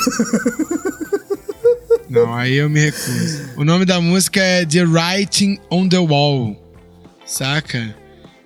Não, 2.09 2.33
aí 2.33 2.57
eu 2.57 2.69
me 2.69 2.81
recuso. 2.81 3.41
O 3.55 3.63
nome 3.63 3.85
da 3.85 4.01
música 4.01 4.41
é 4.41 4.65
The 4.65 4.83
Writing 4.83 5.57
on 5.69 5.87
the 5.87 5.97
Wall. 5.97 6.57
saca? 7.25 7.95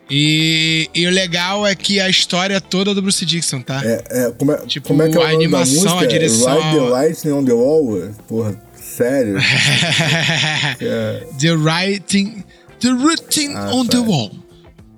E, 0.10 0.88
e 0.94 1.08
o 1.08 1.10
legal 1.10 1.66
é 1.66 1.74
que 1.76 2.00
a 2.00 2.08
história 2.10 2.62
toda 2.62 2.92
é 2.92 2.94
do 2.94 3.02
Bruce 3.02 3.26
Dixon, 3.26 3.62
tá? 3.62 3.82
É, 3.84 4.04
é, 4.28 4.32
como 4.32 4.52
é, 4.52 4.58
Tipo, 4.68 4.90
como 4.90 5.02
é 5.02 5.10
que 5.10 5.18
é 5.18 5.24
a 5.24 5.30
animação, 5.30 5.98
a 6.00 6.06
direção- 6.06 6.54
Ride 6.62 6.76
the 6.78 6.90
Lightning 6.90 7.32
on 7.32 7.44
the 7.46 7.54
Wall? 7.54 8.14
Porra, 8.28 8.62
sério? 8.76 9.38
É, 10.80 11.28
the 11.40 11.52
writing. 11.56 12.44
The 12.80 12.90
writing 12.92 13.54
Ah, 13.56 13.74
on 13.74 13.86
tá. 13.86 13.98
the 13.98 14.04
wall. 14.04 14.32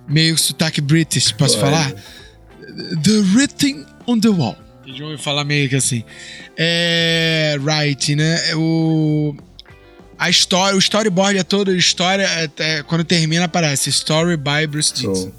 Meio 0.09 0.37
sotaque 0.37 0.81
british, 0.81 1.31
posso 1.31 1.57
falar? 1.59 1.93
The 3.03 3.21
writing 3.33 3.85
on 4.07 4.19
the 4.19 4.29
wall. 4.29 4.55
Vocês 4.83 4.99
vão 4.99 5.17
falar 5.17 5.43
meio 5.45 5.69
que 5.69 5.75
assim. 5.75 6.03
É. 6.57 7.57
Writing, 7.61 8.15
né? 8.15 8.55
O. 8.55 9.35
A 10.19 10.29
história, 10.29 10.75
o 10.75 10.79
storyboard 10.79 11.37
é 11.37 11.43
todo 11.43 11.73
história. 11.75 12.23
é- 12.23 12.49
é- 12.63 12.83
quando 12.83 13.03
termina, 13.03 13.45
aparece 13.45 13.89
Story 13.89 14.35
by 14.35 14.65
Bruce 14.67 14.93
Dixon. 14.93 15.31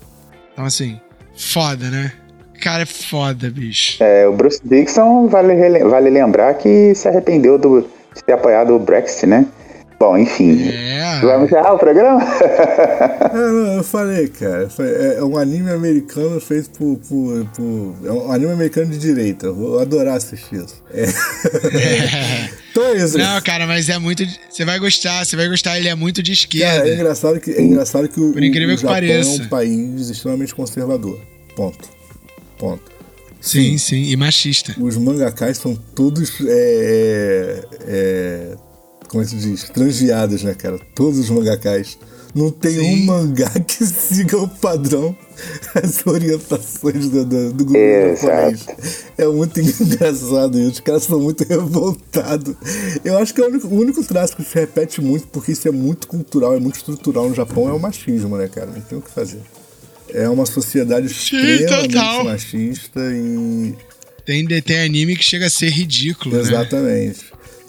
Então, 0.52 0.64
assim, 0.64 1.00
foda, 1.36 1.90
né? 1.90 2.12
Cara, 2.60 2.82
é 2.82 2.86
foda, 2.86 3.50
bicho. 3.50 4.02
É, 4.02 4.26
o 4.26 4.32
Bruce 4.32 4.60
Dixon, 4.64 5.28
vale, 5.28 5.54
vale 5.84 6.10
lembrar 6.10 6.54
que 6.54 6.94
se 6.94 7.06
arrependeu 7.08 7.58
do, 7.58 7.82
de 8.14 8.24
ter 8.24 8.32
apoiado 8.32 8.74
o 8.74 8.78
Brexit, 8.78 9.26
né? 9.26 9.46
Bom, 9.98 10.16
enfim. 10.16 10.68
É. 10.68 11.18
Vamos 11.22 11.46
encerrar 11.46 11.72
o 11.74 11.78
programa? 11.78 12.22
É, 12.22 13.34
não, 13.34 13.76
eu 13.78 13.82
falei, 13.82 14.28
cara. 14.28 14.68
eu 14.78 14.84
É, 14.84 15.16
é 15.16 15.24
um 15.24 15.36
anime 15.36 15.70
americano 15.72 16.40
feito 16.40 16.70
por, 16.70 16.96
por, 17.08 17.44
por- 17.46 17.96
É 18.06 18.12
um 18.12 18.30
anime 18.30 18.52
americano 18.52 18.92
de 18.92 18.98
direita. 18.98 19.46
Eu 19.46 19.54
Vou 19.56 19.80
adorar 19.80 20.16
assistir 20.16 20.54
isso. 20.64 20.80
É. 20.94 21.04
então 22.70 22.84
é 22.84 22.96
isso. 22.96 23.18
Não, 23.18 23.40
cara, 23.42 23.66
mas 23.66 23.88
é 23.88 23.98
muito. 23.98 24.24
Você 24.48 24.64
vai 24.64 24.78
gostar, 24.78 25.24
você 25.24 25.34
vai 25.34 25.48
gostar, 25.48 25.76
ele 25.76 25.88
é 25.88 25.94
muito 25.96 26.22
de 26.22 26.32
esquerda. 26.32 26.76
Cara, 26.78 26.88
é 26.88 26.94
engraçado 26.94 27.40
que, 27.40 27.50
é 27.50 27.60
engraçado 27.60 28.08
que 28.08 28.20
o, 28.20 28.32
Por 28.32 28.42
incrível 28.42 28.74
o 28.74 28.76
que 28.78 28.82
Japão 28.82 28.94
pareça. 28.94 29.42
é 29.42 29.44
um 29.44 29.48
país 29.48 30.08
extremamente 30.10 30.54
conservador. 30.54 31.18
Ponto. 31.56 31.88
Ponto. 32.56 32.82
sim, 33.40 33.76
sim, 33.78 34.04
e 34.04 34.16
machista. 34.16 34.74
Os 34.80 34.96
mangakás 34.96 35.58
são 35.58 35.74
todos. 35.74 36.34
É, 36.46 37.64
é, 37.86 38.67
como 39.08 39.22
é 39.22 39.26
que 39.26 39.30
se 39.30 39.36
diz? 39.36 39.64
Transviados, 39.70 40.42
né, 40.42 40.54
cara? 40.54 40.78
Todos 40.94 41.18
os 41.18 41.30
mangakás. 41.30 41.98
Não 42.34 42.50
tem 42.50 42.72
Sim. 42.72 43.02
um 43.02 43.06
mangá 43.06 43.48
que 43.66 43.84
siga 43.86 44.36
o 44.36 44.46
padrão, 44.46 45.16
as 45.74 46.06
orientações 46.06 47.08
do, 47.08 47.24
do, 47.24 47.52
do 47.52 47.64
governo 47.64 48.12
Exato. 48.12 48.56
japonês. 48.56 49.04
É 49.16 49.26
muito 49.26 49.60
engraçado 49.60 50.58
isso. 50.60 50.72
Os 50.72 50.80
caras 50.80 51.02
são 51.04 51.20
muito 51.20 51.42
revoltados. 51.44 52.54
Eu 53.04 53.16
acho 53.18 53.32
que 53.32 53.40
é 53.40 53.44
o 53.44 53.48
único, 53.48 53.66
o 53.66 53.74
único 53.74 54.04
traço 54.04 54.36
que 54.36 54.44
se 54.44 54.54
repete 54.54 55.00
muito, 55.00 55.26
porque 55.28 55.52
isso 55.52 55.66
é 55.66 55.70
muito 55.70 56.06
cultural, 56.06 56.54
é 56.54 56.60
muito 56.60 56.76
estrutural 56.76 57.28
no 57.28 57.34
Japão, 57.34 57.68
é 57.68 57.72
o 57.72 57.80
machismo, 57.80 58.36
né, 58.36 58.46
cara? 58.46 58.66
Não 58.66 58.80
tem 58.80 58.98
o 58.98 59.02
que 59.02 59.10
fazer. 59.10 59.40
É 60.12 60.28
uma 60.28 60.46
sociedade 60.46 61.06
extremamente 61.06 61.92
total. 61.94 62.24
machista 62.24 63.00
e 63.12 63.74
Tem, 64.24 64.46
tem 64.62 64.80
anime 64.80 65.16
que 65.16 65.24
chega 65.24 65.46
a 65.46 65.50
ser 65.50 65.70
ridículo, 65.70 66.36
né? 66.36 67.18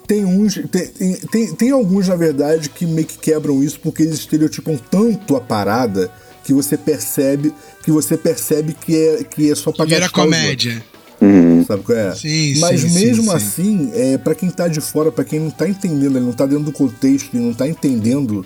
Tem 0.09 0.25
uns. 0.25 0.55
Tem, 0.71 1.15
tem, 1.31 1.53
tem, 1.53 1.69
alguns, 1.69 2.07
na 2.07 2.15
verdade, 2.15 2.67
que 2.67 2.83
meio 2.83 3.05
que 3.05 3.19
quebram 3.19 3.63
isso 3.63 3.79
porque 3.79 4.01
eles 4.01 4.15
estereotipam 4.15 4.75
tanto 4.89 5.35
a 5.35 5.39
parada 5.39 6.11
que 6.43 6.51
você 6.51 6.75
percebe 6.75 7.53
que 7.83 7.91
você 7.91 8.17
percebe 8.17 8.73
que 8.73 8.97
é, 8.97 9.23
que 9.23 9.51
é 9.51 9.53
só 9.53 9.71
pra 9.71 9.85
Vira 9.85 10.09
comédia. 10.09 10.83
outros, 11.21 11.67
Sabe 11.67 11.83
qual 11.83 11.95
é? 11.95 12.15
Sim, 12.15 12.59
Mas 12.59 12.81
sim, 12.81 12.89
mesmo 12.89 13.25
sim. 13.25 13.35
assim, 13.35 13.91
é, 13.93 14.17
para 14.17 14.33
quem 14.33 14.49
tá 14.49 14.67
de 14.67 14.81
fora, 14.81 15.11
pra 15.11 15.23
quem 15.23 15.39
não 15.39 15.51
tá 15.51 15.69
entendendo, 15.69 16.17
ele 16.17 16.25
não 16.25 16.33
tá 16.33 16.47
dentro 16.47 16.63
do 16.63 16.71
contexto 16.71 17.35
e 17.35 17.37
não 17.37 17.53
tá 17.53 17.67
entendendo 17.67 18.43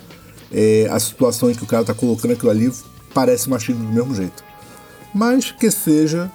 é, 0.52 0.90
a 0.92 1.00
situação 1.00 1.50
em 1.50 1.54
que 1.56 1.64
o 1.64 1.68
cara 1.68 1.86
tá 1.86 1.94
colocando 1.94 2.34
aquilo 2.34 2.52
ali, 2.52 2.70
parece 3.14 3.50
machismo 3.50 3.86
do 3.86 3.94
mesmo 3.94 4.14
jeito. 4.14 4.44
Mas 5.16 5.50
que 5.50 5.72
seja, 5.72 6.30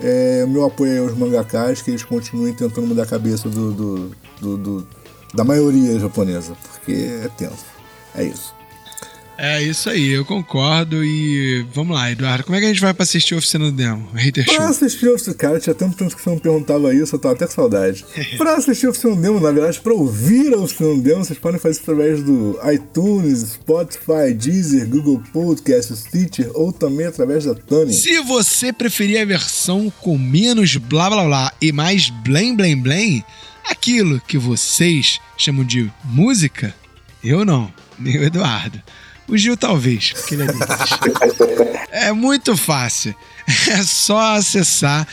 é, 0.00 0.42
o 0.44 0.48
meu 0.48 0.64
apoio 0.64 0.92
aí 0.92 0.98
aos 0.98 1.16
mangakás, 1.16 1.80
que 1.82 1.90
eles 1.90 2.02
continuem 2.04 2.52
tentando 2.54 2.86
mudar 2.86 3.04
a 3.04 3.06
cabeça 3.06 3.48
do, 3.48 3.72
do- 3.72 4.10
do- 4.40 4.56
do- 4.56 4.86
da 5.34 5.44
maioria 5.44 5.98
japonesa, 5.98 6.56
porque 6.62 6.92
é 6.92 7.28
tenso. 7.36 7.64
É 8.14 8.24
isso. 8.24 8.54
É 9.36 9.60
isso 9.62 9.90
aí, 9.90 10.10
eu 10.10 10.24
concordo. 10.24 11.04
E 11.04 11.66
vamos 11.74 11.94
lá, 11.94 12.10
Eduardo, 12.10 12.44
como 12.44 12.56
é 12.56 12.60
que 12.60 12.66
a 12.66 12.68
gente 12.68 12.80
vai 12.80 12.94
pra 12.94 13.02
assistir 13.02 13.34
a 13.34 13.38
oficina 13.38 13.64
do 13.64 13.72
demo? 13.72 14.08
Hater 14.14 14.44
Pra 14.44 14.54
Show. 14.54 14.64
assistir 14.66 15.08
Oficina, 15.08 15.34
cara, 15.34 15.60
tinha 15.60 15.74
tanto 15.74 15.96
tempo 15.96 16.14
que 16.14 16.22
você 16.22 16.30
não 16.30 16.38
perguntava 16.38 16.94
isso, 16.94 17.14
eu 17.16 17.18
tava 17.18 17.34
até 17.34 17.46
com 17.46 17.52
saudade. 17.52 18.04
pra 18.38 18.54
assistir 18.56 18.86
Oficina 18.86 19.16
Demo, 19.16 19.40
na 19.40 19.50
verdade, 19.50 19.80
pra 19.80 19.92
ouvir 19.92 20.54
a 20.54 20.58
Oficina 20.58 20.96
Demo, 21.02 21.24
vocês 21.24 21.38
podem 21.38 21.58
fazer 21.58 21.72
isso 21.80 21.82
através 21.90 22.22
do 22.22 22.58
iTunes, 22.72 23.40
Spotify, 23.54 24.32
Deezer, 24.34 24.88
Google 24.88 25.22
Podcast, 25.32 25.96
Stitcher 25.96 26.50
ou 26.54 26.72
também 26.72 27.06
através 27.06 27.44
da 27.44 27.54
Tony. 27.54 27.92
Se 27.92 28.20
você 28.20 28.72
preferir 28.72 29.20
a 29.20 29.24
versão 29.24 29.92
com 30.00 30.16
menos 30.16 30.76
blá 30.76 31.10
blá 31.10 31.24
blá 31.24 31.52
e 31.60 31.72
mais 31.72 32.08
blém 32.08 32.54
blém 32.54 32.76
blém, 32.80 33.24
aquilo 33.68 34.20
que 34.28 34.38
vocês 34.38 35.18
chamam 35.36 35.64
de 35.64 35.90
música, 36.04 36.74
eu 37.22 37.44
não, 37.44 37.72
nem 37.98 38.18
o 38.18 38.24
Eduardo. 38.24 38.80
O 39.26 39.36
Gil 39.36 39.56
talvez, 39.56 40.12
porque 40.12 40.34
ele 40.34 40.44
é. 41.90 42.08
É 42.08 42.12
muito 42.12 42.56
fácil. 42.56 43.14
É 43.68 43.82
só 43.82 44.36
acessar 44.36 45.06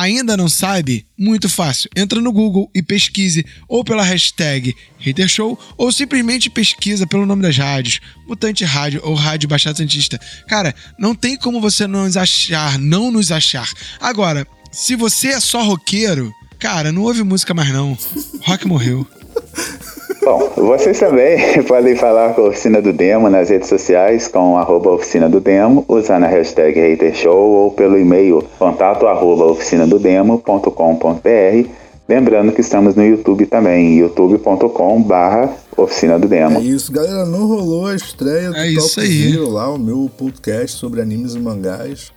Ainda 0.00 0.34
não 0.34 0.48
sabe? 0.48 1.04
Muito 1.14 1.46
fácil. 1.46 1.90
Entra 1.94 2.22
no 2.22 2.32
Google 2.32 2.70
e 2.74 2.82
pesquise 2.82 3.44
ou 3.68 3.84
pela 3.84 4.02
hashtag 4.02 4.74
HaterShow 5.06 5.58
ou 5.76 5.92
simplesmente 5.92 6.48
pesquisa 6.48 7.06
pelo 7.06 7.26
nome 7.26 7.42
das 7.42 7.58
rádios, 7.58 8.00
Mutante 8.26 8.64
Rádio 8.64 9.02
ou 9.04 9.12
Rádio 9.12 9.46
Baixada 9.46 9.76
Santista. 9.76 10.18
Cara, 10.48 10.74
não 10.98 11.14
tem 11.14 11.36
como 11.36 11.60
você 11.60 11.86
não 11.86 12.04
nos 12.04 12.16
achar, 12.16 12.78
não 12.78 13.10
nos 13.10 13.30
achar. 13.30 13.70
Agora, 14.00 14.46
se 14.72 14.96
você 14.96 15.28
é 15.28 15.40
só 15.40 15.62
roqueiro, 15.62 16.32
cara, 16.58 16.90
não 16.90 17.02
ouve 17.02 17.22
música 17.22 17.52
mais 17.52 17.68
não. 17.68 17.98
Rock 18.40 18.66
morreu. 18.66 19.06
Bom, 20.22 20.50
vocês 20.56 20.98
também 20.98 21.38
podem 21.64 21.96
falar 21.96 22.34
com 22.34 22.42
a 22.42 22.48
Oficina 22.48 22.82
do 22.82 22.92
Demo 22.92 23.30
nas 23.30 23.48
redes 23.48 23.68
sociais 23.68 24.28
com 24.28 24.56
arroba 24.58 24.90
Oficina 24.90 25.28
do 25.28 25.40
Demo, 25.40 25.84
usando 25.88 26.24
a 26.24 26.28
hashtag 26.28 26.78
HaterShow 26.78 27.34
ou 27.36 27.70
pelo 27.70 27.98
e-mail 27.98 28.44
contato 28.58 29.06
arroba 29.06 29.46
oficinadodemo.com.br. 29.46 31.68
Lembrando 32.08 32.52
que 32.52 32.60
estamos 32.60 32.94
no 32.96 33.04
YouTube 33.04 33.46
também, 33.46 33.96
youtube.com 33.98 35.00
barra 35.02 35.54
Oficina 35.76 36.18
do 36.18 36.26
É 36.26 36.28
Demo. 36.28 36.60
isso, 36.60 36.92
galera. 36.92 37.24
Não 37.24 37.46
rolou 37.46 37.86
a 37.86 37.94
estreia 37.94 38.50
do 38.50 38.56
É 38.56 38.62
aí. 38.62 38.76
Zero 38.78 39.48
lá, 39.48 39.72
o 39.72 39.78
meu 39.78 40.10
podcast 40.18 40.76
sobre 40.76 41.00
animes 41.00 41.34
e 41.34 41.38
mangás. 41.38 42.12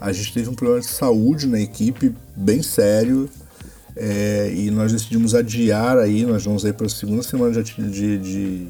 A 0.00 0.12
gente 0.12 0.34
teve 0.34 0.50
um 0.50 0.54
problema 0.54 0.80
de 0.80 0.88
saúde 0.88 1.46
na 1.46 1.60
equipe, 1.60 2.12
bem 2.36 2.60
sério. 2.62 3.28
É, 3.96 4.52
e 4.54 4.70
nós 4.70 4.92
decidimos 4.92 5.34
adiar 5.34 5.98
aí, 5.98 6.24
nós 6.26 6.44
vamos 6.44 6.64
aí 6.64 6.72
para 6.72 6.86
a 6.86 6.90
segunda 6.90 7.22
semana 7.22 7.62
de, 7.62 7.72
de, 7.90 8.18
de, 8.18 8.66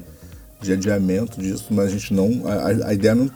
de 0.61 0.73
adiamento 0.73 1.41
disso, 1.41 1.65
mas 1.71 1.87
a 1.87 1.89
gente 1.89 2.13
não. 2.13 2.43
A, 2.45 2.53
a- 2.53 2.87
a 2.89 2.93
ideia 2.93 3.13
não. 3.15 3.29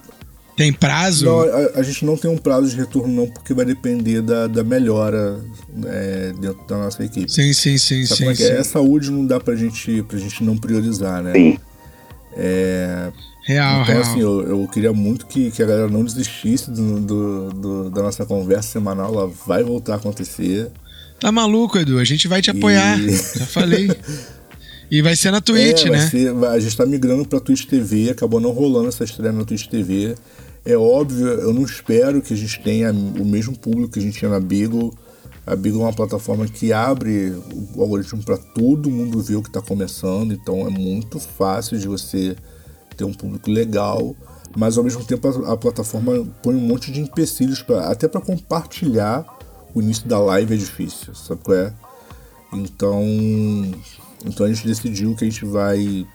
Tem 0.56 0.70
prazo? 0.72 1.24
Não, 1.24 1.40
a, 1.40 1.70
a 1.80 1.82
gente 1.82 2.04
não 2.04 2.16
tem 2.16 2.30
um 2.30 2.36
prazo 2.36 2.68
de 2.68 2.76
retorno, 2.76 3.12
não, 3.12 3.26
porque 3.26 3.54
vai 3.54 3.64
depender 3.64 4.20
da, 4.20 4.46
da 4.46 4.62
melhora 4.62 5.40
é, 5.86 6.32
dentro 6.38 6.66
da 6.68 6.76
nossa 6.78 7.02
equipe. 7.04 7.30
Sim, 7.32 7.52
sim, 7.54 7.78
sim, 7.78 8.04
Sabe 8.04 8.16
sim. 8.16 8.24
como 8.24 8.30
é 8.30 8.34
que 8.36 8.42
sim. 8.44 8.50
é? 8.52 8.58
A 8.58 8.64
saúde 8.64 9.10
não 9.10 9.24
dá 9.26 9.40
pra 9.40 9.56
gente, 9.56 10.02
pra 10.02 10.18
gente 10.18 10.44
não 10.44 10.56
priorizar, 10.58 11.22
né? 11.22 11.32
Sim. 11.32 11.58
É, 12.36 13.10
Real, 13.44 13.82
então, 13.82 13.94
real. 13.94 14.00
assim, 14.02 14.20
eu, 14.20 14.42
eu 14.46 14.68
queria 14.68 14.92
muito 14.92 15.26
que, 15.26 15.50
que 15.50 15.62
a 15.62 15.66
galera 15.66 15.88
não 15.88 16.04
desistisse 16.04 16.70
do, 16.70 17.00
do- 17.00 17.50
do- 17.50 17.90
da 17.90 18.02
nossa 18.02 18.24
conversa 18.24 18.68
semanal. 18.70 19.12
Ela 19.12 19.32
vai 19.46 19.64
voltar 19.64 19.94
a 19.94 19.96
acontecer. 19.96 20.70
Tá 21.22 21.30
maluco, 21.30 21.78
Edu? 21.78 22.00
A 22.00 22.04
gente 22.04 22.26
vai 22.26 22.42
te 22.42 22.50
apoiar. 22.50 22.98
E- 22.98 23.12
Já 23.12 23.46
falei. 23.46 23.88
E 24.90 25.00
vai 25.00 25.14
ser 25.14 25.30
na 25.30 25.40
Twitch, 25.40 25.86
É, 25.86 25.90
né? 25.90 26.08
ser- 26.10 26.34
a 26.44 26.58
gente 26.58 26.76
tá 26.76 26.84
migrando 26.84 27.24
pra 27.24 27.38
Twitch 27.38 27.64
TV. 27.66 28.10
Acabou 28.10 28.40
não 28.40 28.50
rolando 28.50 28.88
essa 28.88 29.04
estreia 29.04 29.30
na 29.32 29.44
Twitch 29.44 29.68
TV. 29.68 30.16
É 30.66 30.76
óbvio, 30.76 31.28
eu 31.28 31.54
não 31.54 31.62
espero 31.62 32.20
que 32.20 32.34
a 32.34 32.36
gente 32.36 32.60
tenha 32.60 32.90
o 32.92 33.24
mesmo 33.24 33.56
público 33.56 33.92
que 33.92 34.00
a 34.00 34.02
gente 34.02 34.18
tinha 34.18 34.30
na 34.32 34.40
Beagle. 34.40 34.92
A 35.46 35.54
Beagle 35.54 35.80
é 35.82 35.84
uma 35.84 35.92
plataforma 35.92 36.44
que 36.48 36.72
abre 36.72 37.32
o 37.76 37.80
algoritmo 37.82 38.20
para 38.24 38.36
todo 38.36 38.90
mundo 38.90 39.22
ver 39.22 39.36
o 39.36 39.42
que 39.42 39.48
está 39.48 39.62
começando, 39.62 40.32
então 40.34 40.66
é 40.66 40.70
muito 40.70 41.20
fácil 41.20 41.78
de 41.78 41.86
você 41.86 42.34
ter 42.96 43.04
um 43.04 43.12
público 43.12 43.48
legal, 43.50 44.14
mas 44.56 44.76
ao 44.76 44.82
mesmo 44.84 45.04
tempo 45.04 45.26
a, 45.46 45.52
a 45.52 45.56
plataforma 45.56 46.24
põe 46.42 46.54
um 46.56 46.60
monte 46.60 46.90
de 46.92 47.00
empecilhos, 47.00 47.62
pra, 47.62 47.88
até 47.90 48.06
para 48.06 48.20
compartilhar 48.20 49.24
o 49.74 49.80
início 49.80 50.06
da 50.08 50.18
live 50.18 50.54
é 50.54 50.56
difícil, 50.56 51.14
sabe 51.14 51.42
qual 51.42 51.56
é? 51.56 51.72
Então, 52.52 53.02
então 54.24 54.46
a 54.46 54.48
gente 54.52 54.66
decidiu 54.66 55.14
que 55.14 55.24
a 55.24 55.28
gente 55.28 55.44
vai 55.44 56.06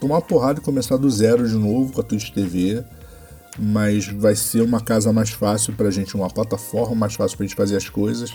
tomar 0.00 0.20
porrada 0.22 0.60
e 0.60 0.62
começar 0.62 0.96
do 0.96 1.08
zero 1.08 1.48
de 1.48 1.54
novo 1.54 1.92
com 1.92 2.00
a 2.00 2.04
Twitch 2.04 2.30
TV. 2.30 2.84
Mas 3.58 4.06
vai 4.06 4.36
ser 4.36 4.60
uma 4.60 4.80
casa 4.80 5.12
mais 5.12 5.30
fácil 5.30 5.72
pra 5.74 5.90
gente, 5.90 6.14
uma 6.14 6.28
plataforma 6.28 6.94
mais 6.94 7.14
fácil 7.14 7.38
pra 7.38 7.46
gente 7.46 7.56
fazer 7.56 7.76
as 7.76 7.88
coisas. 7.88 8.34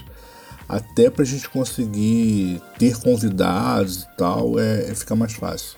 Até 0.68 1.10
pra 1.10 1.24
gente 1.24 1.48
conseguir 1.50 2.62
ter 2.80 2.98
convidados 2.98 4.04
e 4.04 4.18
tal, 4.18 4.58
é, 4.58 4.90
é 4.90 4.96
ficar 4.96 5.16
mais 5.16 5.34
fácil. 5.34 5.78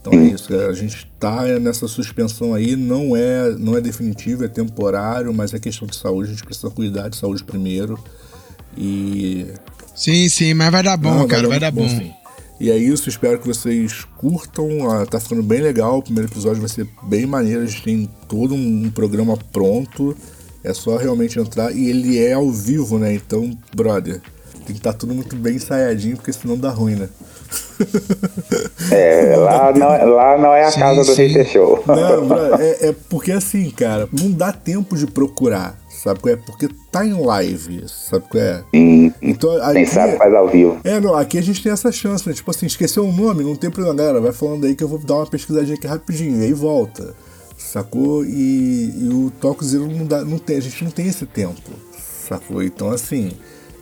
Então 0.00 0.14
é 0.14 0.28
isso, 0.28 0.54
a 0.54 0.72
gente 0.72 1.06
tá 1.18 1.44
nessa 1.58 1.86
suspensão 1.86 2.54
aí, 2.54 2.74
não 2.74 3.14
é, 3.14 3.50
não 3.50 3.76
é 3.76 3.82
definitivo, 3.82 4.44
é 4.44 4.48
temporário, 4.48 5.32
mas 5.34 5.52
é 5.52 5.58
questão 5.58 5.86
de 5.86 5.94
saúde, 5.94 6.30
a 6.30 6.32
gente 6.32 6.44
precisa 6.44 6.70
cuidar 6.70 7.08
de 7.08 7.16
saúde 7.16 7.44
primeiro. 7.44 8.02
E. 8.76 9.46
Sim, 9.94 10.28
sim, 10.30 10.54
mas 10.54 10.70
vai 10.70 10.82
dar 10.82 10.96
bom, 10.96 11.14
não, 11.14 11.28
cara, 11.28 11.46
vai 11.46 11.60
dar, 11.60 11.70
vai 11.70 11.86
dar 11.86 11.96
bom. 11.98 11.98
bom 11.98 12.20
e 12.60 12.70
é 12.70 12.76
isso, 12.76 13.08
espero 13.08 13.38
que 13.38 13.46
vocês 13.48 14.04
curtam. 14.18 14.90
Ah, 14.90 15.06
tá 15.06 15.18
ficando 15.18 15.42
bem 15.42 15.62
legal. 15.62 15.96
O 15.96 16.02
primeiro 16.02 16.30
episódio 16.30 16.60
vai 16.60 16.68
ser 16.68 16.86
bem 17.04 17.24
maneiro. 17.24 17.62
A 17.62 17.66
gente 17.66 17.82
tem 17.82 18.10
todo 18.28 18.54
um 18.54 18.90
programa 18.90 19.34
pronto. 19.50 20.14
É 20.62 20.74
só 20.74 20.98
realmente 20.98 21.38
entrar. 21.38 21.74
E 21.74 21.88
ele 21.88 22.18
é 22.18 22.34
ao 22.34 22.50
vivo, 22.50 22.98
né? 22.98 23.14
Então, 23.14 23.50
brother, 23.74 24.20
tem 24.70 24.74
que 24.74 24.80
estar 24.80 24.92
tá 24.92 24.98
tudo 24.98 25.14
muito 25.14 25.34
bem 25.36 25.56
ensaiadinho, 25.56 26.16
porque 26.16 26.32
senão 26.32 26.56
dá 26.56 26.70
ruim, 26.70 26.94
né? 26.94 27.08
É, 28.90 29.34
lá 29.36 29.72
não, 29.72 29.92
é, 29.92 30.04
lá 30.04 30.38
não 30.38 30.54
é 30.54 30.64
a 30.64 30.70
sim, 30.70 30.80
casa 30.80 31.04
do 31.04 31.14
Hater 31.14 31.46
Show. 31.46 31.82
Não, 31.86 32.56
é, 32.60 32.88
é 32.88 32.94
porque 33.08 33.32
assim, 33.32 33.68
cara, 33.70 34.08
não 34.12 34.30
dá 34.30 34.52
tempo 34.52 34.96
de 34.96 35.06
procurar 35.06 35.78
sabe 35.90 36.20
qual 36.20 36.32
é? 36.32 36.36
Porque 36.36 36.66
tá 36.90 37.04
em 37.04 37.12
live, 37.12 37.84
sabe 37.86 38.24
qual 38.30 38.42
é? 38.42 38.64
Sim. 38.74 39.12
Então, 39.20 39.54
aqui, 39.62 39.74
Quem 39.74 39.86
sabe 39.86 40.16
faz 40.16 40.32
ao 40.32 40.48
vivo. 40.48 40.80
É, 40.82 40.98
não, 40.98 41.14
aqui 41.14 41.36
a 41.36 41.42
gente 41.42 41.62
tem 41.62 41.70
essa 41.70 41.92
chance, 41.92 42.26
né? 42.26 42.34
Tipo 42.34 42.50
assim, 42.50 42.64
esqueceu 42.64 43.04
um 43.04 43.14
nome, 43.14 43.44
não 43.44 43.54
tem 43.54 43.70
problema, 43.70 43.94
galera, 43.98 44.18
vai 44.18 44.32
falando 44.32 44.64
aí 44.64 44.74
que 44.74 44.82
eu 44.82 44.88
vou 44.88 44.98
dar 44.98 45.16
uma 45.16 45.26
pesquisadinha 45.26 45.76
aqui 45.76 45.86
rapidinho, 45.86 46.40
e 46.40 46.46
aí 46.46 46.54
volta, 46.54 47.14
sacou? 47.58 48.24
E, 48.24 48.94
e 48.96 49.08
o 49.08 49.30
Toco 49.30 49.62
Zero 49.62 49.86
não, 49.86 50.06
dá, 50.06 50.24
não 50.24 50.38
tem, 50.38 50.56
a 50.56 50.60
gente 50.62 50.82
não 50.84 50.90
tem 50.90 51.06
esse 51.06 51.26
tempo, 51.26 51.70
sacou? 52.26 52.62
Então, 52.62 52.90
assim... 52.90 53.32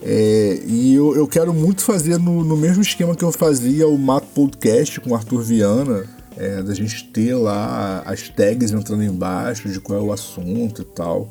É, 0.03 0.61
e 0.65 0.95
eu, 0.95 1.17
eu 1.17 1.27
quero 1.27 1.53
muito 1.53 1.83
fazer 1.83 2.19
no, 2.19 2.45
no 2.45 2.57
mesmo 2.57 2.83
esquema 2.83 3.17
que 3.17 3.25
eu 3.25 3.33
fazia 3.33 3.89
o 3.89 3.99
Mato 3.99 4.29
Podcast 4.35 5.01
com 5.01 5.11
o 5.11 5.15
Arthur 5.15 5.43
Viana, 5.43 6.05
é, 6.37 6.63
da 6.63 6.73
gente 6.73 7.05
ter 7.09 7.35
lá 7.35 8.03
as 8.07 8.29
tags 8.29 8.71
entrando 8.71 9.03
embaixo 9.03 9.69
de 9.69 9.81
qual 9.81 9.99
é 9.99 10.03
o 10.03 10.13
assunto 10.13 10.83
e 10.83 10.85
tal. 10.85 11.29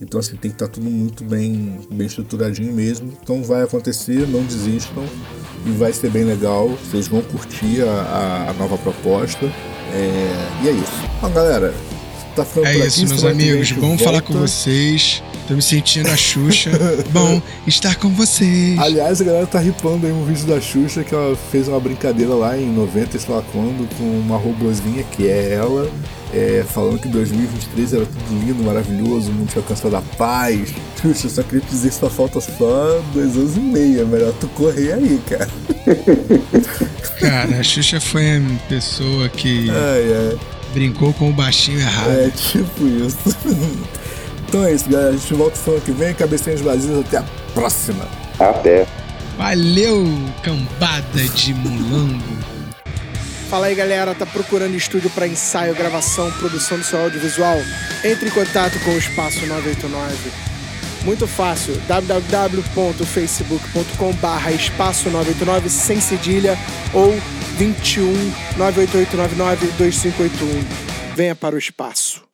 Então 0.00 0.20
assim, 0.20 0.36
tem 0.36 0.50
que 0.50 0.54
estar 0.56 0.66
tá 0.66 0.72
tudo 0.72 0.88
muito 0.88 1.24
bem, 1.24 1.80
bem 1.90 2.06
estruturadinho 2.06 2.72
mesmo. 2.72 3.12
Então 3.22 3.42
vai 3.42 3.62
acontecer, 3.62 4.26
não 4.28 4.42
desistam 4.44 5.04
e 5.66 5.70
vai 5.72 5.92
ser 5.92 6.10
bem 6.10 6.24
legal. 6.24 6.68
Vocês 6.68 7.08
vão 7.08 7.22
curtir 7.22 7.82
a, 7.82 8.50
a 8.50 8.52
nova 8.54 8.78
proposta. 8.78 9.46
É, 9.92 10.64
e 10.64 10.68
é 10.68 10.72
isso. 10.72 10.92
Então 11.18 11.30
galera, 11.32 11.74
tá 12.44 12.44
ficando 12.44 12.66
É 12.66 12.86
isso, 12.86 13.00
aqui, 13.00 13.08
meus 13.08 13.24
amigos. 13.24 13.72
Bom 13.72 13.88
volta. 13.88 14.04
falar 14.04 14.22
com 14.22 14.34
vocês. 14.34 15.22
Tô 15.46 15.54
me 15.54 15.62
sentindo 15.62 16.08
a 16.08 16.16
Xuxa. 16.16 16.70
Bom 17.10 17.42
estar 17.66 17.96
com 17.96 18.08
vocês. 18.10 18.78
Aliás, 18.78 19.20
a 19.20 19.24
galera 19.24 19.46
tá 19.46 19.58
ripando 19.58 20.06
aí 20.06 20.12
um 20.12 20.24
vídeo 20.24 20.46
da 20.46 20.60
Xuxa 20.60 21.02
que 21.02 21.14
ela 21.14 21.36
fez 21.50 21.68
uma 21.68 21.80
brincadeira 21.80 22.32
lá 22.34 22.56
em 22.56 22.72
90, 22.72 23.18
sei 23.18 23.34
lá 23.34 23.42
quando, 23.52 23.88
com 23.96 24.04
uma 24.04 24.36
robozinha 24.36 25.02
que 25.02 25.26
é 25.26 25.54
ela 25.54 25.90
é, 26.32 26.64
falando 26.66 27.00
que 27.00 27.08
2023 27.08 27.94
era 27.94 28.06
tudo 28.06 28.46
lindo, 28.46 28.62
maravilhoso, 28.62 29.30
o 29.30 29.34
mundo 29.34 29.48
tinha 29.48 29.62
alcançado 29.62 29.96
a 29.96 30.02
paz. 30.16 30.72
Xuxa, 31.00 31.28
só 31.28 31.42
queria 31.42 31.64
dizer 31.68 31.88
que 31.88 31.94
só 31.94 32.08
falta 32.08 32.40
só 32.40 33.02
dois 33.12 33.36
anos 33.36 33.56
e 33.56 33.60
meio. 33.60 34.02
É 34.02 34.04
melhor 34.04 34.32
tu 34.34 34.48
correr 34.48 34.92
aí, 34.92 35.20
cara. 35.28 35.48
Cara, 37.18 37.58
a 37.58 37.62
Xuxa 37.62 38.00
foi 38.00 38.36
a 38.36 38.40
pessoa 38.68 39.28
que 39.28 39.68
ai, 39.70 40.30
ai. 40.30 40.38
Brincou 40.72 41.12
com 41.14 41.30
o 41.30 41.32
baixinho 41.32 41.80
errado. 41.80 42.10
É, 42.10 42.30
tipo 42.30 42.86
isso. 42.86 43.36
Então 44.50 44.64
é 44.64 44.74
isso, 44.74 44.90
galera. 44.90 45.10
A 45.10 45.12
gente 45.12 45.32
volta 45.32 45.56
semana 45.56 45.80
que 45.80 45.92
vem. 45.92 46.12
Cabecinhas 46.12 46.60
vazias. 46.60 46.98
Até 46.98 47.18
a 47.18 47.24
próxima. 47.54 48.04
Até. 48.36 48.84
Valeu, 49.38 50.04
cambada 50.42 51.22
de 51.36 51.54
mulambo. 51.54 52.40
Fala 53.48 53.66
aí 53.66 53.74
galera, 53.74 54.14
tá 54.14 54.26
procurando 54.26 54.76
estúdio 54.76 55.10
para 55.10 55.26
ensaio, 55.26 55.74
gravação, 55.74 56.30
produção 56.32 56.78
do 56.78 56.84
seu 56.84 57.00
audiovisual? 57.00 57.56
Entre 58.04 58.28
em 58.28 58.32
contato 58.32 58.78
com 58.84 58.90
o 58.90 58.98
Espaço 58.98 59.44
989. 59.46 60.50
Muito 61.04 61.26
fácil, 61.26 61.74
www.facebook.com 61.88 64.12
barra 64.14 64.52
espaço 64.52 65.10
989 65.10 65.68
sem 65.68 66.00
cedilha 66.00 66.56
ou 66.92 67.12
21 67.60 68.06
98899 68.56 69.66
2581. 69.76 71.14
Venha 71.14 71.36
para 71.36 71.54
o 71.54 71.58
espaço. 71.58 72.29